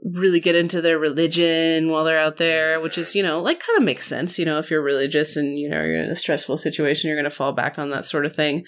really 0.02 0.40
get 0.40 0.54
into 0.54 0.80
their 0.80 0.98
religion 0.98 1.90
while 1.90 2.04
they're 2.04 2.18
out 2.18 2.36
there 2.36 2.80
which 2.80 2.96
is 2.96 3.14
you 3.16 3.22
know 3.22 3.40
like 3.40 3.58
kind 3.60 3.76
of 3.76 3.82
makes 3.82 4.06
sense 4.06 4.38
you 4.38 4.44
know 4.44 4.58
if 4.58 4.70
you're 4.70 4.80
religious 4.82 5.36
and 5.36 5.58
you 5.58 5.68
know 5.68 5.82
you're 5.82 6.02
in 6.02 6.10
a 6.10 6.14
stressful 6.16 6.56
situation 6.56 7.08
you're 7.08 7.16
going 7.16 7.24
to 7.24 7.30
fall 7.30 7.52
back 7.52 7.78
on 7.78 7.90
that 7.90 8.04
sort 8.04 8.24
of 8.24 8.34
thing. 8.34 8.64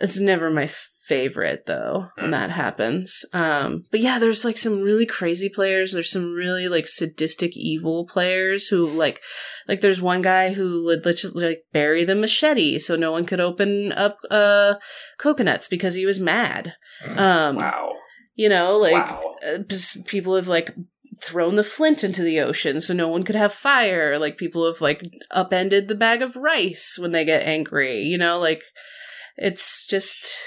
It's 0.00 0.18
never 0.20 0.48
my 0.50 0.68
favorite 1.06 1.66
though 1.66 2.06
when 2.16 2.28
Mm. 2.28 2.30
that 2.30 2.50
happens. 2.50 3.24
Um 3.32 3.82
but 3.90 3.98
yeah 4.00 4.20
there's 4.20 4.44
like 4.44 4.56
some 4.56 4.80
really 4.80 5.06
crazy 5.06 5.48
players. 5.48 5.92
There's 5.92 6.10
some 6.12 6.32
really 6.32 6.68
like 6.68 6.86
sadistic 6.86 7.56
evil 7.56 8.06
players 8.06 8.68
who 8.68 8.86
like 8.86 9.20
like 9.66 9.80
there's 9.80 10.00
one 10.00 10.22
guy 10.22 10.52
who 10.52 10.84
would 10.84 11.02
just 11.02 11.34
like 11.34 11.64
bury 11.72 12.04
the 12.04 12.14
machete 12.14 12.78
so 12.78 12.94
no 12.94 13.10
one 13.10 13.24
could 13.26 13.40
open 13.40 13.90
up 13.90 14.18
uh 14.30 14.74
coconuts 15.18 15.66
because 15.66 15.96
he 15.96 16.06
was 16.06 16.20
mad. 16.20 16.74
Um 17.16 17.56
wow. 17.56 17.92
You 18.40 18.48
know 18.48 18.78
like 18.78 19.06
wow. 19.06 19.34
uh, 19.46 19.58
people 20.06 20.34
have 20.34 20.48
like 20.48 20.74
thrown 21.22 21.56
the 21.56 21.62
flint 21.64 22.02
into 22.02 22.22
the 22.22 22.40
ocean 22.40 22.80
so 22.80 22.94
no 22.94 23.06
one 23.06 23.22
could 23.22 23.34
have 23.34 23.52
fire 23.52 24.18
like 24.18 24.38
people 24.38 24.64
have 24.64 24.80
like 24.80 25.02
upended 25.30 25.88
the 25.88 25.94
bag 25.94 26.22
of 26.22 26.36
rice 26.36 26.96
when 26.98 27.12
they 27.12 27.24
get 27.26 27.46
angry 27.46 27.98
you 28.12 28.16
know 28.16 28.38
like 28.38 28.62
it's 29.36 29.84
just 29.86 30.38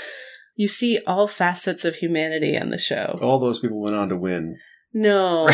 you 0.56 0.66
see 0.66 0.98
all 1.06 1.28
facets 1.28 1.84
of 1.84 1.94
humanity 1.96 2.58
on 2.58 2.70
the 2.70 2.78
show 2.78 3.16
All 3.22 3.38
those 3.38 3.60
people 3.60 3.80
went 3.80 3.94
on 3.94 4.08
to 4.08 4.16
win. 4.16 4.56
no 4.92 5.48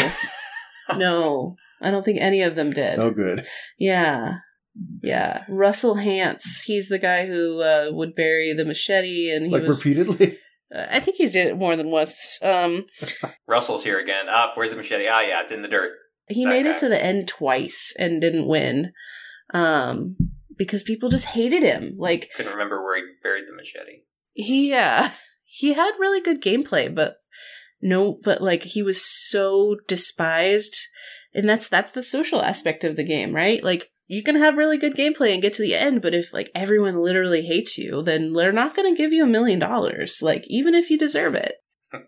no 0.96 1.56
i 1.82 1.90
don't 1.90 2.04
think 2.04 2.20
any 2.22 2.40
of 2.40 2.54
them 2.54 2.70
did 2.72 2.98
Oh, 2.98 3.10
good. 3.10 3.44
yeah 3.78 4.36
yeah 5.02 5.44
russell 5.48 5.96
hantz 5.96 6.62
he's 6.64 6.88
the 6.88 6.98
guy 6.98 7.26
who 7.26 7.60
uh, 7.60 7.88
would 7.92 8.14
bury 8.14 8.54
the 8.54 8.64
machete 8.64 9.30
and 9.30 9.46
he 9.46 9.52
Like 9.52 9.64
was 9.68 9.84
repeatedly. 9.84 10.38
Uh, 10.74 10.86
I 10.90 11.00
think 11.00 11.16
he's 11.16 11.32
did 11.32 11.46
it 11.48 11.56
more 11.58 11.76
than 11.76 11.90
once. 11.90 12.42
Um, 12.42 12.86
Russell's 13.46 13.84
here 13.84 13.98
again. 14.00 14.28
Up, 14.28 14.56
where's 14.56 14.70
the 14.70 14.76
machete? 14.76 15.06
Ah, 15.08 15.20
yeah, 15.20 15.40
it's 15.40 15.52
in 15.52 15.62
the 15.62 15.68
dirt. 15.68 15.92
he 16.28 16.46
made 16.46 16.64
guy. 16.64 16.70
it 16.70 16.78
to 16.78 16.88
the 16.88 17.02
end 17.04 17.28
twice 17.28 17.94
and 17.98 18.20
didn't 18.20 18.48
win. 18.48 18.92
Um, 19.54 20.16
because 20.56 20.82
people 20.82 21.08
just 21.08 21.26
hated 21.26 21.62
him. 21.62 21.94
Like 21.98 22.30
I 22.32 22.36
Couldn't 22.36 22.52
remember 22.52 22.82
where 22.82 22.96
he 22.96 23.02
buried 23.22 23.44
the 23.48 23.54
machete. 23.56 24.02
he 24.32 24.72
uh 24.72 25.10
he 25.44 25.74
had 25.74 25.92
really 25.98 26.20
good 26.20 26.42
gameplay, 26.42 26.94
but 26.94 27.16
no 27.80 28.18
but 28.22 28.40
like 28.40 28.62
he 28.62 28.82
was 28.82 29.04
so 29.04 29.76
despised. 29.88 30.76
And 31.34 31.48
that's 31.48 31.68
that's 31.68 31.90
the 31.90 32.02
social 32.02 32.42
aspect 32.42 32.84
of 32.84 32.96
the 32.96 33.04
game, 33.04 33.34
right? 33.34 33.62
Like 33.62 33.90
you 34.12 34.22
can 34.22 34.36
have 34.36 34.58
really 34.58 34.76
good 34.76 34.94
gameplay 34.94 35.32
and 35.32 35.40
get 35.40 35.54
to 35.54 35.62
the 35.62 35.74
end, 35.74 36.02
but 36.02 36.14
if 36.14 36.34
like 36.34 36.50
everyone 36.54 36.96
literally 36.96 37.46
hates 37.46 37.78
you, 37.78 38.02
then 38.02 38.34
they're 38.34 38.52
not 38.52 38.76
going 38.76 38.92
to 38.92 38.96
give 38.96 39.10
you 39.10 39.24
a 39.24 39.26
million 39.26 39.58
dollars, 39.58 40.20
like 40.20 40.44
even 40.48 40.74
if 40.74 40.90
you 40.90 40.98
deserve 40.98 41.34
it. 41.34 41.54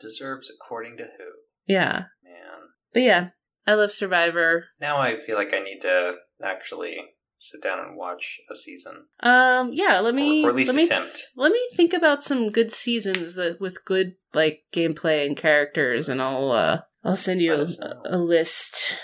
Deserves 0.00 0.52
according 0.54 0.98
to 0.98 1.04
who? 1.04 1.24
Yeah. 1.66 2.04
Man. 2.22 2.68
But 2.92 3.02
yeah, 3.02 3.28
I 3.66 3.74
love 3.74 3.92
Survivor. 3.92 4.66
Now 4.78 5.00
I 5.00 5.16
feel 5.16 5.36
like 5.36 5.54
I 5.54 5.60
need 5.60 5.80
to 5.80 6.12
actually 6.44 6.96
sit 7.38 7.62
down 7.62 7.78
and 7.78 7.96
watch 7.96 8.40
a 8.50 8.54
season. 8.54 9.06
Um, 9.20 9.70
yeah, 9.72 10.00
let 10.00 10.14
me 10.14 10.44
or 10.44 10.50
at 10.50 10.54
least 10.54 10.68
let 10.68 10.76
me 10.76 10.84
attempt. 10.84 11.22
let 11.34 11.50
me 11.50 11.66
think 11.74 11.94
about 11.94 12.24
some 12.24 12.50
good 12.50 12.72
seasons 12.72 13.36
that 13.36 13.58
with 13.58 13.86
good 13.86 14.16
like 14.34 14.64
gameplay 14.74 15.26
and 15.26 15.34
characters, 15.34 16.10
and 16.10 16.20
I'll 16.20 16.50
uh 16.50 16.80
I'll 17.02 17.16
send 17.16 17.40
you 17.40 17.54
a, 17.54 17.66
a 18.04 18.18
list. 18.18 18.98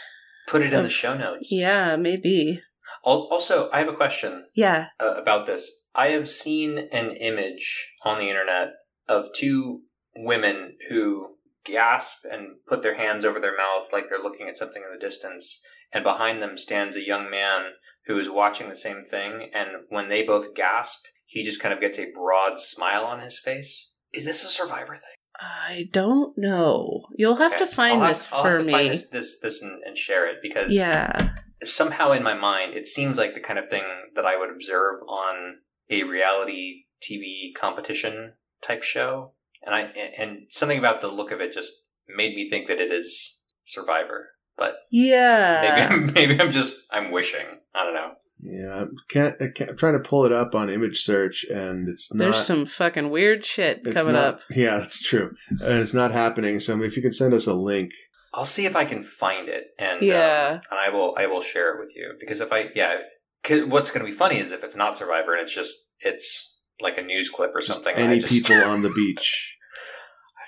Put 0.51 0.63
it 0.63 0.73
in 0.73 0.83
the 0.83 0.89
show 0.89 1.17
notes. 1.17 1.53
Yeah, 1.53 1.97
maybe. 1.97 2.61
Also, 3.03 3.71
I 3.73 3.79
have 3.79 3.89
a 3.89 3.95
question 3.97 4.47
Yeah. 4.55 4.87
uh, 4.99 5.15
about 5.15 5.47
this. 5.47 5.87
I 5.95 6.09
have 6.09 6.29
seen 6.29 6.79
an 6.93 7.13
image 7.13 7.95
on 8.05 8.19
the 8.19 8.29
internet 8.29 8.73
of 9.09 9.33
two 9.35 9.83
women 10.17 10.77
who 10.89 11.37
gasp 11.65 12.25
and 12.31 12.57
put 12.67 12.83
their 12.83 12.97
hands 12.97 13.25
over 13.25 13.41
their 13.41 13.57
mouth 13.57 13.89
like 13.93 14.09
they're 14.09 14.23
looking 14.23 14.49
at 14.49 14.57
something 14.57 14.83
in 14.83 14.93
the 14.93 14.99
distance, 15.05 15.61
and 15.93 16.03
behind 16.05 16.43
them 16.43 16.57
stands 16.57 16.97
a 16.97 17.07
young 17.07 17.31
man 17.31 17.73
who 18.07 18.19
is 18.19 18.31
watching 18.31 18.69
the 18.69 18.75
same 18.77 19.03
thing. 19.03 19.51
And 19.55 19.69
when 19.89 20.09
they 20.09 20.23
both 20.23 20.55
gasp, 20.55 21.05
he 21.25 21.45
just 21.45 21.61
kind 21.61 21.73
of 21.73 21.81
gets 21.81 21.99
a 21.99 22.11
broad 22.11 22.59
smile 22.59 23.05
on 23.05 23.21
his 23.21 23.39
face. 23.39 23.93
Is 24.13 24.25
this 24.25 24.45
a 24.45 24.49
survivor 24.49 24.97
thing? 24.97 25.15
I 25.41 25.89
don't 25.93 26.37
know. 26.37 27.07
You'll 27.17 27.37
have 27.37 27.57
to 27.57 27.67
find 27.67 28.01
have- 28.01 28.09
this 28.11 28.33
I'll 28.33 28.43
for 28.43 28.51
have 28.51 28.59
to 28.61 28.65
me. 28.65 28.73
Find 28.73 28.91
this, 28.91 29.09
this, 29.09 29.41
this 29.41 29.63
and, 29.63 29.83
and 29.85 29.97
share 29.97 30.29
it 30.29 30.37
because 30.43 30.73
Yeah. 30.73 31.31
somehow 31.63 32.13
in 32.13 32.23
my 32.23 32.35
mind 32.35 32.75
it 32.75 32.87
seems 32.87 33.17
like 33.19 33.35
the 33.35 33.41
kind 33.41 33.59
of 33.59 33.69
thing 33.69 33.85
that 34.15 34.27
I 34.27 34.37
would 34.37 34.51
observe 34.51 35.01
on 35.09 35.59
a 35.89 36.03
reality 36.05 36.85
TV 37.03 37.55
competition 37.57 38.35
type 38.63 38.83
show, 38.83 39.33
and 39.65 39.75
I 39.75 39.83
and 40.19 40.47
something 40.51 40.79
about 40.79 41.01
the 41.01 41.09
look 41.09 41.31
of 41.33 41.41
it 41.41 41.53
just 41.53 41.73
made 42.09 42.35
me 42.35 42.49
think 42.51 42.69
that 42.69 42.81
it 42.81 42.93
is 42.93 43.39
Survivor. 43.65 44.31
But 44.59 44.75
Yeah. 44.91 45.63
maybe 45.63 45.83
I'm, 45.95 46.13
maybe 46.13 46.41
I'm 46.41 46.51
just 46.51 46.77
I'm 46.93 47.11
wishing. 47.13 47.47
I 47.75 47.85
don't 47.85 47.95
know. 47.95 48.13
Yeah, 48.43 48.83
I 48.83 48.87
can't, 49.09 49.37
I 49.41 49.49
can't. 49.55 49.71
I'm 49.73 49.77
trying 49.77 49.93
to 50.03 50.09
pull 50.09 50.25
it 50.25 50.33
up 50.33 50.55
on 50.55 50.71
image 50.71 51.03
search, 51.03 51.45
and 51.45 51.89
it's 51.89 52.13
not. 52.13 52.25
There's 52.25 52.45
some 52.47 52.65
fucking 52.67 53.11
weird 53.11 53.45
shit 53.45 53.85
coming 53.95 54.15
not- 54.15 54.25
up. 54.35 54.41
Yeah, 54.51 54.79
that's 54.79 55.03
true, 55.03 55.35
and 55.51 55.81
it's 55.81 55.95
not 55.95 56.11
happening. 56.13 56.59
So 56.61 56.81
if 56.83 56.97
you 56.97 57.03
can 57.03 57.13
send 57.13 57.35
us 57.35 57.47
a 57.47 57.53
link, 57.55 57.91
I'll 58.33 58.45
see 58.47 58.65
if 58.67 58.77
I 58.77 58.85
can 58.85 59.03
find 59.03 59.49
it, 59.49 59.67
and 59.79 60.03
Yeah. 60.03 60.53
um, 60.55 60.61
and 60.71 60.81
I 60.81 60.89
will 60.89 61.15
I 61.19 61.27
will 61.27 61.43
share 61.43 61.75
it 61.75 61.81
with 61.81 61.95
you 61.95 62.15
because 62.19 62.41
if 62.41 62.51
I 62.53 62.71
yeah, 62.75 62.95
'cause 63.43 63.65
what's 63.67 63.91
going 63.91 64.05
to 64.07 64.11
be 64.11 64.17
funny 64.17 64.39
is 64.39 64.53
if 64.53 64.65
it's 64.65 64.77
not 64.77 64.97
Survivor 64.97 65.33
and 65.35 65.43
it's 65.43 65.55
just 65.55 65.77
it's 66.01 66.61
like 66.81 66.97
a 66.97 67.03
news 67.03 67.29
clip 67.29 67.51
or 67.55 67.61
just 67.61 67.73
something. 67.73 67.95
and 67.95 68.05
I 68.05 68.13
any 68.13 68.21
just- 68.21 68.33
people 68.47 68.63
on 68.65 68.83
the 68.83 68.91
beach. 68.91 69.57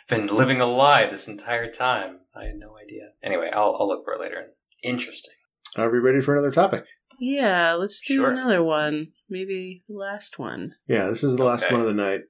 I've 0.00 0.08
been 0.08 0.34
living 0.34 0.60
a 0.60 0.66
lie 0.66 1.06
this 1.10 1.28
entire 1.28 1.70
time. 1.70 2.20
I 2.34 2.44
had 2.46 2.56
no 2.56 2.74
idea. 2.82 3.10
Anyway, 3.22 3.50
I'll, 3.54 3.76
I'll 3.78 3.86
look 3.86 4.02
for 4.04 4.14
it 4.14 4.20
later. 4.20 4.46
Interesting. 4.82 5.34
Are 5.76 5.90
we 5.90 5.98
ready 5.98 6.20
for 6.20 6.32
another 6.34 6.50
topic? 6.50 6.84
Yeah, 7.18 7.74
let's 7.74 8.00
do 8.02 8.16
Sure. 8.16 8.30
another 8.30 8.62
one. 8.62 9.12
Maybe 9.28 9.82
the 9.88 9.96
last 9.96 10.38
one. 10.38 10.74
Yeah, 10.86 11.08
this 11.08 11.22
is 11.24 11.36
the 11.36 11.44
last 11.44 11.64
Okay. 11.64 11.72
one 11.74 11.80
of 11.80 11.86
the 11.86 11.94
night. 11.94 12.22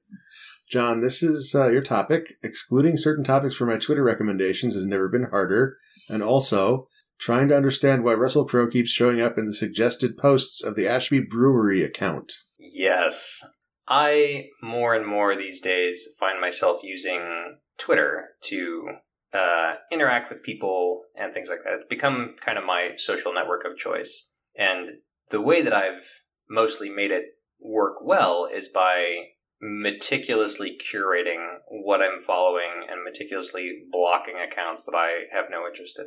John, 0.69 1.01
this 1.01 1.21
is 1.21 1.53
uh, 1.53 1.69
your 1.69 1.81
topic. 1.81 2.33
Excluding 2.41 2.97
certain 2.97 3.23
topics 3.23 3.55
from 3.55 3.69
my 3.69 3.77
Twitter 3.77 4.03
recommendations 4.03 4.73
has 4.75 4.85
never 4.85 5.07
been 5.09 5.25
harder. 5.29 5.77
And 6.09 6.23
also, 6.23 6.87
trying 7.19 7.47
to 7.49 7.55
understand 7.55 8.03
why 8.03 8.13
Russell 8.13 8.45
Crowe 8.45 8.67
keeps 8.69 8.89
showing 8.89 9.21
up 9.21 9.37
in 9.37 9.45
the 9.45 9.53
suggested 9.53 10.17
posts 10.17 10.63
of 10.63 10.75
the 10.75 10.87
Ashby 10.87 11.19
Brewery 11.21 11.83
account. 11.83 12.33
Yes. 12.57 13.39
I 13.87 14.47
more 14.61 14.95
and 14.95 15.05
more 15.05 15.35
these 15.35 15.59
days 15.61 16.07
find 16.19 16.39
myself 16.39 16.79
using 16.83 17.57
Twitter 17.77 18.29
to 18.45 18.87
uh, 19.33 19.73
interact 19.91 20.29
with 20.29 20.41
people 20.43 21.03
and 21.15 21.33
things 21.33 21.49
like 21.49 21.59
that. 21.63 21.73
It's 21.73 21.87
become 21.89 22.35
kind 22.39 22.57
of 22.57 22.63
my 22.63 22.91
social 22.97 23.33
network 23.33 23.65
of 23.65 23.77
choice. 23.77 24.29
And 24.57 24.97
the 25.29 25.41
way 25.41 25.61
that 25.61 25.73
I've 25.73 26.21
mostly 26.49 26.89
made 26.89 27.11
it 27.11 27.37
work 27.59 28.03
well 28.03 28.47
is 28.51 28.67
by 28.67 29.27
meticulously 29.61 30.77
curating 30.77 31.55
what 31.69 32.01
I'm 32.01 32.21
following 32.21 32.85
and 32.89 33.03
meticulously 33.03 33.83
blocking 33.91 34.35
accounts 34.37 34.85
that 34.85 34.95
I 34.95 35.23
have 35.35 35.45
no 35.49 35.65
interest 35.65 35.99
in. 35.99 36.05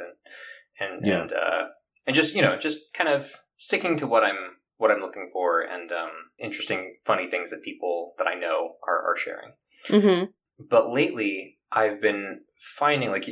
And 0.78 1.06
Yeah. 1.06 1.22
and 1.22 1.32
uh, 1.32 1.62
and 2.06 2.14
just 2.14 2.34
you 2.34 2.42
know 2.42 2.58
just 2.58 2.92
kind 2.92 3.08
of 3.08 3.40
sticking 3.56 3.96
to 3.98 4.06
what 4.06 4.24
I'm 4.24 4.56
what 4.76 4.90
I'm 4.90 5.00
looking 5.00 5.30
for 5.32 5.62
and 5.62 5.90
um, 5.90 6.10
interesting, 6.38 6.96
funny 7.04 7.28
things 7.30 7.50
that 7.50 7.62
people 7.62 8.12
that 8.18 8.26
I 8.26 8.34
know 8.34 8.76
are, 8.86 9.10
are 9.10 9.16
sharing. 9.16 9.52
Mm-hmm. 9.88 10.24
But 10.68 10.90
lately, 10.90 11.58
I've 11.72 12.00
been 12.00 12.40
finding 12.76 13.10
like 13.10 13.26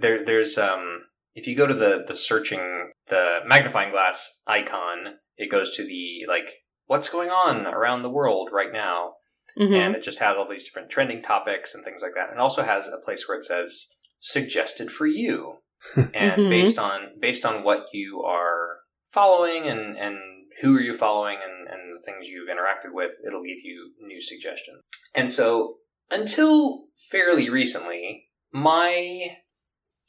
there 0.00 0.24
there's 0.24 0.58
um 0.58 1.04
if 1.34 1.46
you 1.46 1.56
go 1.56 1.66
to 1.66 1.74
the 1.74 2.04
the 2.06 2.14
searching 2.14 2.92
the 3.08 3.38
magnifying 3.46 3.90
glass 3.90 4.40
icon, 4.46 5.16
it 5.36 5.50
goes 5.50 5.74
to 5.76 5.84
the 5.86 6.22
like 6.28 6.50
what's 6.86 7.08
going 7.08 7.30
on 7.30 7.66
around 7.66 8.02
the 8.02 8.10
world 8.10 8.50
right 8.52 8.72
now, 8.72 9.14
Mm-hmm. 9.58 9.74
and 9.74 9.94
it 9.96 10.02
just 10.02 10.18
has 10.20 10.36
all 10.36 10.48
these 10.48 10.64
different 10.64 10.88
trending 10.88 11.20
topics 11.22 11.74
and 11.74 11.84
things 11.84 12.00
like 12.00 12.12
that. 12.14 12.30
And 12.30 12.40
also 12.40 12.62
has 12.62 12.88
a 12.88 12.96
place 13.04 13.28
where 13.28 13.36
it 13.36 13.44
says 13.44 13.96
suggested 14.18 14.90
for 14.90 15.06
you, 15.06 15.58
and 15.96 16.42
Mhm. 16.42 16.48
based 16.48 16.78
on 16.78 17.18
based 17.20 17.44
on 17.44 17.62
what 17.62 17.86
you 17.92 18.22
are 18.22 18.78
following 19.12 19.66
and 19.66 19.96
and 19.98 20.16
who 20.60 20.76
are 20.76 20.80
you 20.80 20.94
following 20.94 21.38
and 21.42 21.68
and 21.68 21.98
the 21.98 22.02
things 22.02 22.28
you've 22.28 22.48
interacted 22.48 22.92
with, 22.94 23.12
it'll 23.26 23.42
give 23.42 23.58
you 23.62 23.92
new 24.00 24.20
suggestions. 24.20 24.80
And 25.14 25.30
so 25.30 25.76
until 26.10 26.84
fairly 27.10 27.48
recently, 27.50 28.28
my 28.52 29.36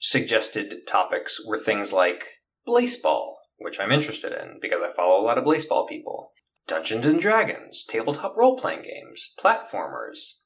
suggested 0.04 0.86
topics 0.86 1.40
were 1.48 1.58
things 1.58 1.94
like 1.94 2.26
baseball, 2.66 3.40
which 3.58 3.80
I'm 3.80 3.92
interested 3.92 4.34
in 4.34 4.60
because 4.62 4.82
I 4.84 4.94
follow 4.94 5.20
a 5.20 5.24
lot 5.24 5.38
of 5.38 5.46
baseball 5.46 5.88
people. 5.88 6.34
Dungeons 6.68 7.06
and 7.06 7.20
Dragons, 7.20 7.86
tabletop 7.88 8.36
role 8.36 8.58
playing 8.58 8.84
games, 8.84 9.34
platformers, 9.40 10.40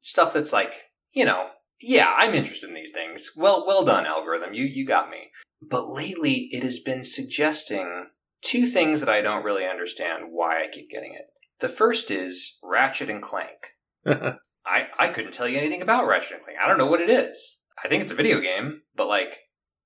stuff 0.00 0.32
that's 0.32 0.52
like, 0.52 0.82
you 1.12 1.24
know, 1.24 1.48
yeah, 1.80 2.14
I'm 2.18 2.34
interested 2.34 2.68
in 2.68 2.74
these 2.74 2.92
things. 2.92 3.32
Well, 3.36 3.64
well 3.66 3.84
done, 3.84 4.06
algorithm. 4.06 4.54
You 4.54 4.64
you 4.64 4.86
got 4.86 5.10
me. 5.10 5.30
But 5.60 5.88
lately, 5.88 6.48
it 6.52 6.62
has 6.62 6.78
been 6.78 7.02
suggesting 7.02 8.06
two 8.42 8.66
things 8.66 9.00
that 9.00 9.08
I 9.08 9.20
don't 9.20 9.44
really 9.44 9.66
understand 9.66 10.24
why 10.30 10.62
I 10.62 10.68
keep 10.72 10.88
getting 10.88 11.14
it. 11.14 11.26
The 11.58 11.68
first 11.68 12.10
is 12.10 12.58
Ratchet 12.62 13.10
and 13.10 13.22
Clank. 13.22 13.74
I 14.06 14.86
I 14.98 15.08
couldn't 15.08 15.32
tell 15.32 15.48
you 15.48 15.58
anything 15.58 15.82
about 15.82 16.06
Ratchet 16.06 16.32
and 16.32 16.44
Clank. 16.44 16.58
I 16.62 16.68
don't 16.68 16.78
know 16.78 16.86
what 16.86 17.00
it 17.00 17.10
is. 17.10 17.59
I 17.82 17.88
think 17.88 18.02
it's 18.02 18.12
a 18.12 18.16
video 18.16 18.40
game, 18.40 18.82
but 18.94 19.08
like, 19.08 19.38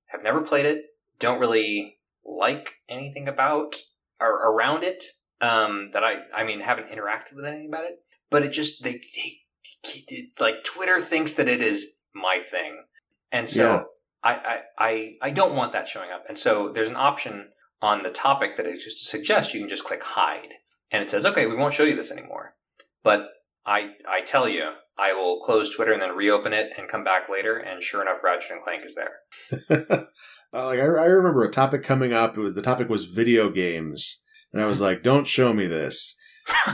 have 0.07 0.23
never 0.23 0.41
played 0.41 0.67
it. 0.67 0.87
Don't 1.19 1.41
really 1.41 1.99
like 2.25 2.75
anything 2.89 3.29
about 3.29 3.77
or 4.21 4.31
around 4.31 4.85
it. 4.85 5.05
Um, 5.41 5.91
that 5.93 6.05
I 6.05 6.23
I 6.35 6.45
mean 6.45 6.61
haven't 6.61 6.89
interacted 6.89 7.35
with 7.35 7.45
anything 7.45 7.69
about 7.69 7.85
it. 7.85 7.99
But 8.31 8.43
it 8.43 8.53
just 8.53 8.83
they, 8.83 9.01
they 9.17 10.25
like 10.41 10.65
Twitter 10.65 11.01
thinks 11.01 11.35
that 11.35 11.49
it 11.49 11.61
is 11.61 11.95
my 12.15 12.39
thing, 12.39 12.85
and 13.31 13.49
so 13.49 13.63
Yeah. 13.63 13.83
I, 14.23 14.35
I 14.35 14.61
I 14.79 15.15
I 15.23 15.31
don't 15.31 15.55
want 15.55 15.73
that 15.73 15.89
showing 15.89 16.11
up. 16.11 16.25
And 16.29 16.39
so 16.39 16.71
there's 16.71 16.89
an 16.89 16.97
option 16.97 17.49
on 17.83 18.03
the 18.03 18.11
topic 18.11 18.57
that 18.57 18.67
it 18.67 18.81
just 18.81 19.07
suggests 19.07 19.53
you 19.53 19.61
can 19.61 19.69
just 19.69 19.85
click 19.85 20.03
hide, 20.03 20.55
and 20.91 21.03
it 21.03 21.11
says 21.11 21.27
okay 21.27 21.47
we 21.47 21.57
won't 21.57 21.75
show 21.75 21.85
you 21.85 21.97
this 21.97 22.11
anymore. 22.11 22.55
But 23.03 23.29
I 23.67 23.91
I 24.09 24.21
tell 24.23 24.49
you 24.49 24.71
I 24.99 25.13
will 25.13 25.41
close 25.41 25.75
Twitter 25.75 25.93
and 25.93 26.01
then 26.03 26.15
reopen 26.17 26.53
it 26.53 26.73
and 26.79 26.89
come 26.89 27.03
back 27.05 27.29
later, 27.29 27.57
and 27.57 27.83
sure 27.83 28.03
enough, 28.03 28.23
Ratchet 28.23 28.53
and 28.53 28.63
Clank 28.63 28.85
is 28.85 28.95
there. 28.95 30.07
Uh, 30.57 30.67
like 30.67 30.79
I, 30.79 30.83
I 30.85 31.07
remember 31.07 31.43
a 31.43 31.51
topic 31.51 31.83
coming 31.83 32.13
up. 32.13 32.37
It 32.39 32.41
was 32.41 32.55
the 32.55 32.63
topic 32.63 32.89
was 32.89 33.07
video 33.07 33.51
games, 33.51 34.23
and 34.53 34.63
I 34.63 34.67
was 34.67 34.81
like, 34.81 35.03
"Don't 35.03 35.27
show 35.27 35.53
me 35.53 35.67
this." 35.67 36.15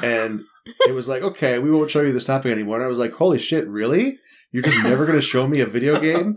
And 0.03 0.43
it 0.87 0.93
was 0.93 1.09
like, 1.09 1.23
"Okay, 1.23 1.59
we 1.59 1.71
won't 1.71 1.91
show 1.91 2.03
you 2.03 2.13
this 2.13 2.27
topic 2.27 2.53
anymore." 2.53 2.77
And 2.77 2.85
I 2.85 2.89
was 2.89 2.99
like, 2.99 3.13
"Holy 3.13 3.39
shit, 3.39 3.67
really? 3.67 4.19
You're 4.53 4.63
just 4.65 4.83
never 4.85 5.07
going 5.07 5.17
to 5.19 5.23
show 5.23 5.47
me 5.49 5.61
a 5.61 5.67
video 5.67 5.99
game?" 5.99 6.37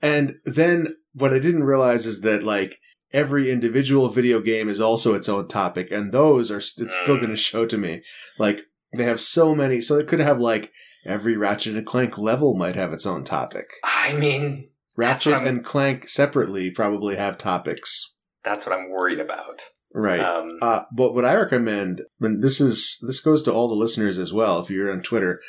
And 0.00 0.36
then 0.46 0.94
what 1.12 1.34
I 1.34 1.38
didn't 1.40 1.64
realize 1.64 2.06
is 2.06 2.22
that 2.22 2.42
like 2.42 2.78
every 3.12 3.50
individual 3.50 4.08
video 4.08 4.40
game 4.40 4.70
is 4.70 4.80
also 4.80 5.12
its 5.12 5.28
own 5.28 5.46
topic, 5.46 5.90
and 5.90 6.10
those 6.10 6.50
are 6.50 6.60
st- 6.62 6.86
it's 6.86 6.98
still 6.98 7.16
Mm. 7.16 7.20
going 7.20 7.30
to 7.32 7.36
show 7.36 7.66
to 7.66 7.76
me. 7.76 8.00
Like 8.38 8.60
They 8.92 9.04
have 9.04 9.20
so 9.20 9.54
many, 9.54 9.80
so 9.80 9.98
it 9.98 10.08
could 10.08 10.20
have 10.20 10.40
like 10.40 10.72
every 11.04 11.36
Ratchet 11.36 11.76
and 11.76 11.86
Clank 11.86 12.18
level 12.18 12.54
might 12.54 12.74
have 12.74 12.92
its 12.92 13.06
own 13.06 13.24
topic. 13.24 13.70
I 13.84 14.14
mean, 14.14 14.70
Ratchet 14.96 15.34
and 15.46 15.64
Clank 15.64 16.08
separately 16.08 16.70
probably 16.70 17.16
have 17.16 17.38
topics. 17.38 18.14
that's 18.42 18.66
what 18.66 18.78
I'm 18.78 18.90
worried 18.90 19.20
about. 19.20 19.62
Right. 19.94 20.20
Um, 20.20 20.58
Uh, 20.60 20.82
but 20.92 21.14
what 21.14 21.24
I 21.24 21.34
recommend, 21.34 22.02
and 22.20 22.42
this 22.42 22.60
is 22.60 22.98
this 23.06 23.20
goes 23.20 23.42
to 23.44 23.52
all 23.52 23.68
the 23.68 23.74
listeners 23.74 24.18
as 24.18 24.32
well. 24.32 24.60
If 24.60 24.70
you're 24.70 24.90
on 24.92 25.02
Twitter, 25.02 25.40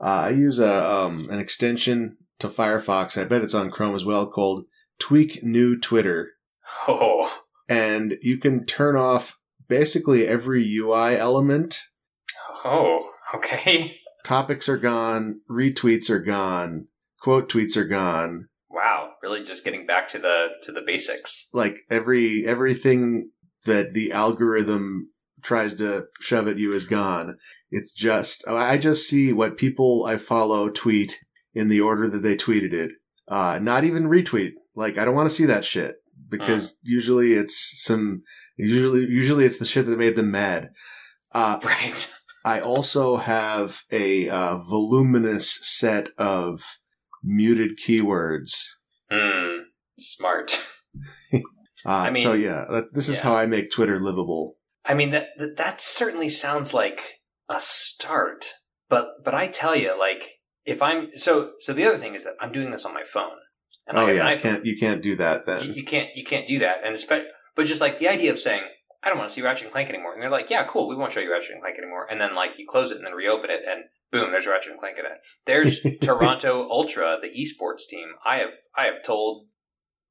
uh, 0.00 0.04
I 0.26 0.30
use 0.30 0.58
a 0.58 0.90
um, 0.90 1.28
an 1.30 1.38
extension 1.38 2.18
to 2.38 2.48
Firefox. 2.48 3.20
I 3.20 3.24
bet 3.24 3.42
it's 3.42 3.54
on 3.54 3.70
Chrome 3.70 3.94
as 3.94 4.04
well, 4.04 4.26
called 4.26 4.66
Tweak 4.98 5.42
New 5.42 5.78
Twitter, 5.78 6.32
oh, 6.88 7.40
and 7.68 8.18
you 8.22 8.38
can 8.38 8.64
turn 8.66 8.96
off 8.96 9.38
basically 9.68 10.26
every 10.26 10.62
UI 10.76 11.16
element. 11.16 11.80
Oh, 12.66 13.10
okay. 13.34 13.98
Topics 14.24 14.68
are 14.68 14.76
gone, 14.78 15.40
retweets 15.50 16.10
are 16.10 16.20
gone, 16.20 16.88
quote 17.20 17.50
tweets 17.50 17.76
are 17.76 17.84
gone. 17.86 18.48
Wow, 18.68 19.12
really 19.22 19.44
just 19.44 19.64
getting 19.64 19.86
back 19.86 20.08
to 20.08 20.18
the 20.18 20.48
to 20.62 20.72
the 20.72 20.82
basics. 20.82 21.48
Like 21.52 21.78
every 21.90 22.46
everything 22.46 23.30
that 23.64 23.94
the 23.94 24.12
algorithm 24.12 25.10
tries 25.42 25.76
to 25.76 26.06
shove 26.20 26.48
at 26.48 26.58
you 26.58 26.72
is 26.72 26.84
gone. 26.84 27.36
It's 27.70 27.92
just 27.92 28.46
I 28.48 28.78
just 28.78 29.08
see 29.08 29.32
what 29.32 29.58
people 29.58 30.04
I 30.06 30.16
follow 30.16 30.68
tweet 30.68 31.20
in 31.54 31.68
the 31.68 31.80
order 31.80 32.08
that 32.08 32.22
they 32.22 32.36
tweeted 32.36 32.72
it. 32.72 32.90
Uh, 33.28 33.58
not 33.62 33.84
even 33.84 34.08
retweet. 34.08 34.52
Like 34.74 34.98
I 34.98 35.04
don't 35.04 35.14
want 35.14 35.28
to 35.28 35.34
see 35.34 35.46
that 35.46 35.64
shit 35.64 35.96
because 36.28 36.78
usually 36.82 37.32
it's 37.32 37.82
some 37.82 38.22
usually 38.56 39.06
usually 39.06 39.44
it's 39.44 39.58
the 39.58 39.64
shit 39.64 39.86
that 39.86 39.98
made 39.98 40.16
them 40.16 40.30
mad. 40.30 40.70
Uh, 41.32 41.60
Right. 41.64 42.08
I 42.46 42.60
also 42.60 43.16
have 43.16 43.82
a 43.90 44.28
uh, 44.28 44.56
voluminous 44.56 45.58
set 45.66 46.10
of 46.16 46.78
muted 47.22 47.78
keywords. 47.78 48.74
Hmm. 49.10 49.62
Smart. 49.98 50.62
Uh, 51.84 52.06
I 52.08 52.10
mean, 52.10 52.24
so 52.24 52.32
yeah, 52.32 52.64
that, 52.68 52.94
this 52.94 53.08
is 53.08 53.18
yeah. 53.18 53.22
how 53.22 53.36
I 53.36 53.46
make 53.46 53.70
Twitter 53.70 54.00
livable. 54.00 54.56
I 54.84 54.94
mean 54.94 55.10
that, 55.10 55.28
that 55.38 55.56
that 55.56 55.80
certainly 55.80 56.28
sounds 56.28 56.74
like 56.74 57.20
a 57.48 57.60
start. 57.60 58.54
But 58.88 59.22
but 59.22 59.34
I 59.34 59.46
tell 59.46 59.76
you, 59.76 59.96
like 59.96 60.40
if 60.64 60.82
I'm 60.82 61.10
so 61.14 61.52
so 61.60 61.72
the 61.72 61.84
other 61.84 61.96
thing 61.98 62.16
is 62.16 62.24
that 62.24 62.34
I'm 62.40 62.50
doing 62.50 62.72
this 62.72 62.84
on 62.84 62.92
my 62.92 63.04
phone. 63.04 63.36
And 63.86 63.96
oh 63.96 64.08
yeah, 64.08 64.34
iPhone. 64.34 64.40
can't 64.40 64.66
you 64.66 64.76
can't 64.76 65.00
do 65.00 65.14
that 65.14 65.46
you, 65.46 65.54
then? 65.58 65.74
you 65.74 65.84
can't 65.84 66.08
you 66.16 66.24
can't 66.24 66.46
do 66.46 66.58
that 66.58 66.78
and 66.84 66.92
especially 66.92 67.28
but 67.54 67.66
just 67.66 67.80
like 67.80 68.00
the 68.00 68.08
idea 68.08 68.32
of 68.32 68.40
saying 68.40 68.64
i 69.02 69.08
don't 69.08 69.18
want 69.18 69.28
to 69.28 69.34
see 69.34 69.42
ratchet 69.42 69.64
and 69.64 69.72
clank 69.72 69.88
anymore. 69.88 70.12
And 70.14 70.22
they're 70.22 70.30
like 70.30 70.50
yeah 70.50 70.64
cool 70.64 70.88
we 70.88 70.96
won't 70.96 71.12
show 71.12 71.20
you 71.20 71.30
ratchet 71.30 71.52
and 71.52 71.62
clank 71.62 71.78
anymore. 71.78 72.06
And 72.10 72.20
then 72.20 72.34
like 72.34 72.50
you 72.58 72.66
close 72.68 72.90
it 72.90 72.98
and 72.98 73.06
then 73.06 73.12
reopen 73.12 73.50
it 73.50 73.60
and 73.68 73.84
boom 74.10 74.30
there's 74.30 74.46
ratchet 74.46 74.72
and 74.72 74.80
clank 74.80 74.98
in 74.98 75.06
it. 75.06 75.18
There's 75.46 75.80
toronto 76.00 76.68
ultra 76.68 77.16
the 77.20 77.28
esports 77.28 77.86
team. 77.88 78.08
I 78.24 78.36
have 78.36 78.54
i 78.76 78.84
have 78.84 79.02
told 79.04 79.46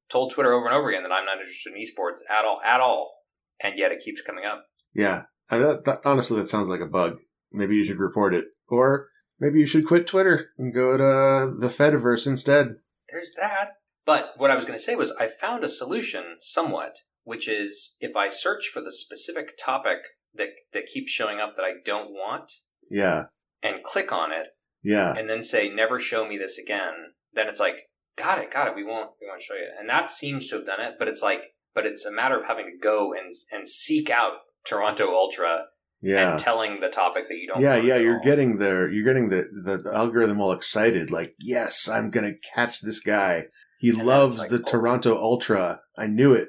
told 0.08 0.32
twitter 0.32 0.52
over 0.52 0.66
and 0.66 0.74
over 0.74 0.88
again 0.88 1.02
that 1.02 1.12
i'm 1.12 1.24
not 1.24 1.38
interested 1.38 1.72
in 1.74 1.82
esports 1.82 2.20
at 2.30 2.44
all 2.44 2.60
at 2.64 2.80
all. 2.80 3.12
And 3.60 3.78
yet 3.78 3.92
it 3.92 4.00
keeps 4.04 4.20
coming 4.20 4.44
up. 4.44 4.66
Yeah, 4.94 5.22
I, 5.50 5.58
that, 5.58 5.84
that, 5.86 6.00
honestly, 6.04 6.38
that 6.38 6.48
sounds 6.50 6.68
like 6.68 6.80
a 6.80 6.86
bug. 6.86 7.18
Maybe 7.52 7.76
you 7.76 7.84
should 7.84 7.98
report 7.98 8.34
it, 8.34 8.44
or 8.68 9.08
maybe 9.40 9.58
you 9.58 9.66
should 9.66 9.86
quit 9.86 10.06
Twitter 10.06 10.50
and 10.58 10.74
go 10.74 10.96
to 10.96 11.56
the 11.58 11.68
Fediverse 11.68 12.26
instead. 12.26 12.76
there's 13.10 13.32
that. 13.38 13.76
But 14.04 14.34
what 14.36 14.50
i 14.50 14.54
was 14.54 14.64
going 14.64 14.78
to 14.78 14.82
say 14.82 14.94
was 14.94 15.12
i 15.18 15.26
found 15.26 15.64
a 15.64 15.68
solution 15.68 16.36
somewhat 16.40 16.98
which 17.26 17.48
is 17.48 17.96
if 18.00 18.16
i 18.16 18.28
search 18.28 18.68
for 18.72 18.80
the 18.80 18.92
specific 18.92 19.52
topic 19.62 19.98
that 20.34 20.48
that 20.72 20.86
keeps 20.86 21.10
showing 21.10 21.40
up 21.40 21.56
that 21.56 21.64
i 21.64 21.72
don't 21.84 22.10
want 22.10 22.50
Yeah, 22.90 23.24
and 23.62 23.82
click 23.82 24.12
on 24.12 24.32
it 24.32 24.48
yeah, 24.82 25.14
and 25.16 25.28
then 25.28 25.42
say 25.42 25.68
never 25.68 25.98
show 25.98 26.26
me 26.26 26.38
this 26.38 26.58
again 26.58 27.12
then 27.34 27.48
it's 27.48 27.60
like 27.60 27.88
got 28.16 28.38
it 28.38 28.52
got 28.52 28.68
it 28.68 28.76
we 28.76 28.84
won't 28.84 29.10
we 29.20 29.26
won't 29.28 29.42
show 29.42 29.54
you 29.54 29.68
and 29.78 29.88
that 29.88 30.10
seems 30.10 30.48
to 30.48 30.56
have 30.56 30.66
done 30.66 30.80
it 30.80 30.94
but 30.98 31.08
it's 31.08 31.22
like 31.22 31.40
but 31.74 31.84
it's 31.84 32.06
a 32.06 32.12
matter 32.12 32.38
of 32.38 32.46
having 32.46 32.66
to 32.66 32.82
go 32.82 33.12
and 33.12 33.32
and 33.50 33.68
seek 33.68 34.08
out 34.08 34.34
toronto 34.64 35.12
ultra 35.14 35.64
yeah. 36.00 36.30
and 36.30 36.38
telling 36.38 36.80
the 36.80 36.88
topic 36.88 37.28
that 37.28 37.34
you 37.36 37.48
don't. 37.48 37.60
Yeah, 37.60 37.76
yeah, 37.76 37.96
you're 37.96 38.18
all. 38.18 38.24
getting 38.24 38.58
the 38.58 38.88
you're 38.92 39.04
getting 39.04 39.28
the, 39.28 39.46
the 39.64 39.78
the 39.78 39.94
algorithm 39.94 40.40
all 40.40 40.52
excited. 40.52 41.10
Like, 41.10 41.34
yes, 41.40 41.88
I'm 41.88 42.10
gonna 42.10 42.34
catch 42.54 42.80
this 42.80 43.00
guy. 43.00 43.46
He 43.78 43.90
And 43.90 44.04
loves 44.04 44.38
like, 44.38 44.50
the 44.50 44.60
oh. 44.60 44.70
Toronto 44.70 45.16
Ultra. 45.18 45.80
I 45.98 46.06
knew 46.06 46.32
it. 46.32 46.48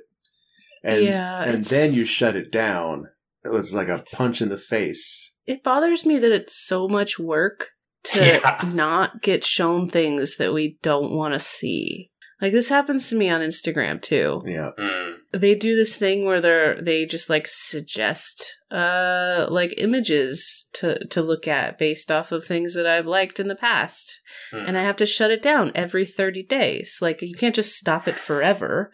And 0.84 1.04
Yeah, 1.04 1.44
and 1.44 1.64
then 1.66 1.94
you 1.94 2.04
shut 2.06 2.36
it 2.36 2.52
down. 2.52 3.08
It 3.44 3.50
was 3.50 3.74
like 3.74 3.88
a 3.88 4.04
punch 4.16 4.42
in 4.42 4.50
the 4.50 4.58
face. 4.58 5.34
It 5.46 5.64
bothers 5.64 6.06
me 6.06 6.18
that 6.20 6.32
it's 6.32 6.56
so 6.68 6.88
much 6.88 7.18
work 7.18 7.70
to 8.06 8.26
Yeah. 8.26 8.70
not 8.74 9.22
get 9.22 9.44
shown 9.46 9.90
things 9.90 10.38
that 10.38 10.54
we 10.54 10.78
don't 10.82 11.12
want 11.12 11.34
to 11.34 11.40
see. 11.40 12.12
Like 12.42 12.52
this 12.52 12.70
happens 12.70 13.10
to 13.10 13.16
me 13.16 13.30
on 13.30 13.42
Instagram 13.42 14.02
too. 14.02 14.42
Yeah, 14.46 14.72
Hmm. 14.78 15.14
They 15.34 15.56
do 15.56 15.76
this 15.76 15.98
thing 15.98 16.26
where 16.26 16.40
they're 16.40 16.82
they 16.82 17.06
just 17.06 17.30
like 17.30 17.48
suggest 17.48 18.56
uh 18.72 19.48
like 19.50 19.74
images 19.78 20.68
to 20.74 21.06
to 21.08 21.22
look 21.22 21.48
at 21.48 21.78
based 21.78 22.12
off 22.12 22.32
of 22.32 22.46
things 22.46 22.76
that 22.76 22.86
I've 22.86 23.06
liked 23.08 23.40
in 23.40 23.48
the 23.48 23.56
past. 23.56 24.22
Hmm. 24.52 24.64
And 24.68 24.78
I 24.78 24.84
have 24.84 24.96
to 24.98 25.06
shut 25.06 25.32
it 25.32 25.42
down 25.42 25.72
every 25.76 26.06
30 26.06 26.44
days. 26.44 27.00
Like 27.02 27.22
you 27.22 27.36
can't 27.36 27.56
just 27.56 27.76
stop 27.76 28.08
it 28.08 28.20
forever. 28.20 28.92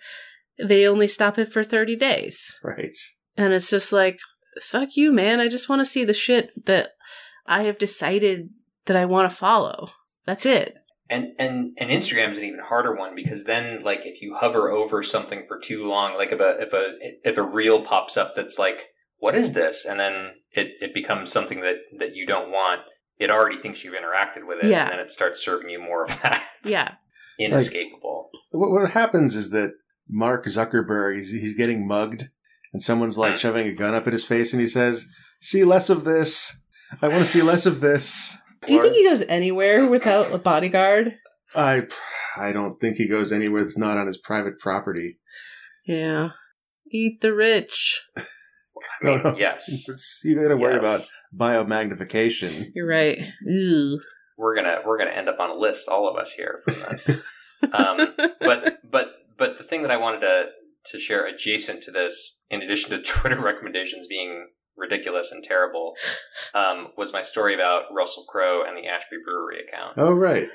They 0.62 0.86
only 0.88 1.08
stop 1.08 1.38
it 1.38 1.52
for 1.52 1.64
30 1.64 1.96
days. 1.96 2.60
right. 2.64 2.96
And 3.36 3.54
it's 3.54 3.70
just 3.70 3.92
like, 3.92 4.20
fuck 4.62 4.96
you, 4.96 5.12
man. 5.12 5.40
I 5.40 5.48
just 5.48 5.68
want 5.70 5.80
to 5.82 5.86
see 5.86 6.04
the 6.06 6.14
shit 6.14 6.52
that 6.66 6.92
I 7.48 7.64
have 7.64 7.78
decided 7.80 8.50
that 8.86 8.96
I 8.96 9.06
want 9.06 9.30
to 9.30 9.36
follow. 9.36 9.90
That's 10.26 10.46
it. 10.46 10.76
and 11.10 11.28
and 11.40 11.76
and 11.80 11.90
Instagram's 11.90 12.38
an 12.38 12.44
even 12.46 12.60
harder 12.60 12.96
one 12.96 13.14
because 13.16 13.44
then 13.46 13.84
like 13.84 14.06
if 14.06 14.22
you 14.22 14.36
hover 14.36 14.70
over 14.72 15.02
something 15.04 15.46
for 15.48 15.60
too 15.60 15.86
long, 15.88 16.16
like 16.16 16.32
if 16.32 16.40
a 16.40 16.58
if 16.62 16.74
a 16.74 16.94
if 17.28 17.38
a 17.38 17.42
reel 17.42 17.82
pops 17.82 18.16
up 18.16 18.36
that's 18.36 18.60
like, 18.60 18.90
what 19.18 19.36
is 19.36 19.54
this? 19.54 19.86
And 19.86 20.00
then 20.00 20.34
it, 20.52 20.74
it 20.80 20.94
becomes 20.94 21.32
something 21.32 21.62
that, 21.62 21.78
that 21.98 22.16
you 22.16 22.26
don't 22.28 22.52
want, 22.52 22.82
it 23.18 23.32
already 23.32 23.58
thinks 23.58 23.84
you've 23.84 23.96
interacted 23.96 24.46
with 24.48 24.60
it 24.64 24.70
Yeah. 24.70 24.84
and 24.84 24.92
then 24.92 25.00
it 25.00 25.10
starts 25.10 25.44
serving 25.44 25.70
you 25.72 25.82
more 25.82 26.04
of 26.04 26.22
that. 26.22 26.44
Yeah. 26.64 26.92
Inescapable. 27.40 28.30
What 28.52 28.70
what 28.72 28.92
happens 28.92 29.36
is 29.36 29.50
that 29.50 29.74
Mark 30.10 30.46
Zuckerberg 30.46 31.18
he's, 31.18 31.32
he's 31.32 31.58
getting 31.58 31.88
mugged, 31.88 32.30
and 32.74 32.82
someone's 32.84 33.18
like 33.18 33.34
Hmm. 33.34 33.38
shoving 33.40 33.68
a 33.68 33.74
gun 33.74 33.94
up 33.94 34.08
at 34.08 34.14
his 34.14 34.26
face, 34.26 34.54
and 34.54 34.62
he 34.62 34.68
says, 34.68 35.06
"See 35.42 35.64
less 35.64 35.90
of 35.90 36.04
this. 36.04 36.62
I 37.02 37.08
want 37.08 37.22
to 37.22 37.26
see 37.30 37.42
less 37.42 37.66
of 37.66 37.80
this." 37.82 38.38
Do 38.66 38.74
you 38.74 38.82
think 38.82 38.94
he 38.96 39.04
goes 39.10 39.22
anywhere 39.24 39.88
without 39.90 40.32
a 40.32 40.38
bodyguard? 40.38 41.16
I 41.56 41.88
I 42.38 42.52
don't 42.52 42.80
think 42.80 42.98
he 42.98 43.08
goes 43.08 43.32
anywhere 43.32 43.64
that's 43.64 43.78
not 43.78 43.98
on 43.98 44.08
his 44.08 44.18
private 44.18 44.58
property. 44.60 45.20
Yeah. 45.86 46.30
Eat 46.92 47.22
the 47.22 47.34
rich. 47.34 48.02
I 48.18 48.22
mean, 49.02 49.18
No, 49.24 49.32
no. 49.32 49.38
yes. 49.38 49.68
It's, 49.90 50.22
you 50.24 50.36
got 50.42 50.48
to 50.50 50.58
worry 50.58 50.76
Yes. 50.82 51.10
about 51.36 51.68
biomagnification. 51.68 52.72
You're 52.74 52.88
right. 52.88 53.20
Ooh. 53.50 54.00
We're 54.38 54.56
gonna 54.56 54.80
we're 54.86 54.98
gonna 54.98 55.12
end 55.12 55.30
up 55.30 55.40
on 55.40 55.50
a 55.52 55.56
list, 55.56 55.88
all 55.88 56.08
of 56.10 56.16
us 56.18 56.32
here 56.32 56.62
from 56.66 56.74
this. 56.76 57.10
um, 57.74 57.98
but 58.40 58.80
but 58.90 59.14
but 59.38 59.58
the 59.58 59.64
thing 59.64 59.82
that 59.82 59.92
I 59.92 59.98
wanted 59.98 60.22
to 60.22 60.46
to 60.88 61.00
share 61.00 61.26
adjacent 61.26 61.82
to 61.84 61.92
this, 61.92 62.44
in 62.50 62.62
addition 62.62 62.90
to 62.92 63.02
Twitter 63.02 63.40
recommendations 63.40 64.06
being 64.08 64.48
ridiculous 64.76 65.32
and 65.32 65.44
terrible, 65.44 65.94
um, 66.54 66.90
was 66.98 67.14
my 67.14 67.22
story 67.22 67.54
about 67.54 67.84
Russell 67.92 68.26
Crowe 68.28 68.64
and 68.68 68.78
the 68.78 68.88
Ashby 68.88 69.18
Brewery 69.26 69.62
account. 69.68 69.98
Oh 69.98 70.12
right, 70.12 70.50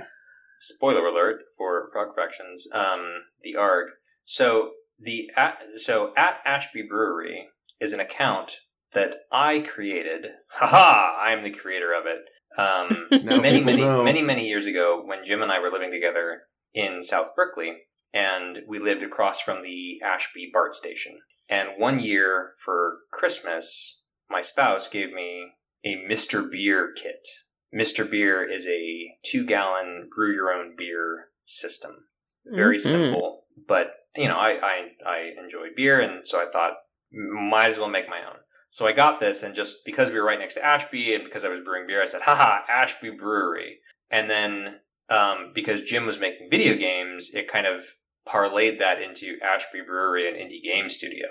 Spoiler 0.61 1.07
alert 1.07 1.41
for 1.57 1.89
Frog 1.93 2.15
Fractions, 2.15 2.67
um, 2.73 3.23
the 3.43 3.57
ARG. 3.57 3.91
So 4.25 4.73
the 4.99 5.31
at, 5.37 5.59
so 5.77 6.13
at 6.17 6.39
Ashby 6.45 6.83
Brewery 6.83 7.49
is 7.81 7.93
an 7.93 8.01
account 8.01 8.59
that 8.93 9.15
I 9.31 9.61
created. 9.61 10.29
Haha! 10.51 11.17
I 11.19 11.33
am 11.33 11.43
the 11.43 11.51
creator 11.51 11.93
of 11.95 12.07
it. 12.07 12.25
Um, 12.59 13.09
many, 13.41 13.61
many, 13.61 13.83
know. 13.83 14.03
many, 14.03 14.23
many 14.23 14.49
years 14.49 14.67
ago 14.67 15.03
when 15.05 15.25
Jim 15.25 15.43
and 15.43 15.53
I 15.53 15.61
were 15.61 15.71
living 15.71 15.91
together 15.91 16.43
in 16.75 17.03
South 17.03 17.35
Berkeley, 17.37 17.77
and 18.13 18.61
we 18.67 18.79
lived 18.79 19.03
across 19.03 19.41
from 19.41 19.61
the 19.61 20.01
Ashby 20.05 20.51
BART 20.53 20.75
station. 20.75 21.21
And 21.49 21.71
one 21.79 21.99
year 22.01 22.53
for 22.65 22.99
Christmas, 23.13 24.03
my 24.31 24.41
spouse 24.41 24.89
gave 24.89 25.13
me 25.13 25.53
a 25.85 25.97
Mr. 25.97 26.51
Beer 26.51 26.93
kit. 26.93 27.27
Mr. 27.75 28.09
Beer 28.11 28.49
is 28.49 28.67
a 28.67 29.17
two 29.25 29.45
gallon 29.45 30.09
brew 30.15 30.33
your 30.33 30.53
own 30.53 30.75
beer 30.77 31.29
system. 31.45 32.09
Very 32.45 32.77
Mhm. 32.77 32.81
simple, 32.81 33.47
but 33.67 33.95
you 34.17 34.27
know, 34.27 34.37
I, 34.37 34.59
I 34.63 34.89
I 35.07 35.19
enjoy 35.39 35.69
beer, 35.77 36.01
and 36.01 36.27
so 36.27 36.41
I 36.41 36.51
thought 36.51 36.75
might 37.13 37.69
as 37.69 37.79
well 37.79 37.89
make 37.89 38.09
my 38.09 38.27
own. 38.27 38.39
So 38.71 38.87
I 38.87 38.93
got 38.93 39.21
this, 39.21 39.43
and 39.43 39.55
just 39.55 39.85
because 39.85 40.11
we 40.11 40.19
were 40.19 40.27
right 40.27 40.39
next 40.39 40.55
to 40.55 40.65
Ashby, 40.65 41.15
and 41.15 41.25
because 41.25 41.45
I 41.45 41.49
was 41.49 41.61
brewing 41.61 41.87
beer, 41.87 42.03
I 42.03 42.07
said, 42.07 42.23
"Haha, 42.23 42.65
Ashby 42.69 43.11
Brewery." 43.11 43.81
And 44.11 44.29
then 44.31 44.81
um, 45.11 45.53
because 45.55 45.83
Jim 45.83 46.07
was 46.07 46.19
making 46.19 46.51
video 46.51 46.75
games, 46.77 47.31
it 47.33 47.51
kind 47.51 47.67
of 47.67 47.95
parlayed 48.27 48.79
that 48.79 49.01
into 49.01 49.39
Ashby 49.43 49.81
Brewery 49.87 50.29
and 50.29 50.37
Indie 50.37 50.63
Game 50.63 50.89
Studio, 50.89 51.29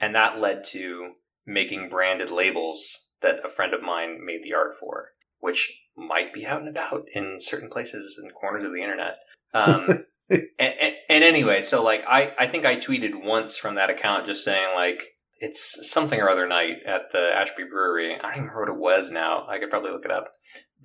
and 0.00 0.14
that 0.14 0.40
led 0.40 0.64
to 0.64 1.12
making 1.46 1.88
branded 1.88 2.30
labels 2.30 3.08
that 3.20 3.44
a 3.44 3.48
friend 3.48 3.74
of 3.74 3.82
mine 3.82 4.24
made 4.24 4.42
the 4.42 4.54
art 4.54 4.74
for, 4.78 5.08
which 5.40 5.72
might 5.96 6.32
be 6.32 6.46
out 6.46 6.60
and 6.60 6.68
about 6.68 7.06
in 7.14 7.36
certain 7.38 7.68
places 7.68 8.18
and 8.20 8.34
corners 8.34 8.64
of 8.64 8.72
the 8.72 8.82
internet. 8.82 9.16
Um, 9.54 10.04
and, 10.30 10.48
and, 10.58 10.94
and 11.08 11.24
anyway, 11.24 11.60
so 11.60 11.82
like 11.82 12.04
I, 12.06 12.32
I 12.38 12.46
think 12.46 12.64
I 12.64 12.76
tweeted 12.76 13.24
once 13.24 13.56
from 13.56 13.74
that 13.74 13.90
account 13.90 14.26
just 14.26 14.44
saying 14.44 14.74
like 14.74 15.02
it's 15.38 15.90
something 15.90 16.20
or 16.20 16.30
other 16.30 16.46
night 16.46 16.76
at 16.86 17.10
the 17.10 17.18
Ashby 17.18 17.64
Brewery. 17.68 18.14
I 18.14 18.22
don't 18.22 18.30
even 18.32 18.42
remember 18.44 18.60
what 18.60 18.68
it 18.68 18.80
was 18.80 19.10
now. 19.10 19.46
I 19.48 19.58
could 19.58 19.70
probably 19.70 19.90
look 19.90 20.04
it 20.04 20.12
up. 20.12 20.28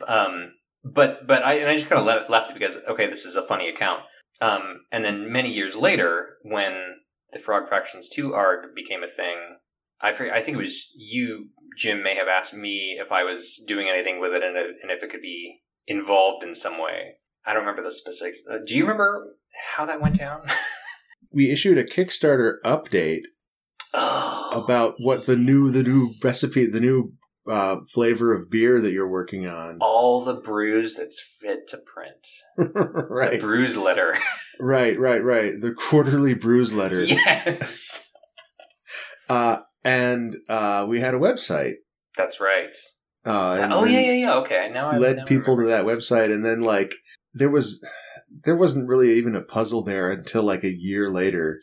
Um, 0.07 0.53
but 0.93 1.27
but 1.27 1.43
I 1.43 1.55
and 1.55 1.69
I 1.69 1.76
just 1.76 1.89
kind 1.89 1.99
of 1.99 2.05
let 2.05 2.18
it 2.18 2.30
left 2.30 2.51
it 2.51 2.53
because 2.53 2.77
okay, 2.89 3.07
this 3.07 3.26
is 3.26 3.35
a 3.35 3.45
funny 3.45 3.69
account. 3.69 4.01
Um, 4.39 4.81
and 4.91 5.03
then 5.03 5.31
many 5.31 5.51
years 5.51 5.76
later, 5.76 6.38
when 6.43 6.97
the 7.31 7.39
Frog 7.39 7.68
Fractions 7.68 8.09
Two 8.09 8.34
arg 8.34 8.76
became 8.76 9.03
a 9.03 9.07
thing, 9.07 9.57
I 10.01 10.09
I 10.09 10.41
think 10.41 10.57
it 10.57 10.61
was 10.61 10.91
you, 10.95 11.49
Jim, 11.77 12.03
may 12.03 12.15
have 12.15 12.27
asked 12.27 12.53
me 12.53 12.97
if 12.99 13.11
I 13.11 13.23
was 13.23 13.64
doing 13.68 13.88
anything 13.89 14.19
with 14.19 14.34
it 14.34 14.43
and, 14.43 14.55
and 14.57 14.91
if 14.91 15.03
it 15.03 15.09
could 15.09 15.22
be 15.22 15.61
involved 15.88 16.43
in 16.43 16.55
some 16.55 16.81
way. 16.81 17.15
I 17.45 17.53
don't 17.53 17.61
remember 17.61 17.81
the 17.81 17.91
specifics. 17.91 18.41
Uh, 18.51 18.57
do 18.65 18.76
you 18.76 18.84
remember 18.84 19.35
how 19.73 19.85
that 19.85 20.01
went 20.01 20.18
down? 20.18 20.41
we 21.31 21.49
issued 21.49 21.77
a 21.77 21.85
Kickstarter 21.85 22.55
update 22.65 23.22
oh, 23.93 24.49
about 24.53 24.95
what 24.97 25.26
the 25.26 25.38
new 25.38 25.72
the 25.72 25.84
new 25.84 26.09
recipe, 26.23 26.65
the 26.65 26.81
new 26.81 27.14
uh, 27.49 27.78
flavor 27.90 28.34
of 28.34 28.49
beer 28.49 28.82
that 28.82 28.91
you're 28.91 29.10
working 29.10 29.48
on. 29.48 29.78
all 29.82 30.24
the 30.24 30.34
brews 30.36 30.95
that's 30.95 31.19
fit 31.19 31.68
to 31.69 31.78
print. 31.78 32.28
The 32.57 33.06
right, 33.10 33.40
brews 33.40 33.78
letter. 33.78 34.18
right, 34.60 34.98
right, 34.99 35.24
right. 35.24 35.53
The 35.60 35.74
quarterly 35.74 36.34
brews 36.34 36.74
letter. 36.74 37.03
yes, 37.03 38.11
Uh, 39.30 39.60
and 39.84 40.38
uh, 40.49 40.86
we 40.88 40.99
had 40.99 41.14
a 41.14 41.19
website. 41.19 41.74
that's 42.15 42.40
right. 42.40 42.76
Uh, 43.26 43.57
and 43.61 43.74
oh 43.74 43.84
yeah, 43.84 43.99
yeah, 43.99 44.11
yeah. 44.14 44.34
Okay, 44.36 44.69
now 44.74 44.90
I 44.90 44.98
led 44.98 45.18
now 45.18 45.26
people 45.26 45.57
to 45.57 45.64
that 45.68 45.84
website, 45.86 46.32
and 46.32 46.45
then 46.45 46.61
like 46.61 46.94
there 47.34 47.49
was 47.49 47.86
there 48.45 48.56
wasn't 48.56 48.88
really 48.88 49.18
even 49.18 49.36
a 49.36 49.41
puzzle 49.41 49.84
there 49.84 50.11
until 50.11 50.44
like 50.44 50.64
a 50.64 50.74
year 50.74 51.10
later. 51.10 51.60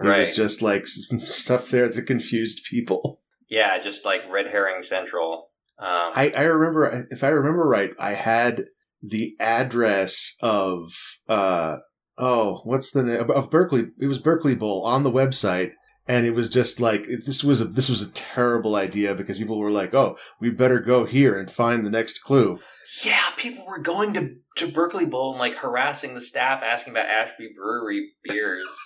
It 0.00 0.04
Right. 0.06 0.18
was 0.20 0.34
just 0.34 0.60
like 0.60 0.86
stuff 1.24 1.70
there 1.70 1.88
that 1.88 2.02
confused 2.02 2.64
people. 2.68 3.22
Yeah, 3.48 3.78
just 3.78 4.04
like 4.04 4.22
red 4.30 4.46
herring 4.48 4.82
central. 4.82 5.50
Um, 5.78 6.12
I, 6.14 6.32
I 6.36 6.42
remember, 6.44 7.06
if 7.10 7.24
I 7.24 7.28
remember 7.28 7.66
right, 7.66 7.90
I 7.98 8.14
had 8.14 8.64
the 9.02 9.34
address 9.40 10.36
of, 10.40 10.92
uh, 11.28 11.78
oh, 12.16 12.60
what's 12.64 12.90
the 12.90 13.02
name 13.02 13.30
of 13.30 13.50
Berkeley? 13.50 13.86
It 14.00 14.06
was 14.06 14.18
Berkeley 14.18 14.54
Bowl 14.54 14.84
on 14.84 15.02
the 15.02 15.10
website. 15.10 15.72
And 16.06 16.26
it 16.26 16.32
was 16.32 16.50
just 16.50 16.80
like, 16.80 17.06
this 17.24 17.42
was 17.42 17.62
a, 17.62 17.64
this 17.64 17.88
was 17.88 18.02
a 18.02 18.12
terrible 18.12 18.76
idea 18.76 19.14
because 19.14 19.38
people 19.38 19.58
were 19.58 19.70
like, 19.70 19.94
oh, 19.94 20.18
we 20.38 20.50
better 20.50 20.78
go 20.78 21.06
here 21.06 21.38
and 21.38 21.50
find 21.50 21.84
the 21.84 21.90
next 21.90 22.18
clue. 22.20 22.58
yeah, 23.04 23.30
people 23.36 23.66
were 23.66 23.78
going 23.78 24.12
to 24.14 24.36
to 24.56 24.68
Berkeley 24.70 25.06
Bowl 25.06 25.32
and 25.32 25.40
like 25.40 25.56
harassing 25.56 26.14
the 26.14 26.20
staff, 26.20 26.62
asking 26.62 26.92
about 26.92 27.06
Ashby 27.06 27.50
Brewery 27.56 28.10
beers. 28.22 28.66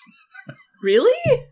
Really? 0.80 1.42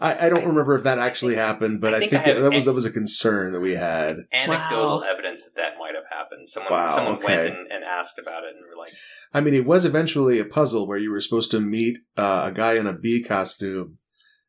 I, 0.00 0.26
I 0.26 0.28
don't 0.30 0.46
remember 0.46 0.74
if 0.74 0.84
that 0.84 0.98
actually 0.98 1.34
happened, 1.36 1.80
but 1.80 1.92
I 1.92 1.96
I 1.96 2.00
think 2.00 2.12
think, 2.12 2.24
I 2.24 2.28
have- 2.30 2.42
that 2.42 2.52
was, 2.52 2.64
that 2.64 2.72
was 2.72 2.84
a 2.86 2.90
concern 2.90 3.52
that 3.52 3.60
we 3.60 3.74
had. 3.74 4.16
Anecdotal 4.32 4.98
Wow. 5.00 5.04
evidence 5.06 5.44
that 5.44 5.54
that 5.56 5.72
might 5.78 5.94
have 5.94 6.04
happened. 6.10 6.48
Someone 6.48 6.72
Wow, 6.72 6.86
someone 6.88 7.14
okay. 7.16 7.26
went 7.36 7.48
and, 7.58 7.72
and 7.72 7.84
asked 7.84 8.18
about 8.18 8.44
it 8.44 8.54
and 8.56 8.64
we 8.64 8.70
were 8.70 8.76
like, 8.82 8.92
I 9.34 9.40
mean, 9.40 9.54
it 9.54 9.66
was 9.66 9.84
eventually 9.84 10.38
a 10.38 10.44
puzzle 10.44 10.86
where 10.88 10.98
you 10.98 11.10
were 11.10 11.20
supposed 11.20 11.50
to 11.50 11.60
meet 11.60 11.98
uh, 12.16 12.44
a 12.46 12.52
guy 12.52 12.74
in 12.74 12.86
a 12.86 12.92
bee 12.92 13.22
costume 13.22 13.98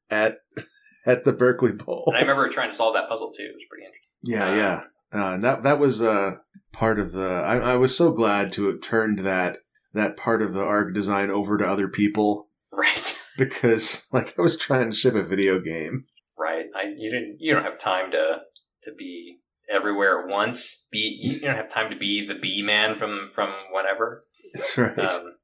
at 0.10 0.38
at 1.06 1.24
the 1.26 1.34
Berkeley 1.34 1.72
Bowl. 1.74 2.06
and 2.08 2.18
I 2.18 2.22
remember 2.22 2.48
trying 2.50 2.70
to 2.70 2.76
solve 2.76 2.94
that 2.94 3.10
puzzle 3.10 3.32
too. 3.32 3.44
It 3.44 3.54
was 3.56 3.66
pretty 3.70 3.86
interesting. 3.86 4.08
Yeah, 4.24 4.56
yeah. 4.56 4.82
Uh, 5.14 5.34
and 5.34 5.44
that 5.44 5.64
that 5.64 5.80
was 5.80 6.02
uh, 6.02 6.36
part 6.72 7.00
of 7.00 7.12
the. 7.12 7.26
I, 7.28 7.74
I 7.74 7.76
was 7.76 7.98
so 7.98 8.12
glad 8.14 8.52
to 8.54 8.68
have 8.68 8.82
turned 8.82 9.20
that 9.20 9.58
that 9.94 10.16
part 10.16 10.42
of 10.42 10.54
the 10.54 10.64
arc 10.64 10.94
design 10.94 11.30
over 11.30 11.58
to 11.58 11.68
other 11.68 11.90
people 11.90 12.48
Right, 12.72 13.18
because, 13.38 14.08
like, 14.12 14.38
I 14.38 14.42
was 14.42 14.58
trying 14.58 14.92
to 14.92 14.98
ship 14.98 15.16
a 15.16 15.24
video 15.24 15.60
game. 15.60 16.06
right. 16.38 16.66
I 16.76 16.94
you 16.98 17.12
didn't 17.12 17.38
you 17.40 17.54
don't 17.54 17.64
have 17.64 17.78
time 17.78 18.12
to 18.12 18.38
to 18.84 18.94
be 18.94 19.40
everywhere 19.70 20.22
at 20.22 20.28
once. 20.28 20.88
Be 20.92 21.18
you 21.22 21.40
don't 21.40 21.56
have 21.56 21.72
time 21.72 21.90
to 21.90 21.98
be 21.98 22.26
the 22.26 22.36
bee 22.36 22.62
man 22.62 22.96
from 22.96 23.28
from 23.28 23.54
whatever. 23.72 24.24
That's 24.54 24.78
right. 24.78 24.98
Um, 24.98 25.36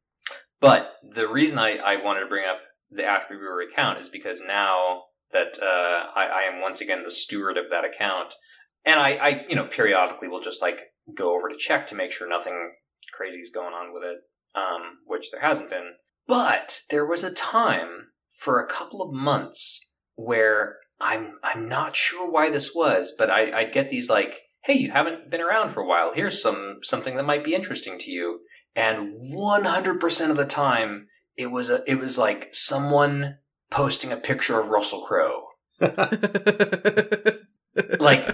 but 0.59 0.93
the 1.03 1.27
reason 1.27 1.59
I, 1.59 1.77
I 1.77 2.03
wanted 2.03 2.21
to 2.21 2.27
bring 2.27 2.47
up 2.47 2.59
the 2.89 3.05
Ashby 3.05 3.35
Brewery 3.35 3.67
account 3.71 3.99
is 3.99 4.09
because 4.09 4.41
now 4.41 5.03
that 5.31 5.57
uh, 5.61 6.09
I, 6.15 6.25
I 6.25 6.41
am 6.51 6.61
once 6.61 6.81
again 6.81 7.03
the 7.03 7.11
steward 7.11 7.57
of 7.57 7.69
that 7.69 7.85
account, 7.85 8.33
and 8.85 8.99
I, 8.99 9.09
I, 9.11 9.45
you 9.49 9.55
know, 9.55 9.65
periodically 9.65 10.27
will 10.27 10.41
just 10.41 10.61
like 10.61 10.81
go 11.13 11.35
over 11.35 11.49
to 11.49 11.55
check 11.55 11.87
to 11.87 11.95
make 11.95 12.11
sure 12.11 12.27
nothing 12.27 12.73
crazy 13.13 13.39
is 13.39 13.49
going 13.49 13.73
on 13.73 13.93
with 13.93 14.03
it, 14.03 14.17
um, 14.55 14.99
which 15.05 15.31
there 15.31 15.41
hasn't 15.41 15.69
been. 15.69 15.93
But 16.27 16.81
there 16.89 17.05
was 17.05 17.23
a 17.23 17.31
time 17.31 18.09
for 18.35 18.59
a 18.59 18.67
couple 18.67 19.01
of 19.01 19.13
months 19.13 19.93
where 20.15 20.77
I'm 20.99 21.37
I'm 21.43 21.69
not 21.69 21.95
sure 21.95 22.29
why 22.29 22.49
this 22.49 22.75
was, 22.75 23.13
but 23.17 23.29
I, 23.29 23.51
I'd 23.51 23.71
get 23.71 23.89
these 23.89 24.09
like, 24.09 24.41
hey, 24.63 24.73
you 24.73 24.91
haven't 24.91 25.29
been 25.29 25.41
around 25.41 25.69
for 25.69 25.81
a 25.81 25.87
while. 25.87 26.13
Here's 26.13 26.41
some 26.41 26.79
something 26.83 27.15
that 27.15 27.25
might 27.25 27.43
be 27.43 27.55
interesting 27.55 27.97
to 27.99 28.11
you 28.11 28.39
and 28.77 29.33
100% 29.35 30.29
of 30.29 30.37
the 30.37 30.45
time 30.45 31.07
it 31.35 31.47
was 31.47 31.69
a, 31.69 31.83
it 31.87 31.99
was 31.99 32.17
like 32.17 32.49
someone 32.53 33.37
posting 33.71 34.11
a 34.11 34.17
picture 34.17 34.59
of 34.59 34.69
Russell 34.69 35.01
Crowe. 35.01 35.47
Like 37.99 38.27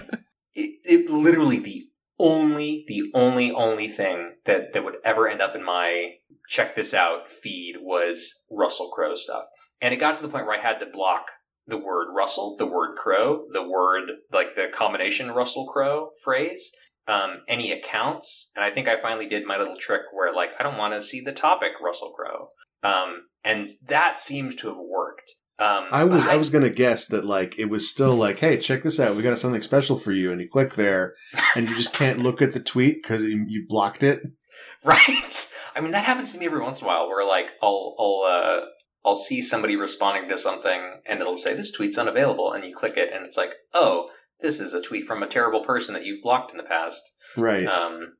it, 0.54 0.80
it 0.84 1.10
literally 1.10 1.58
the 1.58 1.84
only 2.18 2.84
the 2.88 3.10
only 3.12 3.52
only 3.52 3.88
thing 3.88 4.36
that 4.46 4.72
that 4.72 4.82
would 4.82 4.96
ever 5.04 5.28
end 5.28 5.42
up 5.42 5.54
in 5.54 5.62
my 5.62 6.14
check 6.48 6.74
this 6.74 6.94
out 6.94 7.30
feed 7.30 7.76
was 7.80 8.44
Russell 8.50 8.90
Crowe 8.90 9.14
stuff. 9.14 9.44
And 9.80 9.92
it 9.92 9.98
got 9.98 10.16
to 10.16 10.22
the 10.22 10.28
point 10.28 10.46
where 10.46 10.58
I 10.58 10.62
had 10.62 10.78
to 10.78 10.86
block 10.86 11.26
the 11.66 11.78
word 11.78 12.08
Russell, 12.14 12.56
the 12.56 12.66
word 12.66 12.96
Crow, 12.96 13.44
the 13.50 13.66
word 13.66 14.10
like 14.32 14.54
the 14.54 14.68
combination 14.72 15.30
Russell 15.30 15.66
Crowe 15.66 16.10
phrase 16.22 16.70
um, 17.06 17.42
any 17.48 17.72
accounts, 17.72 18.50
and 18.56 18.64
I 18.64 18.70
think 18.70 18.88
I 18.88 19.00
finally 19.00 19.26
did 19.26 19.44
my 19.44 19.58
little 19.58 19.76
trick 19.76 20.02
where 20.12 20.32
like 20.32 20.52
I 20.58 20.62
don't 20.62 20.78
want 20.78 20.94
to 20.94 21.02
see 21.02 21.20
the 21.20 21.32
topic 21.32 21.72
Russell 21.82 22.12
Crowe, 22.12 22.48
um, 22.82 23.26
and 23.44 23.68
that 23.86 24.18
seems 24.18 24.54
to 24.56 24.68
have 24.68 24.78
worked. 24.78 25.30
Um, 25.58 25.84
I 25.92 26.04
was 26.04 26.24
but 26.24 26.32
I 26.32 26.36
was 26.36 26.50
gonna 26.50 26.70
guess 26.70 27.06
that 27.08 27.26
like 27.26 27.58
it 27.58 27.66
was 27.66 27.90
still 27.90 28.14
like, 28.14 28.38
hey, 28.38 28.58
check 28.58 28.82
this 28.82 28.98
out, 28.98 29.16
we 29.16 29.22
got 29.22 29.38
something 29.38 29.62
special 29.62 29.98
for 29.98 30.12
you, 30.12 30.32
and 30.32 30.40
you 30.40 30.48
click 30.48 30.74
there, 30.74 31.14
and 31.54 31.68
you 31.68 31.76
just 31.76 31.92
can't 31.92 32.20
look 32.20 32.40
at 32.40 32.52
the 32.52 32.60
tweet 32.60 33.02
because 33.02 33.22
you, 33.22 33.44
you 33.46 33.66
blocked 33.68 34.02
it. 34.02 34.22
right. 34.84 35.48
I 35.74 35.80
mean 35.80 35.92
that 35.92 36.04
happens 36.04 36.32
to 36.32 36.38
me 36.38 36.46
every 36.46 36.60
once 36.60 36.80
in 36.80 36.84
a 36.84 36.88
while 36.88 37.08
where 37.08 37.26
like 37.26 37.52
I'll 37.62 37.94
I'll 37.98 38.22
uh, 38.26 38.60
I'll 39.04 39.16
see 39.16 39.40
somebody 39.40 39.76
responding 39.76 40.28
to 40.28 40.38
something 40.38 41.00
and 41.06 41.20
it'll 41.20 41.36
say 41.36 41.54
this 41.54 41.70
tweet's 41.70 41.98
unavailable, 41.98 42.52
and 42.52 42.64
you 42.64 42.74
click 42.74 42.96
it, 42.96 43.12
and 43.12 43.26
it's 43.26 43.36
like 43.36 43.54
oh 43.72 44.08
this 44.40 44.60
is 44.60 44.74
a 44.74 44.82
tweet 44.82 45.06
from 45.06 45.22
a 45.22 45.28
terrible 45.28 45.64
person 45.64 45.94
that 45.94 46.04
you've 46.04 46.22
blocked 46.22 46.50
in 46.50 46.58
the 46.58 46.64
past. 46.64 47.00
Right. 47.36 47.66
Um, 47.66 48.14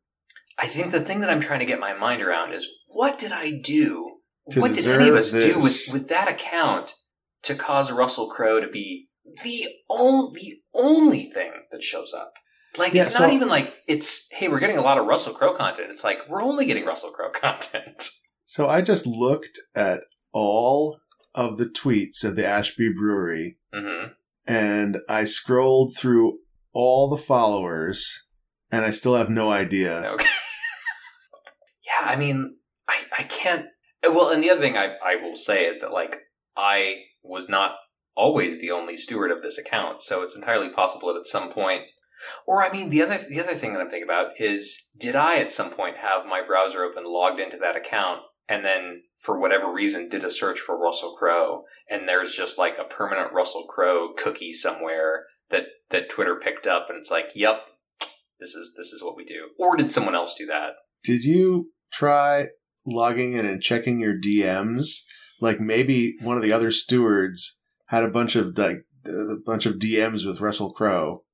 I 0.58 0.66
think 0.66 0.90
the 0.90 1.00
thing 1.00 1.20
that 1.20 1.30
I'm 1.30 1.40
trying 1.40 1.58
to 1.60 1.66
get 1.66 1.80
my 1.80 1.94
mind 1.94 2.22
around 2.22 2.52
is 2.52 2.68
what 2.88 3.18
did 3.18 3.32
I 3.32 3.50
do? 3.50 4.18
What 4.56 4.74
did 4.74 4.86
any 4.86 5.08
of 5.08 5.16
us 5.16 5.30
deserve 5.30 5.54
do 5.54 5.62
with, 5.62 5.88
with 5.92 6.08
that 6.08 6.28
account 6.28 6.94
to 7.42 7.54
cause 7.54 7.90
Russell 7.90 8.28
Crowe 8.28 8.60
to 8.60 8.68
be 8.68 9.08
the 9.42 9.64
only 9.90 10.32
the 10.40 10.56
only 10.74 11.30
thing 11.30 11.52
that 11.70 11.82
shows 11.82 12.12
up? 12.12 12.34
Like 12.78 12.92
Yeah, 12.94 13.02
it's 13.02 13.18
not 13.18 13.28
so- 13.30 13.34
even 13.34 13.48
like 13.48 13.74
it's 13.86 14.28
hey 14.32 14.48
we're 14.48 14.58
getting 14.60 14.78
a 14.78 14.82
lot 14.82 14.98
of 14.98 15.06
Russell 15.06 15.32
Crowe 15.34 15.54
content. 15.54 15.90
It's 15.90 16.04
like 16.04 16.18
we're 16.28 16.42
only 16.42 16.66
getting 16.66 16.84
Russell 16.84 17.10
Crowe 17.10 17.30
content. 17.32 18.08
So 18.44 18.68
I 18.68 18.82
just 18.82 19.06
looked 19.06 19.58
at 19.74 20.00
all 20.32 21.00
of 21.34 21.58
the 21.58 21.66
tweets 21.66 22.24
of 22.24 22.36
the 22.36 22.46
Ashby 22.46 22.92
Brewery, 22.92 23.56
hmm 23.72 24.06
and 24.46 24.98
I 25.08 25.24
scrolled 25.24 25.96
through 25.96 26.38
all 26.74 27.08
the 27.08 27.16
followers, 27.16 28.26
and 28.70 28.84
I 28.84 28.90
still 28.90 29.16
have 29.16 29.30
no 29.30 29.50
idea. 29.50 30.02
Okay. 30.14 30.26
yeah, 31.86 32.08
I 32.10 32.16
mean, 32.16 32.56
I, 32.88 32.98
I 33.18 33.22
can't. 33.24 33.66
Well, 34.02 34.28
and 34.30 34.42
the 34.42 34.50
other 34.50 34.60
thing 34.60 34.76
I, 34.76 34.96
I 35.04 35.16
will 35.16 35.34
say 35.36 35.64
is 35.66 35.80
that, 35.80 35.92
like, 35.92 36.16
I 36.56 36.96
was 37.22 37.48
not 37.48 37.76
always 38.14 38.60
the 38.60 38.70
only 38.70 38.96
steward 38.96 39.30
of 39.30 39.40
this 39.42 39.56
account, 39.56 40.02
so 40.02 40.22
it's 40.22 40.36
entirely 40.36 40.68
possible 40.68 41.12
that 41.12 41.18
at 41.20 41.26
some 41.26 41.48
point. 41.48 41.84
Or, 42.46 42.62
I 42.62 42.70
mean, 42.70 42.90
the 42.90 43.02
other 43.02 43.18
the 43.18 43.40
other 43.40 43.54
thing 43.54 43.72
that 43.72 43.80
I'm 43.80 43.88
thinking 43.88 44.08
about 44.08 44.40
is, 44.40 44.88
did 44.96 45.16
I 45.16 45.38
at 45.38 45.50
some 45.50 45.70
point 45.70 45.96
have 45.98 46.26
my 46.26 46.42
browser 46.46 46.82
open, 46.82 47.04
logged 47.04 47.40
into 47.40 47.56
that 47.58 47.76
account, 47.76 48.20
and 48.48 48.64
then 48.64 49.02
for 49.18 49.38
whatever 49.38 49.72
reason 49.72 50.08
did 50.08 50.24
a 50.24 50.30
search 50.30 50.60
for 50.60 50.78
Russell 50.78 51.16
Crowe, 51.18 51.64
and 51.88 52.08
there's 52.08 52.36
just 52.36 52.58
like 52.58 52.74
a 52.78 52.88
permanent 52.88 53.32
Russell 53.32 53.66
Crowe 53.68 54.12
cookie 54.16 54.52
somewhere 54.52 55.24
that 55.50 55.64
that 55.90 56.10
Twitter 56.10 56.36
picked 56.36 56.66
up, 56.66 56.86
and 56.88 56.98
it's 56.98 57.10
like, 57.10 57.28
yep, 57.34 57.62
this 58.40 58.54
is 58.54 58.74
this 58.76 58.88
is 58.92 59.02
what 59.02 59.16
we 59.16 59.24
do. 59.24 59.48
Or 59.58 59.76
did 59.76 59.92
someone 59.92 60.14
else 60.14 60.34
do 60.34 60.46
that? 60.46 60.72
Did 61.02 61.24
you 61.24 61.72
try 61.92 62.48
logging 62.86 63.32
in 63.34 63.46
and 63.46 63.62
checking 63.62 64.00
your 64.00 64.14
DMs? 64.18 65.02
Like 65.40 65.60
maybe 65.60 66.16
one 66.20 66.36
of 66.36 66.42
the 66.42 66.52
other 66.52 66.70
stewards 66.70 67.62
had 67.86 68.02
a 68.02 68.08
bunch 68.08 68.36
of 68.36 68.56
like 68.58 68.84
a 69.06 69.36
bunch 69.44 69.66
of 69.66 69.74
DMs 69.74 70.26
with 70.26 70.40
Russell 70.40 70.72
Crowe. 70.72 71.24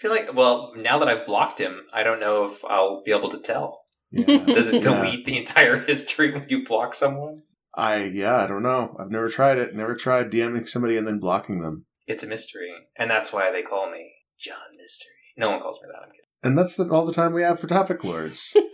Feel 0.00 0.10
like 0.10 0.34
well, 0.34 0.72
now 0.76 0.98
that 0.98 1.08
I've 1.08 1.26
blocked 1.26 1.58
him, 1.60 1.82
I 1.92 2.02
don't 2.02 2.20
know 2.20 2.44
if 2.44 2.64
I'll 2.64 3.02
be 3.04 3.12
able 3.12 3.28
to 3.30 3.38
tell. 3.38 3.82
Yeah. 4.10 4.38
Does 4.44 4.68
it 4.70 4.74
Yeah. 4.84 5.02
delete 5.02 5.24
the 5.26 5.36
entire 5.38 5.76
history 5.86 6.32
when 6.32 6.46
you 6.48 6.64
block 6.64 6.94
someone? 6.94 7.42
I 7.74 8.04
yeah, 8.04 8.36
I 8.36 8.46
don't 8.46 8.62
know. 8.62 8.96
I've 8.98 9.10
never 9.10 9.28
tried 9.28 9.58
it. 9.58 9.74
Never 9.74 9.94
tried 9.94 10.30
DMing 10.32 10.66
somebody 10.68 10.96
and 10.96 11.06
then 11.06 11.18
blocking 11.20 11.60
them. 11.60 11.84
It's 12.06 12.22
a 12.24 12.26
mystery, 12.26 12.70
and 12.98 13.08
that's 13.10 13.32
why 13.32 13.52
they 13.52 13.62
call 13.62 13.90
me 13.90 14.12
John 14.38 14.56
Mystery. 14.76 15.12
No 15.36 15.50
one 15.50 15.60
calls 15.60 15.80
me 15.80 15.88
that. 15.92 16.02
I'm 16.02 16.10
kidding. 16.10 16.24
And 16.42 16.58
that's 16.58 16.74
the, 16.74 16.88
all 16.92 17.04
the 17.06 17.12
time 17.12 17.34
we 17.34 17.42
have 17.42 17.60
for 17.60 17.66
topic 17.68 18.02
lords. 18.02 18.56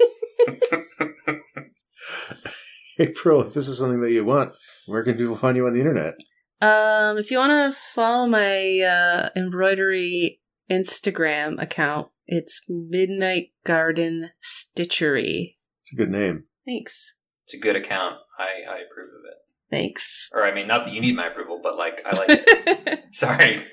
April, 2.99 3.43
if 3.43 3.53
this 3.53 3.69
is 3.69 3.79
something 3.79 4.01
that 4.01 4.13
you 4.13 4.25
want, 4.25 4.53
where 4.87 5.03
can 5.05 5.17
people 5.19 5.37
find 5.37 5.57
you 5.57 5.67
on 5.67 5.75
the 5.75 5.81
internet? 5.81 6.15
Um, 6.63 7.19
if 7.19 7.31
you 7.31 7.37
want 7.37 7.73
to 7.73 7.79
follow 7.79 8.27
my 8.27 8.81
uh, 8.81 9.29
embroidery 9.37 10.41
Instagram 10.71 11.61
account, 11.61 12.09
it's 12.27 12.61
Midnight 12.69 13.51
Garden 13.65 14.31
Stitchery. 14.43 15.57
It's 15.81 15.93
a 15.93 15.97
good 15.97 16.11
name. 16.11 16.45
Thanks. 16.65 17.15
It's 17.45 17.55
a 17.55 17.59
good 17.59 17.77
account. 17.77 18.17
I, 18.39 18.69
I 18.69 18.79
approve 18.79 19.11
of 19.11 19.25
it. 19.25 19.37
Thanks. 19.71 20.31
Or 20.33 20.45
I 20.45 20.53
mean, 20.53 20.67
not 20.67 20.85
that 20.85 20.95
you 20.95 21.01
need 21.01 21.17
my 21.17 21.27
approval, 21.27 21.61
but 21.63 21.77
like 21.77 22.03
I 22.05 22.11
like 22.11 22.29
it. 22.29 23.07
Sorry. 23.13 23.67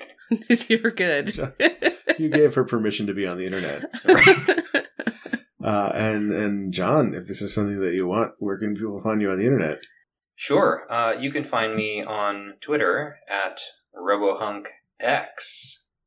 You're 0.68 0.90
good. 0.90 1.54
You 2.18 2.28
gave 2.28 2.54
her 2.54 2.64
permission 2.64 3.06
to 3.06 3.14
be 3.14 3.26
on 3.26 3.36
the 3.36 3.46
internet. 3.46 3.84
Uh, 5.64 5.90
and 5.94 6.32
and 6.32 6.72
John, 6.72 7.14
if 7.14 7.26
this 7.26 7.40
is 7.40 7.54
something 7.54 7.80
that 7.80 7.94
you 7.94 8.06
want, 8.06 8.32
where 8.38 8.58
can 8.58 8.74
people 8.74 9.00
find 9.00 9.22
you 9.22 9.30
on 9.30 9.38
the 9.38 9.46
internet? 9.46 9.78
Sure. 10.34 10.86
Uh, 10.92 11.12
you 11.12 11.30
can 11.30 11.42
find 11.42 11.74
me 11.74 12.02
on 12.04 12.54
Twitter 12.60 13.16
at 13.30 13.60
RoboHunkX. 13.96 14.64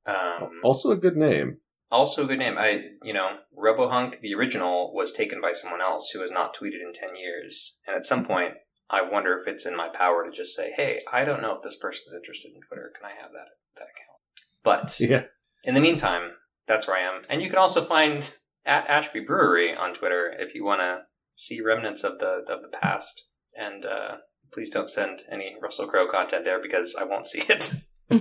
Um, 0.08 0.60
Also 0.64 0.92
a 0.92 0.96
good 0.96 1.18
name. 1.18 1.58
also 1.92 2.24
a 2.24 2.28
good 2.28 2.40
name. 2.40 2.58
I, 2.58 2.84
you 3.04 3.14
know, 3.14 3.38
RoboHunk, 3.58 4.20
the 4.22 4.34
original, 4.34 4.94
was 4.94 5.12
taken 5.12 5.42
by 5.42 5.52
someone 5.54 5.82
else 5.82 6.10
who 6.12 6.22
has 6.22 6.32
not 6.32 6.56
tweeted 6.56 6.82
in 6.86 6.94
10 6.94 7.16
years. 7.16 7.80
And 7.88 7.96
at 7.96 8.06
some 8.06 8.26
point, 8.26 8.54
I 8.90 9.02
wonder 9.02 9.38
if 9.38 9.48
it's 9.48 9.66
in 9.66 9.76
my 9.76 9.90
power 9.90 10.24
to 10.26 10.32
just 10.36 10.56
say, 10.56 10.72
hey, 10.76 11.00
I 11.12 11.26
don't 11.26 11.42
know 11.42 11.54
if 11.54 11.62
this 11.62 11.76
person's 11.78 12.14
interested 12.14 12.52
in 12.56 12.62
Twitter. 12.62 12.92
Can 12.98 13.06
I 13.10 13.22
have 13.22 13.32
that, 13.32 13.50
that 13.76 13.84
account? 13.84 14.20
But 14.64 15.00
Yeah. 15.00 15.24
in 15.66 15.74
the 15.74 15.82
meantime, 15.82 16.32
that's 16.68 16.88
where 16.88 16.98
I 16.98 17.02
am. 17.02 17.24
And 17.30 17.42
you 17.42 17.50
can 17.50 17.60
also 17.60 17.82
find 17.82 18.30
at 18.66 18.88
Ashby 18.90 19.22
Brewery 19.22 19.74
on 19.76 19.94
Twitter 19.94 20.34
if 20.38 20.54
you 20.56 20.64
want 20.66 20.82
to 20.82 21.02
see 21.36 21.62
remnants 21.62 22.04
of 22.04 22.20
the 22.20 22.44
of 22.50 22.62
the 22.62 22.70
past. 22.82 23.24
And 23.58 23.86
uh, 23.86 24.18
please 24.52 24.70
don't 24.70 24.90
send 24.90 25.22
any 25.32 25.56
Russell 25.62 25.88
Crowe 25.88 26.10
content 26.12 26.44
there 26.46 26.62
because 26.62 26.96
I 26.96 27.04
won't 27.06 27.28
see 27.28 27.44
it. 27.48 27.74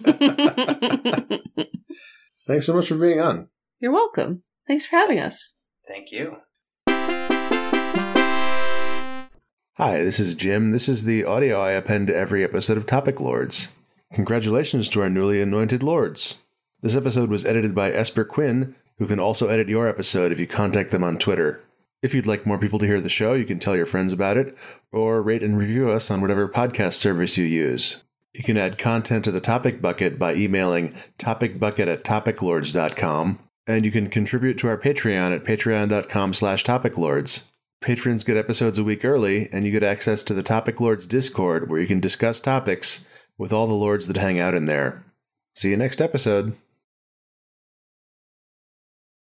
Thanks 2.49 2.67
so 2.67 2.75
much 2.75 2.89
for 2.89 2.97
being 2.97 3.21
on. 3.21 3.49
You're 3.79 3.93
welcome. 3.93 4.43
Thanks 4.67 4.85
for 4.87 4.97
having 4.97 5.21
us. 5.21 5.59
Thank 5.87 6.11
you. 6.11 6.39
Hi, 9.77 10.03
this 10.03 10.19
is 10.19 10.35
Jim. 10.35 10.73
This 10.73 10.89
is 10.89 11.05
the 11.05 11.25
audio 11.25 11.61
I 11.61 11.71
append 11.73 12.09
to 12.09 12.17
every 12.17 12.43
episode 12.43 12.77
of 12.77 12.87
Topic 12.87 13.21
Lords. 13.21 13.69
Congratulations 14.13 14.89
to 14.89 15.03
our 15.03 15.11
newly 15.11 15.41
anointed 15.41 15.85
lords. 15.85 16.41
This 16.83 16.97
episode 16.97 17.31
was 17.31 17.47
edited 17.47 17.73
by 17.73 17.93
Esper 17.93 18.25
Quinn, 18.25 18.75
who 18.99 19.07
can 19.07 19.21
also 19.21 19.47
edit 19.49 19.69
your 19.69 19.87
episode 19.87 20.33
if 20.33 20.41
you 20.41 20.49
contact 20.49 20.91
them 20.91 21.05
on 21.05 21.17
Twitter. 21.19 21.63
If 22.03 22.13
you'd 22.13 22.27
like 22.27 22.45
more 22.45 22.59
people 22.59 22.81
to 22.81 22.87
hear 22.87 23.01
the 23.01 23.09
show, 23.09 23.35
you 23.35 23.45
can 23.45 23.61
tell 23.61 23.77
your 23.77 23.87
friends 23.87 24.13
about 24.13 24.37
it, 24.37 24.57
or 24.91 25.23
rate 25.23 25.45
and 25.45 25.57
review 25.57 25.91
us 25.91 26.11
on 26.11 26.21
whatever 26.21 26.49
podcast 26.49 26.95
service 26.95 27.37
you 27.37 27.45
use. 27.45 28.03
You 28.37 28.45
can 28.45 28.59
add 28.59 28.77
content 28.77 29.25
to 29.25 29.31
the 29.31 29.41
topic 29.41 29.81
bucket 29.81 30.19
by 30.19 30.35
emailing 30.35 30.95
topicbucket 31.19 31.87
at 31.87 32.05
topiclords.com, 32.05 33.39
and 33.67 33.85
you 33.85 33.91
can 33.91 34.11
contribute 34.11 34.59
to 34.59 34.69
our 34.69 34.77
Patreon 34.77 35.35
at 35.35 35.45
patreon.com 35.45 36.35
slash 36.35 36.63
topiclords. 36.63 37.49
Patrons 37.81 38.25
get 38.25 38.37
episodes 38.37 38.77
a 38.77 38.85
week 38.85 39.07
early, 39.07 39.49
and 39.53 39.65
you 39.65 39.73
get 39.73 39.83
access 39.83 40.23
to 40.25 40.35
the 40.35 40.43
Topic 40.43 40.79
Lords 40.81 41.07
Discord 41.07 41.71
where 41.71 41.81
you 41.81 41.87
can 41.87 41.99
discuss 41.99 42.39
topics 42.39 43.07
with 43.39 43.55
all 43.55 43.67
the 43.67 43.73
lords 43.73 44.07
that 44.07 44.19
hang 44.19 44.39
out 44.39 44.55
in 44.55 44.67
there. 44.67 45.03
See 45.55 45.71
you 45.71 45.79
next 45.79 46.03
episode. 46.03 46.57